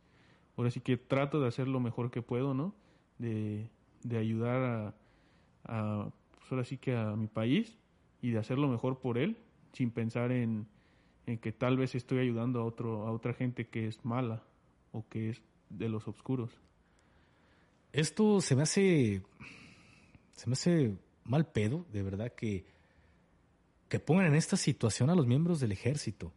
ahora 0.56 0.70
sí 0.70 0.80
que 0.80 0.96
trato 0.96 1.40
de 1.40 1.48
hacer 1.48 1.68
lo 1.68 1.80
mejor 1.80 2.10
que 2.10 2.22
puedo, 2.22 2.54
¿no? 2.54 2.74
De, 3.18 3.68
de 4.02 4.16
ayudar 4.16 4.62
a, 4.62 4.94
a 5.64 6.10
pues 6.38 6.50
ahora 6.50 6.64
sí 6.64 6.78
que 6.78 6.96
a 6.96 7.14
mi 7.14 7.26
país 7.26 7.78
y 8.22 8.30
de 8.30 8.38
hacer 8.38 8.58
lo 8.58 8.68
mejor 8.68 9.00
por 9.00 9.18
él, 9.18 9.36
sin 9.72 9.90
pensar 9.90 10.32
en, 10.32 10.66
en 11.26 11.38
que 11.38 11.52
tal 11.52 11.76
vez 11.76 11.94
estoy 11.94 12.20
ayudando 12.20 12.60
a 12.60 12.64
otro 12.64 13.06
a 13.06 13.12
otra 13.12 13.34
gente 13.34 13.68
que 13.68 13.86
es 13.86 14.04
mala 14.04 14.42
o 14.92 15.06
que 15.08 15.30
es 15.30 15.42
de 15.68 15.88
los 15.88 16.08
oscuros. 16.08 16.58
Esto 17.92 18.40
se 18.40 18.56
me 18.56 18.62
hace 18.62 19.22
se 20.34 20.48
me 20.48 20.54
hace 20.54 20.96
mal 21.24 21.46
pedo, 21.46 21.86
de 21.92 22.02
verdad 22.02 22.32
que 22.32 22.64
que 23.88 24.00
pongan 24.00 24.26
en 24.26 24.34
esta 24.34 24.56
situación 24.56 25.10
a 25.10 25.14
los 25.14 25.26
miembros 25.26 25.60
del 25.60 25.70
ejército, 25.70 26.32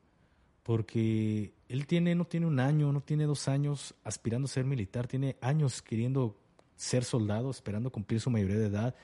porque 0.64 1.54
él 1.70 1.88
tiene, 1.88 2.14
no 2.14 2.26
tiene 2.26 2.48
un 2.48 2.60
año, 2.60 2.92
no 2.92 3.00
tiene 3.00 3.24
dos 3.24 3.48
años 3.48 3.96
aspirando 4.04 4.48
a 4.48 4.50
ser 4.50 4.66
militar, 4.66 5.08
tiene 5.08 5.38
años 5.40 5.82
queriendo 5.82 6.38
ser 6.76 7.06
soldado, 7.06 7.50
esperando 7.50 7.94
cumplir 7.94 8.20
su 8.20 8.30
mayoría 8.30 8.58
de 8.58 8.66
edad. 8.66 8.96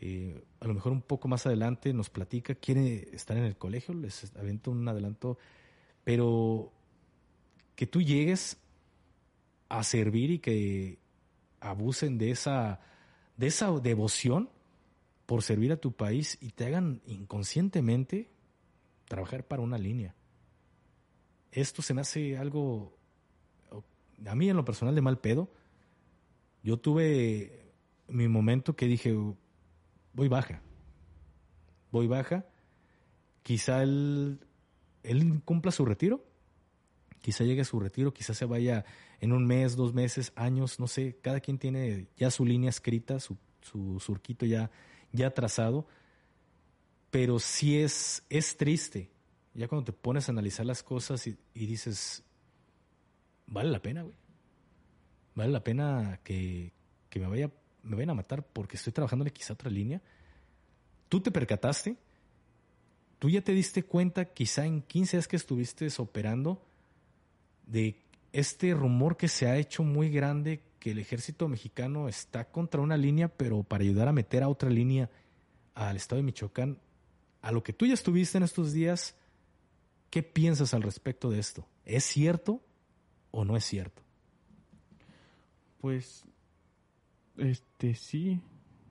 Eh, 0.00 0.42
a 0.60 0.66
lo 0.66 0.72
mejor 0.72 0.92
un 0.92 1.02
poco 1.02 1.28
más 1.28 1.44
adelante 1.44 1.92
nos 1.92 2.08
platica, 2.08 2.54
quiere 2.54 3.10
estar 3.12 3.36
en 3.36 3.44
el 3.44 3.58
colegio, 3.58 3.92
les 3.92 4.34
avento 4.36 4.70
un 4.70 4.88
adelanto, 4.88 5.36
pero 6.02 6.72
que 7.74 7.86
tú 7.86 8.00
llegues 8.00 8.56
a 9.68 9.82
servir 9.82 10.30
y 10.30 10.38
que 10.38 10.98
abusen 11.60 12.18
de 12.18 12.30
esa, 12.30 12.80
de 13.36 13.46
esa 13.46 13.70
devoción 13.72 14.50
por 15.26 15.42
servir 15.42 15.72
a 15.72 15.76
tu 15.76 15.92
país 15.92 16.38
y 16.40 16.50
te 16.50 16.66
hagan 16.66 17.02
inconscientemente 17.06 18.30
trabajar 19.06 19.44
para 19.44 19.62
una 19.62 19.78
línea. 19.78 20.14
Esto 21.50 21.82
se 21.82 21.94
me 21.94 22.00
hace 22.00 22.36
algo, 22.38 22.96
a 24.26 24.34
mí 24.34 24.48
en 24.48 24.56
lo 24.56 24.64
personal 24.64 24.94
de 24.94 25.02
mal 25.02 25.18
pedo. 25.18 25.50
Yo 26.62 26.78
tuve 26.78 27.72
mi 28.08 28.28
momento 28.28 28.76
que 28.76 28.86
dije, 28.86 29.14
voy 30.12 30.28
baja, 30.28 30.60
voy 31.90 32.06
baja, 32.06 32.46
quizá 33.42 33.82
él, 33.82 34.40
él 35.02 35.40
cumpla 35.44 35.72
su 35.72 35.84
retiro, 35.84 36.24
quizá 37.20 37.44
llegue 37.44 37.62
a 37.62 37.64
su 37.64 37.80
retiro, 37.80 38.12
quizá 38.12 38.34
se 38.34 38.44
vaya 38.44 38.84
en 39.20 39.32
un 39.32 39.46
mes, 39.46 39.76
dos 39.76 39.94
meses, 39.94 40.32
años, 40.36 40.78
no 40.78 40.86
sé, 40.86 41.18
cada 41.22 41.40
quien 41.40 41.58
tiene 41.58 42.08
ya 42.16 42.30
su 42.30 42.44
línea 42.44 42.70
escrita, 42.70 43.18
su, 43.20 43.36
su 43.62 43.98
surquito 44.00 44.46
ya 44.46 44.70
ya 45.16 45.32
trazado, 45.32 45.86
pero 47.10 47.38
sí 47.38 47.80
es, 47.80 48.24
es 48.28 48.56
triste. 48.56 49.10
Ya 49.54 49.68
cuando 49.68 49.86
te 49.86 49.92
pones 49.92 50.28
a 50.28 50.32
analizar 50.32 50.66
las 50.66 50.82
cosas 50.82 51.26
y, 51.26 51.36
dices, 51.54 52.22
vale 53.46 53.70
la 53.70 53.80
pena, 53.80 54.02
güey. 54.02 54.14
Vale 55.34 55.50
la 55.50 55.64
pena 55.64 56.20
que, 56.22 56.72
que 57.10 57.18
me, 57.20 57.26
vaya, 57.26 57.50
me 57.82 57.96
vayan 57.96 58.10
a 58.10 58.14
matar 58.14 58.42
porque 58.46 58.76
estoy 58.76 58.92
trabajándole 58.92 59.32
quizá 59.32 59.54
otra 59.54 59.70
línea. 59.70 60.02
Tú 61.08 61.20
te 61.20 61.30
percataste, 61.30 61.96
tú 63.18 63.28
ya 63.28 63.42
te 63.42 63.52
diste 63.52 63.82
cuenta, 63.82 64.26
quizá 64.26 64.66
en 64.66 64.82
15 64.82 65.16
días 65.16 65.28
que 65.28 65.36
estuviste 65.36 65.88
operando, 65.98 66.62
de 67.66 68.02
este 68.36 68.74
rumor 68.74 69.16
que 69.16 69.28
se 69.28 69.46
ha 69.46 69.56
hecho 69.56 69.82
muy 69.82 70.10
grande 70.10 70.62
que 70.78 70.90
el 70.90 70.98
ejército 70.98 71.48
mexicano 71.48 72.06
está 72.06 72.50
contra 72.50 72.82
una 72.82 72.98
línea, 72.98 73.28
pero 73.28 73.62
para 73.62 73.82
ayudar 73.82 74.08
a 74.08 74.12
meter 74.12 74.42
a 74.42 74.48
otra 74.48 74.68
línea 74.68 75.10
al 75.74 75.96
estado 75.96 76.18
de 76.18 76.24
Michoacán, 76.24 76.78
a 77.40 77.50
lo 77.50 77.62
que 77.62 77.72
tú 77.72 77.86
ya 77.86 77.94
estuviste 77.94 78.36
en 78.36 78.44
estos 78.44 78.74
días, 78.74 79.16
¿qué 80.10 80.22
piensas 80.22 80.74
al 80.74 80.82
respecto 80.82 81.30
de 81.30 81.38
esto? 81.38 81.66
¿Es 81.86 82.04
cierto 82.04 82.60
o 83.30 83.46
no 83.46 83.56
es 83.56 83.64
cierto? 83.64 84.02
Pues, 85.80 86.26
este 87.38 87.94
sí, 87.94 88.42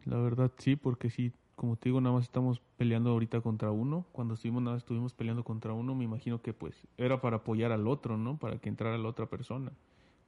la 0.06 0.18
verdad 0.18 0.52
sí, 0.58 0.76
porque 0.76 1.12
sí, 1.12 1.34
como 1.56 1.76
te 1.78 1.90
digo, 1.90 2.02
nada 2.02 2.16
más 2.16 2.26
estamos 2.26 2.62
peleando 2.78 3.12
ahorita 3.12 3.42
contra 3.42 3.72
uno. 3.72 4.06
Cuando 4.12 4.34
estuvimos 4.34 4.64
nada 4.64 4.78
estuvimos 4.78 5.14
peleando 5.14 5.44
contra 5.44 5.74
uno, 5.74 5.96
me 5.96 6.04
imagino 6.04 6.42
que 6.42 6.54
pues 6.54 6.88
era 6.98 7.22
para 7.22 7.38
apoyar 7.38 7.72
al 7.72 7.88
otro, 7.88 8.18
¿no? 8.18 8.38
Para 8.38 8.60
que 8.60 8.70
entrara 8.70 8.98
la 8.98 9.08
otra 9.08 9.28
persona 9.28 9.72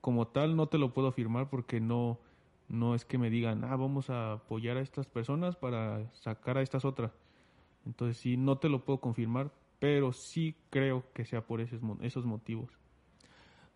como 0.02 0.28
tal 0.28 0.56
no 0.56 0.68
te 0.68 0.78
lo 0.78 0.94
puedo 0.94 1.08
afirmar 1.08 1.50
porque 1.50 1.80
no, 1.80 2.20
no 2.70 2.96
es 2.96 3.06
que 3.06 3.18
me 3.18 3.30
digan, 3.30 3.64
ah, 3.64 3.76
vamos 3.76 4.10
a 4.10 4.34
apoyar 4.34 4.78
a 4.78 4.82
estas 4.82 5.08
personas 5.08 5.56
para 5.56 6.10
sacar 6.14 6.58
a 6.58 6.62
estas 6.62 6.86
otras. 6.86 7.12
Entonces 7.86 8.18
sí, 8.18 8.38
no 8.38 8.58
te 8.58 8.70
lo 8.70 8.84
puedo 8.84 9.00
confirmar, 9.00 9.52
pero 9.80 10.14
sí 10.14 10.56
creo 10.70 11.04
que 11.14 11.26
sea 11.26 11.46
por 11.46 11.62
esos, 11.62 11.82
esos 12.02 12.26
motivos. 12.26 12.72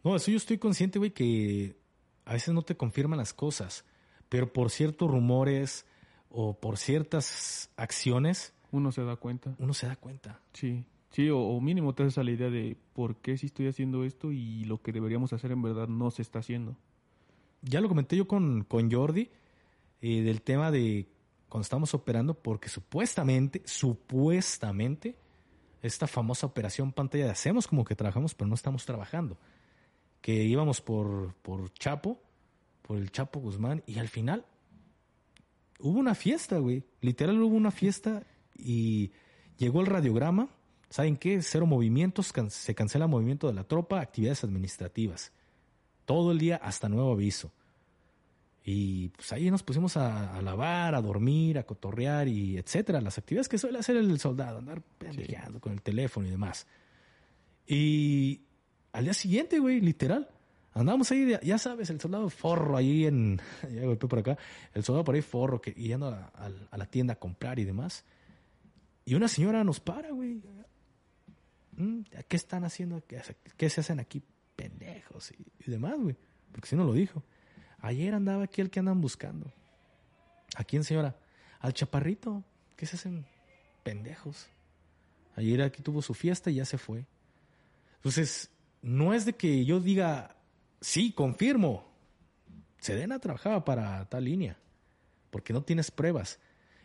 No, 0.04 0.16
eso 0.16 0.32
yo 0.32 0.38
estoy 0.38 0.58
consciente, 0.58 1.00
güey, 1.00 1.12
que 1.12 1.76
a 2.26 2.34
veces 2.34 2.54
no 2.54 2.62
te 2.62 2.78
confirman 2.78 3.20
las 3.20 3.34
cosas, 3.34 3.86
pero 4.30 4.52
por 4.52 4.70
ciertos 4.70 5.12
rumores 5.12 5.86
o 6.32 6.54
por 6.54 6.78
ciertas 6.78 7.70
acciones... 7.76 8.54
Uno 8.72 8.92
se 8.92 9.04
da 9.04 9.16
cuenta. 9.18 9.56
Uno 9.60 9.74
se 9.74 9.88
da 9.88 9.96
cuenta. 9.96 10.40
Sí. 10.54 10.86
Sí, 11.12 11.30
o, 11.30 11.60
mínimo 11.60 11.94
te 11.94 12.04
haces 12.04 12.18
a 12.18 12.24
la 12.24 12.32
idea 12.32 12.50
de 12.50 12.78
por 12.94 13.18
qué 13.18 13.38
si 13.38 13.48
estoy 13.48 13.68
haciendo 13.68 14.06
esto 14.06 14.32
y 14.32 14.64
lo 14.64 14.82
que 14.82 14.94
deberíamos 14.94 15.34
hacer 15.34 15.52
en 15.52 15.62
verdad 15.62 15.90
no 15.90 16.10
se 16.10 16.22
está 16.22 16.40
haciendo. 16.40 16.78
Ya 17.62 17.82
lo 17.82 17.90
comenté 17.90 18.16
yo 18.16 18.28
con, 18.28 18.64
con 18.64 18.90
Jordi 18.90 19.30
eh, 20.02 20.22
del 20.22 20.42
tema 20.42 20.72
de 20.72 21.08
cuando 21.50 21.64
estamos 21.64 21.94
operando, 21.94 22.34
porque 22.34 22.70
supuestamente, 22.70 23.62
supuestamente, 23.66 25.18
esta 25.82 26.08
famosa 26.08 26.48
operación 26.48 26.94
pantalla 26.94 27.26
de 27.26 27.32
hacemos 27.32 27.68
como 27.68 27.84
que 27.84 27.94
trabajamos, 27.94 28.34
pero 28.34 28.48
no 28.48 28.56
estamos 28.56 28.86
trabajando. 28.86 29.38
Que 30.22 30.46
íbamos 30.46 30.80
por, 30.80 31.34
por 31.42 31.74
Chapo, 31.74 32.22
por 32.84 32.98
el 32.98 33.12
Chapo 33.12 33.42
Guzmán, 33.42 33.84
y 33.86 34.00
al 34.00 34.08
final 34.08 34.46
hubo 35.82 36.00
una 36.00 36.16
fiesta, 36.16 36.58
güey. 36.60 36.84
Literal 37.02 37.42
hubo 37.42 37.56
una 37.56 37.72
fiesta 37.72 38.24
y 38.58 39.12
llegó 39.58 39.82
el 39.82 39.88
radiograma 39.88 40.50
¿Saben 40.92 41.16
qué? 41.16 41.42
Cero 41.42 41.66
movimientos, 41.66 42.34
se 42.50 42.76
cancela 42.76 43.06
el 43.06 43.12
movimiento 43.12 43.48
de 43.48 43.54
la 43.54 43.64
tropa, 43.64 44.02
actividades 44.02 44.44
administrativas. 44.44 45.32
Todo 46.04 46.34
el 46.34 46.38
día 46.38 46.58
hasta 46.58 46.90
nuevo 46.90 47.14
aviso. 47.14 47.54
Y 48.66 49.08
pues 49.08 49.32
ahí 49.32 49.50
nos 49.50 49.64
pusimos 49.64 49.96
a, 49.96 50.42
lavar, 50.42 50.94
a 50.94 51.02
dormir, 51.02 51.58
a 51.58 51.64
cotorrear 51.64 52.28
y 52.28 52.58
etcétera. 52.58 53.00
Las 53.00 53.18
actividades 53.18 53.48
que 53.48 53.58
suele 53.58 53.80
hacer 53.80 53.96
el 53.96 54.20
soldado, 54.20 54.58
andar 54.58 54.82
pendejeando 54.98 55.62
con 55.62 55.72
el 55.72 55.82
teléfono 55.82 56.28
y 56.28 56.32
demás. 56.32 56.68
Y 57.66 58.42
al 58.92 59.06
día 59.06 59.14
siguiente, 59.14 59.60
güey, 59.60 59.80
literal. 59.80 60.30
Andábamos 60.74 61.12
ahí, 61.12 61.38
ya 61.44 61.58
sabes, 61.58 61.90
el 61.90 62.00
soldado 62.00 62.30
forro 62.30 62.78
ahí 62.78 63.06
en. 63.06 63.42
Ya 63.74 63.86
golpeé 63.86 64.08
por 64.08 64.20
acá. 64.20 64.38
El 64.74 64.84
soldado 64.84 65.04
por 65.04 65.16
ahí 65.16 65.22
forro, 65.22 65.62
que, 65.62 65.72
yendo 65.72 66.08
a, 66.08 66.78
la 66.78 66.86
tienda 66.86 67.14
a 67.14 67.20
comprar 67.20 67.60
y 67.60 67.66
demás. 67.66 68.06
Y 69.04 69.16
una 69.16 69.28
señora 69.28 69.64
nos 69.64 69.80
para, 69.80 70.12
güey. 70.12 70.42
Mm, 71.74 72.02
¿qué 72.28 72.38
están 72.38 72.64
haciendo? 72.64 73.04
¿Qué, 73.58 73.70
se 73.70 73.82
hacen 73.82 74.00
aquí? 74.00 74.22
Pendejos 74.56 75.32
y, 75.32 75.70
demás, 75.70 75.96
güey. 75.98 76.16
Porque 76.52 76.70
si 76.70 76.76
no 76.76 76.86
lo 76.86 76.94
dijo. 76.94 77.24
Ayer 77.80 78.14
andaba 78.14 78.44
aquí 78.44 78.62
el 78.62 78.70
que 78.70 78.80
andan 78.80 79.02
buscando. 79.02 79.52
¿A 80.56 80.64
quién, 80.64 80.84
señora? 80.84 81.18
Al 81.60 81.74
chaparrito. 81.74 82.44
¿Qué 82.78 82.86
se 82.86 82.96
hacen? 82.96 83.26
Pendejos. 83.84 84.48
Ayer 85.36 85.62
aquí 85.64 85.82
tuvo 85.82 86.02
su 86.02 86.14
fiesta 86.14 86.50
y 86.50 86.56
ya 86.56 86.66
se 86.66 86.78
fue. 86.78 87.06
Entonces, 87.96 88.52
no 88.82 89.14
es 89.14 89.26
de 89.26 89.34
que 89.34 89.66
yo 89.66 89.80
diga, 89.80 90.36
sí, 90.82 91.14
confirmo. 91.14 91.90
Sedena 92.80 93.20
trabajaba 93.20 93.64
para 93.64 94.06
tal 94.10 94.26
línea. 94.26 94.58
Porque 95.30 95.54
no 95.54 95.64
tienes 95.64 95.92
pruebas. 95.92 96.40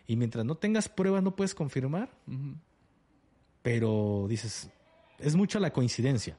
Y 0.06 0.16
mientras 0.16 0.44
no 0.44 0.56
tengas 0.56 0.88
pruebas, 0.88 1.22
no 1.22 1.34
puedes 1.34 1.54
confirmar. 1.54 2.10
Pero 3.62 4.26
dices, 4.28 4.70
es 5.18 5.34
mucha 5.34 5.58
la 5.58 5.72
coincidencia. 5.72 6.38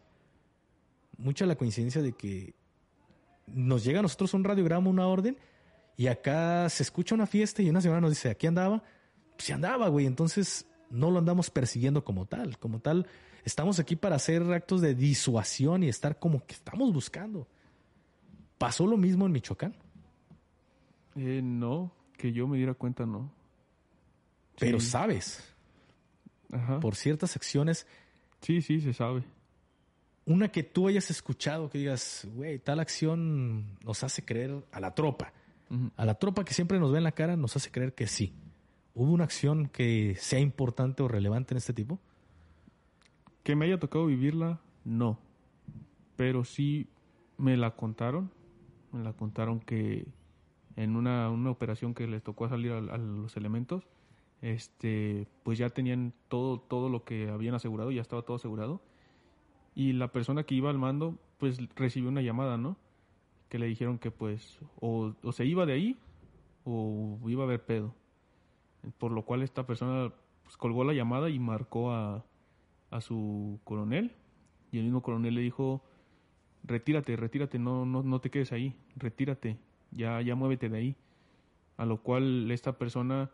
Mucha 1.17 1.45
la 1.45 1.55
coincidencia 1.55 2.01
de 2.01 2.13
que 2.13 2.53
nos 3.47 3.83
llega 3.83 3.99
a 3.99 4.03
nosotros 4.03 4.33
un 4.33 4.43
radiograma, 4.43 4.89
una 4.89 5.07
orden, 5.07 5.37
y 5.95 6.07
acá 6.07 6.69
se 6.69 6.83
escucha 6.83 7.15
una 7.15 7.25
fiesta 7.25 7.61
y 7.61 7.69
una 7.69 7.81
señora 7.81 8.01
nos 8.01 8.11
dice, 8.11 8.29
aquí 8.29 8.45
andaba. 8.45 8.83
Pues 9.35 9.45
sí 9.45 9.51
andaba, 9.51 9.87
güey. 9.87 10.05
Entonces, 10.05 10.67
no 10.89 11.09
lo 11.09 11.19
andamos 11.19 11.49
persiguiendo 11.49 12.03
como 12.03 12.27
tal. 12.27 12.59
Como 12.59 12.79
tal, 12.79 13.07
estamos 13.47 13.79
aquí 13.79 13.95
para 13.95 14.17
hacer 14.17 14.43
actos 14.53 14.81
de 14.81 14.93
disuasión 14.93 15.83
y 15.83 15.87
estar 15.89 16.19
como 16.19 16.45
que 16.45 16.53
estamos 16.53 16.93
buscando. 16.93 17.47
¿Pasó 18.57 18.85
lo 18.85 18.97
mismo 18.97 19.25
en 19.25 19.31
Michoacán? 19.31 19.73
Eh, 21.15 21.41
no, 21.43 21.91
que 22.17 22.31
yo 22.33 22.47
me 22.47 22.57
diera 22.57 22.73
cuenta, 22.73 23.05
no. 23.05 23.31
Pero 24.59 24.79
sabes, 24.79 25.43
Ajá. 26.51 26.79
por 26.79 26.95
ciertas 26.95 27.35
acciones, 27.35 27.85
Sí, 28.41 28.61
sí, 28.61 28.81
se 28.81 28.93
sabe. 28.93 29.23
una 30.25 30.49
que 30.51 30.61
tú 30.63 30.87
hayas 30.87 31.09
escuchado, 31.09 31.69
que 31.69 31.77
digas, 31.79 32.27
güey, 32.35 32.59
tal 32.59 32.79
acción 32.79 33.77
nos 33.83 34.03
hace 34.03 34.23
creer 34.25 34.63
a 34.71 34.79
la 34.79 34.93
tropa. 34.93 35.31
A 35.95 36.05
la 36.05 36.15
tropa 36.15 36.43
que 36.45 36.53
siempre 36.53 36.79
nos 36.79 36.91
ve 36.91 36.97
en 36.99 37.03
la 37.03 37.11
cara 37.11 37.35
nos 37.35 37.55
hace 37.55 37.71
creer 37.71 37.93
que 37.93 38.07
sí. 38.07 38.33
¿Hubo 38.93 39.11
una 39.11 39.23
acción 39.25 39.67
que 39.67 40.15
sea 40.19 40.39
importante 40.39 41.03
o 41.03 41.07
relevante 41.07 41.53
en 41.53 41.57
este 41.59 41.73
tipo? 41.73 41.99
Que 43.47 43.55
me 43.55 43.63
haya 43.63 43.79
tocado 43.79 44.07
vivirla, 44.07 44.59
no. 44.83 45.17
Pero 46.17 46.43
sí 46.43 46.89
me 47.37 47.55
la 47.55 47.77
contaron. 47.77 48.29
Me 48.91 49.01
la 49.01 49.13
contaron 49.13 49.61
que 49.61 50.05
en 50.75 50.97
una, 50.97 51.29
una 51.29 51.51
operación 51.51 51.93
que 51.93 52.07
les 52.07 52.21
tocó 52.21 52.49
salir 52.49 52.73
a, 52.73 52.81
los 52.81 53.37
elementos, 53.37 53.87
este, 54.41 55.29
pues 55.43 55.57
ya 55.57 55.69
tenían 55.69 56.13
todo, 56.27 56.59
todo 56.59 56.89
lo 56.89 57.05
que 57.05 57.29
habían 57.29 57.55
asegurado, 57.55 57.89
ya 57.89 58.01
estaba 58.01 58.23
todo 58.23 58.35
asegurado. 58.35 58.81
Y 59.73 59.93
la 59.93 60.11
persona 60.11 60.43
que 60.43 60.53
iba 60.53 60.69
al 60.69 60.77
mando, 60.77 61.17
pues 61.37 61.57
recibió 61.77 62.09
una 62.09 62.21
llamada, 62.21 62.57
¿no? 62.57 62.75
Que 63.47 63.59
le 63.59 63.67
dijeron 63.67 63.97
que 63.97 64.11
pues 64.11 64.59
o, 64.81 65.13
o 65.23 65.31
se 65.31 65.45
iba 65.45 65.65
de 65.65 65.71
ahí 65.71 65.97
o 66.65 67.17
iba 67.29 67.43
a 67.43 67.45
haber 67.45 67.65
pedo. 67.65 67.95
Por 68.97 69.13
lo 69.13 69.23
cual 69.23 69.41
esta 69.41 69.65
persona 69.65 70.11
pues, 70.43 70.57
colgó 70.57 70.83
la 70.83 70.91
llamada 70.91 71.29
y 71.29 71.39
marcó 71.39 71.93
a, 71.93 72.25
a 72.89 73.01
su 73.01 73.59
coronel. 73.63 74.15
Y 74.71 74.79
el 74.79 74.83
mismo 74.83 75.01
coronel 75.01 75.35
le 75.35 75.41
dijo, 75.41 75.83
retírate, 76.63 77.15
retírate, 77.15 77.59
no, 77.59 77.85
no, 77.85 78.03
no 78.03 78.19
te 78.19 78.29
quedes 78.29 78.51
ahí, 78.51 78.75
retírate, 78.95 79.57
ya, 79.91 80.21
ya 80.21 80.35
muévete 80.35 80.69
de 80.69 80.77
ahí. 80.77 80.95
A 81.77 81.85
lo 81.85 82.01
cual 82.01 82.51
esta 82.51 82.77
persona 82.77 83.29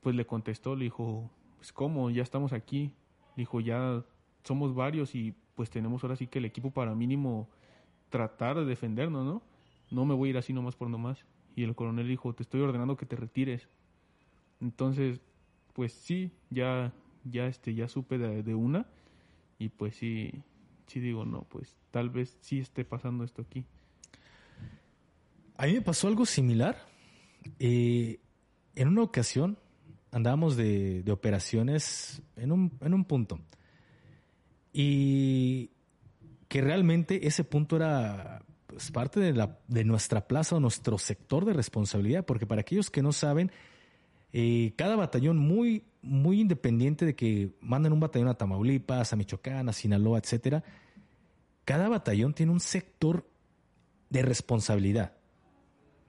pues 0.00 0.16
le 0.16 0.26
contestó, 0.26 0.76
le 0.76 0.84
dijo, 0.84 1.30
pues 1.56 1.72
cómo, 1.72 2.10
ya 2.10 2.22
estamos 2.22 2.52
aquí. 2.52 2.92
Le 3.36 3.42
dijo, 3.42 3.60
ya 3.60 4.04
somos 4.44 4.74
varios 4.74 5.14
y 5.14 5.34
pues 5.54 5.70
tenemos 5.70 6.02
ahora 6.02 6.16
sí 6.16 6.26
que 6.26 6.38
el 6.38 6.46
equipo 6.46 6.70
para 6.70 6.94
mínimo 6.94 7.48
tratar 8.08 8.56
de 8.56 8.64
defendernos, 8.64 9.24
¿no? 9.24 9.42
No 9.90 10.04
me 10.04 10.14
voy 10.14 10.28
a 10.28 10.30
ir 10.30 10.38
así 10.38 10.52
nomás 10.52 10.76
por 10.76 10.88
nomás. 10.88 11.24
Y 11.54 11.64
el 11.64 11.74
coronel 11.74 12.08
dijo, 12.08 12.32
te 12.32 12.42
estoy 12.42 12.60
ordenando 12.60 12.96
que 12.96 13.06
te 13.06 13.16
retires. 13.16 13.68
Entonces, 14.60 15.20
pues 15.74 15.92
sí, 15.92 16.32
ya, 16.48 16.92
ya 17.24 17.46
este, 17.46 17.74
ya 17.74 17.88
supe 17.88 18.18
de, 18.18 18.42
de 18.42 18.54
una. 18.54 18.86
Y 19.58 19.68
pues 19.68 19.96
sí, 19.96 20.32
sí 20.86 21.00
digo, 21.00 21.24
no, 21.24 21.42
pues 21.42 21.76
tal 21.90 22.10
vez 22.10 22.36
sí 22.40 22.60
esté 22.60 22.84
pasando 22.84 23.24
esto 23.24 23.42
aquí. 23.42 23.64
A 25.56 25.66
mí 25.66 25.74
me 25.74 25.82
pasó 25.82 26.08
algo 26.08 26.24
similar. 26.24 26.86
Eh, 27.58 28.20
en 28.74 28.88
una 28.88 29.02
ocasión 29.02 29.58
andábamos 30.10 30.56
de, 30.56 31.02
de 31.02 31.12
operaciones 31.12 32.22
en 32.36 32.52
un, 32.52 32.72
en 32.80 32.94
un 32.94 33.04
punto. 33.04 33.40
Y 34.72 35.70
que 36.48 36.60
realmente 36.60 37.26
ese 37.26 37.44
punto 37.44 37.76
era 37.76 38.42
pues, 38.66 38.90
parte 38.90 39.20
de, 39.20 39.32
la, 39.32 39.58
de 39.68 39.84
nuestra 39.84 40.26
plaza 40.26 40.56
o 40.56 40.60
nuestro 40.60 40.98
sector 40.98 41.44
de 41.44 41.52
responsabilidad, 41.52 42.24
porque 42.24 42.46
para 42.46 42.62
aquellos 42.62 42.90
que 42.90 43.02
no 43.02 43.12
saben, 43.12 43.52
eh, 44.32 44.72
cada 44.76 44.96
batallón 44.96 45.38
muy, 45.38 45.84
muy 46.02 46.40
independiente 46.40 47.04
de 47.04 47.14
que 47.14 47.52
mandan 47.60 47.92
un 47.92 48.00
batallón 48.00 48.28
a 48.28 48.34
Tamaulipas, 48.34 49.12
a 49.12 49.16
Michoacán, 49.16 49.68
a 49.68 49.72
Sinaloa, 49.72 50.18
etcétera, 50.18 50.62
cada 51.64 51.88
batallón 51.88 52.34
tiene 52.34 52.52
un 52.52 52.60
sector 52.60 53.28
de 54.08 54.22
responsabilidad. 54.22 55.12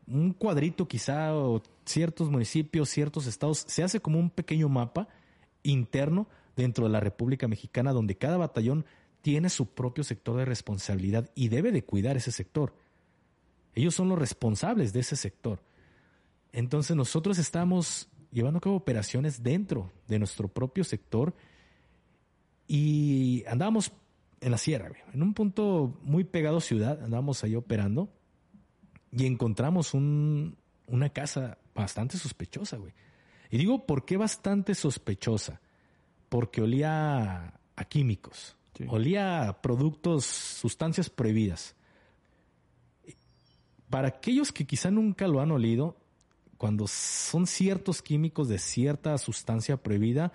Un 0.07 0.33
cuadrito 0.33 0.87
quizá, 0.87 1.35
o 1.35 1.61
ciertos 1.85 2.29
municipios, 2.29 2.89
ciertos 2.89 3.27
estados, 3.27 3.65
se 3.67 3.83
hace 3.83 3.99
como 3.99 4.19
un 4.19 4.29
pequeño 4.29 4.69
mapa 4.69 5.07
interno 5.63 6.27
dentro 6.55 6.85
de 6.85 6.91
la 6.91 6.99
República 6.99 7.47
Mexicana 7.47 7.93
donde 7.93 8.17
cada 8.17 8.37
batallón 8.37 8.85
tiene 9.21 9.49
su 9.49 9.67
propio 9.67 10.03
sector 10.03 10.37
de 10.37 10.45
responsabilidad 10.45 11.29
y 11.35 11.49
debe 11.49 11.71
de 11.71 11.83
cuidar 11.83 12.17
ese 12.17 12.31
sector. 12.31 12.75
Ellos 13.73 13.95
son 13.95 14.09
los 14.09 14.19
responsables 14.19 14.93
de 14.93 14.99
ese 15.01 15.15
sector. 15.15 15.61
Entonces 16.51 16.95
nosotros 16.95 17.37
estamos 17.37 18.09
llevando 18.31 18.57
a 18.57 18.61
cabo 18.61 18.75
operaciones 18.75 19.43
dentro 19.43 19.91
de 20.07 20.19
nuestro 20.19 20.47
propio 20.47 20.83
sector 20.83 21.33
y 22.67 23.43
andábamos 23.47 23.91
en 24.39 24.51
la 24.51 24.57
sierra, 24.57 24.91
en 25.13 25.21
un 25.21 25.33
punto 25.33 25.99
muy 26.01 26.23
pegado 26.23 26.57
a 26.57 26.61
ciudad, 26.61 27.03
andábamos 27.03 27.43
ahí 27.43 27.55
operando 27.55 28.09
y 29.11 29.25
encontramos 29.25 29.93
un, 29.93 30.57
una 30.87 31.09
casa 31.09 31.57
bastante 31.75 32.17
sospechosa, 32.17 32.77
güey. 32.77 32.93
Y 33.49 33.57
digo, 33.57 33.85
¿por 33.85 34.05
qué 34.05 34.17
bastante 34.17 34.73
sospechosa? 34.73 35.61
Porque 36.29 36.61
olía 36.61 37.53
a 37.75 37.85
químicos, 37.85 38.57
Sí. 38.73 38.85
olía 38.87 39.49
a 39.49 39.61
productos, 39.61 40.23
sustancias 40.25 41.09
prohibidas. 41.09 41.75
Para 43.89 44.07
aquellos 44.07 44.53
que 44.53 44.65
quizá 44.65 44.89
nunca 44.89 45.27
lo 45.27 45.41
han 45.41 45.51
olido, 45.51 45.97
cuando 46.61 46.85
son 46.87 47.47
ciertos 47.47 48.03
químicos 48.03 48.47
de 48.47 48.59
cierta 48.59 49.17
sustancia 49.17 49.77
prohibida, 49.77 50.31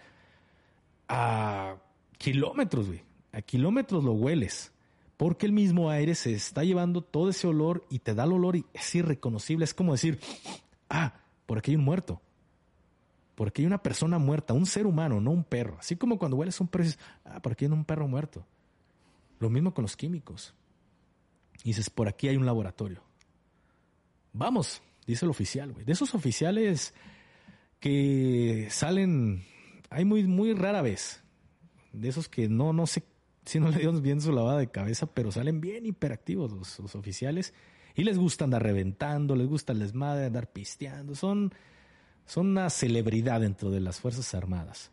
a 1.07 1.77
kilómetros, 2.19 2.89
güey. 2.89 3.05
A 3.31 3.43
kilómetros 3.43 4.03
lo 4.03 4.11
hueles. 4.11 4.73
Porque 5.17 5.47
el 5.47 5.53
mismo 5.53 5.89
aire 5.89 6.17
se 6.17 6.33
está 6.33 6.65
llevando 6.65 7.01
todo 7.01 7.31
ese 7.31 7.47
olor 7.47 7.87
y 7.91 8.01
te 8.01 8.13
da 8.13 8.25
el 8.25 8.33
olor 8.33 8.57
y 8.57 8.67
es 8.75 8.93
irreconocible. 8.97 9.65
Es 9.65 9.73
como 9.73 9.93
decir, 9.93 10.19
ah, 10.91 11.15
por 11.47 11.59
aquí 11.59 11.71
hay 11.71 11.77
un 11.77 11.85
muerto. 11.85 12.21
Por 13.37 13.47
aquí 13.47 13.63
hay 13.63 13.67
una 13.67 13.85
persona 13.85 14.19
muerta, 14.19 14.53
un 14.53 14.67
ser 14.67 14.89
humano, 14.89 15.21
no 15.21 15.31
un 15.31 15.45
perro. 15.45 15.77
Así 15.79 15.95
como 15.95 16.19
cuando 16.19 16.37
hueles 16.39 16.61
un 16.61 16.67
perro 16.67 16.87
dices, 16.87 16.99
ah, 17.25 17.39
por 17.41 17.53
aquí 17.53 17.67
hay 17.67 17.71
un 17.71 17.85
perro 17.85 18.09
muerto. 18.09 18.45
Lo 19.39 19.49
mismo 19.49 19.73
con 19.73 19.83
los 19.83 19.97
químicos. 19.97 20.55
Y 21.63 21.69
dices, 21.69 21.89
por 21.89 22.09
aquí 22.09 22.27
hay 22.27 22.37
un 22.37 22.47
laboratorio. 22.47 23.01
Vamos, 24.33 24.83
dice 25.07 25.25
el 25.25 25.31
oficial, 25.31 25.73
güey. 25.73 25.85
De 25.85 25.93
esos 25.93 26.15
oficiales 26.15 26.95
que 27.81 28.69
salen, 28.71 29.45
hay 29.91 30.05
muy, 30.05 30.25
muy 30.25 30.53
rara 30.53 30.83
vez. 30.83 31.23
De 31.93 32.09
esos 32.09 32.29
que 32.29 32.49
no, 32.49 32.73
no 32.73 32.87
sé 32.87 33.05
si 33.45 33.61
no 33.61 33.71
le 33.71 33.77
dieron 33.77 34.03
bien 34.03 34.21
su 34.21 34.33
lavada 34.33 34.59
de 34.59 34.71
cabeza, 34.71 35.07
pero 35.07 35.31
salen 35.31 35.61
bien 35.61 35.87
hiperactivos 35.87 36.53
los, 36.53 36.95
oficiales. 36.95 37.55
Y 37.95 38.05
les 38.05 38.19
gusta 38.19 38.45
andar 38.45 38.63
reventando, 38.63 39.37
les 39.37 39.47
gusta 39.47 39.73
el 39.73 39.79
desmadre, 39.79 40.27
andar 40.27 40.53
pisteando. 40.53 41.15
Son, 41.15 41.55
son 42.27 42.49
una 42.49 42.69
celebridad 42.69 43.41
dentro 43.41 43.71
de 43.71 43.81
las 43.81 44.01
Fuerzas 44.01 44.35
Armadas. 44.35 44.91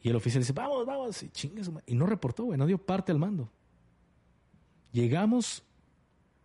Y 0.00 0.10
el 0.10 0.16
oficial 0.16 0.42
dice, 0.42 0.52
vamos, 0.52 0.86
vamos, 0.86 1.22
y 1.24 1.30
chingue 1.30 1.64
su 1.64 1.72
ma-". 1.72 1.82
Y 1.86 1.94
no 1.94 2.06
reportó, 2.06 2.44
güey, 2.44 2.58
no 2.58 2.66
dio 2.66 2.78
parte 2.78 3.10
al 3.10 3.18
mando. 3.18 3.50
Llegamos, 4.92 5.64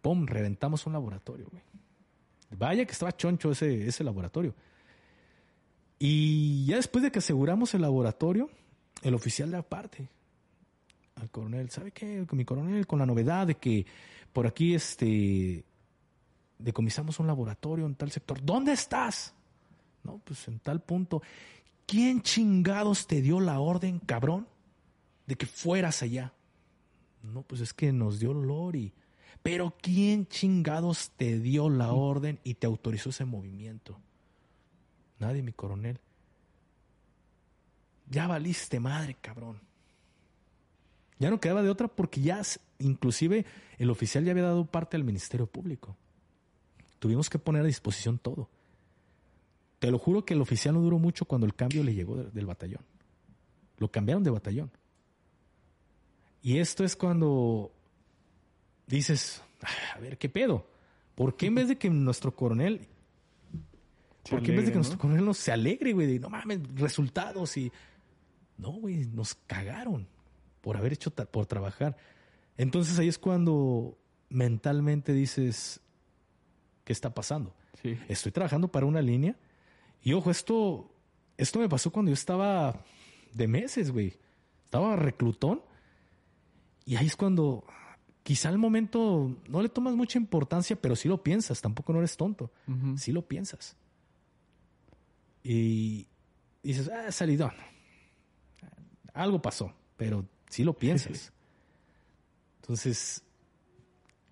pum, 0.01 0.25
reventamos 0.25 0.87
un 0.87 0.93
laboratorio, 0.93 1.47
güey. 1.51 1.61
Vaya 2.57 2.85
que 2.85 2.91
estaba 2.91 3.15
choncho 3.15 3.51
ese, 3.51 3.87
ese 3.87 4.03
laboratorio. 4.03 4.55
Y 5.99 6.65
ya 6.65 6.75
después 6.75 7.03
de 7.03 7.11
que 7.11 7.19
aseguramos 7.19 7.73
el 7.73 7.81
laboratorio, 7.81 8.49
el 9.01 9.13
oficial 9.13 9.51
de 9.51 9.57
aparte 9.57 10.09
al 11.15 11.29
coronel, 11.29 11.69
¿sabe 11.69 11.91
qué? 11.91 12.25
Mi 12.31 12.45
coronel, 12.45 12.87
con 12.87 12.99
la 12.99 13.05
novedad 13.05 13.47
de 13.47 13.55
que 13.55 13.85
por 14.31 14.47
aquí 14.47 14.73
este 14.73 15.63
decomisamos 16.57 17.19
un 17.19 17.27
laboratorio 17.27 17.85
en 17.85 17.95
tal 17.95 18.11
sector. 18.11 18.43
¿Dónde 18.43 18.73
estás? 18.73 19.33
No, 20.03 20.19
pues 20.23 20.47
en 20.47 20.59
tal 20.59 20.81
punto. 20.81 21.21
¿Quién 21.85 22.21
chingados 22.21 23.07
te 23.07 23.21
dio 23.21 23.39
la 23.39 23.59
orden, 23.59 23.99
cabrón, 23.99 24.47
de 25.25 25.35
que 25.35 25.45
fueras 25.45 26.01
allá? 26.01 26.33
No, 27.21 27.43
pues 27.43 27.61
es 27.61 27.73
que 27.73 27.91
nos 27.91 28.19
dio 28.19 28.33
y... 28.73 28.93
Pero 29.43 29.75
¿quién 29.81 30.25
chingados 30.27 31.11
te 31.17 31.37
dio 31.39 31.69
la 31.69 31.91
orden 31.91 32.39
y 32.45 32.53
te 32.55 32.65
autorizó 32.65 33.09
ese 33.09 33.25
movimiento? 33.25 33.99
Nadie, 35.19 35.43
mi 35.43 35.51
coronel. 35.51 35.99
Ya 38.09 38.25
valiste 38.27 38.79
madre, 38.79 39.15
cabrón. 39.19 39.59
Ya 41.19 41.29
no 41.29 41.39
quedaba 41.41 41.61
de 41.61 41.69
otra 41.69 41.87
porque 41.89 42.21
ya, 42.21 42.41
inclusive, 42.79 43.45
el 43.77 43.89
oficial 43.89 44.23
ya 44.23 44.31
había 44.31 44.43
dado 44.43 44.65
parte 44.65 44.95
al 44.95 45.03
Ministerio 45.03 45.45
Público. 45.45 45.95
Tuvimos 46.99 47.29
que 47.29 47.37
poner 47.39 47.63
a 47.63 47.67
disposición 47.67 48.17
todo. 48.17 48.49
Te 49.79 49.91
lo 49.91 49.99
juro 49.99 50.23
que 50.23 50.33
el 50.35 50.41
oficial 50.41 50.73
no 50.73 50.79
duró 50.81 50.99
mucho 50.99 51.25
cuando 51.25 51.45
el 51.45 51.53
cambio 51.53 51.83
le 51.83 51.93
llegó 51.93 52.15
de- 52.15 52.31
del 52.31 52.45
batallón. 52.45 52.81
Lo 53.77 53.91
cambiaron 53.91 54.23
de 54.23 54.29
batallón. 54.29 54.71
Y 56.41 56.59
esto 56.59 56.85
es 56.85 56.95
cuando 56.95 57.72
dices, 58.87 59.41
"Ah, 59.61 59.95
a 59.95 59.99
ver, 59.99 60.17
¿qué 60.17 60.29
pedo? 60.29 60.67
¿Por 61.15 61.35
qué 61.35 61.47
en 61.47 61.55
vez 61.55 61.67
de 61.67 61.77
que 61.77 61.89
nuestro 61.89 62.35
coronel, 62.35 62.87
por 64.29 64.41
qué 64.41 64.51
en 64.51 64.57
vez 64.57 64.65
de 64.65 64.71
que 64.71 64.77
nuestro 64.77 64.97
coronel 64.97 65.25
no 65.25 65.33
se 65.33 65.51
alegre, 65.51 65.93
güey, 65.93 66.07
de 66.07 66.19
no 66.19 66.29
mames, 66.29 66.59
resultados 66.75 67.57
y 67.57 67.71
No, 68.57 68.71
güey, 68.71 69.05
nos 69.05 69.35
cagaron 69.35 70.07
por 70.61 70.77
haber 70.77 70.93
hecho, 70.93 71.11
por 71.11 71.45
trabajar. 71.45 71.97
Entonces 72.57 72.97
ahí 72.99 73.07
es 73.07 73.17
cuando 73.17 73.97
mentalmente 74.29 75.11
dices, 75.11 75.81
¿qué 76.83 76.93
está 76.93 77.13
pasando? 77.13 77.53
Sí. 77.81 77.97
Estoy 78.07 78.31
trabajando 78.31 78.69
para 78.69 78.85
una 78.85 79.01
línea. 79.01 79.35
Y 80.01 80.13
ojo, 80.13 80.31
esto, 80.31 80.95
esto 81.37 81.59
me 81.59 81.67
pasó 81.67 81.91
cuando 81.91 82.09
yo 82.09 82.13
estaba 82.13 82.83
de 83.33 83.47
meses, 83.47 83.91
güey. 83.91 84.17
Estaba 84.65 84.95
reclutón. 84.95 85.61
Y 86.85 86.95
ahí 86.95 87.07
es 87.07 87.15
cuando 87.15 87.65
quizá 88.23 88.49
al 88.49 88.57
momento 88.57 89.35
no 89.47 89.61
le 89.61 89.69
tomas 89.69 89.95
mucha 89.95 90.17
importancia, 90.17 90.75
pero 90.75 90.95
sí 90.95 91.07
lo 91.07 91.21
piensas. 91.21 91.61
Tampoco 91.61 91.93
no 91.93 91.99
eres 91.99 92.17
tonto. 92.17 92.51
Sí 92.97 93.11
lo 93.11 93.27
piensas. 93.27 93.75
Y 95.43 96.07
dices, 96.63 96.89
ah, 96.89 97.11
salidón. 97.11 97.51
Algo 99.13 99.41
pasó, 99.41 99.73
pero 99.97 100.25
sí 100.49 100.63
lo 100.63 100.73
piensas. 100.73 101.31
Entonces, 102.61 103.21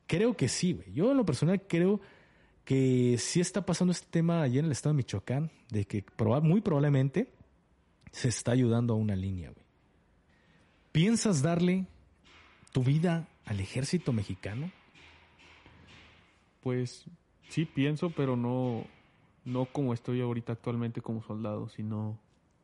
creo 0.07 0.35
que 0.35 0.47
sí, 0.47 0.73
güey. 0.73 0.91
Yo 0.93 1.11
en 1.11 1.17
lo 1.17 1.25
personal 1.25 1.61
creo 1.67 1.99
que 2.63 3.17
sí 3.19 3.41
está 3.41 3.65
pasando 3.65 3.91
este 3.91 4.07
tema 4.09 4.41
allí 4.41 4.59
en 4.59 4.65
el 4.65 4.71
estado 4.71 4.93
de 4.93 4.97
Michoacán, 4.97 5.51
de 5.69 5.85
que 5.85 6.05
muy 6.41 6.61
probablemente 6.61 7.33
se 8.11 8.29
está 8.29 8.53
ayudando 8.53 8.93
a 8.93 8.97
una 8.97 9.15
línea, 9.15 9.49
güey. 9.49 9.65
¿Piensas 10.93 11.41
darle 11.41 11.87
tu 12.71 12.83
vida 12.83 13.27
al 13.51 13.59
ejército 13.59 14.13
mexicano? 14.13 14.71
Pues 16.63 17.05
sí 17.49 17.65
pienso, 17.65 18.09
pero 18.11 18.37
no, 18.37 18.85
no 19.43 19.65
como 19.65 19.93
estoy 19.93 20.21
ahorita 20.21 20.53
actualmente 20.53 21.01
como 21.01 21.21
soldado, 21.21 21.67
sino 21.67 22.17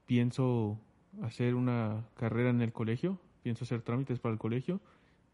pienso 0.05 0.79
hacer 1.21 1.55
una 1.55 2.05
carrera 2.15 2.51
en 2.51 2.61
el 2.61 2.71
colegio, 2.71 3.19
pienso 3.43 3.65
hacer 3.65 3.81
trámites 3.81 4.19
para 4.19 4.31
el 4.31 4.39
colegio 4.39 4.79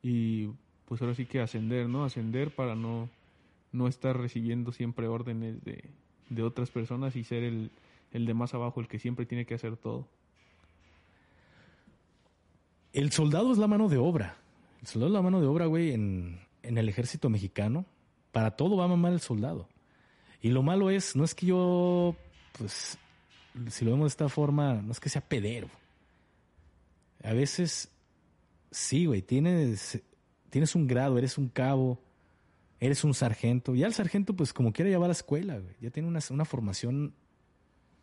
y 0.01 0.49
pues 0.85 1.01
ahora 1.01 1.13
sí 1.13 1.27
que 1.27 1.39
ascender, 1.39 1.87
¿no? 1.87 2.03
Ascender 2.03 2.55
para 2.55 2.73
no, 2.73 3.07
no 3.71 3.87
estar 3.87 4.17
recibiendo 4.17 4.71
siempre 4.71 5.07
órdenes 5.07 5.63
de, 5.63 5.83
de 6.29 6.41
otras 6.41 6.71
personas 6.71 7.15
y 7.15 7.23
ser 7.23 7.43
el, 7.43 7.69
el 8.11 8.25
de 8.25 8.33
más 8.33 8.55
abajo, 8.55 8.81
el 8.81 8.87
que 8.87 8.97
siempre 8.97 9.27
tiene 9.27 9.45
que 9.45 9.53
hacer 9.53 9.77
todo. 9.77 10.07
El 12.91 13.11
soldado 13.11 13.51
es 13.51 13.59
la 13.59 13.67
mano 13.67 13.87
de 13.87 13.97
obra. 13.97 14.42
El 14.83 14.87
soldado 14.89 15.11
es 15.11 15.13
la 15.13 15.21
mano 15.21 15.39
de 15.39 15.47
obra, 15.47 15.65
güey, 15.65 15.93
en, 15.93 16.41
en 16.61 16.77
el 16.77 16.89
ejército 16.89 17.29
mexicano. 17.29 17.85
Para 18.33 18.51
todo 18.51 18.75
va 18.75 18.83
a 18.83 18.89
mamar 18.89 19.13
el 19.13 19.21
soldado. 19.21 19.69
Y 20.41 20.49
lo 20.49 20.61
malo 20.61 20.89
es, 20.89 21.15
no 21.15 21.23
es 21.23 21.33
que 21.33 21.45
yo, 21.45 22.17
pues, 22.57 22.97
si 23.69 23.85
lo 23.85 23.91
vemos 23.91 24.03
de 24.03 24.09
esta 24.09 24.27
forma, 24.27 24.73
no 24.73 24.91
es 24.91 24.99
que 24.99 25.07
sea 25.07 25.21
pedero. 25.21 25.69
A 27.23 27.31
veces, 27.31 27.93
sí, 28.71 29.05
güey, 29.05 29.21
tienes, 29.21 30.01
tienes 30.49 30.75
un 30.75 30.85
grado, 30.85 31.17
eres 31.17 31.37
un 31.37 31.47
cabo, 31.47 31.97
eres 32.81 33.05
un 33.05 33.13
sargento. 33.13 33.75
Ya 33.75 33.87
el 33.87 33.93
sargento, 33.93 34.35
pues, 34.35 34.51
como 34.51 34.73
quiera, 34.73 34.91
ya 34.91 34.99
va 34.99 35.05
a 35.05 35.07
la 35.07 35.13
escuela, 35.13 35.59
güey. 35.59 35.75
Ya 35.79 35.91
tiene 35.91 36.09
una, 36.09 36.19
una 36.29 36.43
formación 36.43 37.13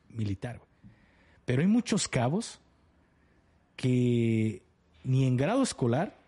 militar, 0.08 0.56
güey. 0.56 0.94
Pero 1.44 1.60
hay 1.60 1.68
muchos 1.68 2.08
cabos 2.08 2.58
que 3.76 4.62
ni 5.04 5.26
en 5.26 5.36
grado 5.36 5.62
escolar 5.62 6.19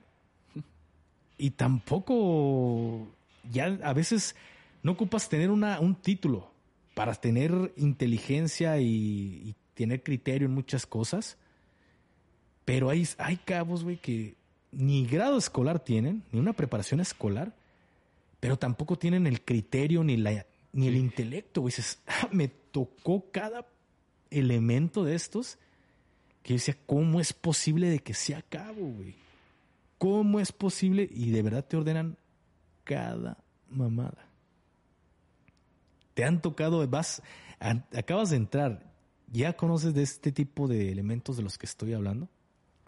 y 1.39 1.51
tampoco 1.51 3.09
ya 3.51 3.67
a 3.83 3.93
veces 3.93 4.37
no 4.83 4.93
ocupas 4.93 5.29
tener 5.29 5.51
una, 5.51 5.81
un 5.81 5.95
título 5.95 6.51
para 6.95 7.15
tener 7.15 7.73
inteligencia 7.77 8.81
y, 8.81 9.55
tener 9.75 10.03
criterio 10.03 10.47
en 10.47 10.55
muchas 10.55 10.85
cosas. 10.85 11.39
Pero 12.67 12.91
hay, 12.91 13.09
hay 13.17 13.39
cabos, 13.39 13.83
güey, 13.83 13.97
que 13.97 14.37
ni 14.71 15.07
grado 15.07 15.39
escolar 15.39 15.81
tienen, 15.81 16.23
ni 16.31 16.39
una 16.39 16.53
preparación 16.53 17.01
escolar, 17.01 17.57
pero 18.39 18.59
tampoco 18.59 18.99
tienen 18.99 19.27
el 19.27 19.43
criterio 19.43 20.05
ni, 20.05 20.19
la, 20.19 20.47
ni 20.73 20.89
el 20.89 20.97
intelecto, 20.97 21.63
güey. 21.63 21.71
Dices, 21.71 22.01
ah, 22.07 22.29
me 22.31 22.49
tocó 22.49 23.31
cada 23.31 23.67
elemento 24.31 25.05
de 25.05 25.15
estos 25.15 25.59
que 26.43 26.51
yo 26.51 26.57
decía, 26.57 26.77
¿cómo 26.87 27.21
es 27.21 27.33
posible 27.33 27.89
de 27.89 28.01
que 28.01 28.15
sea 28.15 28.43
cabo, 28.43 28.87
güey? 28.87 29.15
¿Cómo 30.03 30.41
es 30.41 30.51
posible? 30.51 31.09
Y 31.11 31.31
de 31.31 31.43
verdad 31.43 31.65
te 31.65 31.77
ordenan 31.77 32.19
cada 32.85 33.39
mamada 33.71 34.33
te 36.15 36.25
han 36.25 36.43
tocado, 36.43 36.87
vas, 36.89 37.23
acabas 37.61 38.31
de 38.31 38.37
entrar, 38.37 38.93
¿ya 39.31 39.55
conoces 39.55 39.95
de 39.95 40.03
este 40.03 40.33
tipo 40.33 40.69
de 40.69 40.91
elementos 40.91 41.37
de 41.37 41.43
los 41.43 41.59
que 41.59 41.67
estoy 41.67 41.93
hablando? 41.93 42.29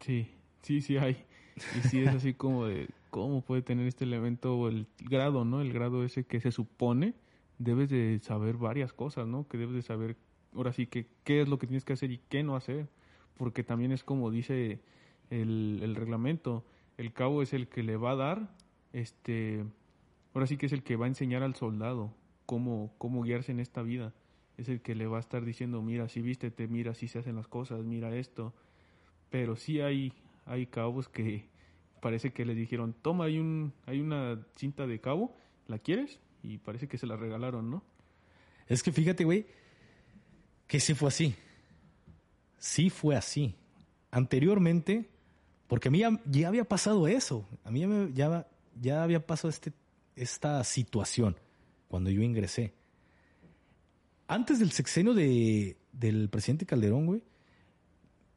Sí, 0.00 0.30
sí, 0.62 0.80
sí 0.80 0.96
hay. 0.96 1.24
Y 1.56 1.88
sí 1.88 2.00
es 2.00 2.08
así 2.08 2.34
como 2.34 2.66
de 2.66 2.88
cómo 3.10 3.40
puede 3.42 3.62
tener 3.62 3.86
este 3.86 4.04
elemento 4.04 4.68
el 4.68 4.86
grado, 4.98 5.44
¿no? 5.44 5.60
El 5.60 5.72
grado 5.72 6.04
ese 6.04 6.24
que 6.24 6.40
se 6.40 6.50
supone 6.50 7.14
debes 7.58 7.90
de 7.90 8.18
saber 8.20 8.56
varias 8.56 8.92
cosas, 8.92 9.26
¿no? 9.26 9.46
Que 9.48 9.56
debes 9.56 9.74
de 9.74 9.82
saber 9.82 10.16
ahora 10.54 10.72
sí 10.72 10.86
que 10.86 11.06
qué 11.22 11.40
es 11.40 11.48
lo 11.48 11.58
que 11.58 11.66
tienes 11.66 11.84
que 11.84 11.92
hacer 11.92 12.10
y 12.10 12.18
qué 12.28 12.42
no 12.42 12.56
hacer. 12.56 12.88
Porque 13.36 13.62
también 13.62 13.92
es 13.92 14.04
como 14.04 14.30
dice 14.30 14.80
el 15.30 15.94
reglamento, 15.96 16.64
el 16.96 17.12
cabo 17.12 17.42
es 17.42 17.52
el 17.52 17.68
que 17.68 17.82
le 17.82 17.96
va 17.96 18.12
a 18.12 18.16
dar, 18.16 18.50
este, 18.92 19.64
ahora 20.32 20.46
sí 20.46 20.56
que 20.56 20.66
es 20.66 20.72
el 20.72 20.82
que 20.82 20.96
va 20.96 21.06
a 21.06 21.08
enseñar 21.08 21.42
al 21.42 21.54
soldado 21.54 22.14
cómo, 22.46 22.94
cómo 22.98 23.22
guiarse 23.22 23.52
en 23.52 23.60
esta 23.60 23.82
vida. 23.82 24.12
Es 24.56 24.68
el 24.68 24.80
que 24.80 24.94
le 24.94 25.06
va 25.06 25.16
a 25.16 25.20
estar 25.20 25.44
diciendo, 25.44 25.82
mira, 25.82 26.08
si 26.08 26.20
vístete, 26.20 26.68
mira, 26.68 26.94
si 26.94 27.08
se 27.08 27.18
hacen 27.18 27.36
las 27.36 27.48
cosas, 27.48 27.84
mira 27.84 28.14
esto. 28.16 28.54
Pero 29.30 29.56
sí 29.56 29.80
hay, 29.80 30.12
hay 30.46 30.66
cabos 30.66 31.08
que 31.08 31.46
parece 32.00 32.32
que 32.32 32.44
le 32.44 32.54
dijeron, 32.54 32.94
toma, 33.02 33.24
hay, 33.24 33.38
un, 33.38 33.72
hay 33.86 34.00
una 34.00 34.46
cinta 34.54 34.86
de 34.86 35.00
cabo, 35.00 35.34
¿la 35.66 35.78
quieres? 35.78 36.20
Y 36.42 36.58
parece 36.58 36.86
que 36.86 36.98
se 36.98 37.06
la 37.06 37.16
regalaron, 37.16 37.70
¿no? 37.70 37.82
Es 38.68 38.82
que 38.82 38.92
fíjate, 38.92 39.24
güey, 39.24 39.46
que 40.66 40.78
sí 40.80 40.94
fue 40.94 41.08
así. 41.08 41.34
Sí 42.58 42.90
fue 42.90 43.16
así. 43.16 43.56
Anteriormente, 44.10 45.10
porque 45.66 45.88
a 45.88 45.90
mí 45.90 46.02
ya, 46.26 46.48
había 46.48 46.64
pasado 46.64 47.08
eso. 47.08 47.48
A 47.64 47.70
mí 47.70 47.84
ya, 48.12 48.46
ya 48.80 49.02
había 49.02 49.26
pasado 49.26 49.48
este, 49.48 49.72
esta 50.16 50.62
situación 50.64 51.36
cuando 51.88 52.10
yo 52.10 52.22
ingresé. 52.22 52.74
Antes 54.26 54.58
del 54.58 54.72
sexenio 54.72 55.14
de, 55.14 55.76
del 55.92 56.28
presidente 56.28 56.66
Calderón, 56.66 57.06
güey, 57.06 57.22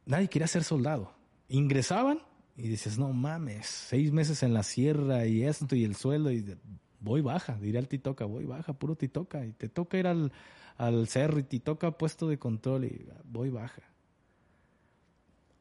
nadie 0.06 0.28
quería 0.28 0.46
ser 0.46 0.64
soldado. 0.64 1.14
Ingresaban 1.48 2.20
y 2.56 2.68
dices, 2.68 2.98
no 2.98 3.12
mames, 3.12 3.66
seis 3.66 4.12
meses 4.12 4.42
en 4.42 4.52
la 4.52 4.62
sierra 4.62 5.26
y 5.26 5.44
esto 5.44 5.76
y 5.76 5.84
el 5.84 5.96
sueldo 5.96 6.30
y 6.30 6.56
voy 7.00 7.20
baja, 7.20 7.56
diré 7.56 7.78
al 7.78 7.88
Titoca, 7.88 8.24
voy 8.24 8.44
baja, 8.44 8.72
puro 8.72 8.96
Titoca. 8.96 9.44
Y 9.46 9.52
te 9.52 9.68
toca 9.68 9.98
ir 9.98 10.06
al, 10.06 10.32
al 10.76 11.08
cerro 11.08 11.38
y 11.38 11.44
Titoca 11.44 11.92
puesto 11.92 12.28
de 12.28 12.38
control 12.38 12.84
y 12.84 13.08
voy 13.24 13.50
baja. 13.50 13.82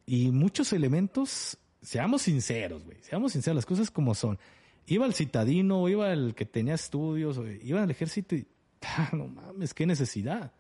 Y 0.07 0.31
muchos 0.31 0.73
elementos, 0.73 1.59
seamos 1.81 2.23
sinceros, 2.23 2.83
güey, 2.83 2.97
seamos 3.01 3.33
sinceros, 3.33 3.57
las 3.57 3.65
cosas 3.67 3.91
como 3.91 4.15
son 4.15 4.39
iba 4.87 5.05
el 5.05 5.13
citadino, 5.13 5.87
iba 5.89 6.11
el 6.11 6.33
que 6.33 6.45
tenía 6.45 6.73
estudios, 6.73 7.39
iba 7.61 7.83
al 7.83 7.91
ejército 7.91 8.35
y, 8.35 8.47
ah, 8.81 9.09
no 9.13 9.27
mames, 9.27 9.73
qué 9.73 9.85
necesidad. 9.85 10.53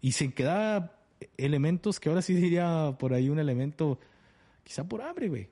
Y 0.00 0.12
se 0.12 0.32
quedaba 0.32 0.98
elementos 1.38 1.98
que 1.98 2.10
ahora 2.10 2.22
sí 2.22 2.34
diría 2.34 2.94
por 2.98 3.14
ahí 3.14 3.30
un 3.30 3.38
elemento, 3.38 3.98
quizá 4.62 4.84
por 4.86 5.02
hambre, 5.02 5.28
güey. 5.28 5.48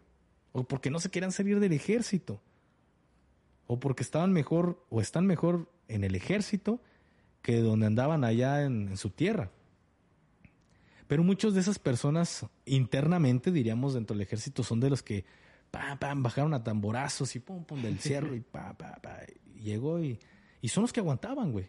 O 0.53 0.65
porque 0.65 0.91
no 0.91 1.01
se 1.01 1.09
quieran 1.09 1.33
salir 1.33 1.59
del 1.59 1.73
ejército. 1.73 2.41
O 3.67 3.81
porque 3.81 4.03
estaban 4.03 4.33
mejor, 4.33 4.85
o 4.91 5.01
están 5.01 5.27
mejor 5.27 5.71
en 5.89 6.05
el 6.05 6.15
ejército 6.15 6.81
que 7.41 7.61
donde 7.61 7.87
andaban 7.87 8.25
allá 8.25 8.63
en 8.63 8.97
su 8.99 9.09
tierra. 9.09 9.51
Pero 11.13 11.25
muchas 11.25 11.53
de 11.53 11.61
esas 11.61 11.79
personas 11.79 12.47
internamente, 12.65 13.53
diríamos, 13.53 13.93
dentro 13.93 14.17
del 14.17 14.23
ejército, 14.23 14.65
son 14.65 14.81
de 14.81 14.89
los 14.89 15.03
que 15.03 15.27
pam, 15.71 15.99
pam, 15.99 16.23
bajaron 16.23 16.55
a 16.55 16.65
tamborazos 16.65 17.37
y 17.37 17.39
pum, 17.39 17.65
pum, 17.65 17.83
del 17.83 17.99
cerro 17.99 18.35
y 18.35 18.41
pa, 18.51 18.73
pa, 18.79 18.95
pa. 18.95 19.19
llegó 19.61 20.01
y, 20.01 20.19
y 20.63 20.69
son 20.69 20.81
los 20.81 20.91
que 20.91 21.01
aguantaban, 21.01 21.53
güey. 21.53 21.69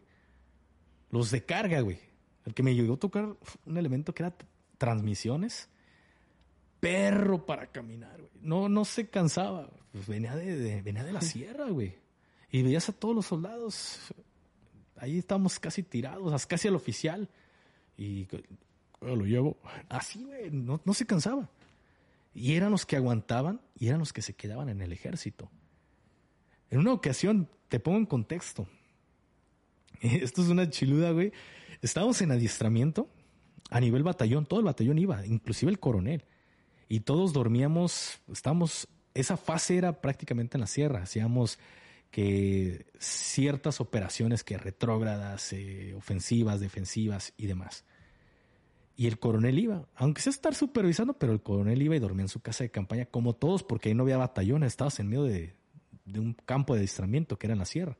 Los 1.11 1.29
de 1.29 1.43
carga, 1.43 1.81
güey. 1.81 1.99
El 2.45 2.53
que 2.53 2.63
me 2.63 2.73
llegó 2.73 2.93
a 2.93 2.97
tocar 2.97 3.35
un 3.65 3.77
elemento 3.77 4.13
que 4.13 4.23
era 4.23 4.33
transmisiones. 4.77 5.67
Perro 6.79 7.45
para 7.45 7.67
caminar, 7.67 8.21
güey. 8.21 8.31
No, 8.39 8.69
no 8.69 8.85
se 8.85 9.09
cansaba. 9.09 9.69
Pues 9.91 10.07
venía 10.07 10.37
de, 10.37 10.81
venía 10.83 11.03
de 11.03 11.11
la 11.11 11.19
sierra, 11.21 11.65
güey. 11.65 11.97
Y 12.49 12.63
veías 12.63 12.87
a 12.87 12.93
todos 12.93 13.13
los 13.13 13.25
soldados. 13.25 14.13
Ahí 14.95 15.17
estábamos 15.17 15.59
casi 15.59 15.83
tirados, 15.83 16.45
casi 16.45 16.69
al 16.69 16.77
oficial. 16.77 17.27
Y 17.97 18.25
lo 19.03 19.25
llevo. 19.25 19.57
Así, 19.89 20.23
güey. 20.23 20.51
No, 20.51 20.81
no 20.83 20.93
se 20.93 21.05
cansaba. 21.05 21.49
Y 22.33 22.55
eran 22.55 22.71
los 22.71 22.85
que 22.85 22.95
aguantaban 22.95 23.61
y 23.77 23.87
eran 23.87 23.99
los 23.99 24.13
que 24.13 24.21
se 24.21 24.33
quedaban 24.33 24.69
en 24.69 24.81
el 24.81 24.91
ejército. 24.91 25.49
En 26.69 26.79
una 26.79 26.93
ocasión, 26.93 27.49
te 27.69 27.79
pongo 27.79 27.97
en 27.97 28.05
contexto. 28.05 28.67
Esto 30.01 30.41
es 30.41 30.49
una 30.49 30.69
chiluda, 30.69 31.11
güey. 31.11 31.31
Estábamos 31.81 32.21
en 32.21 32.31
adiestramiento 32.31 33.09
a 33.69 33.79
nivel 33.79 34.03
batallón, 34.03 34.45
todo 34.45 34.59
el 34.59 34.65
batallón 34.65 34.99
iba, 34.99 35.25
inclusive 35.25 35.71
el 35.71 35.79
coronel. 35.79 36.23
y 36.89 36.99
todos 36.99 37.33
dormíamos, 37.33 38.19
estamos, 38.31 38.87
esa 39.15 39.35
fase 39.35 39.77
era 39.77 40.01
prácticamente 40.01 40.57
en 40.57 40.61
la 40.61 40.67
sierra, 40.67 41.01
hacíamos 41.01 41.57
que 42.11 42.85
ciertas 42.99 43.81
operaciones 43.81 44.43
que 44.43 44.59
retrógradas, 44.59 45.51
eh, 45.53 45.95
ofensivas, 45.95 46.59
defensivas 46.59 47.33
y 47.37 47.47
demás. 47.47 47.85
Y 48.95 49.07
el 49.07 49.17
coronel 49.17 49.57
iba, 49.57 49.87
aunque 49.95 50.21
sea 50.21 50.31
estar 50.31 50.53
supervisando, 50.53 51.13
pero 51.13 51.33
el 51.33 51.41
coronel 51.41 51.81
iba 51.81 51.95
y 51.95 51.99
dormía 51.99 52.23
en 52.23 52.29
su 52.29 52.41
casa 52.41 52.63
de 52.63 52.69
campaña, 52.69 53.05
como 53.05 53.33
todos, 53.33 53.63
porque 53.63 53.89
ahí 53.89 53.95
no 53.95 54.03
había 54.03 54.17
batallones, 54.17 54.67
estabas 54.67 54.99
en 54.99 55.07
medio 55.07 55.23
de, 55.23 55.55
de 56.05 56.19
un 56.19 56.33
campo 56.33 56.73
de 56.73 56.81
adiestramiento 56.81 57.37
que 57.37 57.47
era 57.47 57.53
en 57.53 57.59
la 57.59 57.65
sierra. 57.65 57.97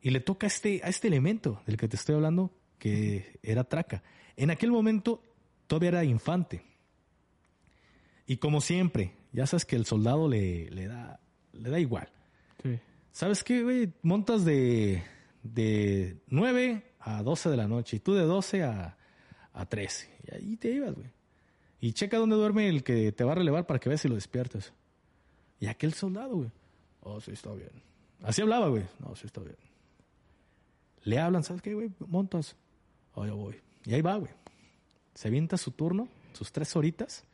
Y 0.00 0.10
le 0.10 0.20
toca 0.20 0.46
a 0.46 0.48
este, 0.48 0.80
a 0.84 0.88
este 0.88 1.08
elemento 1.08 1.60
del 1.66 1.76
que 1.76 1.88
te 1.88 1.96
estoy 1.96 2.14
hablando, 2.14 2.52
que 2.78 3.38
era 3.42 3.64
Traca. 3.64 4.02
En 4.36 4.50
aquel 4.50 4.70
momento 4.70 5.22
todavía 5.66 5.88
era 5.88 6.04
infante. 6.04 6.64
Y 8.26 8.36
como 8.36 8.60
siempre, 8.60 9.14
ya 9.32 9.46
sabes 9.46 9.64
que 9.64 9.76
el 9.76 9.86
soldado 9.86 10.28
le, 10.28 10.70
le, 10.70 10.86
da, 10.86 11.20
le 11.52 11.70
da 11.70 11.80
igual. 11.80 12.08
¿Sabes 13.10 13.42
qué, 13.42 13.62
güey? 13.62 13.92
Montas 14.02 14.44
de, 14.44 15.02
de 15.42 16.18
9 16.28 16.84
a 17.00 17.22
12 17.22 17.50
de 17.50 17.56
la 17.56 17.66
noche 17.66 17.96
y 17.96 18.00
tú 18.00 18.14
de 18.14 18.22
12 18.22 18.62
a, 18.62 18.97
a 19.52 19.66
13. 19.66 20.08
Y 20.26 20.34
ahí 20.34 20.56
te 20.56 20.70
ibas, 20.70 20.94
güey. 20.94 21.10
Y 21.80 21.92
checa 21.92 22.18
dónde 22.18 22.36
duerme 22.36 22.68
el 22.68 22.82
que 22.82 23.12
te 23.12 23.24
va 23.24 23.32
a 23.32 23.36
relevar 23.36 23.66
para 23.66 23.78
que 23.78 23.88
veas 23.88 24.00
si 24.00 24.08
lo 24.08 24.14
despiertas. 24.14 24.72
Y 25.60 25.66
aquel 25.66 25.94
soldado, 25.94 26.36
güey. 26.36 26.50
Oh, 27.02 27.20
sí, 27.20 27.32
está 27.32 27.52
bien. 27.52 27.70
Así 28.22 28.42
hablaba, 28.42 28.68
güey. 28.68 28.84
No, 28.98 29.14
sí, 29.14 29.26
está 29.26 29.40
bien. 29.40 29.56
Le 31.04 31.18
hablan, 31.18 31.44
¿sabes 31.44 31.62
qué, 31.62 31.74
güey? 31.74 31.90
Montas. 32.06 32.56
Oh, 33.14 33.24
ya 33.24 33.32
voy. 33.32 33.60
Y 33.84 33.94
ahí 33.94 34.02
va, 34.02 34.16
güey. 34.16 34.32
Se 35.14 35.28
avienta 35.28 35.56
su 35.56 35.70
turno, 35.70 36.08
sus 36.32 36.52
tres 36.52 36.74
horitas. 36.76 37.24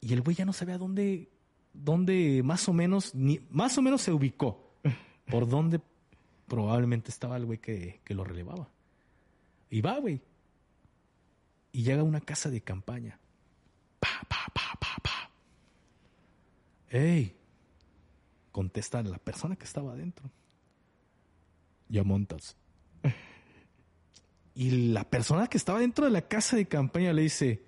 Y 0.00 0.12
el 0.12 0.22
güey 0.22 0.36
ya 0.36 0.44
no 0.44 0.52
sabía 0.52 0.78
dónde, 0.78 1.30
dónde 1.72 2.42
más 2.44 2.68
o 2.68 2.72
menos, 2.72 3.14
ni, 3.14 3.40
más 3.50 3.76
o 3.78 3.82
menos 3.82 4.02
se 4.02 4.12
ubicó. 4.12 4.74
Por 5.30 5.48
dónde 5.48 5.80
probablemente 6.46 7.10
estaba 7.10 7.36
el 7.36 7.46
güey 7.46 7.58
que, 7.58 8.00
que 8.04 8.14
lo 8.14 8.24
relevaba. 8.24 8.68
Y 9.70 9.80
va, 9.80 9.98
güey. 9.98 10.20
Y 11.72 11.82
llega 11.82 12.02
a 12.02 12.04
una 12.04 12.20
casa 12.20 12.50
de 12.50 12.60
campaña. 12.60 13.18
Pa, 13.98 14.08
pa, 14.28 14.46
pa, 14.52 14.78
pa, 14.78 14.96
pa. 15.02 15.30
¡Ey! 16.90 17.34
Contesta 18.52 19.02
la 19.02 19.18
persona 19.18 19.56
que 19.56 19.64
estaba 19.64 19.92
adentro. 19.92 20.30
Ya 21.88 22.04
montas. 22.04 22.56
Y 24.54 24.92
la 24.92 25.04
persona 25.08 25.46
que 25.46 25.56
estaba 25.56 25.80
dentro 25.80 26.04
de 26.04 26.10
la 26.10 26.28
casa 26.28 26.56
de 26.56 26.66
campaña 26.66 27.12
le 27.14 27.22
dice, 27.22 27.64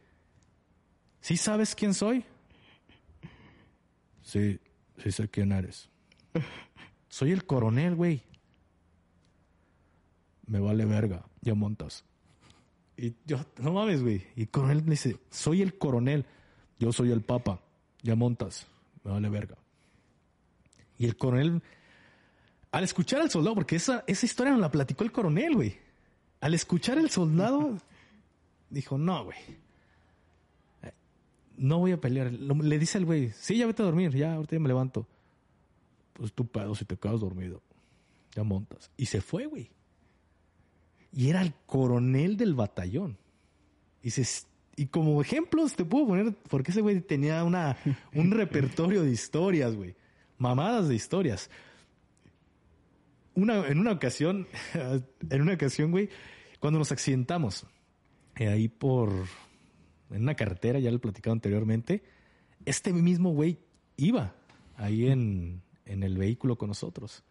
¿sí 1.21 1.39
sabes 1.39 1.75
quién 1.75 1.95
soy? 1.95 2.25
Sí, 4.23 4.61
sí 4.99 5.13
sé 5.13 5.29
quién 5.29 5.53
eres. 5.53 5.89
Soy 7.09 7.31
el 7.31 7.47
coronel, 7.47 7.95
güey. 7.95 8.23
Me 10.47 10.61
vale 10.61 10.85
verga, 10.85 11.25
ya 11.41 11.55
montas. 11.55 12.05
Y 12.97 13.15
yo, 13.25 13.39
no 13.59 13.73
mames, 13.73 14.03
güey. 14.03 14.25
Y 14.37 14.43
el 14.43 14.51
coronel 14.51 14.85
me 14.85 14.91
dice, 14.91 15.19
soy 15.31 15.63
el 15.63 15.77
coronel, 15.77 16.25
yo 16.79 16.93
soy 16.93 17.11
el 17.11 17.23
papa, 17.23 17.61
ya 18.03 18.15
montas, 18.15 18.67
me 19.03 19.11
vale 19.11 19.29
verga. 19.29 19.57
Y 20.99 21.07
el 21.07 21.17
coronel, 21.17 21.63
al 22.71 22.85
escuchar 22.85 23.21
al 23.21 23.31
soldado, 23.31 23.55
porque 23.55 23.77
esa, 23.77 24.05
esa 24.07 24.27
historia 24.27 24.53
nos 24.53 24.61
la 24.61 24.71
platicó 24.71 25.05
el 25.05 25.13
coronel, 25.13 25.55
güey. 25.55 25.77
Al 26.41 26.55
escuchar 26.55 26.99
el 26.99 27.11
soldado, 27.11 27.79
dijo, 28.71 28.99
no, 28.99 29.25
güey. 29.25 29.39
No 31.57 31.79
voy 31.79 31.93
a 31.93 32.01
pelear. 32.01 32.33
Le 32.33 32.79
dice 32.79 32.99
al 32.99 33.05
güey, 33.05 33.31
sí, 33.31 33.57
ya 33.57 33.67
vete 33.67 33.83
a 33.83 33.87
dormir, 33.87 34.13
ya, 34.15 34.35
ahorita 34.35 34.57
ya 34.57 34.61
me 34.61 34.69
levanto. 34.69 35.07
Pues 36.13 36.33
tú 36.33 36.47
pedo 36.47 36.75
si 36.75 36.85
te 36.85 36.97
quedas 36.97 37.21
dormido. 37.21 37.63
Ya 38.35 38.43
montas. 38.43 38.91
Y 38.97 39.07
se 39.07 39.21
fue, 39.21 39.47
güey. 39.47 39.71
Y 41.15 41.29
era 41.29 41.43
el 41.43 41.55
coronel 41.67 42.37
del 42.37 42.55
batallón. 42.55 43.17
Y, 44.03 44.11
se, 44.11 44.47
y 44.77 44.87
como 44.87 45.21
ejemplos 45.23 45.77
te 45.77 45.85
puedo 45.85 46.09
poner, 46.09 46.35
porque 46.51 46.73
ese 46.73 46.81
güey 46.81 47.01
tenía 47.01 47.45
una, 47.45 47.77
un 48.15 48.31
repertorio 48.33 49.03
de 49.03 49.13
historias, 49.13 49.77
güey. 49.77 49.95
Mamadas 50.39 50.89
de 50.89 50.97
historias. 50.97 51.51
Una, 53.35 53.67
en 53.69 53.79
una 53.79 53.93
ocasión, 53.93 54.49
en 55.31 55.43
una 55.43 55.55
ocasión, 55.55 55.93
güey, 55.93 56.09
cuando 56.59 56.81
nos 56.81 56.91
accidentamos, 56.91 57.67
eh, 58.37 58.49
ahí 58.49 58.69
por, 58.69 59.13
en 60.11 60.23
una 60.23 60.35
carretera, 60.35 60.81
ya 60.81 60.91
lo 60.91 60.97
he 60.97 61.01
platicado 61.01 61.33
anteriormente, 61.33 62.03
este 62.65 62.93
mismo 62.93 63.31
güey 63.31 63.59
iba 63.97 64.35
ahí 64.77 65.07
en, 65.07 65.63
en 65.87 66.03
el 66.03 66.19
vehículo 66.19 66.59
con 66.59 66.69
nosotros. 66.69 67.23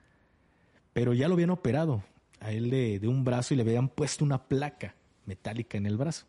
Pero 0.94 1.14
ya 1.14 1.28
lo 1.28 1.34
habían 1.34 1.50
operado 1.50 2.04
a 2.44 2.52
él 2.52 2.70
de, 2.70 3.08
un 3.08 3.24
brazo 3.24 3.54
y 3.54 3.58
le 3.58 3.64
habían 3.64 3.88
puesto 3.88 4.26
una 4.26 4.44
placa 4.48 4.96
metálica 5.26 5.78
en 5.78 5.86
el 5.86 5.96
brazo, 5.96 6.26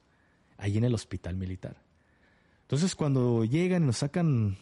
ahí 0.56 0.78
en 0.78 0.84
el 0.84 0.94
hospital 0.94 1.36
militar. 1.36 1.76
Entonces 2.62 2.94
cuando 2.94 3.44
llegan 3.44 3.82
y 3.82 3.86
nos 3.86 3.98
sacan 3.98 4.56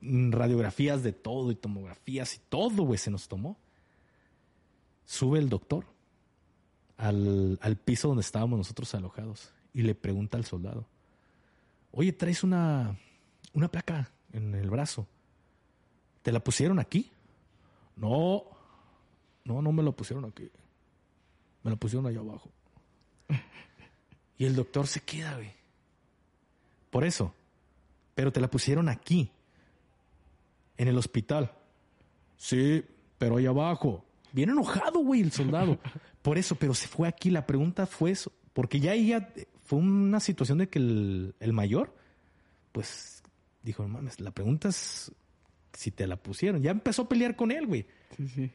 radiografías 0.00 1.02
de 1.02 1.12
todo 1.12 1.50
y 1.50 1.56
tomografías 1.56 2.36
y 2.36 2.40
todo, 2.48 2.84
güey, 2.84 2.98
se 2.98 3.10
nos 3.10 3.26
tomó. 3.26 3.58
Sube 5.04 5.40
el 5.40 5.48
doctor 5.48 5.86
al, 6.96 7.58
al 7.60 7.76
piso 7.76 8.08
donde 8.08 8.22
estábamos 8.22 8.58
nosotros 8.58 8.94
alojados 8.94 9.52
y 9.74 9.82
le 9.82 9.96
pregunta 9.96 10.36
al 10.36 10.44
soldado, 10.44 10.86
oye, 11.90 12.12
traes 12.12 12.44
una, 12.44 12.96
una 13.54 13.68
placa 13.68 14.12
en 14.32 14.54
el 14.54 14.70
brazo. 14.70 15.08
¿Te 16.22 16.30
la 16.30 16.38
pusieron 16.38 16.78
aquí? 16.78 17.10
No, 17.96 18.44
no, 19.44 19.62
no 19.62 19.72
me 19.72 19.82
la 19.82 19.92
pusieron 19.92 20.24
aquí. 20.24 20.50
Me 21.62 21.70
la 21.70 21.76
pusieron 21.76 22.06
allá 22.06 22.20
abajo. 22.20 22.50
Y 24.38 24.44
el 24.44 24.56
doctor 24.56 24.88
se 24.88 25.00
queda, 25.00 25.36
güey. 25.36 25.52
Por 26.90 27.04
eso. 27.04 27.32
Pero 28.14 28.32
te 28.32 28.40
la 28.40 28.50
pusieron 28.50 28.88
aquí. 28.88 29.30
En 30.76 30.88
el 30.88 30.98
hospital. 30.98 31.52
Sí, 32.36 32.84
pero 33.18 33.36
allá 33.36 33.50
abajo. 33.50 34.04
Bien 34.32 34.50
enojado, 34.50 34.98
güey, 34.98 35.20
el 35.20 35.30
soldado. 35.30 35.78
Por 36.22 36.38
eso, 36.38 36.56
pero 36.56 36.74
se 36.74 36.88
fue 36.88 37.06
aquí. 37.06 37.30
La 37.30 37.46
pregunta 37.46 37.86
fue 37.86 38.10
eso. 38.10 38.32
Porque 38.52 38.80
ya 38.80 38.96
ya 38.96 39.32
fue 39.64 39.78
una 39.78 40.18
situación 40.18 40.58
de 40.58 40.68
que 40.68 40.80
el, 40.80 41.34
el 41.38 41.52
mayor, 41.52 41.94
pues, 42.72 43.22
dijo, 43.62 43.82
no 43.84 43.90
mames, 43.90 44.18
la 44.18 44.32
pregunta 44.32 44.68
es 44.68 45.12
si 45.72 45.90
te 45.90 46.06
la 46.06 46.16
pusieron. 46.16 46.62
Ya 46.62 46.70
empezó 46.70 47.02
a 47.02 47.08
pelear 47.08 47.36
con 47.36 47.50
él, 47.50 47.66
güey. 47.66 47.86
Sí, 48.16 48.28
sí. 48.28 48.50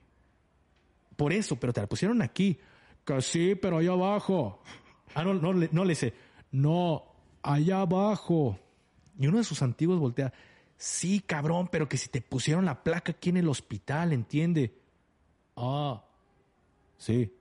Por 1.18 1.34
eso, 1.34 1.58
pero 1.60 1.74
te 1.74 1.82
la 1.82 1.88
pusieron 1.88 2.22
aquí. 2.22 2.58
Que 3.04 3.22
sí, 3.22 3.56
pero 3.56 3.80
allá 3.80 3.92
abajo. 3.92 4.62
Ah, 5.16 5.24
no, 5.24 5.34
no, 5.34 5.54
no 5.54 5.84
le 5.84 5.90
dice, 5.90 6.14
no, 6.52 7.04
allá 7.42 7.82
abajo. 7.82 8.60
Y 9.20 9.28
uno 9.28 9.40
de 9.40 9.44
sus 9.44 9.62
antiguos 9.62 10.00
voltea, 10.00 10.32
sí, 10.78 11.20
cabrón, 11.20 11.70
pero 11.72 11.90
que 11.90 11.98
si 11.98 12.08
te 12.08 12.22
pusieron 12.22 12.66
la 12.66 12.84
placa 12.84 13.14
aquí 13.14 13.30
en 13.30 13.38
el 13.38 13.50
hospital, 13.50 14.14
¿entiende? 14.14 14.78
Ah, 15.56 16.04
sí, 16.98 17.34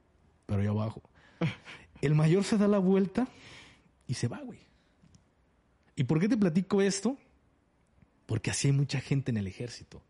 pero 0.46 0.62
allá 0.62 0.70
abajo. 0.70 1.02
El 2.00 2.14
mayor 2.14 2.44
se 2.44 2.56
da 2.56 2.68
la 2.68 2.78
vuelta 2.78 3.28
y 4.06 4.14
se 4.14 4.28
va, 4.28 4.40
güey. 4.40 4.60
¿Y 5.96 6.04
por 6.04 6.20
qué 6.20 6.28
te 6.28 6.36
platico 6.36 6.82
esto? 6.82 7.16
Porque 8.26 8.50
así 8.50 8.68
hay 8.68 8.72
mucha 8.72 9.00
gente 9.00 9.30
en 9.30 9.38
el 9.38 9.46
ejército. 9.46 10.02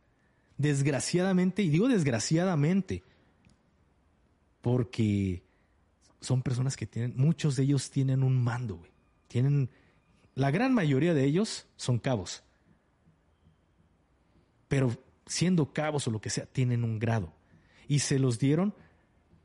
Desgraciadamente, 0.58 1.62
y 1.62 1.68
digo 1.68 1.88
desgraciadamente, 1.88 3.02
porque 4.66 5.44
son 6.20 6.42
personas 6.42 6.76
que 6.76 6.88
tienen, 6.88 7.14
muchos 7.16 7.54
de 7.54 7.62
ellos 7.62 7.88
tienen 7.88 8.24
un 8.24 8.42
mando, 8.42 8.78
güey. 8.78 8.90
Tienen, 9.28 9.70
la 10.34 10.50
gran 10.50 10.74
mayoría 10.74 11.14
de 11.14 11.22
ellos 11.22 11.68
son 11.76 12.00
cabos. 12.00 12.42
Pero 14.66 14.90
siendo 15.24 15.72
cabos 15.72 16.08
o 16.08 16.10
lo 16.10 16.20
que 16.20 16.30
sea, 16.30 16.46
tienen 16.46 16.82
un 16.82 16.98
grado. 16.98 17.32
Y 17.86 18.00
se 18.00 18.18
los 18.18 18.40
dieron 18.40 18.74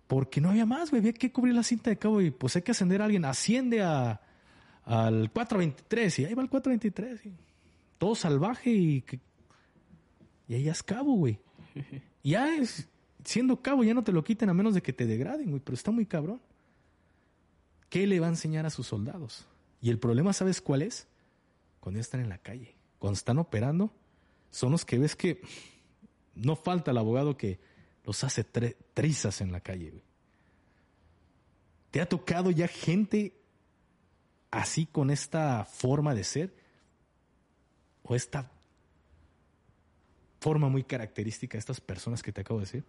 porque 0.07 0.41
no 0.41 0.49
había 0.49 0.65
más, 0.65 0.89
güey. 0.89 1.01
Había 1.01 1.13
que 1.13 1.31
cubrir 1.31 1.53
la 1.53 1.61
cinta 1.61 1.91
de 1.91 1.99
cabo 1.99 2.19
y 2.19 2.31
pues 2.31 2.55
hay 2.55 2.63
que 2.63 2.71
ascender 2.71 3.03
a 3.03 3.05
alguien. 3.05 3.23
Asciende 3.23 3.83
a, 3.83 4.21
al 4.85 5.29
423 5.31 6.17
y 6.17 6.25
ahí 6.25 6.33
va 6.33 6.41
el 6.41 6.49
423. 6.49 7.27
Y 7.27 7.33
todo 7.99 8.15
salvaje 8.15 8.71
y, 8.71 9.05
y 10.47 10.55
ahí 10.55 10.63
ya 10.63 10.71
es 10.71 10.81
cabo, 10.81 11.13
güey. 11.13 11.37
Ya 12.23 12.55
es, 12.55 12.87
siendo 13.23 13.61
cabo 13.61 13.83
ya 13.83 13.93
no 13.93 14.03
te 14.03 14.11
lo 14.11 14.23
quiten 14.23 14.49
a 14.49 14.53
menos 14.53 14.73
de 14.73 14.81
que 14.81 14.93
te 14.93 15.05
degraden, 15.05 15.49
güey, 15.49 15.61
pero 15.63 15.75
está 15.75 15.91
muy 15.91 16.05
cabrón. 16.05 16.41
¿Qué 17.89 18.07
le 18.07 18.19
va 18.19 18.27
a 18.27 18.29
enseñar 18.29 18.65
a 18.65 18.69
sus 18.69 18.87
soldados? 18.87 19.45
Y 19.81 19.89
el 19.89 19.99
problema, 19.99 20.33
¿sabes 20.33 20.61
cuál 20.61 20.81
es? 20.81 21.07
Cuando 21.79 21.99
están 21.99 22.21
en 22.21 22.29
la 22.29 22.37
calle, 22.37 22.75
cuando 22.99 23.17
están 23.17 23.39
operando, 23.39 23.93
son 24.49 24.71
los 24.71 24.85
que 24.85 24.99
ves 24.99 25.15
que 25.15 25.41
no 26.35 26.55
falta 26.55 26.91
el 26.91 26.97
abogado 26.97 27.37
que 27.37 27.59
los 28.05 28.23
hace 28.23 28.43
trizas 28.43 29.41
en 29.41 29.51
la 29.51 29.61
calle. 29.61 29.89
Güey. 29.89 30.03
¿Te 31.91 32.01
ha 32.01 32.07
tocado 32.07 32.51
ya 32.51 32.67
gente 32.67 33.35
así 34.49 34.85
con 34.85 35.09
esta 35.09 35.65
forma 35.65 36.15
de 36.15 36.23
ser 36.23 36.55
o 38.03 38.15
esta 38.15 38.51
forma 40.39 40.69
muy 40.69 40.83
característica 40.83 41.53
de 41.53 41.59
estas 41.59 41.81
personas 41.81 42.23
que 42.23 42.31
te 42.31 42.41
acabo 42.41 42.59
de 42.59 42.65
decir? 42.65 42.85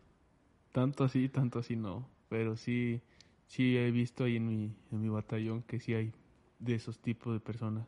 Tanto 0.73 1.05
así, 1.05 1.29
tanto 1.29 1.59
así 1.59 1.77
no, 1.77 2.09
pero 2.29 2.57
sí, 2.57 3.03
sí 3.47 3.77
he 3.77 3.91
visto 3.91 4.25
ahí 4.25 4.37
en 4.37 4.49
mi, 4.49 4.75
en 4.91 5.01
mi 5.01 5.09
batallón 5.09 5.63
que 5.63 5.79
sí 5.79 5.95
hay 5.95 6.13
de 6.59 6.75
esos 6.75 6.99
tipos 6.99 7.35
de 7.35 7.41
personas. 7.41 7.87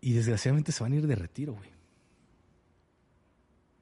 Y 0.00 0.12
desgraciadamente 0.12 0.72
se 0.72 0.82
van 0.82 0.92
a 0.92 0.96
ir 0.96 1.06
de 1.06 1.14
retiro, 1.14 1.54
güey. 1.54 1.70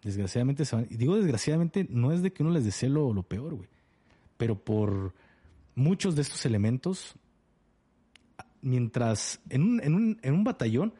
Desgraciadamente 0.02 0.64
se 0.64 0.76
van. 0.76 0.86
Digo 0.90 1.16
desgraciadamente, 1.16 1.86
no 1.88 2.12
es 2.12 2.22
de 2.22 2.32
que 2.32 2.42
uno 2.42 2.52
les 2.52 2.64
desee 2.64 2.90
lo, 2.90 3.12
lo 3.12 3.22
peor, 3.22 3.54
güey. 3.54 3.68
Pero 4.36 4.62
por 4.62 5.14
muchos 5.74 6.14
de 6.14 6.22
estos 6.22 6.44
elementos, 6.44 7.14
mientras 8.60 9.40
en 9.48 9.62
un, 9.62 9.82
en 9.82 9.94
un, 9.94 10.18
en 10.22 10.34
un 10.34 10.44
batallón 10.44 10.94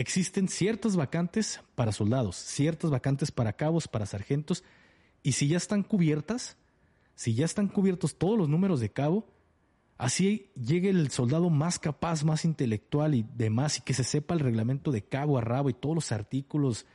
existen 0.00 0.48
ciertas 0.48 0.96
vacantes 0.96 1.60
para 1.74 1.92
soldados, 1.92 2.36
ciertas 2.36 2.90
vacantes 2.90 3.30
para 3.30 3.52
cabos, 3.52 3.86
para 3.86 4.06
sargentos, 4.06 4.64
y 5.22 5.32
si 5.32 5.46
ya 5.46 5.58
están 5.58 5.82
cubiertas, 5.82 6.56
si 7.14 7.34
ya 7.34 7.44
están 7.44 7.68
cubiertos 7.68 8.16
todos 8.16 8.38
los 8.38 8.48
números 8.48 8.80
de 8.80 8.90
cabo, 8.90 9.26
así 9.98 10.50
llegue 10.56 10.88
el 10.88 11.10
soldado 11.10 11.50
más 11.50 11.78
capaz, 11.78 12.24
más 12.24 12.46
intelectual 12.46 13.14
y 13.14 13.26
demás, 13.36 13.76
y 13.76 13.82
que 13.82 13.92
se 13.92 14.02
sepa 14.02 14.32
el 14.32 14.40
reglamento 14.40 14.90
de 14.90 15.04
cabo 15.04 15.36
a 15.36 15.42
rabo 15.42 15.68
y 15.68 15.74
todos 15.74 15.94
los 15.94 16.12
artículos, 16.12 16.86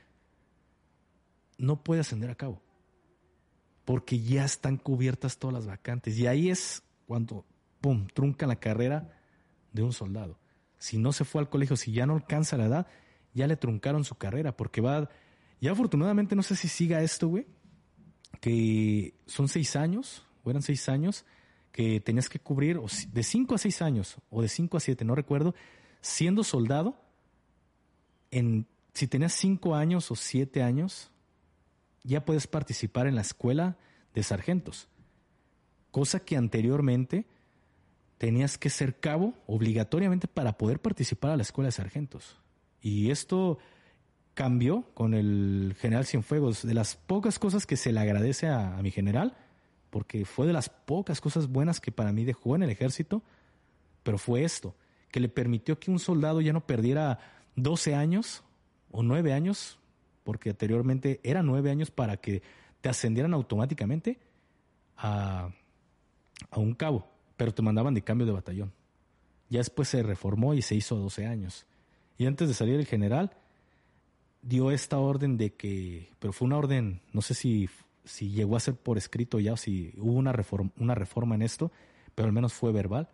no 1.60 1.84
puede 1.84 2.02
ascender 2.02 2.32
a 2.32 2.36
cabo. 2.36 2.60
Porque 3.86 4.20
ya 4.20 4.46
están 4.46 4.78
cubiertas 4.78 5.38
todas 5.38 5.54
las 5.54 5.68
vacantes. 5.68 6.18
Y 6.18 6.26
ahí 6.26 6.50
es 6.50 6.82
cuando, 7.06 7.46
¡pum!, 7.82 8.08
trunca 8.08 8.48
la 8.48 8.56
carrera 8.56 9.16
de 9.74 9.84
un 9.84 9.94
soldado. 9.94 10.40
Si 10.78 10.98
no 10.98 11.12
se 11.12 11.26
fue 11.26 11.42
al 11.42 11.50
colegio, 11.50 11.76
si 11.76 11.92
ya 11.92 12.06
no 12.06 12.16
alcanza 12.16 12.58
la 12.58 12.66
edad, 12.66 12.88
ya 13.34 13.48
le 13.48 13.58
truncaron 13.58 14.04
su 14.04 14.16
carrera, 14.16 14.56
porque 14.56 14.82
va, 14.82 15.10
ya 15.62 15.72
afortunadamente 15.72 16.36
no 16.36 16.44
sé 16.44 16.56
si 16.56 16.68
siga 16.68 17.02
esto, 17.02 17.28
güey, 17.28 17.48
que 18.42 19.16
son 19.26 19.48
seis 19.48 19.76
años, 19.76 20.26
o 20.44 20.50
eran 20.50 20.62
seis 20.62 20.88
años, 20.90 21.26
que 21.72 22.00
tenías 22.00 22.30
que 22.30 22.40
cubrir 22.40 22.80
de 22.80 23.24
cinco 23.24 23.56
a 23.56 23.58
seis 23.58 23.82
años, 23.82 24.18
o 24.30 24.42
de 24.42 24.48
cinco 24.48 24.78
a 24.78 24.80
siete, 24.80 25.06
no 25.06 25.16
recuerdo, 25.16 25.56
siendo 26.02 26.44
soldado, 26.44 27.02
si 28.32 29.08
tenías 29.08 29.34
cinco 29.34 29.76
años 29.76 30.12
o 30.12 30.16
siete 30.16 30.62
años, 30.62 31.12
ya 32.04 32.24
puedes 32.24 32.48
participar 32.48 33.08
en 33.08 33.16
la 33.16 33.22
escuela 33.22 33.78
de 34.14 34.24
sargentos 34.24 34.90
cosa 35.96 36.20
que 36.20 36.36
anteriormente 36.36 37.26
tenías 38.18 38.58
que 38.58 38.70
ser 38.70 39.00
cabo 39.00 39.34
obligatoriamente 39.48 40.28
para 40.28 40.58
poder 40.58 40.80
participar 40.80 41.32
a 41.32 41.38
la 41.38 41.44
escuela 41.44 41.68
de 41.68 41.74
sargentos. 41.74 42.40
Y 42.82 43.12
esto 43.12 43.58
cambió 44.34 44.84
con 44.94 45.14
el 45.14 45.76
general 45.80 46.06
Cienfuegos. 46.06 46.66
De 46.66 46.74
las 46.74 46.96
pocas 46.96 47.40
cosas 47.40 47.66
que 47.66 47.78
se 47.78 47.92
le 47.92 48.00
agradece 48.00 48.48
a, 48.48 48.78
mi 48.82 48.92
general, 48.92 49.36
porque 49.90 50.26
fue 50.26 50.48
de 50.48 50.54
las 50.54 50.70
pocas 50.70 51.22
cosas 51.22 51.48
buenas 51.48 51.80
que 51.80 51.92
para 51.92 52.12
mí 52.12 52.26
dejó 52.26 52.56
en 52.56 52.64
el 52.64 52.70
ejército, 52.70 53.24
pero 54.04 54.18
fue 54.18 54.44
esto, 54.44 54.76
que 55.12 55.20
le 55.20 55.30
permitió 55.30 55.80
que 55.80 55.92
un 55.92 56.00
soldado 56.00 56.42
ya 56.42 56.54
no 56.54 56.66
perdiera 56.66 57.20
12 57.56 57.96
años 57.96 58.44
o 58.92 59.04
9 59.04 59.34
años, 59.34 59.80
porque 60.24 60.52
anteriormente 60.52 61.20
era 61.24 61.42
9 61.42 61.72
años 61.72 61.92
para 61.92 62.18
que 62.18 62.44
te 62.82 62.90
ascendieran 62.90 63.34
automáticamente 63.34 64.20
a 64.98 65.50
a 66.52 66.60
un 66.60 66.74
cabo, 66.74 67.08
pero 67.38 67.54
te 67.54 67.62
mandaban 67.62 67.94
de 67.94 68.04
cambio 68.04 68.26
de 68.26 68.34
batallón. 68.34 68.72
Ya 69.50 69.60
después 69.60 69.90
se 69.90 70.04
reformó 70.04 70.54
y 70.54 70.62
se 70.62 70.76
hizo 70.76 70.96
12 70.96 71.26
años. 71.26 71.66
Y 72.18 72.26
antes 72.26 72.48
de 72.48 72.54
salir 72.54 72.80
el 72.80 72.86
general, 72.86 73.32
dio 74.42 74.72
esta 74.72 74.98
orden 75.00 75.38
de 75.38 75.54
que, 75.54 76.10
pero 76.20 76.34
fue 76.34 76.46
una 76.46 76.58
orden, 76.58 77.02
no 77.14 77.22
sé 77.22 77.34
si, 77.34 77.70
si 78.04 78.30
llegó 78.30 78.56
a 78.56 78.60
ser 78.60 78.76
por 78.76 78.98
escrito 78.98 79.40
ya 79.40 79.54
o 79.54 79.58
si 79.58 79.94
hubo 79.98 80.14
una 80.14 80.32
reforma, 80.32 80.72
una 80.78 80.96
reforma 80.96 81.36
en 81.36 81.42
esto, 81.42 81.72
pero 82.14 82.28
al 82.28 82.34
menos 82.34 82.54
fue 82.54 82.72
verbal, 82.72 83.10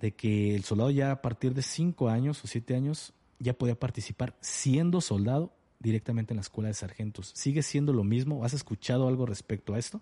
de 0.00 0.12
que 0.12 0.54
el 0.54 0.64
soldado 0.64 0.90
ya 0.90 1.12
a 1.12 1.22
partir 1.22 1.54
de 1.54 1.62
5 1.62 2.08
años 2.08 2.42
o 2.42 2.46
7 2.46 2.74
años 2.74 3.12
ya 3.38 3.52
podía 3.52 3.78
participar 3.78 4.34
siendo 4.40 5.00
soldado 5.00 5.52
directamente 5.78 6.32
en 6.32 6.36
la 6.36 6.42
escuela 6.42 6.68
de 6.68 6.74
sargentos. 6.74 7.30
¿Sigue 7.34 7.62
siendo 7.62 7.92
lo 7.92 8.04
mismo? 8.04 8.44
¿Has 8.44 8.54
escuchado 8.54 9.06
algo 9.06 9.26
respecto 9.26 9.74
a 9.74 9.78
esto? 9.78 10.00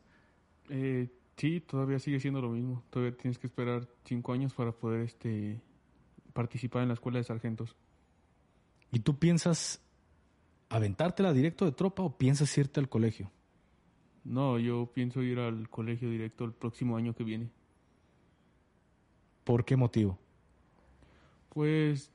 Eh, 0.70 1.09
Sí, 1.36 1.60
todavía 1.60 1.98
sigue 1.98 2.20
siendo 2.20 2.40
lo 2.40 2.50
mismo. 2.50 2.82
Todavía 2.90 3.16
tienes 3.16 3.38
que 3.38 3.46
esperar 3.46 3.88
cinco 4.04 4.32
años 4.32 4.54
para 4.54 4.72
poder 4.72 5.02
este, 5.02 5.60
participar 6.32 6.82
en 6.82 6.88
la 6.88 6.94
escuela 6.94 7.18
de 7.18 7.24
sargentos. 7.24 7.76
¿Y 8.90 9.00
tú 9.00 9.18
piensas 9.18 9.80
aventártela 10.68 11.32
directo 11.32 11.64
de 11.64 11.72
tropa 11.72 12.02
o 12.02 12.16
piensas 12.16 12.56
irte 12.59 12.80
al 12.80 12.88
colegio? 12.88 13.30
No, 14.24 14.59
yo 14.59 14.90
pienso 14.94 15.22
ir 15.22 15.38
al 15.38 15.68
colegio 15.68 16.09
directo 16.09 16.44
el 16.44 16.52
próximo 16.52 16.96
año 16.96 17.14
que 17.14 17.24
viene. 17.24 17.50
¿Por 19.44 19.64
qué 19.64 19.76
motivo? 19.76 20.18
Pues 21.48 22.12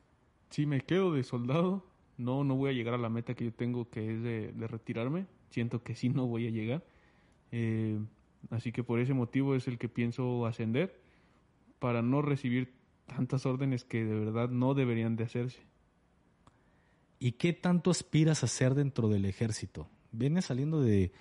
si 0.49 0.65
me 0.65 0.81
quedo 0.81 1.11
de 1.11 1.23
soldado, 1.23 1.85
no, 2.17 2.43
no 2.43 2.55
voy 2.55 2.69
a 2.69 2.73
llegar 2.73 2.93
a 2.93 2.97
la 2.97 3.09
meta 3.09 3.33
que 3.33 3.45
yo 3.45 3.53
tengo, 3.53 3.89
que 3.89 4.13
es 4.13 4.23
de, 4.23 4.53
de 4.53 4.67
retirarme. 4.67 5.25
Siento 5.49 5.83
que 5.83 5.95
sí 5.95 6.09
no 6.09 6.27
voy 6.27 6.47
a 6.47 6.51
llegar. 6.51 6.85
Eh, 7.51 7.99
Así 8.49 8.71
que 8.71 8.83
por 8.83 8.99
ese 8.99 9.13
motivo 9.13 9.55
es 9.55 9.67
el 9.67 9.77
que 9.77 9.89
pienso 9.89 10.45
ascender 10.45 10.99
para 11.79 12.01
no 12.01 12.21
recibir 12.21 12.73
tantas 13.05 13.45
órdenes 13.45 13.83
que 13.83 14.03
de 14.03 14.19
verdad 14.19 14.49
no 14.49 14.73
deberían 14.73 15.15
de 15.15 15.25
hacerse. 15.25 15.61
¿Y 17.19 17.33
qué 17.33 17.53
tanto 17.53 17.89
aspiras 17.91 18.43
a 18.43 18.45
hacer 18.45 18.75
dentro 18.75 19.09
del 19.09 19.25
ejército? 19.25 19.89
Vienes 20.11 20.45
saliendo 20.45 20.81
de, 20.81 21.11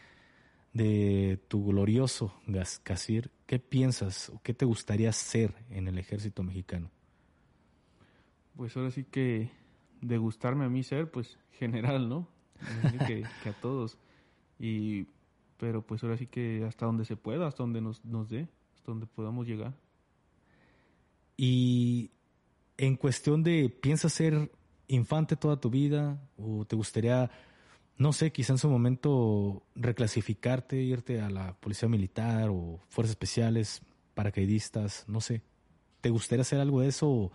de 0.72 1.40
tu 1.48 1.64
glorioso 1.64 2.38
Gascasir. 2.46 3.30
¿Qué 3.46 3.58
piensas 3.58 4.28
o 4.30 4.40
qué 4.42 4.52
te 4.52 4.64
gustaría 4.64 5.08
hacer 5.08 5.54
en 5.70 5.88
el 5.88 5.98
ejército 5.98 6.42
mexicano? 6.42 6.90
Pues 8.56 8.76
ahora 8.76 8.90
sí 8.90 9.04
que 9.04 9.50
de 10.00 10.18
gustarme 10.18 10.64
a 10.64 10.68
mí 10.68 10.82
ser, 10.82 11.10
pues 11.10 11.38
general, 11.52 12.08
¿no? 12.08 12.28
que, 13.06 13.24
que 13.42 13.48
a 13.48 13.52
todos. 13.54 13.98
Y 14.58 15.06
pero 15.58 15.82
pues 15.82 16.02
ahora 16.02 16.16
sí 16.16 16.26
que 16.26 16.64
hasta 16.64 16.86
donde 16.86 17.04
se 17.04 17.16
pueda, 17.16 17.46
hasta 17.46 17.62
donde 17.62 17.80
nos, 17.80 18.04
nos 18.04 18.28
dé, 18.28 18.48
hasta 18.74 18.92
donde 18.92 19.06
podamos 19.06 19.46
llegar. 19.46 19.74
Y 21.36 22.10
en 22.76 22.96
cuestión 22.96 23.42
de, 23.42 23.68
¿piensas 23.68 24.12
ser 24.12 24.50
infante 24.88 25.36
toda 25.36 25.60
tu 25.60 25.70
vida? 25.70 26.20
¿O 26.36 26.64
te 26.64 26.76
gustaría, 26.76 27.30
no 27.96 28.12
sé, 28.12 28.32
quizá 28.32 28.52
en 28.52 28.58
su 28.58 28.68
momento 28.68 29.62
reclasificarte, 29.74 30.76
irte 30.76 31.20
a 31.20 31.30
la 31.30 31.54
policía 31.54 31.88
militar 31.88 32.48
o 32.50 32.80
fuerzas 32.88 33.10
especiales, 33.10 33.82
paracaidistas, 34.14 35.04
no 35.08 35.20
sé? 35.20 35.42
¿Te 36.00 36.10
gustaría 36.10 36.42
hacer 36.42 36.60
algo 36.60 36.80
de 36.80 36.88
eso 36.88 37.10
o, 37.10 37.32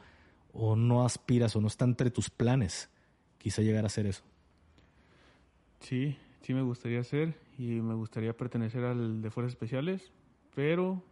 o 0.53 0.76
no 0.76 1.06
aspiras 1.06 1.56
o 1.56 1.61
no 1.61 1.68
está 1.68 1.85
entre 1.85 2.11
tus 2.11 2.30
planes 2.30 2.89
quizá 3.38 3.61
llegar 3.61 3.84
a 3.84 3.88
hacer 3.88 4.06
eso? 4.06 4.23
Sí, 5.80 6.15
sí 6.41 6.53
me 6.53 6.61
gustaría 6.61 6.99
hacer 6.99 7.35
y 7.57 7.81
me 7.81 7.93
gustaría 7.93 8.35
pertenecer 8.35 8.84
al 8.84 9.22
de 9.22 9.30
Fuerzas 9.31 9.53
Especiales, 9.53 10.11
pero 10.55 11.03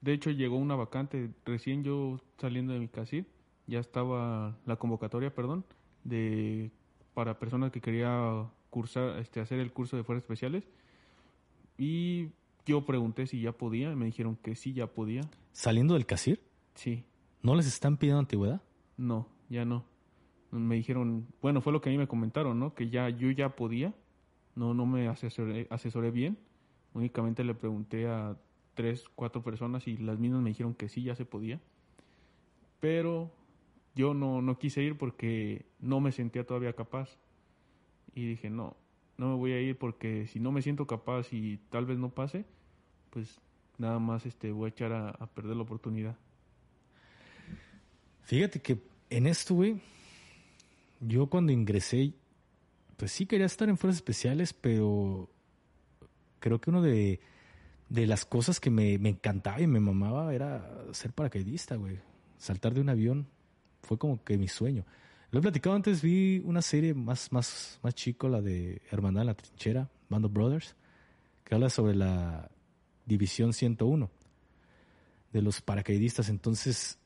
de 0.00 0.12
hecho 0.12 0.30
llegó 0.30 0.56
una 0.56 0.76
vacante 0.76 1.30
recién 1.44 1.82
yo 1.84 2.20
saliendo 2.38 2.72
de 2.72 2.80
mi 2.80 2.88
casir, 2.88 3.26
ya 3.66 3.80
estaba 3.80 4.56
la 4.66 4.76
convocatoria, 4.76 5.34
perdón, 5.34 5.64
de 6.04 6.70
para 7.14 7.38
personas 7.38 7.70
que 7.70 7.80
quería 7.80 8.46
cursar, 8.70 9.18
este, 9.18 9.40
hacer 9.40 9.60
el 9.60 9.72
curso 9.72 9.96
de 9.96 10.04
Fuerzas 10.04 10.24
Especiales 10.24 10.64
y 11.78 12.28
yo 12.66 12.84
pregunté 12.84 13.26
si 13.26 13.40
ya 13.40 13.52
podía, 13.52 13.92
y 13.92 13.96
me 13.96 14.06
dijeron 14.06 14.36
que 14.36 14.54
sí 14.54 14.72
ya 14.72 14.86
podía. 14.86 15.22
¿Saliendo 15.52 15.94
del 15.94 16.06
casir? 16.06 16.42
Sí. 16.74 17.04
¿No 17.42 17.54
les 17.54 17.66
están 17.66 17.96
pidiendo 17.96 18.20
antigüedad? 18.20 18.62
No, 18.96 19.28
ya 19.48 19.64
no. 19.64 19.84
Me 20.50 20.76
dijeron, 20.76 21.26
bueno, 21.42 21.60
fue 21.60 21.72
lo 21.72 21.80
que 21.80 21.90
a 21.90 21.92
mí 21.92 21.98
me 21.98 22.06
comentaron, 22.06 22.58
¿no? 22.58 22.74
Que 22.74 22.88
ya 22.88 23.08
yo 23.08 23.30
ya 23.30 23.56
podía, 23.56 23.92
no, 24.54 24.74
no 24.74 24.86
me 24.86 25.08
asesoré, 25.08 25.66
asesoré 25.70 26.10
bien. 26.10 26.38
Únicamente 26.92 27.44
le 27.44 27.54
pregunté 27.54 28.06
a 28.06 28.36
tres, 28.74 29.04
cuatro 29.14 29.42
personas 29.42 29.86
y 29.88 29.96
las 29.96 30.18
mismas 30.18 30.42
me 30.42 30.50
dijeron 30.50 30.74
que 30.74 30.88
sí, 30.88 31.02
ya 31.02 31.14
se 31.16 31.24
podía. 31.24 31.60
Pero 32.80 33.30
yo 33.94 34.14
no, 34.14 34.42
no 34.42 34.58
quise 34.58 34.82
ir 34.82 34.96
porque 34.96 35.64
no 35.80 36.00
me 36.00 36.12
sentía 36.12 36.44
todavía 36.44 36.72
capaz. 36.74 37.18
Y 38.14 38.26
dije, 38.26 38.50
no, 38.50 38.76
no 39.16 39.28
me 39.30 39.34
voy 39.36 39.52
a 39.52 39.60
ir 39.60 39.76
porque 39.76 40.26
si 40.26 40.38
no 40.38 40.52
me 40.52 40.62
siento 40.62 40.86
capaz 40.86 41.32
y 41.32 41.58
tal 41.70 41.86
vez 41.86 41.98
no 41.98 42.10
pase, 42.10 42.44
pues 43.10 43.40
nada 43.78 43.98
más 43.98 44.26
este, 44.26 44.52
voy 44.52 44.66
a 44.66 44.68
echar 44.68 44.92
a, 44.92 45.10
a 45.10 45.26
perder 45.26 45.56
la 45.56 45.62
oportunidad. 45.62 46.16
Fíjate 48.22 48.60
que 48.60 48.78
en 49.10 49.26
esto, 49.26 49.54
güey, 49.54 49.80
yo 51.00 51.26
cuando 51.26 51.52
ingresé 51.52 52.14
pues 52.96 53.12
sí 53.12 53.26
quería 53.26 53.46
estar 53.46 53.68
en 53.68 53.76
fuerzas 53.76 53.96
especiales, 53.96 54.52
pero 54.52 55.30
creo 56.40 56.60
que 56.60 56.70
uno 56.70 56.82
de, 56.82 57.20
de 57.88 58.06
las 58.06 58.24
cosas 58.24 58.60
que 58.60 58.70
me, 58.70 58.98
me 58.98 59.10
encantaba 59.10 59.60
y 59.60 59.66
me 59.66 59.80
mamaba 59.80 60.34
era 60.34 60.68
ser 60.92 61.12
paracaidista, 61.12 61.76
güey. 61.76 61.98
Saltar 62.38 62.74
de 62.74 62.80
un 62.80 62.88
avión 62.88 63.28
fue 63.82 63.98
como 63.98 64.22
que 64.22 64.36
mi 64.38 64.48
sueño. 64.48 64.84
Lo 65.30 65.38
he 65.38 65.42
platicado 65.42 65.74
antes, 65.74 66.00
vi 66.02 66.40
una 66.44 66.62
serie 66.62 66.94
más, 66.94 67.32
más, 67.32 67.80
más 67.82 67.94
chico, 67.94 68.28
la 68.28 68.40
de 68.40 68.82
Hermandad 68.90 69.22
en 69.22 69.26
la 69.26 69.34
Trinchera, 69.34 69.90
Band 70.08 70.26
of 70.26 70.32
Brothers, 70.32 70.76
que 71.44 71.54
habla 71.54 71.70
sobre 71.70 71.94
la 71.94 72.50
División 73.04 73.52
101 73.52 74.10
de 75.32 75.42
los 75.42 75.60
paracaidistas. 75.60 76.28
Entonces, 76.28 76.98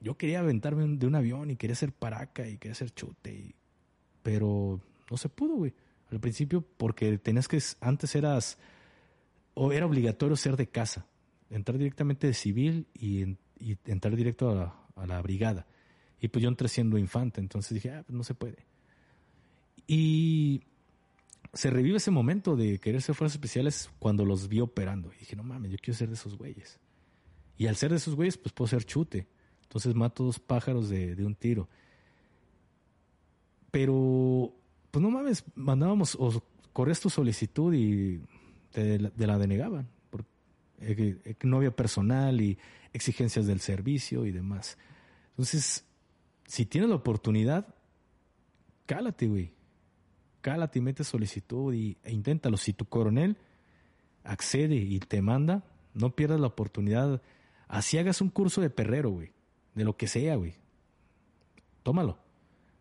yo 0.00 0.16
quería 0.16 0.40
aventarme 0.40 0.86
de 0.96 1.06
un 1.06 1.14
avión 1.14 1.50
y 1.50 1.56
quería 1.56 1.76
ser 1.76 1.92
paraca 1.92 2.48
y 2.48 2.56
quería 2.58 2.74
ser 2.74 2.90
chute, 2.90 3.54
pero 4.22 4.80
no 5.10 5.16
se 5.16 5.28
pudo, 5.28 5.56
güey. 5.56 5.74
Al 6.10 6.20
principio, 6.20 6.64
porque 6.76 7.18
tenías 7.18 7.48
que, 7.48 7.60
antes 7.80 8.14
eras, 8.14 8.58
o 9.54 9.72
era 9.72 9.86
obligatorio 9.86 10.36
ser 10.36 10.56
de 10.56 10.68
casa, 10.68 11.06
entrar 11.50 11.76
directamente 11.78 12.26
de 12.26 12.34
civil 12.34 12.86
y, 12.94 13.36
entrar 13.86 14.16
directo 14.16 14.50
a, 14.96 15.06
la 15.06 15.20
brigada. 15.20 15.66
Y 16.20 16.28
pues 16.28 16.42
yo 16.42 16.48
entré 16.48 16.68
siendo 16.68 16.98
infante, 16.98 17.40
entonces 17.40 17.74
dije, 17.74 17.90
ah, 17.90 18.02
pues 18.06 18.16
no 18.16 18.24
se 18.24 18.34
puede. 18.34 18.66
Y 19.86 20.62
se 21.52 21.70
revive 21.70 21.96
ese 21.96 22.10
momento 22.10 22.56
de 22.56 22.78
querer 22.78 23.02
ser 23.02 23.14
fuerzas 23.14 23.36
especiales 23.36 23.90
cuando 23.98 24.24
los 24.24 24.48
vi 24.48 24.60
operando. 24.60 25.12
Y 25.14 25.18
dije, 25.20 25.36
no 25.36 25.42
mames, 25.42 25.72
yo 25.72 25.78
quiero 25.80 25.96
ser 25.96 26.08
de 26.08 26.14
esos 26.14 26.36
güeyes. 26.36 26.78
Y 27.56 27.66
al 27.66 27.76
ser 27.76 27.90
de 27.90 27.96
esos 27.96 28.14
güeyes, 28.14 28.38
pues 28.38 28.52
puedo 28.52 28.68
ser 28.68 28.84
chute. 28.84 29.26
Entonces 29.62 29.94
mato 29.94 30.24
dos 30.24 30.38
pájaros 30.38 30.88
de, 30.88 31.14
un 31.24 31.34
tiro. 31.34 31.68
Pero, 33.70 34.54
pues 34.90 35.02
no 35.02 35.10
mames, 35.10 35.44
mandábamos, 35.54 36.16
o 36.18 36.42
corres 36.72 37.00
tu 37.00 37.10
solicitud 37.10 37.72
y 37.74 38.20
te, 38.70 38.98
la 38.98 39.38
denegaban. 39.38 39.88
Porque 40.10 41.18
eh, 41.24 41.36
no 41.42 41.58
había 41.58 41.74
personal 41.74 42.40
y 42.40 42.58
exigencias 42.92 43.46
del 43.46 43.60
servicio 43.60 44.26
y 44.26 44.32
demás. 44.32 44.78
Entonces, 45.30 45.84
si 46.46 46.66
tienes 46.66 46.90
la 46.90 46.96
oportunidad, 46.96 47.74
cálate, 48.86 49.26
güey. 49.26 49.52
Cálate 50.40 50.78
y 50.78 50.82
mete 50.82 51.04
solicitud 51.04 51.74
y, 51.74 51.96
e 52.04 52.12
inténtalo. 52.12 52.56
Si 52.56 52.72
tu 52.72 52.84
coronel 52.84 53.36
accede 54.24 54.76
y 54.76 54.98
te 55.00 55.20
manda, 55.20 55.64
no 55.94 56.14
pierdas 56.14 56.40
la 56.40 56.46
oportunidad. 56.46 57.20
Así 57.66 57.98
hagas 57.98 58.20
un 58.20 58.30
curso 58.30 58.60
de 58.60 58.70
perrero, 58.70 59.10
güey 59.10 59.32
de 59.78 59.84
lo 59.84 59.96
que 59.96 60.08
sea, 60.08 60.34
güey. 60.34 60.54
Tómalo. 61.82 62.18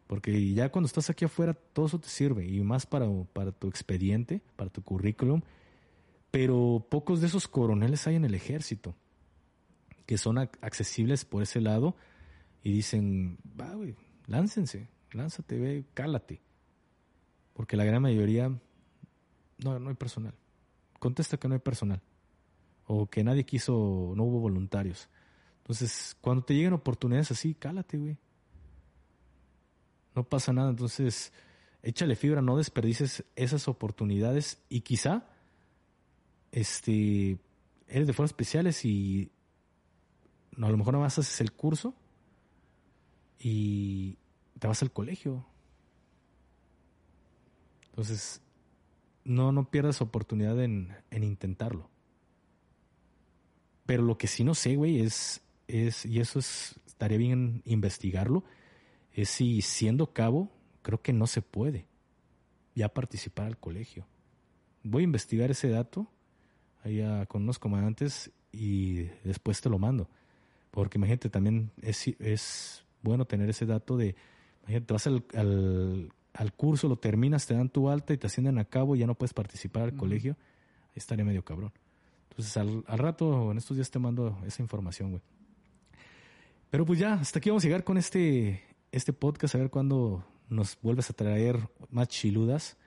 Porque 0.07 0.53
ya 0.53 0.69
cuando 0.69 0.87
estás 0.87 1.09
aquí 1.09 1.25
afuera, 1.25 1.53
todo 1.53 1.85
eso 1.85 1.99
te 1.99 2.07
sirve. 2.07 2.47
Y 2.47 2.61
más 2.61 2.85
para, 2.85 3.07
para 3.33 3.51
tu 3.51 3.67
expediente, 3.67 4.41
para 4.55 4.69
tu 4.69 4.81
currículum. 4.81 5.41
Pero 6.31 6.85
pocos 6.89 7.19
de 7.19 7.27
esos 7.27 7.47
coroneles 7.47 8.07
hay 8.07 8.15
en 8.15 8.23
el 8.23 8.33
ejército. 8.33 8.95
Que 10.05 10.17
son 10.17 10.37
accesibles 10.37 11.25
por 11.25 11.43
ese 11.43 11.59
lado. 11.59 11.95
Y 12.63 12.71
dicen, 12.71 13.37
va, 13.59 13.73
güey, 13.73 13.95
láncense. 14.27 14.87
Lánzate, 15.11 15.59
ve, 15.59 15.85
cálate. 15.93 16.41
Porque 17.53 17.75
la 17.75 17.83
gran 17.83 18.01
mayoría, 18.01 18.49
no, 19.57 19.79
no 19.79 19.89
hay 19.89 19.95
personal. 19.95 20.33
Contesta 20.99 21.37
que 21.37 21.49
no 21.49 21.53
hay 21.55 21.59
personal. 21.59 22.01
O 22.85 23.07
que 23.07 23.23
nadie 23.23 23.45
quiso, 23.45 24.13
no 24.15 24.23
hubo 24.23 24.39
voluntarios. 24.39 25.09
Entonces, 25.63 26.15
cuando 26.21 26.45
te 26.45 26.53
lleguen 26.53 26.73
oportunidades 26.73 27.31
así, 27.31 27.53
cálate, 27.53 27.97
güey. 27.97 28.17
No 30.17 30.23
pasa 30.23 30.51
nada. 30.51 30.71
Entonces, 30.71 31.31
échale 31.83 32.15
fibra, 32.15 32.41
no 32.41 32.57
desperdices 32.57 33.23
esas 33.35 33.67
oportunidades 33.67 34.61
y 34.67 34.81
quizá 34.81 35.29
este 36.51 37.37
eres 37.87 38.07
de 38.07 38.13
fuerzas 38.13 38.31
especiales 38.31 38.83
y 38.83 39.31
no, 40.55 40.67
a 40.67 40.69
lo 40.71 40.77
mejor 40.77 40.93
no 40.93 41.01
vas 41.01 41.17
a 41.17 41.21
hacer 41.21 41.45
el 41.45 41.53
curso 41.53 41.93
y 43.39 44.17
te 44.59 44.67
vas 44.67 44.81
al 44.81 44.91
colegio. 44.91 45.45
Entonces, 47.89 48.41
no, 49.23 49.51
no 49.51 49.69
pierdas 49.69 50.01
oportunidad 50.01 50.61
en, 50.61 50.95
en 51.11 51.23
intentarlo. 51.23 51.89
Pero 53.85 54.03
lo 54.03 54.17
que 54.17 54.27
sí 54.27 54.43
no 54.43 54.53
sé, 54.53 54.75
güey, 54.75 54.99
es 54.99 55.41
es, 55.67 56.05
y 56.05 56.19
eso 56.19 56.39
es, 56.39 56.75
estaría 56.87 57.17
bien 57.17 57.61
investigarlo, 57.65 58.43
es 59.17 59.29
si 59.29 59.61
siendo 59.63 60.13
cabo, 60.13 60.51
creo 60.83 61.01
que 61.01 61.11
no 61.11 61.25
se 61.25 61.41
puede 61.41 61.87
ya 62.75 62.87
participar 62.89 63.47
al 63.47 63.57
colegio. 63.57 64.05
Voy 64.83 65.01
a 65.01 65.05
investigar 65.05 65.49
ese 65.49 65.69
dato 65.69 66.07
allá 66.83 67.25
con 67.25 67.41
unos 67.41 67.57
comandantes 67.57 68.31
y 68.51 69.05
después 69.23 69.59
te 69.59 69.69
lo 69.69 69.79
mando. 69.79 70.07
Porque 70.69 70.99
imagínate, 70.99 71.31
también 71.31 71.71
es, 71.81 72.07
es 72.19 72.85
bueno 73.01 73.25
tener 73.25 73.49
ese 73.49 73.65
dato 73.65 73.97
de, 73.97 74.15
imagínate, 74.61 74.93
vas 74.93 75.07
al, 75.07 75.25
al, 76.33 76.53
curso, 76.53 76.87
lo 76.87 76.97
terminas, 76.97 77.47
te 77.47 77.55
dan 77.55 77.69
tu 77.69 77.89
alta 77.89 78.13
y 78.13 78.17
te 78.17 78.27
ascienden 78.27 78.59
a 78.59 78.65
cabo 78.65 78.95
y 78.95 78.99
ya 78.99 79.07
no 79.07 79.15
puedes 79.15 79.33
participar 79.33 79.81
al 79.81 79.95
colegio, 79.95 80.37
ahí 80.89 80.93
estaría 80.97 81.25
medio 81.25 81.43
cabrón. 81.43 81.73
Entonces 82.29 82.55
al, 82.55 82.83
al 82.85 82.99
rato, 82.99 83.51
en 83.51 83.57
estos 83.57 83.77
días 83.77 83.89
te 83.89 83.97
mando 83.97 84.37
esa 84.45 84.61
información, 84.61 85.09
güey. 85.09 85.23
Pero 86.69 86.85
pues 86.85 86.99
ya, 86.99 87.13
hasta 87.13 87.39
aquí 87.39 87.49
vamos 87.49 87.63
a 87.63 87.67
llegar 87.67 87.83
con 87.83 87.97
este, 87.97 88.61
este 88.91 89.13
podcast, 89.13 89.55
a 89.55 89.59
ver 89.59 89.69
cuándo 89.69 90.25
nos 90.49 90.79
vuelves 90.81 91.09
a 91.09 91.13
traer 91.13 91.69
más 91.89 92.07
chiludas 92.07 92.77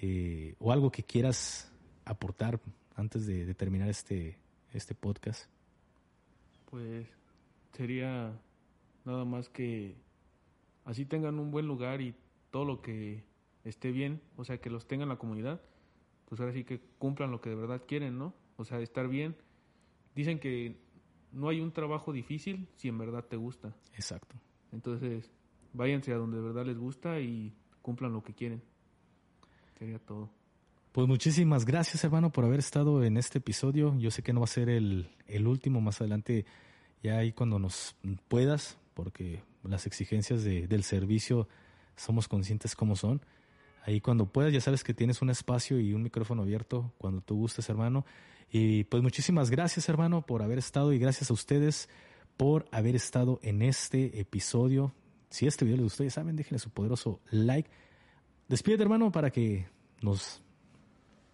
eh, 0.00 0.54
o 0.58 0.72
algo 0.72 0.90
que 0.90 1.02
quieras 1.02 1.72
aportar 2.04 2.60
antes 2.96 3.26
de, 3.26 3.52
terminar 3.54 3.88
este, 3.88 4.38
este 4.72 4.94
podcast. 4.94 5.48
Pues 6.70 7.06
sería 7.72 8.32
nada 9.04 9.24
más 9.24 9.48
que 9.48 9.96
así 10.84 11.04
tengan 11.04 11.38
un 11.38 11.50
buen 11.50 11.66
lugar 11.66 12.00
y 12.00 12.14
todo 12.50 12.64
lo 12.64 12.82
que 12.82 13.24
esté 13.64 13.90
bien, 13.90 14.20
o 14.36 14.44
sea, 14.44 14.58
que 14.58 14.70
los 14.70 14.86
tengan 14.86 15.08
la 15.08 15.16
comunidad, 15.16 15.60
pues 16.26 16.40
ahora 16.40 16.52
sí 16.52 16.64
que 16.64 16.80
cumplan 16.98 17.30
lo 17.30 17.40
que 17.40 17.50
de 17.50 17.56
verdad 17.56 17.82
quieren, 17.86 18.18
¿no? 18.18 18.34
O 18.56 18.64
sea, 18.64 18.80
estar 18.80 19.08
bien. 19.08 19.36
Dicen 20.14 20.38
que 20.38 20.76
no 21.32 21.48
hay 21.48 21.60
un 21.60 21.72
trabajo 21.72 22.12
difícil 22.12 22.68
si 22.76 22.88
en 22.88 22.98
verdad 22.98 23.24
te 23.24 23.36
gusta. 23.36 23.74
Exacto. 23.94 24.36
Entonces, 24.74 25.30
váyanse 25.72 26.12
a 26.12 26.16
donde 26.16 26.36
de 26.36 26.42
verdad 26.42 26.66
les 26.66 26.76
gusta 26.76 27.20
y 27.20 27.54
cumplan 27.80 28.12
lo 28.12 28.22
que 28.22 28.34
quieren. 28.34 28.62
Sería 29.78 29.98
todo. 29.98 30.30
Pues 30.92 31.08
muchísimas 31.08 31.64
gracias, 31.64 32.04
hermano, 32.04 32.30
por 32.30 32.44
haber 32.44 32.60
estado 32.60 33.02
en 33.04 33.16
este 33.16 33.38
episodio. 33.38 33.96
Yo 33.98 34.10
sé 34.10 34.22
que 34.22 34.32
no 34.32 34.40
va 34.40 34.44
a 34.44 34.48
ser 34.48 34.68
el, 34.68 35.08
último, 35.46 35.80
más 35.80 36.00
adelante, 36.00 36.44
ya 37.02 37.18
ahí 37.18 37.32
cuando 37.32 37.58
nos 37.58 37.96
puedas, 38.28 38.78
porque 38.94 39.42
las 39.64 39.86
exigencias 39.86 40.44
de, 40.44 40.68
del 40.68 40.84
servicio 40.84 41.48
somos 41.96 42.28
conscientes 42.28 42.76
cómo 42.76 42.94
son. 42.94 43.22
Ahí 43.84 44.00
cuando 44.00 44.26
puedas, 44.26 44.52
ya 44.52 44.60
sabes 44.60 44.84
que 44.84 44.94
tienes 44.94 45.20
un 45.20 45.30
espacio 45.30 45.80
y 45.80 45.94
un 45.94 46.02
micrófono 46.02 46.42
abierto 46.42 46.92
cuando 46.98 47.20
tú 47.20 47.36
gustes, 47.36 47.68
hermano. 47.68 48.06
Y 48.50 48.84
pues 48.84 49.02
muchísimas 49.02 49.50
gracias, 49.50 49.88
hermano, 49.88 50.24
por 50.24 50.42
haber 50.42 50.58
estado 50.58 50.92
y 50.92 50.98
gracias 50.98 51.30
a 51.30 51.34
ustedes 51.34 51.88
por 52.36 52.66
haber 52.70 52.96
estado 52.96 53.40
en 53.42 53.62
este 53.62 54.20
episodio. 54.20 54.94
Si 55.30 55.46
este 55.46 55.64
video 55.64 55.78
les 55.78 55.84
gustó, 55.84 56.04
ya 56.04 56.10
saben, 56.10 56.36
déjenle 56.36 56.58
su 56.58 56.70
poderoso 56.70 57.20
like. 57.30 57.68
Despídete, 58.48 58.82
hermano, 58.82 59.10
para 59.10 59.30
que 59.30 59.66
nos 60.00 60.42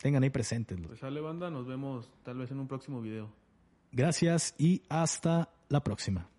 tengan 0.01 0.22
ahí 0.22 0.31
presentes. 0.31 0.78
Pues 0.86 1.01
sale, 1.01 1.20
banda, 1.20 1.51
nos 1.51 1.66
vemos 1.66 2.10
tal 2.22 2.39
vez 2.39 2.51
en 2.51 2.60
un 2.60 2.68
próximo 2.68 3.01
video. 3.01 3.31
Gracias 3.93 4.55
y 4.59 4.82
hasta 4.89 5.51
la 5.68 5.82
próxima. 5.82 6.30